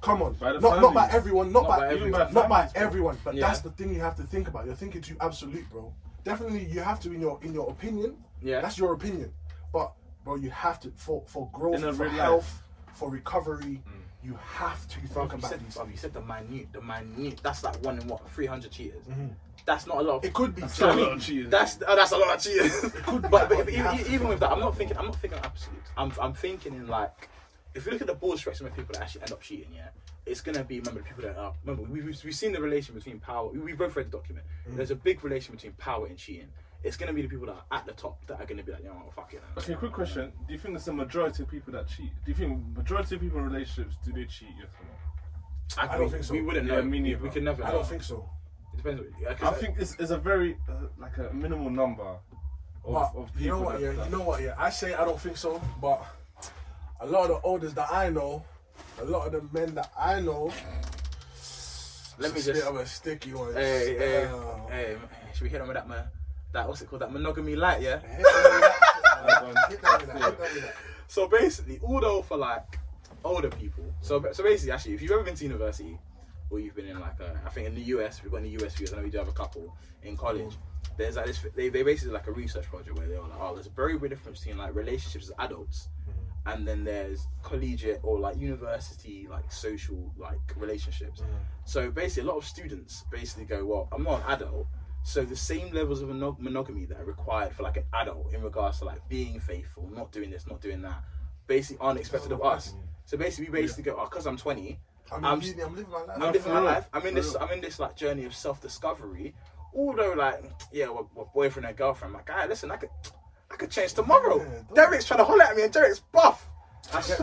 Come 0.00 0.22
on, 0.22 0.34
By 0.34 0.52
the 0.52 0.60
not 0.60 0.80
not 0.80 0.94
by 0.94 1.08
everyone, 1.10 1.52
not, 1.52 1.64
Not 1.64 1.68
by, 1.68 1.78
by 1.78 1.86
everyone, 1.86 2.20
everyone. 2.20 2.34
not 2.34 2.48
by 2.48 2.66
Families, 2.66 2.72
bro. 2.72 2.82
everyone. 2.82 3.18
But 3.24 3.34
Yeah. 3.34 3.46
that's 3.46 3.60
the 3.60 3.70
thing 3.70 3.92
you 3.94 4.00
have 4.00 4.16
to 4.16 4.22
think 4.24 4.48
about. 4.48 4.66
You're 4.66 4.74
thinking 4.74 5.00
too 5.00 5.16
absolute, 5.20 5.68
bro. 5.70 5.92
Definitely, 6.24 6.64
you 6.66 6.80
have 6.80 6.98
to 7.00 7.12
in 7.12 7.20
your 7.20 7.38
in 7.42 7.52
your 7.52 7.70
opinion. 7.70 8.16
Yeah. 8.42 8.60
that's 8.60 8.78
your 8.78 8.92
opinion. 8.92 9.32
But 9.72 9.92
bro, 10.24 10.36
you 10.36 10.50
have 10.50 10.80
to 10.80 10.92
for 10.96 11.22
for 11.26 11.48
growth, 11.52 11.80
for 11.80 12.04
real 12.04 12.10
health, 12.10 12.62
for 12.94 13.10
recovery. 13.10 13.82
You 14.22 14.36
have 14.42 14.88
to 14.88 14.98
think 14.98 15.14
you 15.14 15.38
about 15.38 15.50
said, 15.50 15.60
these. 15.64 15.76
bro, 15.76 15.86
you 15.86 15.96
said 15.96 16.12
the 16.12 16.20
minute, 16.20 16.66
the 16.72 16.80
minute. 16.80 17.38
That's 17.44 17.62
like 17.62 17.76
one 17.84 18.00
in 18.00 18.08
what, 18.08 18.28
300 18.30 18.72
cheaters. 18.72 19.04
Mm-hmm. 19.06 19.26
That's 19.64 19.86
not 19.86 19.98
a 19.98 20.00
lot. 20.00 20.16
Of, 20.16 20.24
It 20.24 20.34
could 20.34 20.52
be. 20.52 20.62
That's 20.62 20.74
so- 20.74 20.90
a 20.90 20.94
lot 20.94 21.12
of 21.12 21.22
cheaters. 21.26 21.48
That's 21.48 21.78
oh, 21.86 21.94
that's 21.94 22.10
a 22.10 22.16
lot 22.16 22.34
of 22.34 22.42
cheaters. 22.42 22.80
could 23.04 23.22
be, 23.22 23.28
but, 23.28 23.48
but, 23.48 23.50
but 23.50 23.68
even, 23.68 24.00
even 24.10 24.26
with 24.26 24.40
that, 24.40 24.50
I'm 24.50 24.58
not 24.58 24.76
thinking. 24.76 24.96
I'm 24.98 25.06
not 25.06 25.16
thinking 25.16 25.38
absolutes. 25.44 25.90
I'm 25.96 26.12
I'm 26.20 26.34
thinking 26.34 26.74
in 26.74 26.88
like, 26.88 27.28
if 27.74 27.86
you 27.86 27.92
look 27.92 28.00
at 28.00 28.08
the 28.08 28.14
broad 28.14 28.38
spectrum 28.40 28.66
of 28.68 28.74
people 28.74 28.94
that 28.94 29.02
actually 29.02 29.22
end 29.22 29.32
up 29.32 29.42
cheating, 29.42 29.68
yeah, 29.72 29.90
it's 30.24 30.40
gonna 30.40 30.64
be 30.64 30.80
remember 30.80 31.02
the 31.02 31.06
people 31.06 31.22
that 31.22 31.38
are. 31.38 31.52
Remember, 31.64 31.88
we, 31.88 32.02
we've 32.02 32.24
we've 32.24 32.34
seen 32.34 32.50
the 32.50 32.60
relation 32.60 32.96
between 32.96 33.20
power. 33.20 33.48
We, 33.50 33.60
we 33.60 33.72
both 33.74 33.94
read 33.94 34.06
the 34.10 34.16
document. 34.16 34.44
Mm. 34.68 34.76
There's 34.76 34.90
a 34.90 34.96
big 34.96 35.22
relation 35.22 35.54
between 35.54 35.72
power 35.74 36.06
and 36.06 36.16
cheating. 36.18 36.48
It's 36.84 36.96
gonna 36.96 37.12
be 37.12 37.22
the 37.22 37.28
people 37.28 37.46
that 37.46 37.56
are 37.70 37.78
at 37.78 37.86
the 37.86 37.92
top 37.92 38.24
that 38.26 38.40
are 38.40 38.46
gonna 38.46 38.62
be 38.62 38.72
like, 38.72 38.82
you 38.82 38.88
know, 38.88 39.02
fuck 39.14 39.32
it. 39.34 39.42
Okay, 39.58 39.74
quick 39.74 39.92
question. 39.92 40.32
Do 40.46 40.52
you 40.52 40.58
think 40.58 40.74
there's 40.74 40.86
a 40.88 40.92
majority 40.92 41.42
of 41.42 41.48
people 41.50 41.72
that 41.72 41.88
cheat? 41.88 42.12
Do 42.24 42.30
you 42.30 42.34
think 42.34 42.62
majority 42.76 43.16
of 43.16 43.20
people 43.20 43.38
in 43.38 43.44
relationships 43.50 43.96
do 44.04 44.12
they 44.12 44.24
cheat? 44.24 44.48
Yes 44.58 44.68
or 44.80 44.86
no? 44.86 45.92
I 45.94 45.98
don't 45.98 46.10
think 46.10 46.22
so. 46.24 46.32
We 46.34 46.42
wouldn't 46.42 46.66
Yeah, 46.68 46.76
know. 46.76 46.82
me 46.82 46.90
we, 46.92 47.00
neither. 47.00 47.22
we 47.24 47.30
could 47.30 47.42
never. 47.42 47.62
I 47.64 47.68
know. 47.68 47.72
don't 47.78 47.86
think 47.88 48.02
so. 48.04 48.28
It 48.72 48.76
depends. 48.76 49.02
Yeah, 49.20 49.34
'cause 49.34 49.52
I 49.54 49.56
think 49.58 49.78
it's, 49.78 49.96
it's 49.98 50.10
a 50.10 50.18
very 50.18 50.56
uh, 50.68 50.86
like 50.96 51.16
a 51.18 51.32
minimal 51.32 51.70
number 51.70 52.02
of, 52.04 52.20
But 52.84 53.12
of 53.16 53.26
people. 53.34 53.42
you 53.42 53.48
know 53.48 53.60
what? 53.62 53.72
that- 53.74 53.82
Yeah, 53.82 53.92
that- 53.92 54.04
you 54.10 54.16
know 54.16 54.22
what? 54.24 54.42
Yeah, 54.42 54.54
I 54.58 54.70
say 54.70 54.94
I 54.94 55.04
don't 55.04 55.20
think 55.20 55.36
so. 55.36 55.60
But 55.80 56.04
a 57.00 57.06
lot 57.06 57.22
of 57.24 57.28
the 57.28 57.40
oldest 57.42 57.74
that 57.74 57.90
I 57.92 58.10
know, 58.10 58.44
a 59.00 59.04
lot 59.04 59.26
of 59.26 59.32
the 59.32 59.58
men 59.58 59.74
that 59.74 59.90
I 59.98 60.20
know, 60.20 60.52
Let 62.18 62.32
me 62.32 62.38
it's 62.38 62.46
a 62.46 62.52
just. 62.52 62.64
bit 62.64 62.64
of 62.64 62.76
a 62.76 62.86
sticky 62.86 63.32
one. 63.34 63.54
Hey, 63.54 63.96
hey, 63.98 64.24
Uh, 64.26 64.66
hey, 64.68 64.96
should 65.34 65.42
we 65.42 65.48
hit 65.48 65.60
on 65.60 65.68
with 65.68 65.76
that 65.76 65.88
man? 65.88 66.04
That 66.56 66.66
what's 66.66 66.80
it 66.80 66.88
called? 66.88 67.02
That 67.02 67.12
monogamy 67.12 67.54
lite, 67.54 67.82
yeah. 67.82 68.00
So 71.06 71.28
basically, 71.28 71.78
although 71.84 72.22
for 72.22 72.38
like 72.38 72.78
older 73.22 73.50
people, 73.50 73.84
so 74.00 74.24
so 74.32 74.42
basically, 74.42 74.72
actually, 74.72 74.94
if 74.94 75.02
you've 75.02 75.10
ever 75.10 75.22
been 75.22 75.34
to 75.34 75.44
university, 75.44 75.98
or 76.48 76.58
you've 76.58 76.74
been 76.74 76.86
in 76.86 76.98
like 76.98 77.20
a, 77.20 77.38
I 77.44 77.50
think 77.50 77.66
in 77.66 77.74
the 77.74 77.82
US, 77.82 78.22
you've 78.22 78.32
got 78.32 78.38
in 78.38 78.44
the 78.44 78.64
US 78.64 78.74
viewers, 78.74 78.94
I 78.94 78.96
know 78.96 79.02
we 79.02 79.10
do 79.10 79.18
have 79.18 79.28
a 79.28 79.32
couple 79.32 79.76
in 80.02 80.16
college. 80.16 80.56
There's 80.96 81.16
like 81.16 81.26
this, 81.26 81.44
they, 81.54 81.68
they 81.68 81.82
basically 81.82 82.14
like 82.14 82.26
a 82.26 82.32
research 82.32 82.64
project 82.70 82.98
where 82.98 83.06
they're 83.06 83.20
like, 83.20 83.38
oh, 83.38 83.54
there's 83.54 83.66
a 83.66 83.70
very 83.70 83.98
big 83.98 84.08
difference 84.08 84.38
between 84.38 84.56
like 84.56 84.74
relationships 84.74 85.26
as 85.26 85.32
adults, 85.38 85.90
mm-hmm. 86.08 86.52
and 86.52 86.66
then 86.66 86.84
there's 86.84 87.26
collegiate 87.42 88.00
or 88.02 88.18
like 88.18 88.38
university 88.38 89.28
like 89.30 89.52
social 89.52 90.10
like 90.16 90.40
relationships. 90.56 91.20
Mm-hmm. 91.20 91.34
So 91.66 91.90
basically, 91.90 92.30
a 92.30 92.32
lot 92.32 92.38
of 92.38 92.46
students 92.46 93.04
basically 93.10 93.44
go, 93.44 93.62
well, 93.66 93.88
I'm 93.92 94.04
not 94.04 94.22
an 94.22 94.32
adult. 94.32 94.68
So 95.06 95.24
the 95.24 95.36
same 95.36 95.72
levels 95.72 96.02
of 96.02 96.08
monogamy 96.08 96.84
that 96.86 96.98
are 96.98 97.04
required 97.04 97.52
for 97.54 97.62
like 97.62 97.76
an 97.76 97.84
adult 97.94 98.34
in 98.34 98.42
regards 98.42 98.80
to 98.80 98.86
like 98.86 99.08
being 99.08 99.38
faithful, 99.38 99.88
not 99.94 100.10
doing 100.10 100.30
this, 100.30 100.48
not 100.48 100.60
doing 100.60 100.82
that, 100.82 101.00
basically 101.46 101.78
aren't 101.80 102.00
expected 102.00 102.32
of 102.32 102.42
us. 102.42 102.74
So 103.04 103.16
basically, 103.16 103.52
we 103.52 103.60
basically 103.60 103.84
go, 103.84 103.96
oh, 103.96 104.06
because 104.06 104.26
I'm 104.26 104.36
20, 104.36 104.80
I'm, 105.12 105.24
I'm, 105.24 105.38
living, 105.38 105.62
I'm 105.62 105.76
living 105.76 105.92
my 105.92 106.02
life. 106.02 106.16
I'm 106.20 106.32
living 106.32 106.52
my 106.52 106.58
life. 106.58 106.88
I'm 106.92 107.06
in 107.06 107.14
this. 107.14 107.36
I'm 107.40 107.52
in 107.52 107.60
this 107.60 107.78
like 107.78 107.94
journey 107.94 108.24
of 108.24 108.34
self 108.34 108.60
discovery. 108.60 109.32
Although, 109.72 110.14
like, 110.14 110.42
yeah, 110.72 110.88
we're, 110.88 111.04
we're 111.14 111.24
boyfriend 111.26 111.68
and 111.68 111.76
girlfriend. 111.76 112.10
I'm 112.10 112.16
like, 112.16 112.26
guy, 112.26 112.46
listen, 112.48 112.72
I 112.72 112.76
could, 112.76 112.90
I 113.48 113.54
could 113.54 113.70
change 113.70 113.92
tomorrow. 113.92 114.40
Yeah, 114.40 114.74
Derek's 114.74 115.04
trying 115.04 115.18
to 115.18 115.24
holler 115.24 115.44
at 115.44 115.54
me, 115.54 115.62
and 115.62 115.72
Derek's 115.72 116.00
buff. 116.00 116.44
this, 116.92 117.20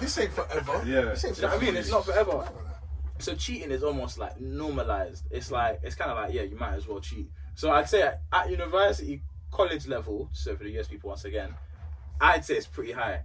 this 0.00 0.18
ain't 0.18 0.32
forever. 0.32 0.80
Yeah. 0.86 1.00
This 1.06 1.24
ain't 1.24 1.36
You 1.38 1.42
know 1.42 1.48
what 1.48 1.60
I 1.60 1.66
mean? 1.66 1.76
It's 1.76 1.90
not 1.90 2.04
forever. 2.04 2.48
Forever. 3.22 3.38
So 3.38 3.44
cheating 3.44 3.70
is 3.70 3.82
almost 3.82 4.18
like 4.18 4.40
normalized. 4.40 5.26
It's 5.30 5.50
like 5.50 5.80
it's 5.82 5.94
kind 5.94 6.10
of 6.10 6.16
like 6.16 6.32
yeah, 6.32 6.42
you 6.42 6.56
might 6.56 6.74
as 6.74 6.86
well 6.86 7.00
cheat. 7.00 7.30
So 7.54 7.70
I'd 7.70 7.88
say 7.88 8.02
at, 8.02 8.22
at 8.32 8.50
university, 8.50 9.22
college 9.50 9.86
level. 9.86 10.28
So 10.32 10.56
for 10.56 10.64
the 10.64 10.78
US 10.78 10.88
people, 10.88 11.10
once 11.10 11.24
again, 11.24 11.54
I'd 12.20 12.44
say 12.44 12.54
it's 12.54 12.66
pretty 12.66 12.92
high. 12.92 13.22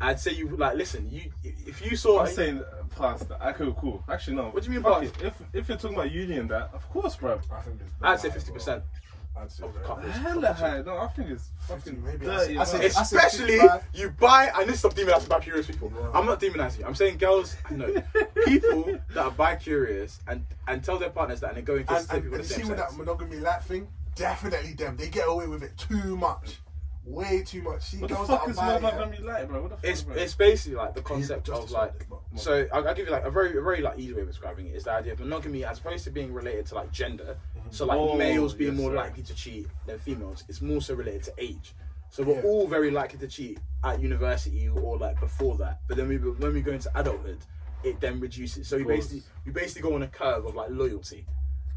I'd 0.00 0.20
say 0.20 0.32
you 0.32 0.48
like 0.48 0.76
listen. 0.76 1.08
You 1.10 1.32
if 1.42 1.84
you 1.84 1.96
saw 1.96 2.20
I'm 2.20 2.26
saying 2.26 2.62
past 2.96 3.28
that. 3.28 3.42
Okay, 3.60 3.74
cool. 3.78 4.04
Actually, 4.08 4.36
no. 4.36 4.50
What 4.50 4.62
do 4.62 4.68
you 4.68 4.74
mean 4.74 4.82
Fuck 4.82 5.02
past? 5.02 5.22
If 5.22 5.42
if 5.54 5.68
you're 5.68 5.78
talking 5.78 5.96
about 5.96 6.10
uni 6.10 6.36
and 6.36 6.50
that, 6.50 6.70
of 6.74 6.88
course, 6.90 7.16
bro. 7.16 7.40
I 7.50 7.62
think 7.62 7.80
it's 7.80 7.92
I'd 8.02 8.20
say 8.20 8.30
fifty 8.30 8.52
percent 8.52 8.82
bro. 8.82 8.92
I'd 9.38 9.50
say 9.52 9.64
of 9.64 9.74
the. 9.74 10.10
Hella 10.12 10.52
high. 10.52 10.82
No, 10.82 10.98
I 10.98 11.08
think 11.08 11.30
it's 11.30 11.50
fucking 11.68 12.02
maybe. 12.02 12.24
dirty. 12.26 12.56
I 12.58 12.64
say- 12.64 12.78
well. 12.78 12.86
I 12.86 12.86
say 12.86 12.86
Especially 12.86 13.58
55. 13.58 13.84
you 13.94 14.10
buy 14.10 14.50
and 14.56 14.68
this 14.68 14.78
stop 14.78 14.94
demonizing 14.94 15.28
bi 15.28 15.40
curious 15.40 15.66
people. 15.66 15.92
I'm 16.14 16.26
not 16.26 16.40
demonizing 16.40 16.78
you. 16.80 16.86
I'm 16.86 16.94
saying 16.94 17.18
girls, 17.18 17.56
no, 17.70 17.86
people 18.44 18.98
that 19.14 19.24
are 19.24 19.30
bi 19.30 19.56
curious 19.56 20.20
and 20.28 20.44
and 20.68 20.82
tell 20.82 20.98
their 20.98 21.10
partners 21.10 21.40
that 21.40 21.50
and 21.50 21.58
they 21.58 21.62
go 21.62 21.76
and 21.76 21.86
kiss 21.86 22.02
And, 22.04 22.12
and, 22.12 22.22
people 22.22 22.38
and 22.38 22.44
the 22.44 22.48
see 22.54 22.64
with 22.64 22.78
that 22.78 22.96
monogamy 22.96 23.36
lite 23.36 23.62
thing, 23.64 23.88
definitely 24.14 24.72
them. 24.72 24.96
They 24.96 25.08
get 25.08 25.28
away 25.28 25.46
with 25.46 25.62
it 25.62 25.76
too 25.76 26.16
much, 26.16 26.60
way 27.06 27.42
too 27.46 27.62
much. 27.62 27.82
See 27.82 27.98
What 27.98 28.10
the 28.10 28.16
fuck 28.16 28.44
that 28.44 28.50
is 28.50 28.58
are 28.58 28.66
bi, 28.66 28.72
yeah, 28.74 28.78
monogamy 28.96 29.18
like, 29.26 29.48
bro? 29.48 29.62
What 29.62 29.70
the 29.70 29.76
fuck, 29.76 29.84
It's 29.84 30.02
bro? 30.02 30.16
it's 30.16 30.34
basically 30.34 30.76
like 30.76 30.94
the 30.94 31.02
concept 31.02 31.46
just 31.46 31.62
of 31.62 31.70
like. 31.70 32.06
So 32.34 32.66
I'll, 32.72 32.86
I'll 32.88 32.94
give 32.94 33.06
you 33.06 33.12
like 33.12 33.24
a 33.24 33.30
very 33.30 33.56
a 33.56 33.62
very 33.62 33.80
like 33.80 33.98
easy 33.98 34.12
way 34.12 34.22
of 34.22 34.28
describing 34.28 34.66
it 34.66 34.74
is 34.74 34.84
the 34.84 34.92
idea 34.92 35.12
of 35.12 35.20
monogamy 35.20 35.64
as 35.64 35.78
opposed 35.78 36.04
to 36.04 36.10
being 36.10 36.32
related 36.34 36.66
to 36.66 36.74
like 36.74 36.90
gender. 36.92 37.36
So 37.70 37.86
like 37.86 37.98
Oh, 37.98 38.16
males 38.16 38.54
being 38.54 38.72
yes, 38.72 38.80
more 38.80 38.90
right. 38.92 39.06
likely 39.06 39.22
to 39.24 39.34
cheat 39.34 39.66
than 39.86 39.98
females. 39.98 40.44
It's 40.48 40.60
more 40.60 40.80
so 40.80 40.94
related 40.94 41.22
to 41.24 41.32
age. 41.38 41.74
So 42.10 42.22
we're 42.22 42.36
Yeah. 42.36 42.42
all 42.42 42.66
very 42.66 42.90
likely 42.90 43.18
to 43.20 43.28
cheat 43.28 43.58
at 43.84 44.00
university 44.00 44.68
or 44.68 44.96
like 44.98 45.18
before 45.20 45.56
that. 45.58 45.80
But 45.88 45.96
then 45.96 46.08
we 46.08 46.16
when 46.16 46.54
we 46.54 46.60
go 46.60 46.72
into 46.72 46.90
adulthood, 46.98 47.38
it 47.84 48.00
then 48.00 48.20
reduces. 48.20 48.68
So 48.68 48.76
you 48.76 48.84
basically 48.86 49.22
you 49.44 49.52
basically 49.52 49.88
go 49.88 49.94
on 49.94 50.02
a 50.02 50.08
curve 50.08 50.44
of 50.46 50.54
like 50.54 50.70
loyalty. 50.70 51.26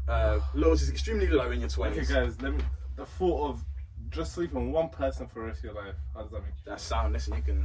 Uh, 0.08 0.40
loyalty 0.54 0.82
is 0.82 0.90
extremely 0.90 1.28
low 1.28 1.50
in 1.52 1.60
your 1.60 1.68
twenties. 1.68 2.10
Okay, 2.10 2.14
twenties. 2.20 2.36
guys. 2.36 2.42
Let 2.42 2.54
me. 2.56 2.64
The 2.96 3.06
thought 3.06 3.48
of 3.50 3.64
just 4.10 4.32
sleeping 4.34 4.66
with 4.66 4.74
one 4.74 4.88
person 4.88 5.26
for 5.28 5.40
the 5.40 5.46
rest 5.46 5.58
of 5.58 5.64
your 5.64 5.74
life. 5.74 5.94
How 6.14 6.22
does 6.22 6.30
that 6.32 6.38
make 6.42 6.52
you? 6.64 6.70
That 6.70 6.80
sound. 6.80 7.12
Listen, 7.12 7.34
you 7.36 7.42
can. 7.42 7.64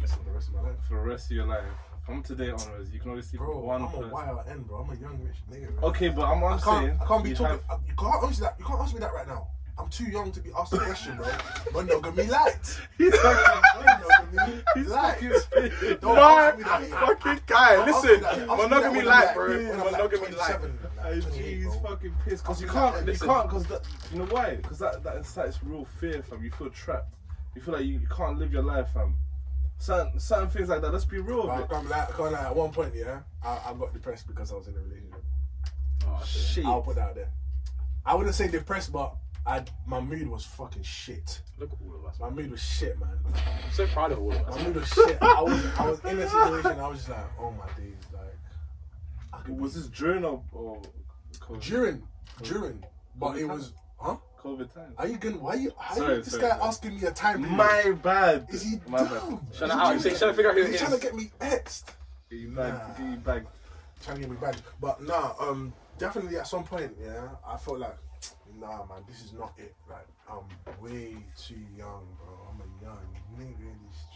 Listen. 0.00 0.18
For 0.18 0.24
the 0.24 0.30
rest 0.32 0.48
of 0.48 0.54
my 0.54 0.60
life. 0.62 0.76
For 0.88 0.94
the 0.94 1.00
rest 1.00 1.30
of 1.30 1.36
your 1.36 1.46
life, 1.46 1.64
from 2.06 2.22
today 2.22 2.50
onwards, 2.50 2.92
you 2.92 2.98
can 3.00 3.10
only 3.10 3.22
sleep 3.22 3.40
Bro, 3.40 3.56
with 3.56 3.64
one 3.64 3.82
I'm 3.82 3.88
person. 3.88 4.04
a 4.04 4.08
YRN, 4.08 4.66
bro. 4.66 4.78
I'm 4.78 4.90
a 4.90 5.00
young 5.00 5.20
rich 5.22 5.36
nigga. 5.50 5.78
Bro. 5.78 5.88
Okay, 5.90 6.08
but 6.08 6.22
I'm, 6.24 6.42
I'm 6.42 6.54
I 6.54 6.58
can't, 6.58 6.62
saying 6.64 6.98
I 7.00 7.06
can't 7.06 7.22
be 7.24 7.30
you 7.30 7.36
talking. 7.36 7.58
have- 7.68 7.80
You 7.88 7.94
can't 7.96 8.14
ask 8.24 8.40
me 8.40 8.46
that. 8.46 8.56
You 8.58 8.64
can't 8.64 8.80
ask 8.80 8.94
me 8.94 9.00
that 9.00 9.12
right 9.14 9.28
now. 9.28 9.48
I'm 9.78 9.88
too 9.88 10.04
young 10.04 10.30
to 10.32 10.40
be 10.40 10.50
asked 10.56 10.72
the 10.72 10.78
question, 10.78 11.16
bro. 11.16 11.26
Monogamy 11.72 12.24
lite. 12.24 12.80
He's 12.98 13.16
fucking. 13.18 13.62
Monogamy 13.80 14.62
He's 14.74 14.86
lite. 14.88 15.18
fucking. 15.18 15.98
Don't 16.00 16.14
No, 16.16 16.22
ask 16.22 16.58
me 16.58 16.64
that 16.64 16.90
fucking 17.22 17.40
guy. 17.46 17.84
Listen, 17.86 18.20
that- 18.20 18.32
ask 18.32 18.40
me 18.40 18.46
that 18.46 18.56
monogamy 18.58 19.02
lite, 19.02 19.34
bro. 19.34 19.52
I'm 19.54 19.78
Monogamy 19.78 20.28
lite. 20.36 20.60
27, 21.02 21.24
like 21.24 21.24
Hey, 21.24 21.42
28, 21.42 21.62
He's 21.62 21.76
fucking 21.82 22.14
pissed 22.24 22.44
because 22.44 22.62
you 22.62 22.68
can't. 22.68 23.06
You 23.06 23.14
can't 23.14 23.48
because. 23.48 23.66
You 24.12 24.18
know 24.20 24.26
why? 24.26 24.56
Because 24.56 24.78
that 24.78 25.02
that 25.04 25.16
incites 25.16 25.58
real 25.62 25.84
fear, 25.84 26.22
fam. 26.22 26.42
You 26.42 26.50
feel 26.50 26.70
trapped. 26.70 27.14
You 27.54 27.62
feel 27.62 27.74
like 27.74 27.84
you, 27.84 27.98
you 27.98 28.06
can't 28.08 28.38
live 28.38 28.52
your 28.52 28.62
life, 28.62 28.90
fam. 28.94 29.16
Certain 29.78 30.18
certain 30.18 30.48
things 30.48 30.68
like 30.68 30.80
that. 30.82 30.92
Let's 30.92 31.04
be 31.04 31.18
real. 31.18 31.46
But 31.46 31.50
I 31.50 31.56
with 31.56 31.64
it. 31.64 31.70
can't 31.74 31.88
lie, 31.90 32.06
I 32.08 32.16
can't 32.16 32.32
lie. 32.32 32.46
At 32.46 32.56
one 32.56 32.70
point, 32.70 32.94
yeah, 32.94 33.20
I, 33.42 33.60
I 33.66 33.74
got 33.74 33.92
depressed 33.92 34.26
because 34.26 34.52
I 34.52 34.56
was 34.56 34.68
in 34.68 34.74
a 34.74 34.80
relationship. 34.80 35.24
Oh, 36.06 36.22
shit. 36.24 36.42
Shit. 36.42 36.64
I'll 36.64 36.82
put 36.82 36.96
that 36.96 37.08
out 37.08 37.14
there. 37.14 37.30
I 38.04 38.14
wouldn't 38.14 38.34
say 38.34 38.48
depressed, 38.48 38.92
but 38.92 39.14
I 39.46 39.64
my 39.86 40.00
mood 40.00 40.28
was 40.28 40.44
fucking 40.44 40.82
shit. 40.82 41.40
Look 41.58 41.72
at 41.72 41.78
all 41.84 41.96
of 41.96 42.04
us. 42.06 42.18
My 42.20 42.30
mood 42.30 42.50
was 42.50 42.62
shit, 42.62 42.98
man. 42.98 43.18
I'm 43.24 43.72
so 43.72 43.86
proud 43.88 44.12
of 44.12 44.20
all 44.20 44.32
of 44.32 44.40
us. 44.40 44.56
My 44.56 44.64
mood 44.64 44.76
was 44.76 44.88
shit. 44.88 45.18
I 45.20 45.42
was 45.42 45.66
I 45.78 45.90
was 45.90 46.04
in 46.04 46.18
a 46.18 46.28
situation. 46.28 46.80
I 46.80 46.88
was 46.88 46.98
just 46.98 47.10
like, 47.10 47.26
oh 47.40 47.50
my 47.50 47.66
days, 47.76 47.94
like. 48.12 48.22
Was 49.48 49.74
this 49.74 49.86
during 49.88 50.24
or, 50.24 50.42
or 50.52 50.80
COVID? 51.40 51.60
during 51.62 52.02
during, 52.42 52.84
but 53.16 53.36
it 53.38 53.44
was 53.44 53.72
huh? 53.98 54.16
COVID 54.42 54.72
time? 54.72 54.92
Are 54.98 55.06
you 55.08 55.16
gonna? 55.16 55.38
Why 55.38 55.54
you? 55.54 55.72
How 55.78 55.94
Sorry, 55.94 56.16
you 56.16 56.22
this 56.22 56.32
sorry, 56.32 56.42
guy 56.42 56.48
sorry. 56.50 56.62
asking 56.62 57.00
me 57.00 57.06
a 57.06 57.10
time? 57.12 57.38
period? 57.42 57.56
My 57.56 57.92
bad. 58.02 58.46
Is 58.50 58.62
he 58.62 58.76
My 58.86 58.98
dumb? 58.98 59.08
bad. 59.08 59.20
He 59.58 59.64
up. 59.70 59.92
He's 59.94 60.18
trying 60.18 60.30
to 60.30 60.34
figure 60.34 60.50
out 60.50 60.56
who 60.56 60.62
is 60.62 60.80
trying 60.80 60.92
to 60.92 60.98
get 61.00 61.14
me 61.14 61.30
exed? 61.40 61.84
You 62.30 62.48
bagged. 62.50 62.98
Nah. 63.00 63.10
You 63.10 63.16
bagged. 63.16 63.46
trying 64.02 64.16
to 64.16 64.20
get 64.22 64.30
me 64.30 64.36
back. 64.36 64.56
But 64.80 65.02
nah, 65.02 65.32
um, 65.40 65.72
definitely 65.98 66.36
at 66.38 66.46
some 66.46 66.64
point, 66.64 66.92
yeah, 67.00 67.28
I 67.46 67.56
felt 67.56 67.78
like, 67.80 67.96
nah, 68.58 68.84
man, 68.86 69.02
this 69.06 69.22
is 69.24 69.32
not 69.32 69.52
it. 69.58 69.74
Like, 69.88 70.06
I'm 70.30 70.44
way 70.82 71.16
too 71.36 71.60
young, 71.76 72.06
bro. 72.18 72.38
I'm 72.48 72.60
a 72.60 72.84
young 72.84 73.06
nigga 73.38 73.70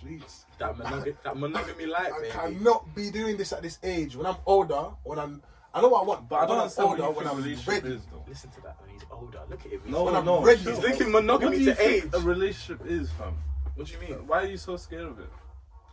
in 0.06 0.18
the 0.18 0.24
streets. 0.28 0.44
That, 0.58 0.76
monog- 0.76 1.16
that 1.24 1.36
monogamy 1.36 1.86
lite, 1.86 2.12
I 2.12 2.20
baby. 2.20 2.30
cannot 2.32 2.94
be 2.94 3.10
doing 3.10 3.36
this 3.36 3.52
at 3.52 3.62
this 3.62 3.78
age. 3.82 4.16
When 4.16 4.26
I'm 4.26 4.36
older, 4.46 4.90
when 5.04 5.18
I'm, 5.18 5.42
I 5.74 5.80
know 5.80 5.88
what 5.88 6.02
I 6.02 6.04
want, 6.06 6.28
But 6.28 6.36
I 6.36 6.40
don't 6.40 6.48
when 6.50 6.56
I'm 6.58 6.62
understand 6.62 6.88
what 6.88 7.00
older, 7.00 7.02
you 7.02 7.08
when 7.16 7.24
think 7.26 7.30
I'm 7.30 7.42
relationship 7.42 7.84
ready. 7.84 7.94
is, 7.96 8.02
though. 8.10 8.24
Listen 8.28 8.50
to 8.50 8.60
that 8.62 8.76
when 8.80 8.90
he's 8.90 9.02
older. 9.10 9.40
Look 9.50 9.60
at 9.66 9.72
him. 9.72 9.80
He's 9.84 9.92
No, 9.92 10.04
When 10.04 10.14
I'm 10.16 10.24
no. 10.24 10.42
ready. 10.42 10.60
He's 10.60 10.78
linking 10.78 11.12
What 11.12 11.24
monogamy 11.24 11.58
do 11.58 11.64
you 11.64 11.74
to 11.74 11.88
age. 11.88 12.04
a 12.12 12.20
relationship 12.20 12.86
is, 12.86 13.10
fam? 13.12 13.36
What 13.74 13.86
do 13.86 13.92
you 13.92 13.98
mean? 14.00 14.26
Why 14.26 14.42
are 14.42 14.46
you 14.46 14.56
so 14.56 14.76
scared 14.76 15.04
of 15.04 15.18
it? 15.20 15.28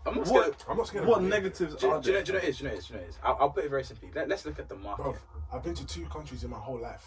I'm 0.05 0.15
not 0.15 0.27
What- 0.27 0.43
scared. 0.43 0.55
I'm 0.69 0.77
not 0.77 0.87
scared. 0.87 1.05
What 1.05 1.17
of 1.19 1.25
it. 1.25 1.29
negatives 1.29 1.75
Do, 1.75 1.89
are 1.91 2.01
do 2.01 2.07
you 2.11 2.13
know? 2.15 2.23
there? 2.23 2.23
Do 2.23 2.31
you 2.31 2.33
know 2.33 2.39
what 2.39 2.43
it 2.43 2.49
is? 2.49 2.57
Do 2.57 2.63
you 2.63 2.69
know 2.69 2.73
what 2.73 2.75
it 2.75 2.79
is? 2.79 2.87
Do 2.87 2.93
you 2.93 2.97
know 2.97 3.01
what 3.01 3.05
it 3.05 3.09
is? 3.09 3.19
I'll, 3.23 3.37
I'll 3.41 3.49
put 3.49 3.63
it 3.65 3.69
very 3.69 3.83
simply. 3.83 4.09
Let, 4.15 4.29
let's 4.29 4.45
look 4.45 4.59
at 4.59 4.69
the 4.69 4.75
market. 4.75 5.03
Bro, 5.03 5.15
I've 5.53 5.63
been 5.63 5.75
to 5.75 5.85
two 5.85 6.05
countries 6.05 6.43
in 6.43 6.49
my 6.49 6.57
whole 6.59 6.79
life. 6.79 7.05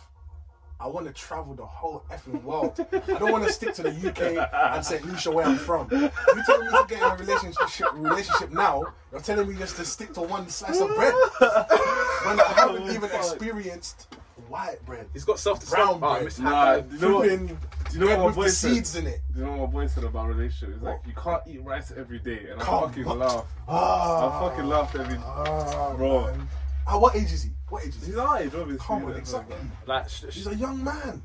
I 0.78 0.86
want 0.88 1.06
to 1.06 1.12
travel 1.12 1.54
the 1.54 1.64
whole 1.64 2.04
effing 2.12 2.42
world. 2.42 2.78
I 2.92 3.18
don't 3.18 3.32
want 3.32 3.44
to 3.44 3.52
stick 3.52 3.72
to 3.74 3.82
the 3.82 3.90
UK 4.10 4.46
and 4.74 4.84
St. 4.84 5.04
Lucia 5.06 5.30
where 5.30 5.46
I'm 5.46 5.56
from. 5.56 5.88
You 5.90 6.10
telling 6.44 6.66
me 6.66 6.72
to 6.72 6.84
get 6.86 7.02
in 7.02 7.10
a 7.10 7.16
relationship 7.16 7.86
relationship 7.94 8.50
now? 8.52 8.84
You're 9.10 9.22
telling 9.22 9.48
me 9.48 9.54
just 9.54 9.76
to 9.76 9.84
stick 9.86 10.12
to 10.14 10.20
one 10.20 10.48
slice 10.50 10.78
of 10.80 10.88
bread 10.94 11.14
when 11.40 12.40
I 12.40 12.52
haven't 12.56 12.82
Oh, 12.82 12.90
even 12.92 13.10
experienced 13.10 14.14
white 14.48 14.84
bread. 14.84 15.06
He's 15.14 15.24
got 15.24 15.38
self 15.38 15.66
Brown. 15.70 15.94
Oh, 15.94 15.98
bread. 16.18 16.26
Mr. 16.26 16.40
Nah, 16.40 16.76
do 16.80 16.94
you 16.94 17.00
know 17.00 17.14
what? 17.16 17.28
Do 17.28 17.98
you 17.98 18.04
know 18.04 18.18
what 18.18 18.26
my 18.26 18.32
boy 18.34 18.48
said? 18.48 18.74
seeds 18.74 18.96
in 18.96 19.06
it. 19.06 19.20
Do 19.32 19.40
you 19.40 19.46
know 19.46 19.52
what 19.56 19.72
my 19.72 19.80
boy 19.80 19.86
said 19.86 20.04
about 20.04 20.28
relationship? 20.28 20.74
It's 20.74 20.82
like 20.84 21.00
you 21.06 21.14
can't 21.14 21.42
eat 21.46 21.62
rice 21.64 21.92
every 21.96 22.18
day, 22.18 22.48
and 22.50 22.60
I 22.60 22.64
Come 22.64 22.88
fucking 22.90 23.06
on. 23.06 23.18
laugh. 23.20 23.44
Ah, 23.66 24.42
I 24.44 24.48
fucking 24.50 24.66
laughed 24.66 24.94
every. 24.96 25.16
ah, 25.24 25.94
Bro. 25.96 26.26
man. 26.26 26.48
Ah, 26.86 26.98
what 26.98 27.16
age 27.16 27.32
is 27.32 27.42
he? 27.42 27.50
What 27.68 27.82
age 27.84 27.96
is 27.96 28.00
he? 28.02 28.06
He's 28.12 28.16
our 28.18 28.38
age, 28.38 28.52
obviously. 28.54 28.78
Come 28.86 29.04
on, 29.06 29.16
exactly. 29.16 29.56
Like, 29.86 30.08
sh- 30.08 30.24
sh- 30.30 30.34
He's 30.34 30.46
a 30.46 30.54
young 30.54 30.82
man. 30.84 31.22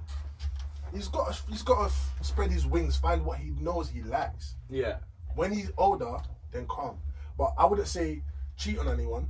He's 0.93 1.07
got 1.07 1.31
to, 1.33 1.41
he's 1.51 1.61
got 1.61 1.79
to 1.79 1.85
f- 1.85 2.13
spread 2.21 2.51
his 2.51 2.65
wings, 2.65 2.97
find 2.97 3.23
what 3.25 3.37
he 3.37 3.51
knows 3.51 3.89
he 3.89 4.01
likes. 4.01 4.55
yeah. 4.69 4.97
When 5.35 5.53
he's 5.53 5.71
older, 5.77 6.17
then 6.51 6.65
calm. 6.67 6.97
But 7.37 7.53
I 7.57 7.65
wouldn't 7.65 7.87
say 7.87 8.21
cheat 8.57 8.77
on 8.79 8.89
anyone. 8.89 9.29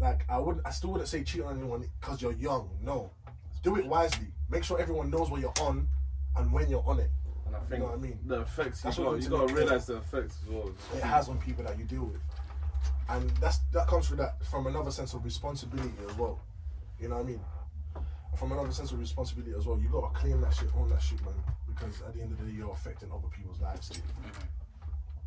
Like 0.00 0.24
I 0.30 0.38
wouldn't, 0.38 0.66
I 0.66 0.70
still 0.70 0.92
wouldn't 0.92 1.08
say 1.10 1.24
cheat 1.24 1.42
on 1.42 1.58
anyone 1.58 1.86
because 2.00 2.22
you're 2.22 2.32
young. 2.32 2.70
No, 2.82 3.10
do 3.62 3.76
it 3.76 3.84
wisely. 3.86 4.28
Make 4.48 4.64
sure 4.64 4.80
everyone 4.80 5.10
knows 5.10 5.30
what 5.30 5.42
you're 5.42 5.52
on 5.60 5.88
and 6.36 6.50
when 6.52 6.70
you're 6.70 6.84
on 6.86 7.00
it. 7.00 7.10
And 7.46 7.54
I 7.54 7.58
think 7.60 7.80
know 7.82 7.86
what 7.90 7.94
I 7.94 7.98
mean? 7.98 8.18
the 8.24 8.40
effects 8.40 8.82
you 8.82 8.88
That's 8.88 8.96
got, 8.98 9.06
what 9.08 9.22
you 9.22 9.28
got 9.28 9.48
to 9.48 9.54
realize 9.54 9.86
the 9.86 9.96
effects 9.98 10.38
as 10.42 10.48
well. 10.50 10.70
It 10.94 11.02
has 11.02 11.28
on 11.28 11.36
people 11.38 11.64
that 11.64 11.78
you 11.78 11.84
deal 11.84 12.04
with, 12.06 12.20
and 13.08 13.30
that's 13.40 13.58
that 13.72 13.86
comes 13.86 14.06
from 14.08 14.18
that 14.18 14.44
from 14.44 14.66
another 14.66 14.90
sense 14.90 15.14
of 15.14 15.24
responsibility 15.24 15.92
as 16.08 16.16
well. 16.16 16.40
You 17.00 17.08
know 17.08 17.16
what 17.16 17.24
I 17.24 17.28
mean? 17.28 17.40
From 18.36 18.52
another 18.52 18.72
sense 18.72 18.92
of 18.92 18.98
responsibility 18.98 19.54
as 19.56 19.66
well, 19.66 19.78
you 19.78 19.88
gotta 19.88 20.12
claim 20.14 20.40
that 20.42 20.54
shit, 20.54 20.68
own 20.76 20.88
that 20.90 21.00
shit, 21.00 21.22
man. 21.24 21.34
Because 21.66 22.02
at 22.02 22.14
the 22.14 22.20
end 22.22 22.32
of 22.32 22.38
the 22.38 22.44
day, 22.44 22.58
you're 22.58 22.72
affecting 22.72 23.10
other 23.10 23.28
people's 23.34 23.60
lives 23.60 23.88
too. 23.88 24.02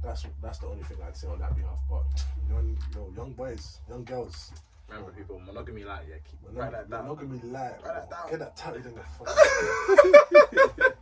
That's 0.03 0.25
that's 0.41 0.59
the 0.59 0.67
only 0.67 0.84
thing 0.84 0.97
I'd 1.05 1.17
say 1.17 1.27
on 1.27 1.39
that 1.39 1.55
behalf. 1.55 1.80
But 1.89 2.03
young, 2.49 2.77
you 2.91 2.99
know, 2.99 3.11
young 3.15 3.34
boys, 3.34 3.80
young 3.89 4.03
girls, 4.03 4.51
Remember, 4.89 5.11
people, 5.11 5.39
monogamy 5.45 5.84
lite. 5.84 6.05
Yeah, 6.09 6.15
keep 6.15 6.39
we're 6.43 6.61
write 6.61 6.71
that 6.71 6.89
down. 6.89 7.15
be 7.15 7.47
live. 7.47 7.75
Write 7.84 7.84
that 7.84 8.09
down. 8.09 8.30
Get 8.30 8.39
that 8.39 8.57
tatted 8.57 8.86
in 8.86 8.95
the 8.95 9.01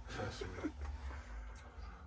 me. 0.63 0.71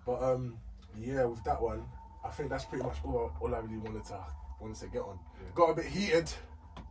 but 0.04 0.22
um, 0.22 0.58
yeah, 0.98 1.24
with 1.24 1.42
that 1.44 1.60
one, 1.60 1.82
I 2.24 2.28
think 2.28 2.50
that's 2.50 2.66
pretty 2.66 2.84
much 2.84 2.96
all, 3.04 3.32
all 3.40 3.54
I 3.54 3.58
really 3.60 3.78
wanted 3.78 4.04
to 4.06 4.18
wanted 4.60 4.76
to 4.80 4.86
get 4.88 5.02
on. 5.02 5.18
Got 5.54 5.70
a 5.70 5.74
bit 5.74 5.86
heated, 5.86 6.30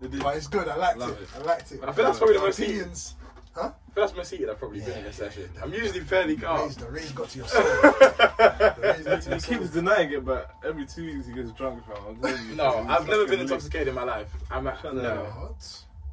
but 0.02 0.36
it's 0.36 0.48
good. 0.48 0.68
I 0.68 0.76
liked 0.76 1.02
it. 1.02 1.10
it. 1.10 1.30
I 1.36 1.40
liked 1.40 1.72
it. 1.72 1.80
I 1.84 1.92
feel 1.92 2.06
that's 2.06 2.18
probably 2.18 2.36
the 2.38 2.42
most 2.42 2.58
heated. 2.58 2.90
Huh? 3.56 3.72
That's 3.96 4.16
most 4.16 4.30
heated 4.30 4.50
I've 4.50 4.60
probably 4.60 4.80
been 4.82 5.00
in 5.00 5.06
a 5.06 5.12
session. 5.14 5.50
I'm 5.62 5.74
usually 5.74 6.02
fairly 6.02 6.36
calm. 6.38 6.70
The 6.72 6.90
raise 6.90 7.12
got 7.12 7.30
to 7.30 7.38
your 7.40 7.48
soul. 7.48 7.62
the 7.64 8.76
raise 8.82 9.06
got 9.06 9.22
to 9.22 9.26
He 9.26 9.30
your 9.32 9.40
soul. 9.40 9.58
keeps 9.58 9.70
denying 9.72 10.12
it, 10.12 10.24
but 10.24 10.56
every 10.66 10.86
two 10.86 11.06
weeks 11.06 11.26
he 11.28 11.34
gets 11.34 11.52
drunk, 11.54 11.84
No, 12.56 12.86
I've 12.88 13.08
never 13.08 13.28
been 13.28 13.40
intoxicated 13.42 13.90
in 13.90 13.96
my 13.96 14.04
life. 14.04 14.30
I'm 14.52 14.68
at, 14.68 14.80
Shut 14.82 14.96
no. 14.96 15.24
What? 15.24 15.50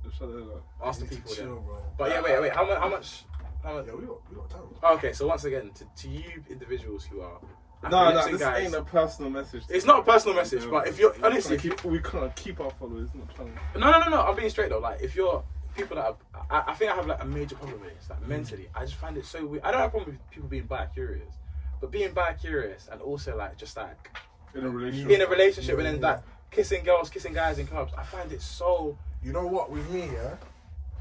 lit. 0.05 0.15
Shut 0.19 0.29
the. 0.33 0.61
Ask 0.85 1.01
the 1.01 1.07
people 1.07 1.33
chill, 1.35 1.57
bro. 1.61 1.79
But 1.99 2.11
yeah, 2.11 2.23
wait, 2.23 2.41
wait. 2.41 2.53
How 2.53 2.65
much? 2.67 2.79
How 2.79 2.89
much? 2.89 3.25
How 3.63 3.75
much? 3.75 3.87
Yeah, 3.87 3.95
we 3.95 4.07
got, 4.07 4.31
we 4.31 4.37
got 4.37 4.51
time. 4.51 4.61
Oh, 4.83 4.95
okay, 4.95 5.13
so 5.13 5.27
once 5.27 5.45
again, 5.45 5.71
to, 5.75 5.85
to 6.03 6.09
you 6.09 6.43
individuals 6.49 7.05
who 7.05 7.21
are 7.21 7.39
No, 7.83 8.11
no, 8.11 8.29
this 8.31 8.41
guys, 8.41 8.65
ain't 8.65 8.75
a 8.75 8.83
personal 8.83 9.31
message. 9.31 9.63
It's 9.69 9.85
not 9.85 10.01
a 10.01 10.03
personal 10.03 10.35
message, 10.35 10.69
but 10.69 10.89
if 10.89 10.99
you're- 10.99 11.17
honestly, 11.23 11.57
keep, 11.57 11.85
we 11.85 12.01
can't 12.01 12.35
keep 12.35 12.59
our 12.59 12.71
followers. 12.71 13.11
It's 13.15 13.39
not. 13.39 13.49
No, 13.77 13.91
no, 13.91 13.99
no, 14.01 14.09
no. 14.09 14.23
I'm 14.23 14.35
being 14.35 14.51
straight 14.51 14.71
though. 14.71 14.81
Like, 14.81 15.03
if 15.03 15.15
you're 15.15 15.45
people 15.77 15.97
that 15.97 16.07
are, 16.07 16.17
I, 16.51 16.73
I 16.73 16.75
think 16.75 16.91
I 16.91 16.97
have 16.97 17.07
like 17.07 17.23
a 17.23 17.27
major 17.27 17.55
problem 17.57 17.81
with 17.81 17.99
this. 17.99 18.11
Like 18.11 18.23
mm. 18.23 18.29
mentally, 18.29 18.69
I 18.75 18.81
just 18.85 18.97
find 18.97 19.17
it 19.17 19.27
so 19.27 19.47
weird. 19.47 19.63
I 19.63 19.71
don't 19.71 19.81
have 19.81 19.89
a 19.89 19.91
problem 19.91 20.17
with 20.17 20.31
people 20.31 20.49
being 20.49 20.65
bi 20.65 20.87
curious, 20.87 21.35
but 21.81 21.91
being 21.91 22.13
bi 22.13 22.33
curious 22.33 22.89
and 22.91 23.01
also 23.01 23.37
like 23.37 23.57
just 23.57 23.77
like 23.77 24.11
in 24.55 24.65
a 24.65 24.69
relationship. 24.69 25.11
in 25.11 25.21
a 25.21 25.27
relationship 25.27 25.77
and 25.79 25.87
then 25.87 26.01
Yeah. 26.01 26.09
like 26.09 26.23
kissing 26.51 26.83
girls, 26.85 27.11
kissing 27.11 27.35
guys 27.35 27.59
in 27.59 27.67
clubs. 27.67 27.93
I 27.97 28.03
find 28.03 28.33
it 28.33 28.43
so. 28.43 28.99
You 29.23 29.33
know 29.33 29.47
what? 29.47 29.71
With 29.71 29.89
me, 29.91 30.09
yeah, 30.13 30.37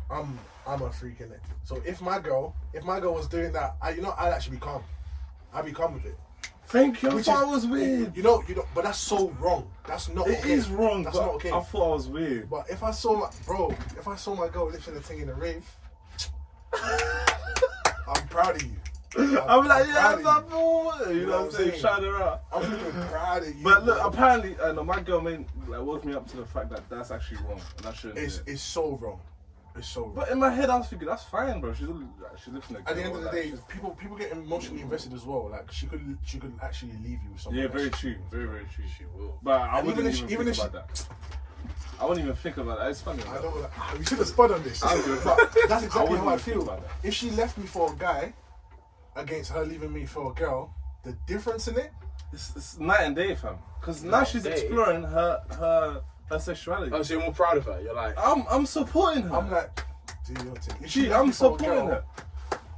I'm 0.10 0.38
I'm 0.68 0.82
a 0.82 0.92
freak 0.92 1.20
in 1.22 1.32
it. 1.32 1.42
So 1.64 1.82
if 1.86 2.02
my 2.02 2.20
girl, 2.20 2.56
if 2.74 2.84
my 2.84 3.00
girl 3.00 3.14
was 3.14 3.28
doing 3.28 3.52
that, 3.54 3.76
I 3.82 3.92
you 3.92 4.02
know 4.02 4.14
I'd 4.18 4.34
actually 4.34 4.58
be 4.58 4.62
calm. 4.62 4.84
I'd 5.54 5.66
be 5.66 5.72
calm 5.72 5.94
with 5.94 6.06
it. 6.06 6.18
Thank 6.68 7.04
you. 7.04 7.12
Thought 7.12 7.20
is- 7.20 7.28
I 7.30 7.44
was 7.44 7.66
weird. 7.68 8.16
You 8.18 8.24
know, 8.24 8.44
you 8.48 8.56
know, 8.56 8.66
but 8.74 8.84
that's 8.86 9.00
so 9.00 9.30
wrong. 9.40 9.70
That's 9.88 10.10
not. 10.10 10.28
It 10.28 10.40
okay. 10.40 10.52
is 10.54 10.68
wrong, 10.70 11.04
That's 11.04 11.16
not 11.16 11.30
okay. 11.36 11.52
I 11.52 11.60
thought 11.62 11.92
I 11.92 11.94
was 11.94 12.08
weird. 12.08 12.50
But 12.50 12.70
if 12.70 12.84
I 12.84 12.92
saw 12.92 13.20
my 13.20 13.30
bro, 13.46 13.70
if 13.98 14.08
I 14.08 14.16
saw 14.16 14.36
my 14.36 14.48
girl 14.48 14.70
lifting 14.70 14.96
the 14.96 15.02
thing 15.02 15.20
in 15.20 15.28
the 15.28 15.34
rave, 15.36 15.66
I'm 18.08 18.28
proud 18.30 18.56
of 18.56 18.64
you. 18.64 18.76
I'm 19.18 19.66
like, 19.66 19.88
yeah, 19.88 19.94
proud 19.94 20.16
I'm 20.16 20.24
not 20.24 20.50
for 20.50 21.14
You 21.14 21.26
know 21.28 21.32
what 21.38 21.46
I'm 21.46 21.52
saying? 21.52 21.70
saying? 21.70 21.82
Shout 21.82 22.04
her 22.04 22.18
out. 22.18 22.42
I'm 22.54 22.80
proud 23.08 23.44
of 23.44 23.56
you. 23.58 23.64
But 23.64 23.86
look, 23.86 23.98
bro. 24.00 24.08
apparently, 24.08 24.58
uh, 24.60 24.74
no, 24.74 24.84
my 24.84 25.00
girl 25.00 25.22
made, 25.22 25.46
like, 25.68 25.82
woke 25.82 26.04
me 26.04 26.14
up 26.14 26.28
to 26.32 26.38
the 26.38 26.46
fact 26.46 26.70
that 26.72 26.90
that's 26.90 27.12
actually 27.12 27.38
wrong, 27.48 27.62
and 27.78 27.86
I 27.86 27.94
shouldn't. 27.94 28.20
it's 28.20 28.40
it. 28.40 28.44
it's 28.48 28.62
so 28.62 28.98
wrong. 29.02 29.20
It's 29.78 29.88
so 29.90 30.04
wrong. 30.06 30.14
But 30.16 30.30
in 30.30 30.40
my 30.40 30.50
head, 30.50 30.70
I 30.70 30.78
was 30.78 30.88
thinking 30.88 31.08
that's 31.08 31.24
fine, 31.24 31.60
bro. 31.60 31.74
She's 31.74 31.88
she's 32.44 32.54
lifting 32.54 32.78
a 32.78 32.80
At 32.90 32.96
the 32.96 33.04
end 33.04 33.14
of 33.16 33.20
the 33.22 33.26
like, 33.26 33.36
day, 33.36 33.54
people 33.68 33.90
people 33.92 34.16
get 34.18 34.32
emotionally 34.32 34.82
invested 34.82 35.14
as 35.14 35.26
well. 35.26 35.50
Like 35.50 35.72
she 35.72 35.86
could 35.88 36.18
she 36.24 36.40
could 36.40 36.54
actually 36.62 36.94
leave 37.04 37.20
you 37.24 37.32
with 37.34 37.42
something. 37.42 37.62
yeah, 37.62 37.68
very 37.68 37.90
true, 37.90 38.16
very 38.32 38.46
very 38.46 38.66
true. 38.74 38.86
She 38.98 39.04
will. 39.16 39.38
But 39.44 39.62
I 39.62 39.80
And 39.80 39.88
wouldn't 39.88 40.06
even 40.06 40.06
even, 40.06 40.08
if 40.08 40.16
she- 40.16 40.34
even 40.34 40.46
think 40.46 40.50
if 40.50 40.56
she- 40.56 40.62
about 40.62 40.88
that. 40.88 41.08
I 42.00 42.04
wouldn't 42.06 42.26
even 42.26 42.36
think 42.36 42.58
about 42.58 42.78
that. 42.80 42.90
It's 42.90 43.02
funny. 43.02 43.24
I 43.24 43.42
don't. 43.42 43.62
Like, 43.62 43.72
ah, 43.80 43.96
we 43.98 44.06
should 44.06 44.18
have 44.18 44.28
spun 44.28 44.52
on 44.54 44.64
this. 44.64 44.84
I 44.84 44.94
don't 44.96 45.06
give 45.06 45.14
a 45.14 45.22
fuck. 45.22 45.38
that's 45.70 45.84
exactly 45.84 46.02
wouldn't 46.10 46.28
how 46.30 46.36
I 46.36 46.38
feel. 46.38 46.62
about 46.62 46.82
that. 46.82 46.92
If 47.04 47.14
she 47.14 47.32
left 47.32 47.58
me 47.58 47.66
for 47.66 47.92
a 47.92 47.96
guy, 47.96 48.34
against 49.16 49.52
her 49.52 49.66
leaving 49.66 49.94
me 49.94 50.06
for 50.06 50.32
a 50.32 50.34
girl, 50.36 50.74
the 51.04 51.14
difference 51.26 51.68
in 51.68 51.78
it, 51.78 51.92
It's, 52.34 52.54
it's 52.56 52.78
night 52.80 53.02
and 53.02 53.16
day, 53.16 53.34
fam. 53.36 53.58
Because 53.80 54.04
now 54.04 54.24
she's 54.26 54.44
day. 54.44 54.52
exploring 54.54 55.04
her 55.04 55.42
her 55.58 56.02
her 56.30 56.40
sexuality. 56.40 56.92
Oh, 56.94 57.02
so 57.04 57.14
you're 57.14 57.24
more 57.24 57.34
proud 57.34 57.58
of 57.58 57.66
her. 57.66 57.80
You're 57.82 57.94
like, 57.96 58.16
I'm 58.18 58.46
I'm 58.50 58.66
supporting 58.66 59.24
her. 59.24 59.36
I'm 59.36 59.52
like, 59.52 59.84
do 60.26 60.34
your 60.44 60.56
thing. 60.56 60.78
If 60.84 60.90
Gee, 60.92 61.14
I'm 61.14 61.28
me 61.28 61.32
for 61.32 61.56
a 61.56 61.58
supporting 61.58 61.88
her. 61.88 62.04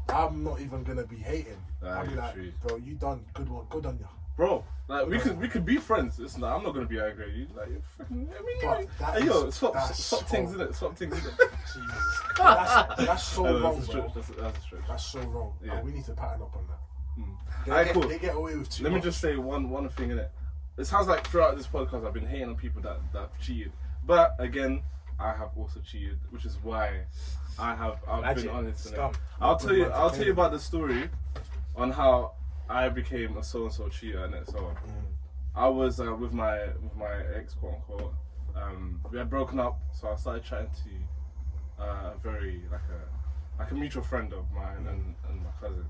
I'm 0.10 0.44
not 0.44 0.62
even 0.62 0.84
gonna 0.84 1.06
be 1.06 1.18
hating. 1.18 1.58
Ah, 1.84 2.00
I'll 2.00 2.08
be 2.08 2.16
like, 2.16 2.34
true. 2.34 2.52
bro, 2.66 2.78
you 2.78 2.96
done 2.96 3.24
good 3.34 3.50
one, 3.50 3.66
good 3.70 3.86
on 3.86 3.98
you. 4.00 4.08
Bro, 4.36 4.64
like 4.88 5.08
we 5.08 5.18
could 5.20 5.40
we 5.40 5.48
could 5.48 5.66
be 5.66 5.78
friends. 5.78 6.20
It's 6.20 6.38
not, 6.38 6.56
I'm 6.56 6.64
not 6.64 6.74
gonna 6.74 6.86
be 6.86 7.00
angry 7.00 7.26
at 7.26 7.36
you. 7.36 7.48
Like, 7.56 7.70
you're 7.70 7.82
fucking, 7.98 8.30
I 8.38 8.42
mean, 8.46 8.58
But 8.62 8.82
you- 8.82 8.88
that 9.00 9.20
hey, 9.22 9.26
yo, 9.28 9.46
is- 9.48 9.56
swap, 9.56 9.74
swap 9.74 9.94
so- 9.96 10.18
things 10.18 10.54
in 10.54 10.62
it. 10.62 10.76
Swap 10.76 10.96
things 10.96 11.14
in 11.18 11.26
it. 11.26 11.34
Jesus. 11.74 12.22
that's, 12.38 13.06
that's 13.06 13.24
so 13.24 13.44
No, 13.44 13.60
wrong, 13.62 13.76
that's 13.80 13.90
a 13.90 13.92
bro. 13.94 14.12
That's 14.16 14.30
a, 14.30 14.34
that's 14.34 14.58
a 14.58 14.62
stretch. 14.62 14.82
That's 14.88 15.06
so 15.06 15.20
wrong. 15.22 15.54
Yeah. 15.66 15.78
And 15.78 15.86
we 15.86 15.92
need 15.92 16.06
to 16.06 16.14
pattern 16.14 16.42
up 16.44 16.56
on 16.56 16.66
that. 16.68 16.78
They, 17.66 17.72
Alright, 17.72 17.86
get, 17.88 17.94
cool. 17.96 18.08
they 18.08 18.20
get 18.20 18.36
away 18.36 18.56
with 18.56 18.70
too 18.70 18.84
Let 18.84 18.94
me 18.94 19.02
just 19.02 19.20
say 19.20 19.36
one 19.38 19.70
one 19.72 19.90
thing 19.90 20.12
in 20.12 20.20
it. 20.20 20.32
It 20.78 20.86
sounds 20.86 21.08
like 21.08 21.26
throughout 21.28 21.58
this 21.58 21.68
podcast 21.68 22.06
I've 22.06 22.14
been 22.14 22.28
hating 22.28 22.50
on 22.50 22.56
people 22.56 22.82
that 22.84 23.00
that 23.14 23.20
have 23.20 23.40
cheated, 23.42 23.72
but 24.06 24.36
again, 24.40 24.84
I 25.20 25.34
have 25.34 25.50
also 25.58 25.80
cheated, 25.80 26.20
which 26.30 26.46
is 26.46 26.58
why 26.62 27.02
I 27.58 27.74
have 27.76 27.98
I've 28.08 28.22
Magic. 28.22 28.44
been 28.46 28.56
honest 28.56 28.86
in 28.86 28.92
it. 28.94 28.96
Scum. 28.96 29.12
I'll 29.42 29.56
tell 29.58 29.74
you 29.76 29.86
I'll 29.88 30.12
tell 30.12 30.26
you 30.26 30.32
about 30.32 30.52
the 30.52 30.60
story 30.60 31.10
on 31.76 31.92
how 31.92 32.34
I 32.70 32.90
became 32.90 33.38
a 33.38 33.44
so 33.44 33.64
and 33.64 33.72
so 33.74 33.88
cheater 33.90 34.24
and. 34.26 34.48
So 34.48 34.60
Mm. 34.60 35.14
I 35.56 35.68
was 35.68 36.00
uh, 36.00 36.14
with 36.16 36.34
my 36.34 36.66
with 36.84 36.96
my 36.96 37.14
ex 37.36 37.56
quote 37.56 37.74
unquote. 37.76 38.14
Um, 38.56 39.02
we 39.12 39.18
had 39.18 39.28
broken 39.30 39.60
up, 39.60 39.80
so 39.92 40.10
I 40.10 40.16
started 40.16 40.44
chatting 40.44 40.70
to 40.84 41.84
uh, 41.84 42.14
a 42.14 42.18
very 42.22 42.62
like 42.72 42.82
a 42.92 43.60
like 43.62 43.72
a 43.72 43.74
mutual 43.74 44.04
friend 44.04 44.32
of 44.34 44.52
mine 44.52 44.86
and, 44.88 45.16
and 45.28 45.44
my 45.44 45.50
cousin. 45.60 45.86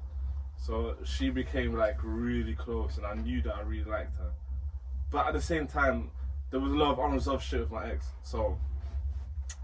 So 0.55 0.95
she 1.03 1.29
became 1.29 1.73
like 1.73 1.97
really 2.01 2.55
close, 2.55 2.95
and 2.97 3.05
I 3.05 3.15
knew 3.15 3.41
that 3.41 3.55
I 3.55 3.61
really 3.61 3.89
liked 3.89 4.15
her. 4.17 4.31
But 5.11 5.27
at 5.27 5.33
the 5.33 5.41
same 5.41 5.67
time, 5.67 6.11
there 6.49 6.59
was 6.59 6.71
a 6.71 6.75
lot 6.75 6.91
of 6.91 6.99
unresolved 6.99 7.43
shit 7.43 7.61
with 7.61 7.71
my 7.71 7.89
ex. 7.91 8.07
So 8.23 8.57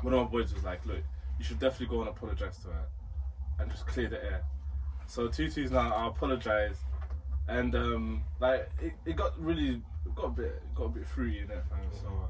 one 0.02 0.14
of 0.14 0.20
my 0.20 0.32
boys 0.32 0.54
was 0.54 0.64
like, 0.64 0.86
"Look, 0.86 1.04
you 1.38 1.46
should 1.46 1.60
definitely 1.60 1.96
go 1.96 2.02
and 2.02 2.10
apologize 2.10 2.58
to 2.60 2.70
her, 2.70 2.86
and 3.60 3.72
just 3.72 3.88
clear 3.88 4.08
the 4.08 4.24
air." 4.24 4.44
So 5.08 5.28
Tutu's 5.28 5.72
now 5.72 5.94
I 5.94 6.08
apologize, 6.08 6.78
and 7.48 7.76
um, 7.76 8.24
like 8.40 8.70
it, 8.82 8.94
it 9.06 9.16
got 9.16 9.40
really 9.40 9.82
got 10.16 10.26
a 10.26 10.30
bit 10.30 10.62
got 10.76 10.86
a 10.86 10.90
bit 10.90 11.08
fruity 11.08 11.40
in 11.40 11.52
it, 11.52 11.64
fam. 11.70 11.80
So 12.02 12.30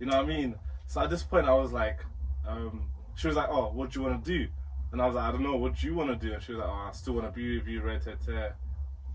you 0.00 0.06
know 0.06 0.16
what 0.16 0.24
I 0.24 0.28
mean. 0.28 0.54
So 0.86 1.00
at 1.00 1.10
this 1.10 1.22
point, 1.22 1.46
I 1.46 1.54
was 1.54 1.72
like, 1.72 2.00
um, 2.46 2.88
she 3.14 3.26
was 3.26 3.36
like, 3.36 3.48
"Oh, 3.50 3.70
what 3.72 3.90
do 3.90 4.00
you 4.00 4.06
want 4.06 4.24
to 4.24 4.38
do?" 4.38 4.48
And 4.92 5.00
I 5.02 5.06
was 5.06 5.14
like, 5.14 5.24
"I 5.24 5.32
don't 5.32 5.42
know. 5.42 5.56
What 5.56 5.76
do 5.76 5.86
you 5.86 5.94
want 5.94 6.10
to 6.10 6.26
do?" 6.26 6.34
And 6.34 6.42
she 6.42 6.52
was 6.52 6.60
like, 6.60 6.68
"Oh, 6.68 6.88
I 6.88 6.92
still 6.92 7.14
want 7.14 7.26
to 7.26 7.32
be 7.32 7.58
with 7.58 7.66
you, 7.66 7.82
tear." 8.24 8.56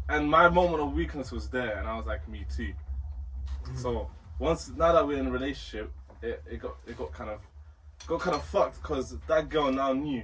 And 0.07 0.29
my 0.29 0.49
moment 0.49 0.81
of 0.81 0.93
weakness 0.93 1.31
was 1.31 1.49
there, 1.49 1.77
and 1.77 1.87
I 1.87 1.95
was 1.95 2.05
like, 2.05 2.27
"Me 2.27 2.45
too." 2.55 2.73
So 3.75 4.09
once 4.39 4.69
now 4.75 4.93
that 4.93 5.05
we're 5.07 5.19
in 5.19 5.27
a 5.27 5.31
relationship, 5.31 5.91
it, 6.21 6.41
it 6.49 6.59
got 6.61 6.75
it 6.87 6.97
got 6.97 7.11
kind 7.13 7.29
of 7.29 7.39
got 8.07 8.19
kind 8.21 8.35
of 8.35 8.43
fucked 8.43 8.81
because 8.81 9.15
that 9.27 9.49
girl 9.49 9.71
now 9.71 9.93
knew, 9.93 10.23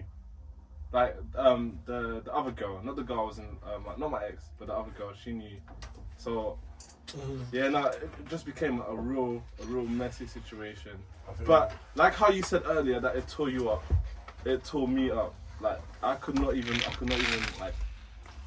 like 0.91 1.15
um 1.35 1.79
the 1.85 2.21
the 2.23 2.33
other 2.33 2.51
girl, 2.51 2.81
not 2.83 2.95
the 2.95 3.03
girl 3.03 3.19
I 3.21 3.23
was 3.23 3.37
in, 3.39 3.45
um, 3.73 3.85
not 3.97 4.11
my 4.11 4.23
ex, 4.25 4.43
but 4.57 4.67
the 4.67 4.73
other 4.73 4.91
girl, 4.97 5.11
she 5.13 5.31
knew. 5.33 5.57
So 6.17 6.57
Mm. 7.15 7.45
yeah, 7.51 7.69
no, 7.69 7.85
it 7.85 8.09
just 8.27 8.45
became 8.47 8.81
a 8.89 8.95
real 8.95 9.41
a 9.61 9.65
real 9.67 9.85
messy 9.85 10.25
situation. 10.25 10.91
I 11.29 11.33
feel 11.33 11.45
But 11.45 11.71
like 11.93 12.15
how 12.15 12.29
you 12.29 12.41
said 12.41 12.63
earlier 12.65 12.99
that 12.99 13.15
it 13.15 13.27
tore 13.27 13.49
you 13.49 13.69
up, 13.69 13.83
it 14.43 14.63
tore 14.65 14.87
me 14.87 15.11
up. 15.11 15.35
Like 15.61 15.79
I 16.01 16.15
could 16.15 16.39
not 16.39 16.55
even 16.55 16.75
I 16.77 16.91
could 16.97 17.07
not 17.07 17.19
even 17.19 17.39
like 17.59 17.75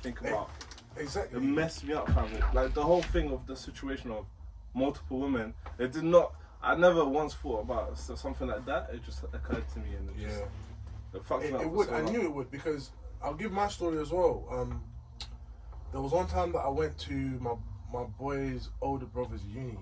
think 0.02 0.18
Hey, 0.20 0.30
about 0.30 0.50
exactly. 0.96 1.38
it 1.38 1.42
messed 1.42 1.84
me 1.84 1.94
up, 1.94 2.10
family. 2.10 2.42
Like 2.52 2.74
the 2.74 2.82
whole 2.82 3.00
thing 3.02 3.30
of 3.30 3.46
the 3.46 3.54
situation 3.56 4.10
of 4.10 4.26
multiple 4.74 5.18
women, 5.20 5.54
it 5.78 5.92
did 5.92 6.04
not. 6.04 6.34
I 6.62 6.74
never 6.74 7.04
once 7.04 7.34
thought 7.34 7.60
about 7.60 7.98
so- 7.98 8.14
something 8.16 8.48
like 8.48 8.64
that. 8.66 8.90
It 8.92 9.04
just 9.04 9.22
occurred 9.32 9.68
to 9.74 9.78
me, 9.78 9.94
and 9.96 10.08
it 10.10 10.16
yeah. 10.18 10.28
just 10.28 10.42
it 11.14 11.24
fucked 11.24 11.44
It, 11.44 11.52
me 11.52 11.56
up. 11.58 11.62
it 11.62 11.70
would. 11.70 11.88
so 11.88 11.94
I 11.94 12.00
long. 12.00 12.12
knew 12.12 12.22
it 12.22 12.32
would 12.34 12.50
because 12.50 12.90
I'll 13.22 13.34
give 13.34 13.52
my 13.52 13.68
story 13.68 13.98
as 14.00 14.10
well. 14.10 14.46
Um, 14.50 14.82
there 15.92 16.00
was 16.00 16.12
one 16.12 16.26
time 16.26 16.52
that 16.52 16.58
I 16.60 16.68
went 16.68 16.98
to 16.98 17.12
my 17.40 17.54
my 17.92 18.04
boy's 18.04 18.68
older 18.82 19.06
brother's 19.06 19.44
uni, 19.44 19.78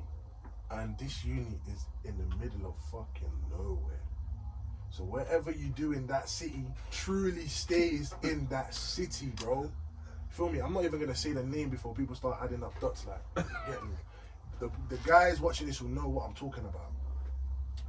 and 0.71 0.97
this 0.99 1.25
uni 1.25 1.59
is 1.73 1.87
in 2.05 2.17
the 2.19 2.37
middle 2.37 2.67
of 2.69 2.75
fucking 2.93 3.33
nowhere. 3.51 4.01
So 4.91 5.03
whatever 5.03 5.51
you 5.51 5.69
do 5.71 5.93
in 5.93 6.07
that 6.07 6.29
city 6.29 6.65
truly 6.91 7.47
stays 7.49 8.15
in 8.23 8.47
that 8.49 8.75
city, 8.75 9.33
bro. 9.37 9.71
Feel 10.31 10.51
me? 10.51 10.59
I'm 10.61 10.73
not 10.73 10.85
even 10.85 11.01
gonna 11.01 11.15
say 11.15 11.33
the 11.33 11.43
name 11.43 11.71
before 11.71 11.95
people 11.95 12.15
start 12.15 12.39
adding 12.43 12.63
up 12.63 12.79
dots. 12.81 13.07
Like, 13.07 13.47
get 13.67 13.83
me? 13.85 13.91
The 14.59 14.71
the 14.89 14.97
guys 15.07 15.41
watching 15.41 15.67
this 15.67 15.81
will 15.81 15.91
know 15.91 16.09
what 16.09 16.27
I'm 16.27 16.35
talking 16.35 16.65
about. 16.65 16.93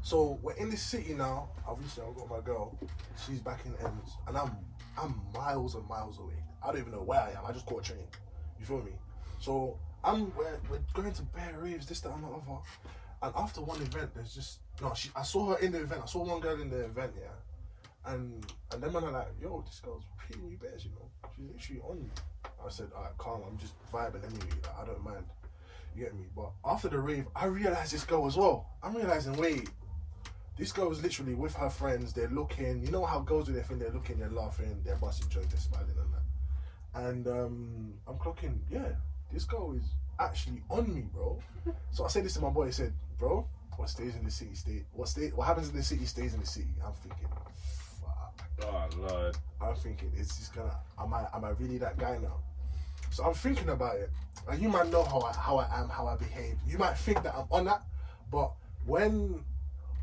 So 0.02 0.40
we're 0.42 0.54
in 0.54 0.70
this 0.70 0.82
city 0.82 1.14
now. 1.14 1.50
Obviously, 1.68 2.04
I've 2.08 2.16
got 2.16 2.30
my 2.30 2.40
girl. 2.42 2.78
She's 3.26 3.40
back 3.40 3.66
in 3.66 3.74
Ends, 3.86 4.12
and 4.28 4.38
I'm 4.38 4.52
I'm 4.98 5.22
miles 5.34 5.76
and 5.76 5.88
miles 5.88 6.20
away. 6.20 6.34
I 6.64 6.68
don't 6.68 6.82
even 6.82 6.92
know 6.92 7.04
where 7.04 7.20
I 7.20 7.32
am. 7.32 7.46
I 7.46 7.52
just 7.52 7.66
caught 7.66 7.82
a 7.86 7.92
train. 7.94 8.08
You 8.60 8.66
feel 8.66 8.82
me? 8.82 8.92
So 9.40 9.78
I'm 10.04 10.34
we're, 10.36 10.60
we're 10.70 10.80
going 10.94 11.14
to 11.14 11.22
Bear 11.24 11.56
Raves, 11.60 11.86
this, 11.86 12.02
that, 12.02 12.14
and 12.14 12.24
the 12.24 12.28
other. 12.28 12.60
And 13.22 13.34
after 13.36 13.62
one 13.62 13.82
event, 13.82 14.12
there's 14.14 14.34
just 14.34 14.60
no. 14.82 14.94
She, 14.94 15.10
I 15.16 15.24
saw 15.24 15.52
her 15.52 15.58
in 15.60 15.72
the 15.72 15.82
event. 15.82 16.02
I 16.04 16.08
saw 16.08 16.24
one 16.24 16.40
girl 16.40 16.60
in 16.62 16.70
the 16.70 16.86
event, 16.86 17.14
yeah. 17.18 18.12
And 18.12 18.46
and 18.72 18.82
then 18.82 18.94
when 18.94 19.04
I'm 19.04 19.14
like, 19.14 19.28
yo, 19.42 19.64
this 19.66 19.80
girl's 19.80 20.04
pretty 20.18 20.42
new 20.42 20.58
bears, 20.58 20.86
you 20.86 20.92
know. 20.92 21.10
She's 21.36 21.46
literally 21.46 21.82
on 21.82 21.98
you. 22.04 22.12
I 22.66 22.70
said, 22.70 22.88
alright, 22.96 23.18
calm. 23.18 23.42
I'm 23.48 23.58
just 23.58 23.74
vibing 23.92 24.24
anyway. 24.24 24.58
Like, 24.64 24.80
I 24.82 24.86
don't 24.86 25.04
mind. 25.04 25.26
You 25.98 26.04
get 26.04 26.16
me? 26.16 26.26
But 26.36 26.52
after 26.64 26.90
the 26.90 27.00
rave, 27.00 27.26
I 27.36 27.46
realized 27.46 27.92
this 27.92 28.04
girl 28.04 28.28
as 28.28 28.38
well. 28.38 28.68
I'm 28.84 28.96
realizing, 28.96 29.34
wait, 29.34 29.70
this 30.58 30.72
girl 30.72 30.90
was 30.90 31.02
literally 31.02 31.34
with 31.34 31.56
her 31.56 31.70
friends. 31.70 32.14
They're 32.14 32.30
looking. 32.30 32.84
You 32.86 32.92
know 32.92 33.06
how 33.06 33.20
girls 33.20 33.48
do 33.48 33.54
their 33.54 33.64
thing. 33.64 33.80
They're 33.80 33.92
looking. 33.92 34.20
They're 34.20 34.30
laughing. 34.30 34.80
They're 34.86 34.96
busting 34.96 35.30
jokes. 35.30 35.48
They're 35.48 35.60
smiling 35.60 35.96
and 36.00 36.14
that. 36.14 37.08
And 37.08 37.28
um, 37.28 37.94
I'm 38.08 38.16
clocking. 38.16 38.60
Yeah, 38.70 38.90
this 39.32 39.46
girl 39.46 39.74
is 39.74 39.84
actually 40.20 40.62
on 40.70 40.94
me, 40.94 41.06
bro. 41.12 41.40
so 41.92 42.06
I 42.06 42.10
said 42.10 42.26
this 42.26 42.34
to 42.36 42.42
my 42.42 42.50
boy. 42.50 42.68
I 42.68 42.72
said, 42.72 42.94
bro, 43.18 43.48
what 43.78 43.90
stays 43.90 44.16
in 44.16 44.24
the 44.24 44.32
city 44.32 44.54
stay. 44.54 44.86
What 44.94 45.08
stay? 45.08 45.30
What 45.30 45.48
happens 45.48 45.70
in 45.70 45.76
the 45.76 45.84
city 45.84 46.06
stays 46.06 46.34
in 46.34 46.40
the 46.40 46.48
city. 46.48 46.74
I'm 46.86 46.94
thinking, 46.94 47.28
fuck. 48.02 48.44
Oh 48.64 48.88
lord. 48.98 49.38
I'm 49.60 49.76
thinking, 49.76 50.12
it's 50.16 50.38
just 50.38 50.54
gonna. 50.54 50.76
Am 51.00 51.14
I? 51.14 51.26
Am 51.34 51.44
I 51.44 51.50
really 51.50 51.80
that 51.80 51.98
guy 51.98 52.20
now? 52.22 52.38
So 53.10 53.24
I'm 53.24 53.34
thinking 53.34 53.70
about 53.70 53.96
it. 53.96 54.10
And 54.50 54.62
you 54.62 54.70
might 54.70 54.90
know 54.90 55.04
how 55.04 55.20
I 55.22 55.34
how 55.34 55.58
I 55.58 55.80
am, 55.80 55.90
how 55.90 56.08
I 56.08 56.16
behave. 56.16 56.58
You 56.66 56.78
might 56.78 56.98
think 56.98 57.24
that 57.24 57.34
I'm 57.36 57.48
on 57.52 57.66
that, 57.66 57.84
but 58.32 58.52
when 58.86 59.44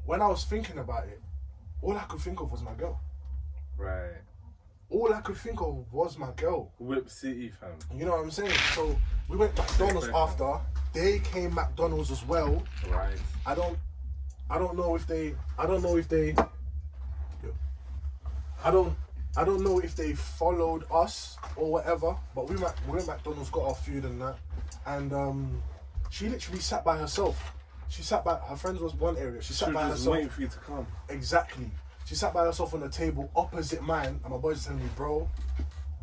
when 0.05 0.21
I 0.21 0.27
was 0.29 0.45
thinking 0.45 0.79
about 0.79 1.05
it, 1.05 1.21
all 1.81 1.97
I 1.97 2.03
could 2.03 2.21
think 2.21 2.41
of 2.41 2.51
was 2.51 2.63
my 2.63 2.75
girl. 2.75 3.01
Right. 3.77 4.17
All 4.91 5.13
I 5.13 5.21
could 5.23 5.37
think 5.37 5.61
of 5.61 5.93
was 5.93 6.19
my 6.19 6.31
girl. 6.33 6.73
Whip 6.79 7.09
City, 7.09 7.49
fam. 7.49 7.71
You 7.97 8.05
know 8.05 8.13
what 8.13 8.25
I'm 8.25 8.31
saying? 8.31 8.53
So 8.75 8.99
we 9.29 9.37
went 9.37 9.57
McDonald's 9.57 10.09
after. 10.09 10.61
They 10.93 11.21
came 11.21 11.55
McDonald's 11.55 12.11
as 12.11 12.25
well. 12.27 12.63
Right. 12.89 13.17
I 13.47 13.55
don't 13.55 13.79
I 14.51 14.59
don't 14.59 14.77
know 14.77 14.95
if 14.95 15.07
they 15.07 15.35
I 15.59 15.67
don't 15.67 15.83
know 15.83 15.97
if 15.97 16.09
they 16.09 16.35
I 18.65 18.71
don't 18.71 18.97
I 19.37 19.45
don't 19.45 19.63
know 19.63 19.81
if 19.81 19.97
they 19.97 20.13
followed 20.15 20.85
us 20.93 21.37
or 21.57 21.71
whatever, 21.73 22.17
but 22.35 22.49
we 22.49 22.57
went, 22.57 22.75
we 22.87 22.93
went 22.97 23.07
McDonald's, 23.07 23.51
got 23.51 23.65
our 23.69 23.75
food 23.75 24.05
and 24.05 24.21
that, 24.21 24.37
and 24.87 25.13
um, 25.13 25.63
she 26.11 26.29
literally 26.29 26.61
sat 26.61 26.85
by 26.85 26.97
herself. 26.97 27.53
She 27.89 28.03
sat 28.03 28.25
by 28.25 28.37
her 28.37 28.57
friends 28.57 28.81
was 28.81 28.95
one 28.95 29.17
area. 29.17 29.41
She 29.43 29.49
She 29.49 29.55
sat 29.55 29.69
was 29.69 29.75
by 29.75 29.89
herself. 29.89 30.13
waiting 30.15 30.29
for 30.29 30.41
you 30.43 30.49
to 30.49 30.59
come. 30.59 30.87
Exactly. 31.09 31.71
She 32.07 32.15
sat 32.15 32.33
by 32.35 32.45
herself 32.45 32.75
on 32.75 32.81
the 32.81 32.89
table 32.89 33.31
opposite 33.35 33.83
mine, 33.83 34.21
and 34.23 34.33
my 34.33 34.37
boys 34.39 34.65
telling 34.65 34.81
me, 34.83 34.89
bro, 34.97 35.29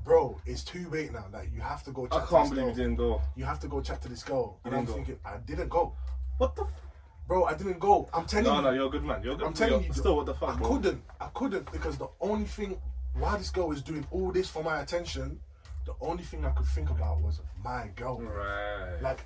bro, 0.04 0.40
it's 0.46 0.64
too 0.64 0.90
late 0.90 1.12
now. 1.14 1.26
Like 1.32 1.50
you 1.54 1.62
have 1.62 1.84
to 1.84 1.92
go. 1.92 2.08
Chat 2.08 2.22
I 2.22 2.26
can't 2.26 2.50
believe 2.50 2.68
you 2.68 2.74
didn't 2.74 2.96
go. 2.96 3.22
You 3.36 3.46
have 3.46 3.60
to 3.62 3.68
go 3.68 3.82
chat 3.82 4.02
to 4.04 4.10
this 4.10 4.24
girl. 4.24 4.58
You 4.66 4.72
And 4.72 4.76
I'm 4.76 4.86
didn't 4.86 4.88
go. 4.88 4.94
thinking, 5.06 5.20
I 5.26 5.38
didn't 5.46 5.70
go, 5.70 5.94
What 6.38 6.56
the? 6.56 6.64
F- 6.64 6.82
bro. 7.28 7.46
I 7.46 7.54
didn't 7.56 7.80
go. 7.80 8.10
I'm 8.14 8.26
telling 8.26 8.46
no, 8.46 8.56
you. 8.58 8.62
no, 8.62 8.70
no, 8.70 8.76
you're 8.76 8.88
a 8.88 8.90
good 8.90 9.04
man. 9.06 9.22
You're 9.24 9.34
a 9.34 9.36
good. 9.36 9.42
Man. 9.44 9.48
I'm 9.50 9.54
telling 9.54 9.74
you're, 9.74 9.88
you. 9.88 9.94
Still, 9.94 10.16
what 10.18 10.26
the 10.26 10.34
fuck, 10.34 10.50
I 10.50 10.58
bro? 10.60 10.68
couldn't. 10.70 11.02
I 11.20 11.28
couldn't 11.34 11.72
because 11.72 11.98
the 11.98 12.10
only 12.20 12.46
thing 12.46 12.78
why 13.14 13.38
this 13.38 13.50
girl 13.50 13.68
was 13.68 13.82
doing 13.82 14.06
all 14.12 14.32
this 14.32 14.50
for 14.50 14.64
my 14.64 14.82
attention, 14.82 15.40
the 15.86 15.94
only 16.02 16.24
thing 16.24 16.46
I 16.46 16.52
could 16.52 16.68
think 16.68 16.90
about 16.90 17.22
was 17.22 17.42
my 17.64 17.90
girl. 17.96 18.22
Right. 18.22 19.02
Like, 19.02 19.20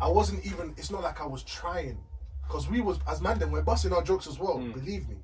I 0.00 0.08
wasn't 0.08 0.44
even. 0.46 0.74
It's 0.76 0.90
not 0.90 1.02
like 1.02 1.20
I 1.20 1.26
was 1.26 1.42
trying, 1.42 1.98
because 2.46 2.68
we 2.68 2.80
was 2.80 2.98
as 3.08 3.20
man 3.20 3.38
then 3.38 3.50
we're 3.50 3.62
busting 3.62 3.92
our 3.92 4.02
jokes 4.02 4.26
as 4.26 4.38
well. 4.38 4.58
Hmm. 4.58 4.72
Believe 4.72 5.08
me, 5.08 5.16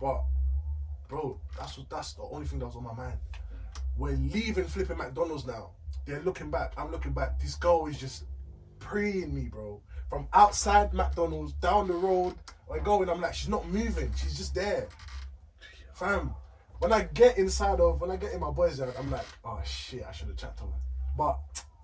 but 0.00 0.22
bro, 1.08 1.38
that's 1.58 1.76
what 1.76 1.90
that's 1.90 2.12
the 2.14 2.22
only 2.22 2.46
thing 2.46 2.58
that 2.60 2.66
was 2.66 2.76
on 2.76 2.84
my 2.84 2.94
mind. 2.94 3.18
We're 3.96 4.16
leaving 4.16 4.64
flipping 4.64 4.98
McDonald's 4.98 5.46
now. 5.46 5.70
They're 6.06 6.20
looking 6.22 6.50
back. 6.50 6.72
I'm 6.76 6.90
looking 6.90 7.12
back. 7.12 7.40
This 7.40 7.54
girl 7.54 7.86
is 7.86 7.98
just 7.98 8.24
preying 8.78 9.34
me, 9.34 9.48
bro. 9.48 9.80
From 10.10 10.28
outside 10.32 10.92
McDonald's 10.92 11.52
down 11.54 11.88
the 11.88 11.94
road, 11.94 12.34
we're 12.68 12.80
going. 12.80 13.08
I'm 13.08 13.20
like, 13.20 13.34
she's 13.34 13.48
not 13.48 13.66
moving. 13.68 14.12
She's 14.16 14.36
just 14.36 14.54
there, 14.54 14.88
fam. 15.92 16.34
When 16.84 16.92
I 16.92 17.04
get 17.14 17.38
inside 17.38 17.80
of, 17.80 17.98
when 17.98 18.10
I 18.10 18.16
get 18.16 18.34
in 18.34 18.40
my 18.40 18.50
boys' 18.50 18.78
yard, 18.78 18.92
I'm 18.98 19.10
like, 19.10 19.24
oh 19.42 19.58
shit, 19.64 20.04
I 20.06 20.12
should 20.12 20.28
have 20.28 20.36
chatted 20.36 20.58
to 20.58 20.64
her. 20.64 20.68
But 21.16 21.38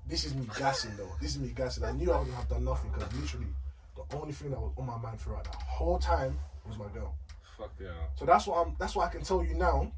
this 0.06 0.26
is 0.26 0.34
me 0.34 0.46
gassing 0.58 0.94
though. 0.98 1.10
This 1.22 1.30
is 1.30 1.38
me 1.38 1.54
gassing. 1.56 1.84
I 1.84 1.92
knew 1.92 2.12
I 2.12 2.18
wouldn't 2.18 2.36
have 2.36 2.50
done 2.50 2.64
nothing 2.64 2.90
because 2.90 3.10
literally 3.14 3.46
the 3.96 4.16
only 4.18 4.34
thing 4.34 4.50
that 4.50 4.60
was 4.60 4.72
on 4.76 4.84
my 4.84 4.98
mind 4.98 5.18
throughout 5.18 5.44
that 5.44 5.54
whole 5.54 5.98
time 5.98 6.36
was 6.68 6.76
my 6.76 6.84
girl. 6.88 7.14
Fuck 7.56 7.72
yeah. 7.80 7.88
So 8.14 8.26
that's 8.26 8.46
what 8.46 8.66
I'm. 8.66 8.76
That's 8.78 8.94
what 8.94 9.06
I 9.06 9.10
can 9.10 9.22
tell 9.22 9.42
you 9.42 9.54
now. 9.54 9.90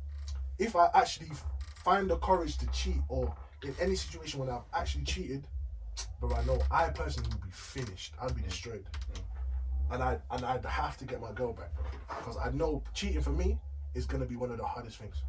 If 0.60 0.76
I 0.76 0.88
actually 0.94 1.32
find 1.82 2.08
the 2.08 2.18
courage 2.18 2.56
to 2.58 2.66
cheat, 2.68 3.00
or 3.08 3.34
in 3.64 3.74
any 3.80 3.96
situation 3.96 4.38
when 4.38 4.50
I've 4.50 4.62
actually 4.72 5.02
cheated, 5.02 5.48
but 6.20 6.32
I 6.32 6.44
know 6.44 6.62
I 6.70 6.90
personally 6.90 7.28
would 7.32 7.42
be 7.42 7.50
finished. 7.50 8.14
I'd 8.22 8.36
be 8.36 8.42
mm. 8.42 8.48
destroyed, 8.48 8.84
mm. 9.14 9.94
and 9.94 10.00
I 10.00 10.18
and 10.30 10.44
I'd 10.44 10.64
have 10.64 10.96
to 10.98 11.04
get 11.04 11.20
my 11.20 11.32
girl 11.32 11.54
back 11.54 11.72
because 12.18 12.36
I 12.36 12.50
know 12.52 12.84
cheating 12.94 13.20
for 13.20 13.30
me 13.30 13.58
is 13.94 14.06
gonna 14.06 14.24
be 14.26 14.36
one 14.36 14.50
of 14.50 14.58
the 14.58 14.64
hardest 14.64 14.98
things. 14.98 15.22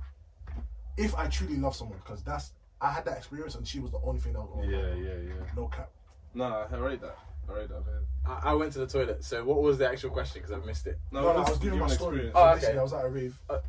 If 0.98 1.16
I 1.16 1.28
truly 1.28 1.58
love 1.58 1.76
someone, 1.76 1.98
because 2.00 2.24
that's 2.24 2.52
I 2.82 2.92
had 2.92 3.06
that 3.06 3.18
experience 3.18 3.56
and 3.56 3.68
she 3.68 3.80
was 3.80 3.92
the 3.92 4.00
only 4.04 4.20
thing 4.20 4.34
that 4.34 4.42
was 4.42 4.50
on 4.54 4.60
my 4.70 4.78
Yeah, 4.78 4.94
yeah, 4.96 5.14
yeah. 5.28 5.34
No 5.56 5.68
cap. 5.68 5.90
Nah, 6.34 6.66
I 6.72 6.78
rate 6.78 7.02
that. 7.02 7.18
I 7.50 7.54
rate 7.54 7.70
that, 7.70 7.86
man. 7.86 8.02
I, 8.26 8.52
I 8.52 8.54
went 8.54 8.74
to 8.74 8.80
the 8.80 8.88
toilet. 8.88 9.24
So 9.24 9.44
what 9.44 9.62
was 9.62 9.78
the 9.78 9.88
actual 9.88 10.10
question? 10.10 10.42
Because 10.42 10.58
I've 10.58 10.66
missed 10.66 10.88
it. 10.88 11.00
No, 11.12 11.22
no, 11.22 11.30
I 11.30 11.50
was 11.50 11.58
giving 11.60 11.80
my 11.80 11.88
story. 11.88 12.28
experience. 12.28 12.36
So 12.36 12.42
Oh, 12.42 12.54
okay. 12.56 12.78
I 12.78 12.84
was 12.84 12.94
at 12.94 13.06
a 13.06 13.10
rave. 13.10 13.40
Oh, 13.50 13.62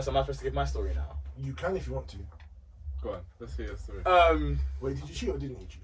so 0.00 0.10
am 0.10 0.16
I 0.16 0.20
supposed 0.22 0.38
to 0.40 0.44
give 0.44 0.54
my 0.54 0.64
story 0.64 0.92
now? 0.94 1.16
You 1.36 1.52
can 1.52 1.76
if 1.76 1.86
you 1.86 1.94
want 1.94 2.08
to. 2.08 2.16
Go 3.02 3.10
on. 3.12 3.20
Let's 3.40 3.56
hear 3.56 3.66
your 3.66 3.76
story. 3.76 4.04
Um, 4.04 4.58
Wait, 4.80 4.96
did 4.96 5.08
you 5.08 5.14
cheat 5.14 5.28
or 5.30 5.38
didn't 5.38 5.60
you 5.60 5.66
cheat? 5.66 5.81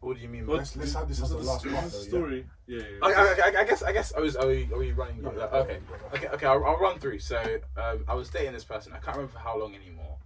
What 0.00 0.16
do 0.16 0.22
you 0.22 0.28
mean? 0.28 0.46
Let's- 0.46 0.76
let's 0.76 0.94
have 0.94 1.08
this 1.08 1.20
as 1.22 1.34
was 1.34 1.44
the 1.46 1.52
last 1.52 1.64
was 1.64 1.74
part, 1.74 1.92
though, 1.92 1.98
story. 1.98 2.46
Yeah, 2.66 2.78
yeah. 2.78 2.84
I, 3.02 3.08
yeah. 3.10 3.16
I, 3.44 3.50
I, 3.56 3.60
I 3.60 3.64
guess 3.64 3.82
I 3.82 3.92
guess 3.92 4.12
I 4.16 4.20
was 4.20 4.36
are 4.36 4.46
we, 4.46 4.68
are 4.72 4.78
we 4.78 4.92
running? 4.92 5.18
Yeah, 5.22 5.28
like, 5.28 5.36
go 5.50 5.56
okay, 5.58 5.74
on, 5.76 5.80
go 5.88 5.94
on. 5.94 6.14
okay, 6.14 6.28
okay. 6.28 6.46
I'll, 6.46 6.64
I'll 6.64 6.78
run 6.78 6.98
through. 6.98 7.18
So 7.18 7.38
um, 7.76 8.04
I 8.08 8.14
was 8.14 8.28
dating 8.30 8.52
this 8.52 8.64
person. 8.64 8.92
I 8.92 8.98
can't 8.98 9.16
remember 9.16 9.32
for 9.32 9.38
how 9.40 9.58
long 9.58 9.74
anymore. 9.74 10.16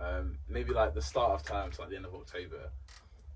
Um, 0.00 0.38
maybe 0.48 0.72
like 0.72 0.94
the 0.94 1.02
start 1.02 1.32
of 1.32 1.42
term 1.44 1.70
to 1.72 1.80
like 1.80 1.90
the 1.90 1.96
end 1.96 2.06
of 2.06 2.14
October, 2.14 2.70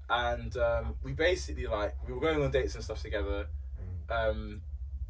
and 0.09 0.57
um, 0.57 0.95
we 1.03 1.13
basically 1.13 1.67
like 1.67 1.97
we 2.07 2.15
were 2.15 2.21
going 2.21 2.41
on 2.43 2.51
dates 2.51 2.75
and 2.75 2.85
stuff 2.85 3.03
together. 3.03 3.47
Um, 4.11 4.61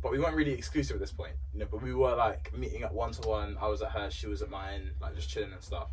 but 0.02 0.10
we 0.12 0.18
weren't 0.18 0.34
really 0.34 0.52
exclusive 0.52 0.94
at 0.96 1.00
this 1.00 1.12
point, 1.12 1.34
you 1.52 1.60
know. 1.60 1.66
But 1.70 1.82
we 1.82 1.94
were 1.94 2.14
like 2.16 2.52
meeting 2.56 2.82
up 2.84 2.92
one 2.92 3.12
to 3.12 3.28
one. 3.28 3.56
I 3.60 3.68
was 3.68 3.82
at 3.82 3.90
her, 3.92 4.10
she 4.10 4.26
was 4.26 4.42
at 4.42 4.50
mine, 4.50 4.90
like 5.00 5.14
just 5.14 5.28
chilling 5.28 5.52
and 5.52 5.62
stuff. 5.62 5.88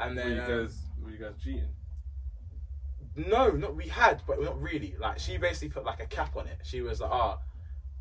And 0.00 0.16
then 0.16 0.30
Were 0.30 0.34
then 0.34 0.48
you 0.48 0.54
um, 0.54 0.62
guys, 0.66 0.78
were 1.02 1.10
you 1.10 1.18
guys 1.18 1.34
cheating? 1.42 1.68
No, 3.18 3.50
not 3.50 3.74
we 3.74 3.88
had, 3.88 4.22
but 4.26 4.40
not 4.40 4.60
really. 4.60 4.94
Like 4.98 5.18
she 5.18 5.36
basically 5.36 5.68
put 5.70 5.84
like 5.84 6.00
a 6.00 6.06
cap 6.06 6.36
on 6.36 6.46
it. 6.46 6.58
She 6.62 6.80
was 6.80 7.00
like, 7.00 7.10
"Ah, 7.10 7.38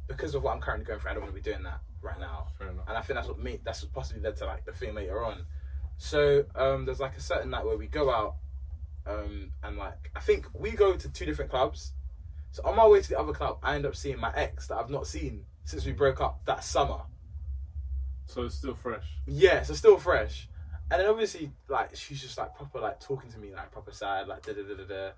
because 0.08 0.36
of 0.36 0.44
what 0.44 0.54
I'm 0.54 0.62
currently 0.62 0.86
going 0.86 1.00
through, 1.00 1.12
I 1.12 1.14
don't 1.14 1.24
want 1.24 1.36
to 1.36 1.42
be 1.42 1.50
doing 1.50 1.64
that 1.64 1.80
right 2.02 2.20
now." 2.20 2.48
And 2.60 2.80
I 2.88 3.02
think 3.02 3.16
that's 3.16 3.28
what 3.28 3.40
made 3.40 3.62
that's 3.64 3.84
what 3.84 3.94
possibly 3.94 4.22
led 4.22 4.38
to 4.38 4.46
like 4.46 4.66
the 4.66 4.72
thing 4.72 4.94
later 4.94 5.24
on. 5.24 5.46
So 5.98 6.46
um, 6.56 6.86
there's 6.86 7.00
like 7.00 7.18
a 7.18 7.22
certain 7.22 7.50
night 7.50 7.66
where 7.66 7.78
we 7.78 7.88
go 7.88 8.12
out, 8.12 8.36
um, 9.08 9.52
and 9.64 9.78
like 9.78 10.12
I 10.16 10.20
think 10.20 10.48
we 10.54 10.72
go 10.72 10.96
to 10.96 11.10
two 11.10 11.26
different 11.26 11.50
clubs. 11.52 11.94
So 12.52 12.64
on 12.64 12.76
my 12.76 12.88
way 12.88 13.02
to 13.02 13.10
the 13.10 13.20
other 13.20 13.34
club, 13.34 13.58
I 13.64 13.76
end 13.76 13.86
up 13.86 13.96
seeing 13.96 14.20
my 14.20 14.32
ex 14.36 14.68
that 14.68 14.78
I've 14.78 14.90
not 14.90 15.08
seen 15.08 15.46
since 15.66 15.86
we 15.86 15.92
broke 15.92 16.22
up 16.22 16.46
that 16.46 16.64
summer. 16.64 17.02
So 18.28 18.44
it's 18.44 18.56
still 18.56 18.76
fresh. 18.76 19.06
Yeah, 19.26 19.64
so 19.64 19.74
still 19.74 19.98
fresh. 19.98 20.48
And 20.90 21.02
then 21.02 21.08
obviously, 21.10 21.52
like, 21.68 21.96
she's 21.96 22.22
just 22.22 22.38
like 22.38 22.56
proper, 22.56 22.80
like, 22.80 23.00
talking 23.00 23.32
to 23.32 23.38
me, 23.40 23.54
like, 23.54 23.72
proper 23.72 23.92
sad, 23.92 24.28
like, 24.28 24.46
da 24.46 24.54
da 24.54 24.62
da 24.64 24.76
da 24.76 24.84
da. 24.86 25.10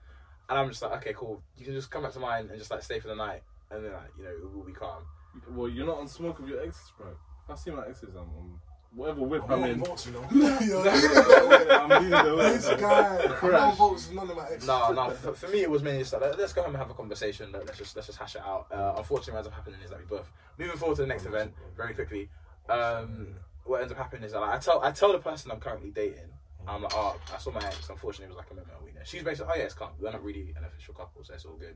And 0.49 0.57
I'm 0.59 0.69
just 0.69 0.81
like, 0.81 0.93
okay, 0.93 1.13
cool. 1.15 1.43
You 1.57 1.65
can 1.65 1.73
just 1.75 1.91
come 1.91 2.01
back 2.03 2.13
to 2.13 2.19
mine 2.19 2.47
and 2.49 2.57
just, 2.57 2.71
like, 2.71 2.81
stay 2.81 2.99
for 2.99 3.07
the 3.07 3.15
night. 3.15 3.43
And 3.69 3.85
then, 3.85 3.91
like, 3.93 4.09
you 4.17 4.23
know, 4.23 4.31
it 4.31 4.51
will 4.55 4.63
be 4.63 4.71
calm. 4.73 5.03
Well, 5.51 5.69
you're 5.69 5.85
not 5.85 5.97
on 5.99 6.07
smoke 6.07 6.39
with 6.39 6.49
your 6.49 6.59
exes, 6.61 6.91
bro. 6.97 7.07
I 7.47 7.55
see 7.55 7.69
my 7.69 7.85
exes. 7.87 8.15
I'm, 8.15 8.21
I'm 8.23 8.59
whatever 8.95 9.21
whip 9.21 9.43
I'm 9.47 9.63
I'm 9.63 9.69
in. 9.69 9.83
votes, 9.83 10.07
you 10.07 10.13
know. 10.13 10.23
I'm 10.23 10.39
leading 10.39 12.09
the 12.09 12.35
way. 12.35 12.53
this 12.53 12.67
guy, 12.69 13.17
I'm 13.17 13.21
on 13.31 13.37
Crash. 13.37 13.77
votes, 13.77 14.09
none 14.11 14.29
of 14.29 14.35
my 14.35 14.45
exes. 14.47 14.67
No, 14.67 14.91
no. 14.91 15.09
For, 15.11 15.33
for 15.33 15.47
me, 15.49 15.61
it 15.61 15.69
was 15.69 15.83
mainly 15.83 15.99
just 16.01 16.13
like, 16.13 16.35
let's 16.37 16.53
go 16.53 16.63
home 16.63 16.71
and 16.73 16.79
have 16.81 16.89
a 16.89 16.93
conversation. 16.95 17.51
Let- 17.51 17.67
Let's 17.67 17.77
just 17.77 17.95
let's 17.95 18.07
just 18.07 18.17
hash 18.19 18.35
it 18.35 18.41
out. 18.41 18.65
Uh, 18.71 18.95
unfortunately, 18.97 19.33
what 19.33 19.37
ends 19.39 19.47
up 19.49 19.53
happening 19.53 19.79
is 19.83 19.91
that 19.91 19.99
we 19.99 20.05
both 20.05 20.31
moving 20.57 20.77
forward 20.77 20.95
to 20.95 21.01
the 21.03 21.07
next 21.07 21.25
event 21.27 21.53
very 21.77 21.93
quickly. 21.93 22.29
Um, 22.69 23.27
what 23.69 23.81
ends 23.81 23.91
up 23.91 23.97
happening 23.97 24.23
is 24.23 24.31
that 24.31 24.41
like, 24.41 24.55
I 24.55 24.57
tell 24.57 24.81
I 24.83 24.91
tell 24.91 25.11
the 25.11 25.19
person 25.19 25.51
I'm 25.51 25.59
currently 25.59 25.91
dating. 25.91 26.29
I'm 26.67 26.83
like, 26.83 26.93
oh, 26.95 27.15
I 27.33 27.37
saw 27.37 27.51
my 27.51 27.61
ex. 27.61 27.89
Unfortunately, 27.89 28.25
it 28.25 28.29
was 28.29 28.37
like 28.37 28.51
a 28.51 28.53
moment 28.53 28.73
of 28.77 28.83
weakness. 28.83 29.09
She's 29.09 29.23
basically, 29.23 29.53
oh 29.53 29.57
yeah, 29.57 29.63
it's 29.63 29.73
calm. 29.73 29.89
We're 29.99 30.11
not 30.11 30.23
really 30.23 30.53
an 30.57 30.65
official 30.65 30.93
couple, 30.93 31.23
so 31.23 31.33
it's 31.33 31.45
all 31.45 31.55
good. 31.55 31.75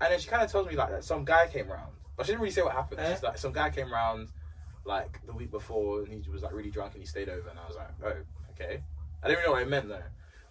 And 0.00 0.12
then 0.12 0.18
she 0.18 0.28
kind 0.28 0.42
of 0.42 0.50
tells 0.50 0.66
me 0.66 0.74
like 0.74 0.90
that 0.90 1.04
some 1.04 1.24
guy 1.24 1.46
came 1.46 1.68
round, 1.68 1.92
but 2.16 2.26
she 2.26 2.32
didn't 2.32 2.42
really 2.42 2.52
say 2.52 2.62
what 2.62 2.72
happened. 2.72 3.00
She's 3.00 3.22
eh? 3.22 3.28
like, 3.28 3.38
some 3.38 3.52
guy 3.52 3.70
came 3.70 3.92
round 3.92 4.28
like 4.84 5.24
the 5.26 5.32
week 5.32 5.50
before, 5.50 6.02
and 6.02 6.08
he 6.24 6.30
was 6.30 6.42
like 6.42 6.52
really 6.52 6.70
drunk, 6.70 6.94
and 6.94 7.02
he 7.02 7.06
stayed 7.06 7.28
over, 7.28 7.48
and 7.48 7.58
I 7.58 7.66
was 7.66 7.76
like, 7.76 7.88
oh, 8.04 8.52
okay. 8.52 8.82
I 9.22 9.28
didn't 9.28 9.40
even 9.40 9.44
know 9.44 9.52
what 9.52 9.62
it 9.62 9.68
meant 9.68 9.88
though. 9.88 10.02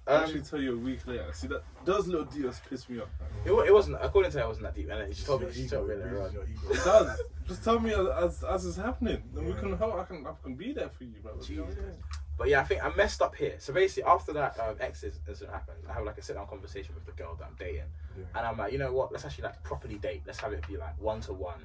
Um, 0.08 0.24
actually 0.24 0.42
tell 0.42 0.62
you 0.62 0.74
a 0.74 0.78
week 0.78 1.06
later. 1.06 1.26
See 1.34 1.48
that 1.48 1.64
those 1.86 2.08
little 2.08 2.26
deals 2.26 2.62
piss 2.70 2.88
me 2.90 3.00
off. 3.00 3.10
It, 3.46 3.52
it 3.52 3.74
wasn't 3.74 3.98
according 4.02 4.32
to 4.32 4.38
her. 4.40 4.44
It 4.46 4.48
wasn't 4.48 4.66
that 4.68 4.76
deep, 4.76 4.90
and 4.90 5.02
then 5.02 5.14
she 5.14 5.24
told 5.26 5.42
me 5.42 5.48
she 5.54 5.68
told 5.68 5.88
me 5.90 5.96
later 5.96 6.22
on. 6.22 6.36
It 6.72 6.84
does. 6.84 7.20
Just 7.48 7.64
tell 7.64 7.80
me 7.80 7.94
as 7.94 8.44
as, 8.44 8.66
it's 8.66 8.78
happening, 8.78 9.24
then 9.34 9.46
we 9.46 9.54
can 9.54 9.78
help. 9.78 9.96
I 9.96 10.04
can 10.04 10.26
I 10.26 10.32
can 10.44 10.56
be 10.56 10.74
there 10.74 10.90
for 10.90 11.04
you, 11.04 11.16
bro. 11.22 11.34
You 11.48 11.56
know 11.58 11.62
what 11.64 11.70
I'm 11.70 11.76
Jesus. 11.76 11.84
saying? 11.84 12.04
But 12.38 12.50
yeah, 12.50 12.60
I 12.62 12.64
think 12.66 12.84
I 12.84 12.94
messed 12.96 13.22
up 13.22 13.36
here. 13.36 13.56
So 13.58 13.74
basically, 13.74 14.04
after 14.04 14.32
that 14.34 14.60
um, 14.60 14.76
ex 14.80 15.04
incident 15.04 15.50
happened, 15.52 15.80
I 15.90 15.94
have 15.94 16.06
like 16.06 16.18
a 16.18 16.22
sit 16.22 16.36
down 16.36 16.46
conversation 16.48 16.94
with 16.94 17.06
the 17.06 17.12
girl 17.14 17.36
that 17.36 17.46
I'm 17.46 17.56
dating, 17.58 17.84
Yeah. 18.18 18.24
and 18.36 18.46
I'm 18.48 18.58
like, 18.58 18.72
you 18.72 18.78
know 18.78 18.94
what? 18.94 19.12
Let's 19.12 19.26
actually 19.26 19.46
like 19.46 19.64
properly 19.64 19.96
date. 19.96 20.22
Let's 20.26 20.40
have 20.40 20.54
it 20.54 20.66
be 20.68 20.78
like 20.78 21.02
one 21.02 21.20
to 21.22 21.34
one 21.34 21.60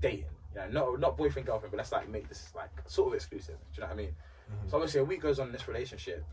dating. 0.00 0.24
You 0.54 0.60
know, 0.62 0.68
not 0.70 1.00
not 1.00 1.16
boyfriend 1.18 1.46
girlfriend, 1.46 1.70
but 1.72 1.76
let's 1.78 1.92
like 1.92 2.08
make 2.08 2.28
this 2.28 2.50
like 2.56 2.70
sort 2.86 3.08
of 3.08 3.14
exclusive. 3.14 3.56
Do 3.74 3.76
you 3.76 3.80
know 3.82 3.86
what 3.88 3.92
I 3.94 3.96
mean? 3.96 4.14
So 4.68 4.76
obviously, 4.76 5.00
a 5.00 5.04
week 5.04 5.20
goes 5.20 5.38
on 5.38 5.48
in 5.48 5.52
this 5.52 5.66
relationship, 5.68 6.24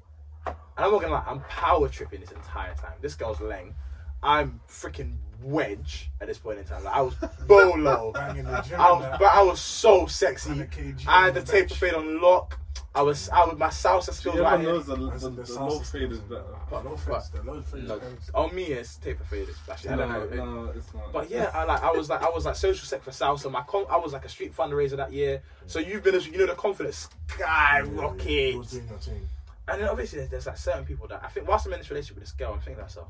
and 0.77 0.85
I'm 0.85 0.91
not 0.91 1.01
gonna 1.01 1.13
lie, 1.13 1.23
I'm 1.27 1.41
power 1.41 1.87
tripping 1.89 2.21
this 2.21 2.31
entire 2.31 2.73
time. 2.75 2.93
This 3.01 3.15
girl's 3.15 3.37
leng. 3.37 3.73
I'm 4.21 4.61
freaking 4.69 5.15
wedge 5.41 6.09
at 6.21 6.27
this 6.27 6.37
point 6.37 6.59
in 6.59 6.65
time. 6.65 6.83
Like, 6.85 6.95
I 6.95 7.01
was 7.01 7.15
bolo. 7.47 8.11
Banging 8.13 8.45
the 8.45 8.61
gym 8.61 8.79
I 8.79 8.91
was, 8.93 9.15
but 9.19 9.25
I 9.35 9.41
was 9.43 9.59
so 9.59 10.05
sexy. 10.07 10.49
100 10.49 10.71
kg 10.71 11.07
I 11.07 11.25
had 11.25 11.33
the 11.33 11.41
the 11.41 11.51
taper 11.51 11.73
fade 11.75 11.93
on 11.93 12.21
lock. 12.21 12.59
I 12.95 13.01
was, 13.01 13.27
I 13.29 13.43
was 13.45 13.57
my 13.57 13.69
salsa 13.69 14.13
skills 14.13 14.35
Everyone 14.35 14.51
right 14.53 14.61
here. 14.61 14.69
knows 14.69 14.85
the, 14.85 14.95
the, 14.95 15.09
the, 15.09 15.29
the 15.31 15.43
the 15.53 15.63
low 15.63 15.79
fade 15.79 16.11
is 16.11 16.17
skills. 16.19 16.19
better. 16.29 16.43
But 16.69 16.85
no 16.85 16.91
offense, 16.93 17.29
though. 17.29 17.41
No 17.41 17.53
offense. 17.53 17.87
No, 17.89 17.95
offense. 17.95 18.29
on 18.35 18.55
me 18.55 18.63
it's 18.65 18.95
taper 18.97 19.23
fade. 19.23 19.47
Actually, 19.69 19.89
I 19.89 19.95
don't 19.95 20.09
no, 20.35 20.45
know. 20.45 20.63
no, 20.65 20.71
it's 20.71 20.93
not. 20.93 21.11
But 21.11 21.29
yeah, 21.31 21.49
I 21.55 21.63
like 21.63 21.81
I 21.83 21.91
was 21.91 22.07
like 22.09 22.21
I 22.21 22.29
was 22.29 22.45
like 22.45 22.55
social 22.55 22.85
sec 22.85 23.01
for 23.01 23.09
salsa. 23.09 23.51
My 23.51 23.63
con- 23.63 23.87
I 23.89 23.97
was 23.97 24.13
like 24.13 24.25
a 24.25 24.29
street 24.29 24.55
fundraiser 24.55 24.95
that 24.97 25.11
year. 25.11 25.41
So 25.65 25.79
you've 25.79 26.03
been, 26.03 26.13
as 26.13 26.27
you 26.27 26.37
know, 26.37 26.45
the 26.45 26.53
confidence 26.53 27.09
You 27.29 27.33
skyrocket. 27.35 28.57
was 28.57 28.71
doing 28.71 28.87
your 28.87 28.97
thing. 28.99 29.27
And 29.67 29.81
then 29.81 29.87
obviously 29.87 30.19
there's, 30.19 30.29
there's 30.29 30.45
like 30.47 30.57
certain 30.57 30.85
people 30.85 31.07
that 31.07 31.21
I 31.23 31.27
think 31.29 31.47
whilst 31.47 31.65
I'm 31.65 31.73
in 31.73 31.79
this 31.79 31.89
relationship 31.89 32.15
with 32.15 32.25
this 32.25 32.33
girl, 32.33 32.53
I'm 32.53 32.59
thinking 32.59 32.75
to 32.75 32.81
myself, 32.83 33.07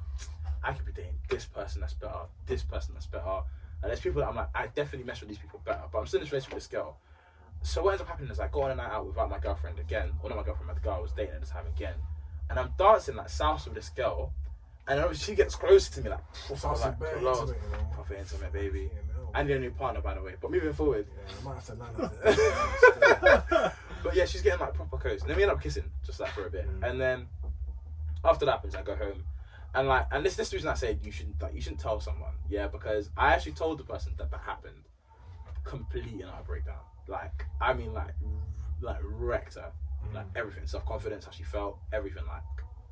I 0.63 0.73
could 0.73 0.85
be 0.85 0.91
dating 0.91 1.15
this 1.29 1.45
person 1.45 1.81
that's 1.81 1.93
better, 1.93 2.13
this 2.45 2.63
person 2.63 2.93
that's 2.93 3.07
better. 3.07 3.41
And 3.81 3.89
there's 3.89 3.99
people 3.99 4.21
that 4.21 4.29
I'm 4.29 4.35
like, 4.35 4.49
I 4.55 4.67
definitely 4.67 5.05
mess 5.05 5.19
with 5.19 5.29
these 5.29 5.39
people 5.39 5.61
better. 5.65 5.81
But 5.91 5.99
I'm 5.99 6.05
still 6.05 6.19
in 6.19 6.25
this 6.25 6.31
relationship 6.31 6.53
with 6.55 6.63
this 6.63 6.71
girl. 6.71 6.97
So 7.63 7.81
what 7.83 7.91
ends 7.91 8.01
up 8.01 8.07
happening 8.07 8.29
is 8.29 8.39
I 8.39 8.47
go 8.47 8.61
on 8.61 8.71
a 8.71 8.75
night 8.75 8.91
out 8.91 9.05
without 9.07 9.29
my 9.29 9.39
girlfriend 9.39 9.79
again, 9.79 10.11
or 10.21 10.29
not 10.29 10.37
my 10.37 10.43
girlfriend, 10.43 10.67
but 10.67 10.75
the 10.75 10.81
girl 10.81 10.95
I 10.97 10.99
was 11.01 11.11
dating 11.11 11.35
at 11.35 11.41
the 11.41 11.47
time 11.47 11.65
again. 11.75 11.95
And 12.49 12.59
I'm 12.59 12.73
dancing 12.77 13.15
like 13.15 13.27
salsa 13.27 13.65
with 13.65 13.75
this 13.75 13.89
girl. 13.89 14.31
And 14.87 14.99
then 14.99 15.13
she 15.13 15.33
gets 15.33 15.55
closer 15.55 15.93
to 15.93 16.01
me 16.01 16.09
like, 16.09 16.19
Salsa 16.49 16.79
like 16.81 16.95
intimate, 16.99 17.19
you 17.19 17.23
know. 17.23 18.15
intimate, 18.19 18.53
baby. 18.53 18.89
Yeah, 18.93 18.99
no. 19.17 19.31
And 19.33 19.49
your 19.49 19.59
new 19.59 19.71
partner, 19.71 20.01
by 20.01 20.13
the 20.13 20.21
way. 20.21 20.35
But 20.41 20.51
moving 20.51 20.73
forward, 20.73 21.07
Yeah, 21.09 21.33
I 21.41 21.43
might 21.45 21.55
have 21.55 21.65
to 23.65 23.73
but 24.03 24.15
yeah, 24.15 24.25
she's 24.25 24.41
getting 24.41 24.59
like 24.59 24.73
proper 24.73 24.97
close. 24.97 25.21
And 25.21 25.29
then 25.29 25.37
we 25.37 25.43
end 25.43 25.51
up 25.51 25.61
kissing, 25.61 25.89
just 26.05 26.19
like 26.19 26.31
for 26.31 26.45
a 26.45 26.49
bit. 26.51 26.67
Mm. 26.79 26.89
And 26.89 27.01
then 27.01 27.27
after 28.25 28.45
that 28.45 28.51
happens, 28.53 28.75
I 28.75 28.81
go 28.81 28.95
home. 28.95 29.23
And 29.75 29.87
like, 29.87 30.05
and 30.11 30.23
this 30.25 30.35
this 30.35 30.47
is 30.47 30.51
the 30.51 30.57
reason 30.57 30.69
I 30.69 30.75
said 30.75 30.99
you 31.03 31.11
shouldn't 31.11 31.41
like 31.41 31.55
you 31.55 31.61
shouldn't 31.61 31.81
tell 31.81 31.99
someone, 31.99 32.33
yeah, 32.49 32.67
because 32.67 33.09
I 33.17 33.33
actually 33.33 33.53
told 33.53 33.79
the 33.79 33.83
person 33.83 34.13
that 34.17 34.29
that 34.31 34.41
happened, 34.41 34.83
complete 35.63 36.05
and 36.21 36.25
utter 36.25 36.43
breakdown. 36.45 36.75
Like, 37.07 37.45
I 37.59 37.73
mean, 37.73 37.93
like, 37.93 38.13
like 38.81 38.99
wrecked 39.03 39.55
her, 39.55 39.71
mm. 40.09 40.13
like 40.15 40.25
everything, 40.35 40.67
self 40.67 40.85
confidence, 40.85 41.25
how 41.25 41.31
she 41.31 41.43
felt, 41.43 41.79
everything, 41.91 42.23
like, 42.27 42.43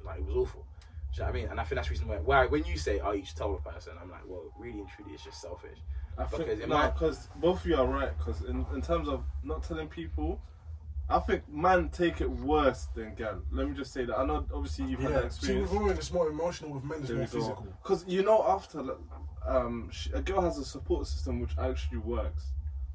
Like 0.04 0.20
it 0.20 0.26
was 0.26 0.36
awful. 0.36 0.66
Do 1.14 1.18
you 1.18 1.20
know 1.20 1.26
what 1.26 1.30
I 1.30 1.42
mean? 1.42 1.48
And 1.52 1.60
I 1.60 1.64
think 1.64 1.76
that's 1.76 1.88
the 1.90 1.92
reason 1.94 2.08
why, 2.08 2.18
why 2.18 2.46
when 2.48 2.64
you 2.66 2.78
say, 2.78 3.00
"Oh, 3.00 3.12
you 3.12 3.26
should 3.26 3.36
tell 3.38 3.54
the 3.54 3.70
person," 3.70 3.94
I'm 4.02 4.10
like, 4.10 4.22
well, 4.28 4.46
really 4.58 4.80
and 4.80 4.88
truly, 4.96 5.12
it's 5.14 5.24
just 5.24 5.42
selfish. 5.42 5.78
I 6.18 6.24
Because 6.24 6.38
think 6.40 6.62
it 6.62 6.70
no, 6.70 6.76
might- 6.78 6.94
because 6.94 7.28
both 7.36 7.60
of 7.62 7.66
you 7.68 7.76
are 7.76 7.86
right. 7.86 8.18
Because 8.18 8.42
in, 8.44 8.66
in 8.74 8.82
terms 8.82 9.08
of 9.08 9.24
not 9.44 9.62
telling 9.64 9.88
people, 9.88 10.42
I 11.12 11.20
think 11.20 11.48
man 11.50 11.90
take 11.90 12.22
it 12.22 12.30
worse 12.30 12.88
than 12.96 13.16
gal. 13.16 13.42
Let 13.52 13.70
me 13.70 13.76
just 13.76 13.94
say 13.94 14.06
that. 14.06 14.18
I 14.18 14.26
know 14.26 14.46
obviously 14.54 14.86
you've 14.86 15.02
had 15.02 15.14
that 15.14 15.24
Yeah, 15.24 15.30
see, 15.30 15.58
with 15.58 15.72
women 15.72 15.98
it's 15.98 16.12
more 16.12 16.30
emotional. 16.30 16.72
With 16.72 16.84
men 16.84 17.00
it's 17.00 17.10
There 17.10 17.18
more 17.18 17.28
physical. 17.28 17.68
Because 17.82 18.06
you 18.08 18.24
know 18.24 18.44
after 18.48 18.82
like, 18.82 18.98
um, 19.46 19.90
sh 19.92 20.10
a 20.14 20.22
girl 20.22 20.42
has 20.42 20.58
a 20.58 20.66
support 20.66 21.08
system 21.08 21.40
which 21.40 21.52
actually 21.58 22.00
works. 22.00 22.46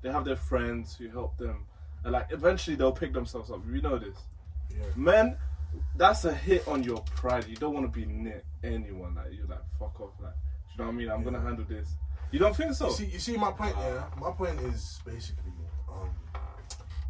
They 0.02 0.10
have 0.10 0.24
their 0.24 0.36
friends 0.36 0.96
who 0.96 1.08
help 1.08 1.36
them, 1.38 1.66
and 2.04 2.12
like 2.12 2.28
eventually 2.30 2.76
they'll 2.76 2.92
pick 2.92 3.12
themselves 3.12 3.50
up. 3.50 3.60
You 3.68 3.80
know 3.80 3.98
this. 3.98 4.18
Yeah. 4.70 4.84
Men, 4.94 5.36
that's 5.96 6.24
a 6.24 6.34
hit 6.34 6.66
on 6.68 6.82
your 6.82 7.00
pride. 7.14 7.46
You 7.48 7.56
don't 7.56 7.74
want 7.74 7.92
to 7.92 8.00
be 8.00 8.06
near 8.06 8.42
anyone. 8.62 9.14
Like 9.16 9.32
you're 9.32 9.46
like 9.46 9.64
fuck 9.78 10.00
off. 10.00 10.12
Like 10.22 10.32
do 10.32 10.38
you 10.72 10.78
know 10.78 10.84
what 10.86 10.94
I 10.94 10.98
mean? 10.98 11.10
I'm 11.10 11.24
gonna 11.24 11.40
handle 11.40 11.64
this. 11.64 11.96
You 12.30 12.38
don't 12.38 12.54
think 12.54 12.74
so? 12.74 12.88
You 12.88 12.92
see, 12.92 13.04
you 13.06 13.18
see 13.18 13.36
my 13.36 13.52
point. 13.52 13.74
Yeah, 13.78 14.04
my 14.20 14.30
point 14.30 14.60
is 14.60 15.00
basically, 15.06 15.52
um, 15.90 16.10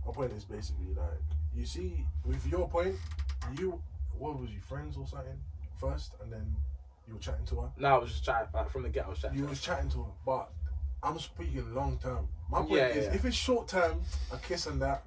my 0.06 0.12
point 0.12 0.32
is 0.32 0.44
basically 0.44 0.94
like, 0.96 1.20
you 1.54 1.64
see, 1.64 2.04
with 2.24 2.46
your 2.46 2.68
point, 2.68 2.96
you 3.58 3.80
what 4.18 4.38
was 4.40 4.50
you 4.50 4.60
friends 4.60 4.96
or 4.96 5.06
something 5.06 5.38
first, 5.78 6.12
and 6.22 6.32
then 6.32 6.54
you 7.06 7.14
were 7.14 7.20
chatting 7.20 7.44
to 7.46 7.60
her. 7.60 7.68
No, 7.78 7.96
I 7.96 7.98
was 7.98 8.10
just 8.10 8.24
chatting 8.24 8.48
like, 8.54 8.70
from 8.70 8.82
the 8.82 8.88
get. 8.88 9.06
I 9.06 9.10
was 9.10 9.18
chatting. 9.18 9.38
You 9.38 9.44
to 9.44 9.50
was 9.50 9.64
her. 9.64 9.74
chatting 9.74 9.90
to 9.90 9.98
her, 10.04 10.10
but 10.24 10.50
I'm 11.02 11.18
speaking 11.18 11.74
long 11.74 11.98
term. 12.02 12.28
My 12.50 12.58
point 12.58 12.72
Yeah, 12.72 12.86
is, 12.88 13.04
yeah. 13.06 13.14
if 13.14 13.24
it's 13.24 13.36
short 13.36 13.68
term, 13.68 14.00
a 14.32 14.36
kiss 14.38 14.66
and 14.66 14.80
that, 14.82 15.04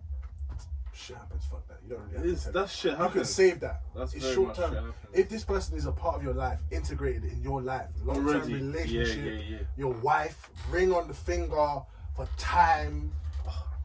shit 0.93 1.15
happens. 1.17 1.45
Fuck 1.45 1.67
that. 1.69 1.77
You 1.83 1.95
don't 1.95 2.03
really 2.11 2.17
have 2.17 2.25
It's, 2.25 2.43
to. 2.45 2.51
tell 2.51 2.61
that 2.63 2.69
shit 2.69 2.91
you 2.91 2.97
can 2.97 3.05
happens. 3.07 3.29
save 3.29 3.59
that. 3.61 3.81
That's 3.95 4.13
it's 4.13 4.23
very 4.23 4.35
short 4.35 4.47
much 4.49 4.57
term. 4.57 4.69
shit 4.73 4.83
happens. 4.83 4.95
If 5.13 5.29
this 5.29 5.43
person 5.43 5.77
is 5.77 5.85
a 5.85 5.91
part 5.91 6.15
of 6.17 6.23
your 6.23 6.33
life, 6.33 6.59
integrated 6.71 7.23
in 7.25 7.41
your 7.41 7.61
life, 7.61 7.87
long 8.03 8.17
term 8.17 8.27
Already. 8.27 8.53
relationship, 8.55 9.17
Yeah, 9.25 9.31
yeah, 9.31 9.39
yeah. 9.51 9.57
your 9.77 9.93
wife, 9.93 10.49
ring 10.69 10.93
on 10.93 11.07
the 11.07 11.13
finger 11.13 11.79
for 12.15 12.27
time. 12.37 13.11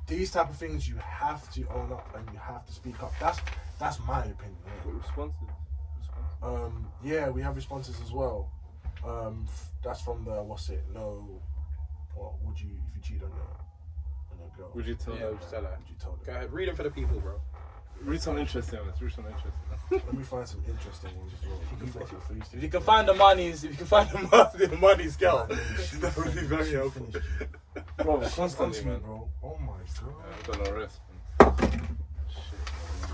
These 0.06 0.32
type 0.32 0.50
of 0.50 0.56
things 0.56 0.86
you 0.88 0.96
have 0.96 1.50
to 1.54 1.66
own 1.68 1.90
up 1.92 2.14
and 2.16 2.28
you 2.32 2.38
have 2.38 2.66
to 2.66 2.72
speak 2.72 3.02
up. 3.02 3.12
That's 3.20 3.40
that's 3.78 3.98
my 4.06 4.20
opinion. 4.24 4.56
yeah. 4.66 4.92
Responses? 4.92 5.48
Responses. 5.98 6.36
Um, 6.42 6.86
yeah, 7.02 7.30
we 7.30 7.40
have 7.42 7.56
responses 7.56 8.00
as 8.04 8.12
well. 8.12 8.50
Um, 9.04 9.46
f- 9.48 9.72
that's 9.82 10.00
from 10.02 10.24
the 10.24 10.42
what's 10.42 10.68
it? 10.68 10.84
No, 10.92 11.40
what 12.14 12.34
would 12.42 12.60
you 12.60 12.68
if 12.90 12.96
you 12.96 13.02
cheat 13.02 13.22
on 13.22 13.30
your 13.30 13.56
on 14.32 14.38
your 14.38 14.48
girl? 14.56 14.70
Would 14.74 14.86
you 14.86 14.94
tell 14.94 15.14
Yeah, 15.14 15.20
them? 15.20 15.28
we'll 15.30 15.38
just 15.38 15.50
tell 15.50 15.62
her. 15.62 15.70
Would 15.78 15.88
you 15.88 15.96
tell 15.98 16.12
Go 16.12 16.24
them? 16.24 16.36
ahead, 16.36 16.52
read 16.52 16.68
them 16.68 16.76
for 16.76 16.82
the 16.82 16.90
people, 16.90 17.18
bro. 17.20 17.40
Read 18.02 18.20
some 18.20 18.36
interesting 18.38 18.80
ones. 18.80 19.00
Read 19.00 19.12
some 19.12 19.24
interesting. 19.26 19.52
Let 19.90 20.12
me 20.14 20.24
find 20.24 20.46
some 20.46 20.62
interesting 20.68 21.16
ones 21.18 21.32
as 21.40 21.48
well. 21.48 21.60
You 21.70 21.76
can 21.78 21.86
flex. 21.86 22.12
If 22.52 22.62
you 22.62 22.68
can 22.68 22.80
find 22.82 23.08
the 23.08 23.14
monies, 23.14 23.64
if 23.64 23.70
you 23.70 23.76
can 23.78 23.86
find 23.86 24.08
the 24.10 24.18
money, 24.18 24.66
the 24.66 24.76
money's 24.76 25.16
girl, 25.16 25.46
that 26.00 26.14
would 26.16 26.34
be 26.34 26.40
very 26.42 26.66
She 26.66 26.74
helpful. 26.74 27.06
Bro, 27.96 28.20
constantly, 28.36 28.84
man. 28.84 29.00
bro. 29.00 29.28
Oh 29.42 29.56
my 29.58 29.72
god. 30.00 30.14
I'm 30.54 30.64
gonna 30.64 30.78
rest, 30.80 31.00
man. 31.40 31.96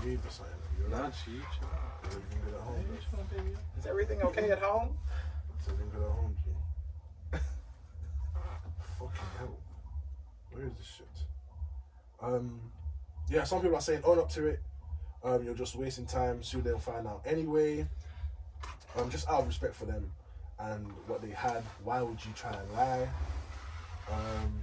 You 0.03 0.09
read 0.09 0.23
the 0.23 0.29
sign. 0.29 0.47
You're 0.79 0.89
Nah, 0.89 1.01
not. 1.03 1.13
G, 1.25 1.31
Everything 2.03 2.41
good 2.45 2.53
at 2.55 2.61
home. 2.61 2.85
bro. 2.85 3.79
Is 3.79 3.85
everything 3.85 4.21
okay 4.23 4.49
at 4.51 4.59
home? 4.59 4.97
Everything 5.67 5.89
good 5.91 6.03
at 6.03 6.11
home, 6.11 6.35
G. 6.43 7.39
Fucking 8.99 9.31
hell. 9.39 9.57
Where 10.51 10.65
is 10.65 10.73
this 10.73 10.87
shit? 10.97 11.07
Um, 12.21 12.59
yeah, 13.29 13.43
some 13.45 13.61
people 13.61 13.77
are 13.77 13.81
saying 13.81 14.01
own 14.03 14.19
up 14.19 14.29
to 14.31 14.45
it. 14.47 14.59
Um, 15.23 15.43
you're 15.43 15.55
just 15.55 15.75
wasting 15.75 16.05
time. 16.05 16.43
Soon 16.43 16.61
they'll 16.63 16.77
find 16.79 17.07
out 17.07 17.21
anyway. 17.25 17.87
Um, 18.97 19.09
just 19.09 19.27
out 19.29 19.41
of 19.41 19.47
respect 19.47 19.73
for 19.75 19.85
them 19.85 20.11
and 20.59 20.85
what 21.07 21.21
they 21.21 21.29
had. 21.29 21.63
Why 21.83 22.01
would 22.01 22.23
you 22.25 22.31
try 22.35 22.51
and 22.53 22.71
lie? 22.73 23.07
Um, 24.09 24.61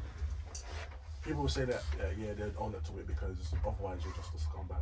people 1.24 1.43
will 1.43 1.48
say 1.48 1.65
that 1.65 1.82
yeah, 1.98 2.27
yeah, 2.27 2.32
they'd 2.35 2.52
own 2.59 2.74
up 2.74 2.85
to 2.86 2.98
it 2.98 3.06
because 3.06 3.36
otherwise 3.66 3.98
you're 4.05 4.15
just 4.15 4.31
a 4.35 4.39
scumbag. 4.39 4.77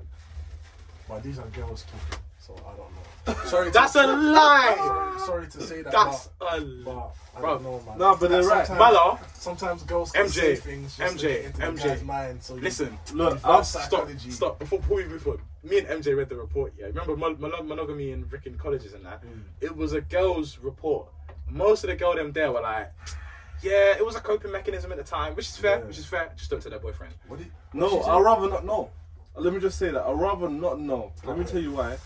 But 1.09 1.23
these 1.23 1.39
are 1.39 1.47
girls 1.49 1.85
talking, 1.85 2.19
so 2.41 2.55
I 2.67 2.77
don't 2.77 2.91
know. 3.39 3.45
Sorry, 3.49 3.67
to- 3.67 3.73
That's 3.73 3.95
a 3.95 4.07
lie. 4.09 4.75
Sorry, 4.77 5.21
sorry 5.21 5.47
to 5.47 5.61
say 5.63 5.83
that. 5.83 5.93
That's 5.93 6.29
but, 6.41 6.59
a 6.59 6.61
but 6.85 6.95
lie. 6.97 7.11
I 7.37 7.41
Bruv. 7.41 7.43
don't 7.43 7.63
know, 7.63 7.83
man. 7.87 7.99
No, 7.99 8.17
but 8.17 8.29
they're 8.31 8.43
right. 8.43 8.67
Sometimes- 8.67 9.21
Sometimes 9.35 9.83
girls 9.85 10.11
can 10.11 10.27
MJ, 10.27 10.31
say 10.33 10.57
things 10.57 10.97
just 10.97 11.15
MJ, 11.17 11.21
get 11.23 11.45
into 11.45 11.59
the 11.61 11.67
MJ. 11.67 11.85
guy's 11.85 12.03
mind. 12.03 12.43
So 12.43 12.57
you, 12.57 12.63
listen. 12.63 12.99
Look, 13.15 13.35
reverse 13.35 13.45
I'll 13.45 13.63
Stop, 13.63 14.09
stop. 14.31 14.59
Before, 14.59 14.81
before 14.81 14.97
we 14.97 15.05
move 15.05 15.25
on, 15.29 15.39
me 15.63 15.79
and 15.79 15.87
MJ 15.87 16.17
read 16.17 16.29
the 16.29 16.35
report. 16.37 16.75
Yeah, 16.77 16.87
remember 16.87 17.17
mon- 17.17 17.41
mon- 17.41 17.69
monogamy 17.69 18.11
in 18.11 18.25
freaking 18.25 18.59
colleges 18.59 18.93
and 18.93 19.07
that. 19.07 19.23
Mm. 19.23 19.43
It 19.61 19.77
was 19.77 19.93
a 19.93 20.01
girls' 20.01 20.59
report. 20.59 21.07
Most 21.49 21.85
of 21.85 21.91
the 21.91 21.95
girl 21.97 22.17
them 22.17 22.33
there 22.33 22.51
were 22.51 22.63
like, 22.63 22.93
yeah, 23.63 23.97
it 23.97 24.05
was 24.05 24.17
a 24.17 24.21
coping 24.21 24.53
mechanism 24.53 24.93
at 24.93 24.99
the 24.99 25.05
time, 25.05 25.35
which 25.35 25.49
is 25.49 25.57
fair. 25.57 25.79
Yeah. 25.79 25.85
Which 25.85 25.99
is 25.99 26.07
fair. 26.07 26.31
Just 26.37 26.51
don't 26.51 26.61
tell 26.63 26.71
their 26.71 26.81
boyfriend. 26.81 27.15
What 27.29 27.39
did, 27.39 27.51
No, 27.73 27.89
what 27.97 28.09
I'd 28.09 28.21
rather 28.23 28.49
not 28.49 28.65
know. 28.65 28.91
Let 29.35 29.53
me 29.53 29.61
just 29.61 29.79
say 29.79 29.91
that. 29.91 30.03
I'd 30.03 30.19
rather 30.19 30.49
not 30.49 30.81
know. 30.81 31.13
Let 31.25 31.39
me 31.39 31.45
tell 31.45 31.61
you 31.61 31.73
why. 31.73 31.97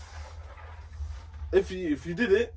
If 1.51 1.71
you 1.71 1.89
if 1.89 2.05
you 2.05 2.13
did 2.13 2.31
it, 2.31 2.53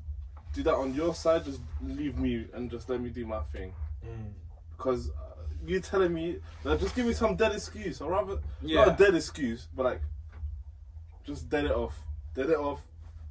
do 0.52 0.62
that 0.64 0.74
on 0.74 0.94
your 0.94 1.14
side. 1.14 1.44
Just 1.44 1.60
leave 1.82 2.18
me 2.18 2.46
and 2.54 2.70
just 2.70 2.88
let 2.88 3.00
me 3.00 3.10
do 3.10 3.26
my 3.26 3.40
thing. 3.40 3.72
Mm. 4.04 4.32
Because 4.76 5.10
uh, 5.10 5.42
you 5.66 5.80
telling 5.80 6.12
me, 6.12 6.36
like, 6.64 6.80
just 6.80 6.94
give 6.94 7.06
me 7.06 7.12
some 7.12 7.36
dead 7.36 7.52
excuse. 7.52 8.00
I'd 8.00 8.08
rather 8.08 8.38
Yeah. 8.62 8.84
not 8.84 9.00
a 9.00 9.04
dead 9.04 9.14
excuse, 9.14 9.68
but 9.74 9.84
like, 9.84 10.00
just 11.24 11.48
dead 11.48 11.64
it 11.64 11.72
off. 11.72 11.96
Dead 12.34 12.50
it 12.50 12.56
off. 12.56 12.80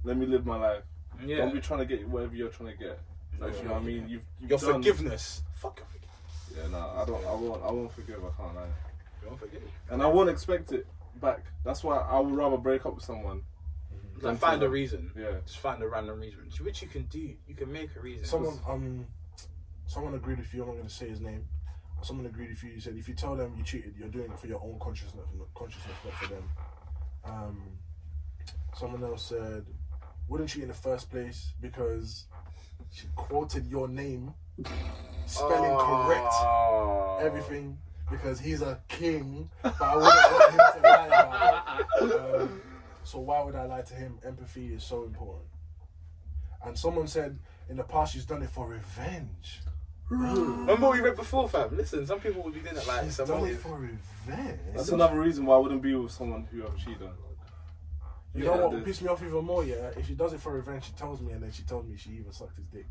Let 0.04 0.18
me 0.18 0.26
live 0.26 0.46
my 0.46 0.58
life. 0.58 0.84
Yeah. 1.26 1.38
Don't 1.38 1.54
be 1.54 1.62
trying 1.62 1.80
to 1.80 1.86
get 1.86 2.08
whatever 2.08 2.36
you're 2.36 2.50
trying 2.50 2.72
to 2.72 2.78
get. 2.78 3.00
Like, 3.40 3.58
you 3.58 3.64
know 3.68 3.74
what 3.74 3.82
I 3.82 3.86
mean? 3.86 4.08
You've, 4.08 4.24
you've 4.40 4.50
Your 4.50 4.60
done- 4.60 4.74
forgiveness. 4.74 5.42
Fuck 5.56 5.80
your 5.80 5.88
forgiveness. 5.88 6.04
Yeah, 6.56 6.68
no, 6.68 7.02
I 7.02 7.06
don't. 7.06 7.26
I 7.26 7.34
won't. 7.34 7.64
I 7.64 7.72
won't 7.72 7.92
forgive. 7.92 8.18
I 8.24 8.42
can't 8.42 8.56
lie. 8.56 8.66
You 9.22 9.30
don't 9.30 9.40
forgive. 9.40 9.62
And 9.90 10.02
I 10.04 10.08
won't 10.08 10.30
expect 10.30 10.72
it 10.72 10.86
back. 11.20 11.44
That's 11.64 11.84
why 11.84 11.98
I 11.98 12.20
would 12.20 12.36
rather 12.36 12.58
break 12.58 12.86
up 12.86 12.96
with 12.96 13.04
someone. 13.04 13.42
Like, 14.22 14.38
find 14.38 14.62
a 14.64 14.70
reason. 14.70 15.12
Yeah. 15.18 15.32
Just 15.46 15.58
find 15.60 15.82
a 15.84 15.88
random 15.88 16.20
reason, 16.20 16.40
which 16.62 16.82
you 16.82 16.88
can 16.88 17.04
do. 17.04 17.34
You 17.48 17.56
can 17.56 17.72
make 17.72 17.90
a 17.96 18.00
reason. 18.00 18.24
Someone 18.26 18.60
um, 18.68 19.06
someone 19.88 20.14
agreed 20.14 20.38
with 20.38 20.54
you. 20.54 20.62
I'm 20.62 20.68
not 20.70 20.76
going 20.76 20.88
to 20.88 20.94
say 20.94 21.10
his 21.10 21.20
name. 21.20 21.46
Someone 22.02 22.26
agreed 22.26 22.50
with 22.50 22.64
you. 22.64 22.72
He 22.72 22.80
said 22.80 22.96
if 22.96 23.08
you 23.08 23.16
tell 23.16 23.36
them 23.36 23.54
you 23.58 23.64
cheated, 23.64 23.96
you're 23.98 24.10
doing 24.10 24.32
it 24.32 24.40
for 24.40 24.48
your 24.48 24.62
own 24.62 24.78
consciousness, 24.80 25.26
not 25.38 25.48
consciousness, 25.56 25.96
not 26.06 26.14
for 26.16 26.28
them. 26.34 26.50
Um, 27.26 27.62
someone 28.78 29.04
else 29.04 29.24
said, 29.28 29.66
wouldn't 30.28 30.50
cheat 30.50 30.64
in 30.64 30.68
the 30.70 30.74
first 30.74 31.10
place 31.10 31.54
because 31.62 32.26
she 32.92 33.08
quoted 33.16 33.68
your 33.68 33.88
name, 33.88 34.34
spelling 35.26 35.78
correct. 35.78 36.34
Oh. 36.34 37.20
everything 37.22 37.78
because 38.10 38.40
he's 38.40 38.62
a 38.62 38.80
king, 38.88 39.50
but 39.62 39.82
I 39.82 39.96
wouldn't 39.96 40.14
want 40.14 40.52
him 40.52 40.60
to 40.74 40.90
lie 40.90 41.08
about 41.08 41.80
it. 42.02 42.42
Um, 42.42 42.62
so 43.04 43.20
why 43.20 43.44
would 43.44 43.56
I 43.56 43.66
lie 43.66 43.82
to 43.82 43.94
him? 43.94 44.20
Empathy 44.26 44.74
is 44.74 44.84
so 44.84 45.04
important. 45.04 45.48
And 46.66 46.78
someone 46.78 47.08
said 47.08 47.40
in 47.70 47.78
the 47.78 47.84
past 47.84 48.14
she's 48.14 48.26
done 48.26 48.42
it 48.44 48.50
for 48.50 48.68
revenge. 48.68 49.62
Remember 50.10 50.88
what 50.88 50.94
we 50.94 51.02
read 51.02 51.16
before, 51.16 51.50
fam? 51.50 51.76
Listen, 51.76 52.06
some 52.06 52.20
people 52.20 52.44
would 52.44 52.54
be 52.54 52.60
doing 52.60 52.78
it 52.78 52.88
like 52.88 53.06
She's 53.06 53.16
some 53.16 53.28
done 53.28 53.48
it 53.48 53.58
for 53.58 53.76
revenge. 53.78 54.60
That's 54.76 54.90
another 54.90 55.20
reason 55.20 55.46
why 55.46 55.56
I 55.56 55.60
wouldn't 55.60 55.82
be 55.82 55.96
with 55.96 56.12
someone 56.12 56.48
who 56.52 56.64
I've 56.64 56.78
cheated 56.78 57.02
on. 57.02 57.14
You 58.36 58.46
Yeah, 58.46 58.50
know 58.50 58.64
what 58.64 58.74
it 58.74 58.76
would 58.78 58.86
piss 58.86 59.02
me 59.02 59.10
off 59.10 59.22
even 59.22 59.46
more? 59.46 59.64
Yeah, 59.64 59.92
if 59.96 60.08
she 60.08 60.16
does 60.16 60.34
it 60.34 60.40
for 60.40 60.54
revenge, 60.54 60.86
she 60.86 60.92
tells 60.94 61.22
me, 61.22 61.34
and 61.34 61.44
then 61.44 61.52
she 61.52 61.62
tells 61.64 61.86
me 61.86 61.96
she 61.98 62.10
even 62.12 62.32
sucked 62.32 62.58
his 62.58 62.66
dick. 62.66 62.88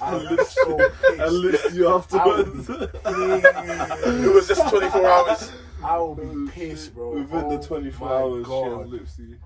I'm 0.00 0.20
so 0.44 0.80
I 0.80 1.16
pissed. 1.16 1.32
lift 1.32 1.74
you 1.74 1.88
afterwards. 1.88 2.68
It 2.70 4.34
was 4.34 4.48
just 4.48 4.68
24 4.68 5.06
hours. 5.06 5.52
I 5.84 5.98
will 5.98 6.14
be 6.14 6.50
pissed, 6.50 6.94
bro. 6.94 7.10
Within 7.12 7.44
Oh 7.44 7.56
the 7.58 7.66
24 7.66 8.08
hours, 8.08 8.44
she 8.44 8.48
God. 8.50 8.78
has 8.80 8.88
lips 8.88 9.18
you. 9.18 9.36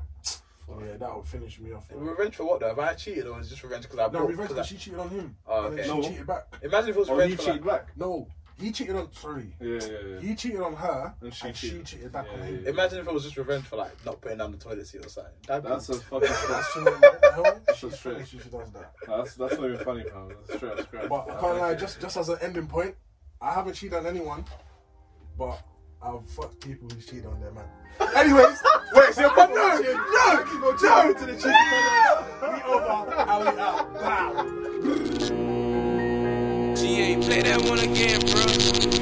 Yeah, 0.87 0.97
that 0.99 1.17
would 1.17 1.27
finish 1.27 1.59
me 1.59 1.73
off. 1.73 1.89
bro. 1.89 1.99
Revenge 1.99 2.37
for 2.37 2.45
what 2.45 2.61
though? 2.61 2.69
Have 2.69 2.79
I 2.79 2.95
cheated 2.95 3.27
or 3.27 3.41
is 3.41 3.49
it 3.49 3.51
just 3.51 3.65
revenge 3.65 3.83
because 3.83 3.99
I 3.99 4.03
No, 4.05 4.11
brought? 4.11 4.29
revenge 4.29 4.49
'cause 4.51 4.57
because 4.59 4.67
I- 4.67 4.69
she 4.69 4.77
cheated 4.77 5.01
on 5.01 5.09
him. 5.11 5.37
Oh, 5.45 5.67
And 5.67 5.77
then 5.79 5.91
okay. 5.91 6.03
she 6.03 6.09
cheated 6.11 6.27
back. 6.29 6.47
Imagine 6.63 6.91
if 6.91 6.97
it 6.97 6.99
was 7.01 7.09
Or 7.09 7.17
revenge 7.17 7.31
you 7.33 7.37
for 7.39 7.43
cheated 7.43 7.67
like, 7.67 7.87
back. 7.87 7.97
No, 7.97 8.29
he 8.61 8.71
cheated 8.73 8.97
on. 8.97 9.13
Sorry, 9.13 9.55
Yeah, 9.61 9.79
yeah, 9.81 9.89
yeah. 10.15 10.21
he 10.21 10.35
cheated 10.35 10.61
on 10.61 10.75
her, 10.75 11.15
And 11.21 11.27
and 11.27 11.35
she 11.35 11.53
she, 11.55 11.69
cheated. 11.71 11.87
cheated 11.87 12.13
back 12.13 12.27
Yeah, 12.27 12.41
on 12.41 12.47
him. 12.47 12.61
yeah, 12.65 12.71
Imagine 12.71 12.99
if 13.01 13.09
it 13.09 13.15
was 13.15 13.25
just 13.25 13.37
revenge 13.37 13.65
for 13.65 13.77
like 13.77 13.93
not 14.07 14.21
putting 14.21 14.39
down 14.39 14.53
the 14.53 14.59
toilet 14.59 14.87
seat 14.87 15.05
or 15.05 15.09
something. 15.09 15.33
That'd 15.47 15.65
be- 15.65 15.69
That's 15.71 15.89
a 15.89 15.95
fucking. 15.95 16.29
That's 16.29 16.75
too 16.75 16.85
what 16.85 17.01
the 17.23 17.33
hell? 17.33 17.61
That's 17.67 17.79
She's 17.79 17.93
a 17.93 17.97
stretch. 17.97 18.29
she 18.31 18.37
does 18.39 18.51
that. 18.73 18.93
That's 19.07 19.35
that's 19.35 19.55
not 19.59 19.65
even 19.65 19.79
funny, 19.85 20.05
fam. 20.05 20.29
That's 20.29 20.57
straight 20.59 20.73
up 20.79 20.83
scratch. 20.87 21.09
But 21.09 21.31
I 21.31 21.41
can't 21.41 21.59
lie, 21.59 21.75
just 21.75 22.01
just 22.01 22.17
as 22.17 22.29
an 22.29 22.39
ending 22.43 22.67
point, 22.67 22.95
I 23.41 23.53
haven't 23.55 23.75
cheated 23.75 23.99
on 23.99 24.07
anyone, 24.07 24.45
but 25.39 25.61
I've 26.03 26.29
fucked 26.31 26.61
people 26.61 26.89
who 26.89 27.01
cheated 27.01 27.27
on 27.27 27.41
their 27.41 27.53
man. 27.53 27.65
Anyways, 28.17 28.59
Wait, 28.95 29.15
so 29.15 29.31
but 29.37 29.51
no, 29.51 29.55
no, 29.55 29.83
no, 29.83 30.73
no 30.73 31.13
to 31.13 31.27
the 31.27 31.35
cheating 31.37 31.53
We 32.43 32.63
over, 32.63 33.15
and 33.15 33.57
we 33.57 33.63
out. 33.63 33.93
Wow. 33.95 35.17
She 36.81 36.99
ain't 36.99 37.23
play 37.25 37.43
that 37.43 37.61
one 37.61 37.79
again, 37.79 38.21
bro. 38.21 39.00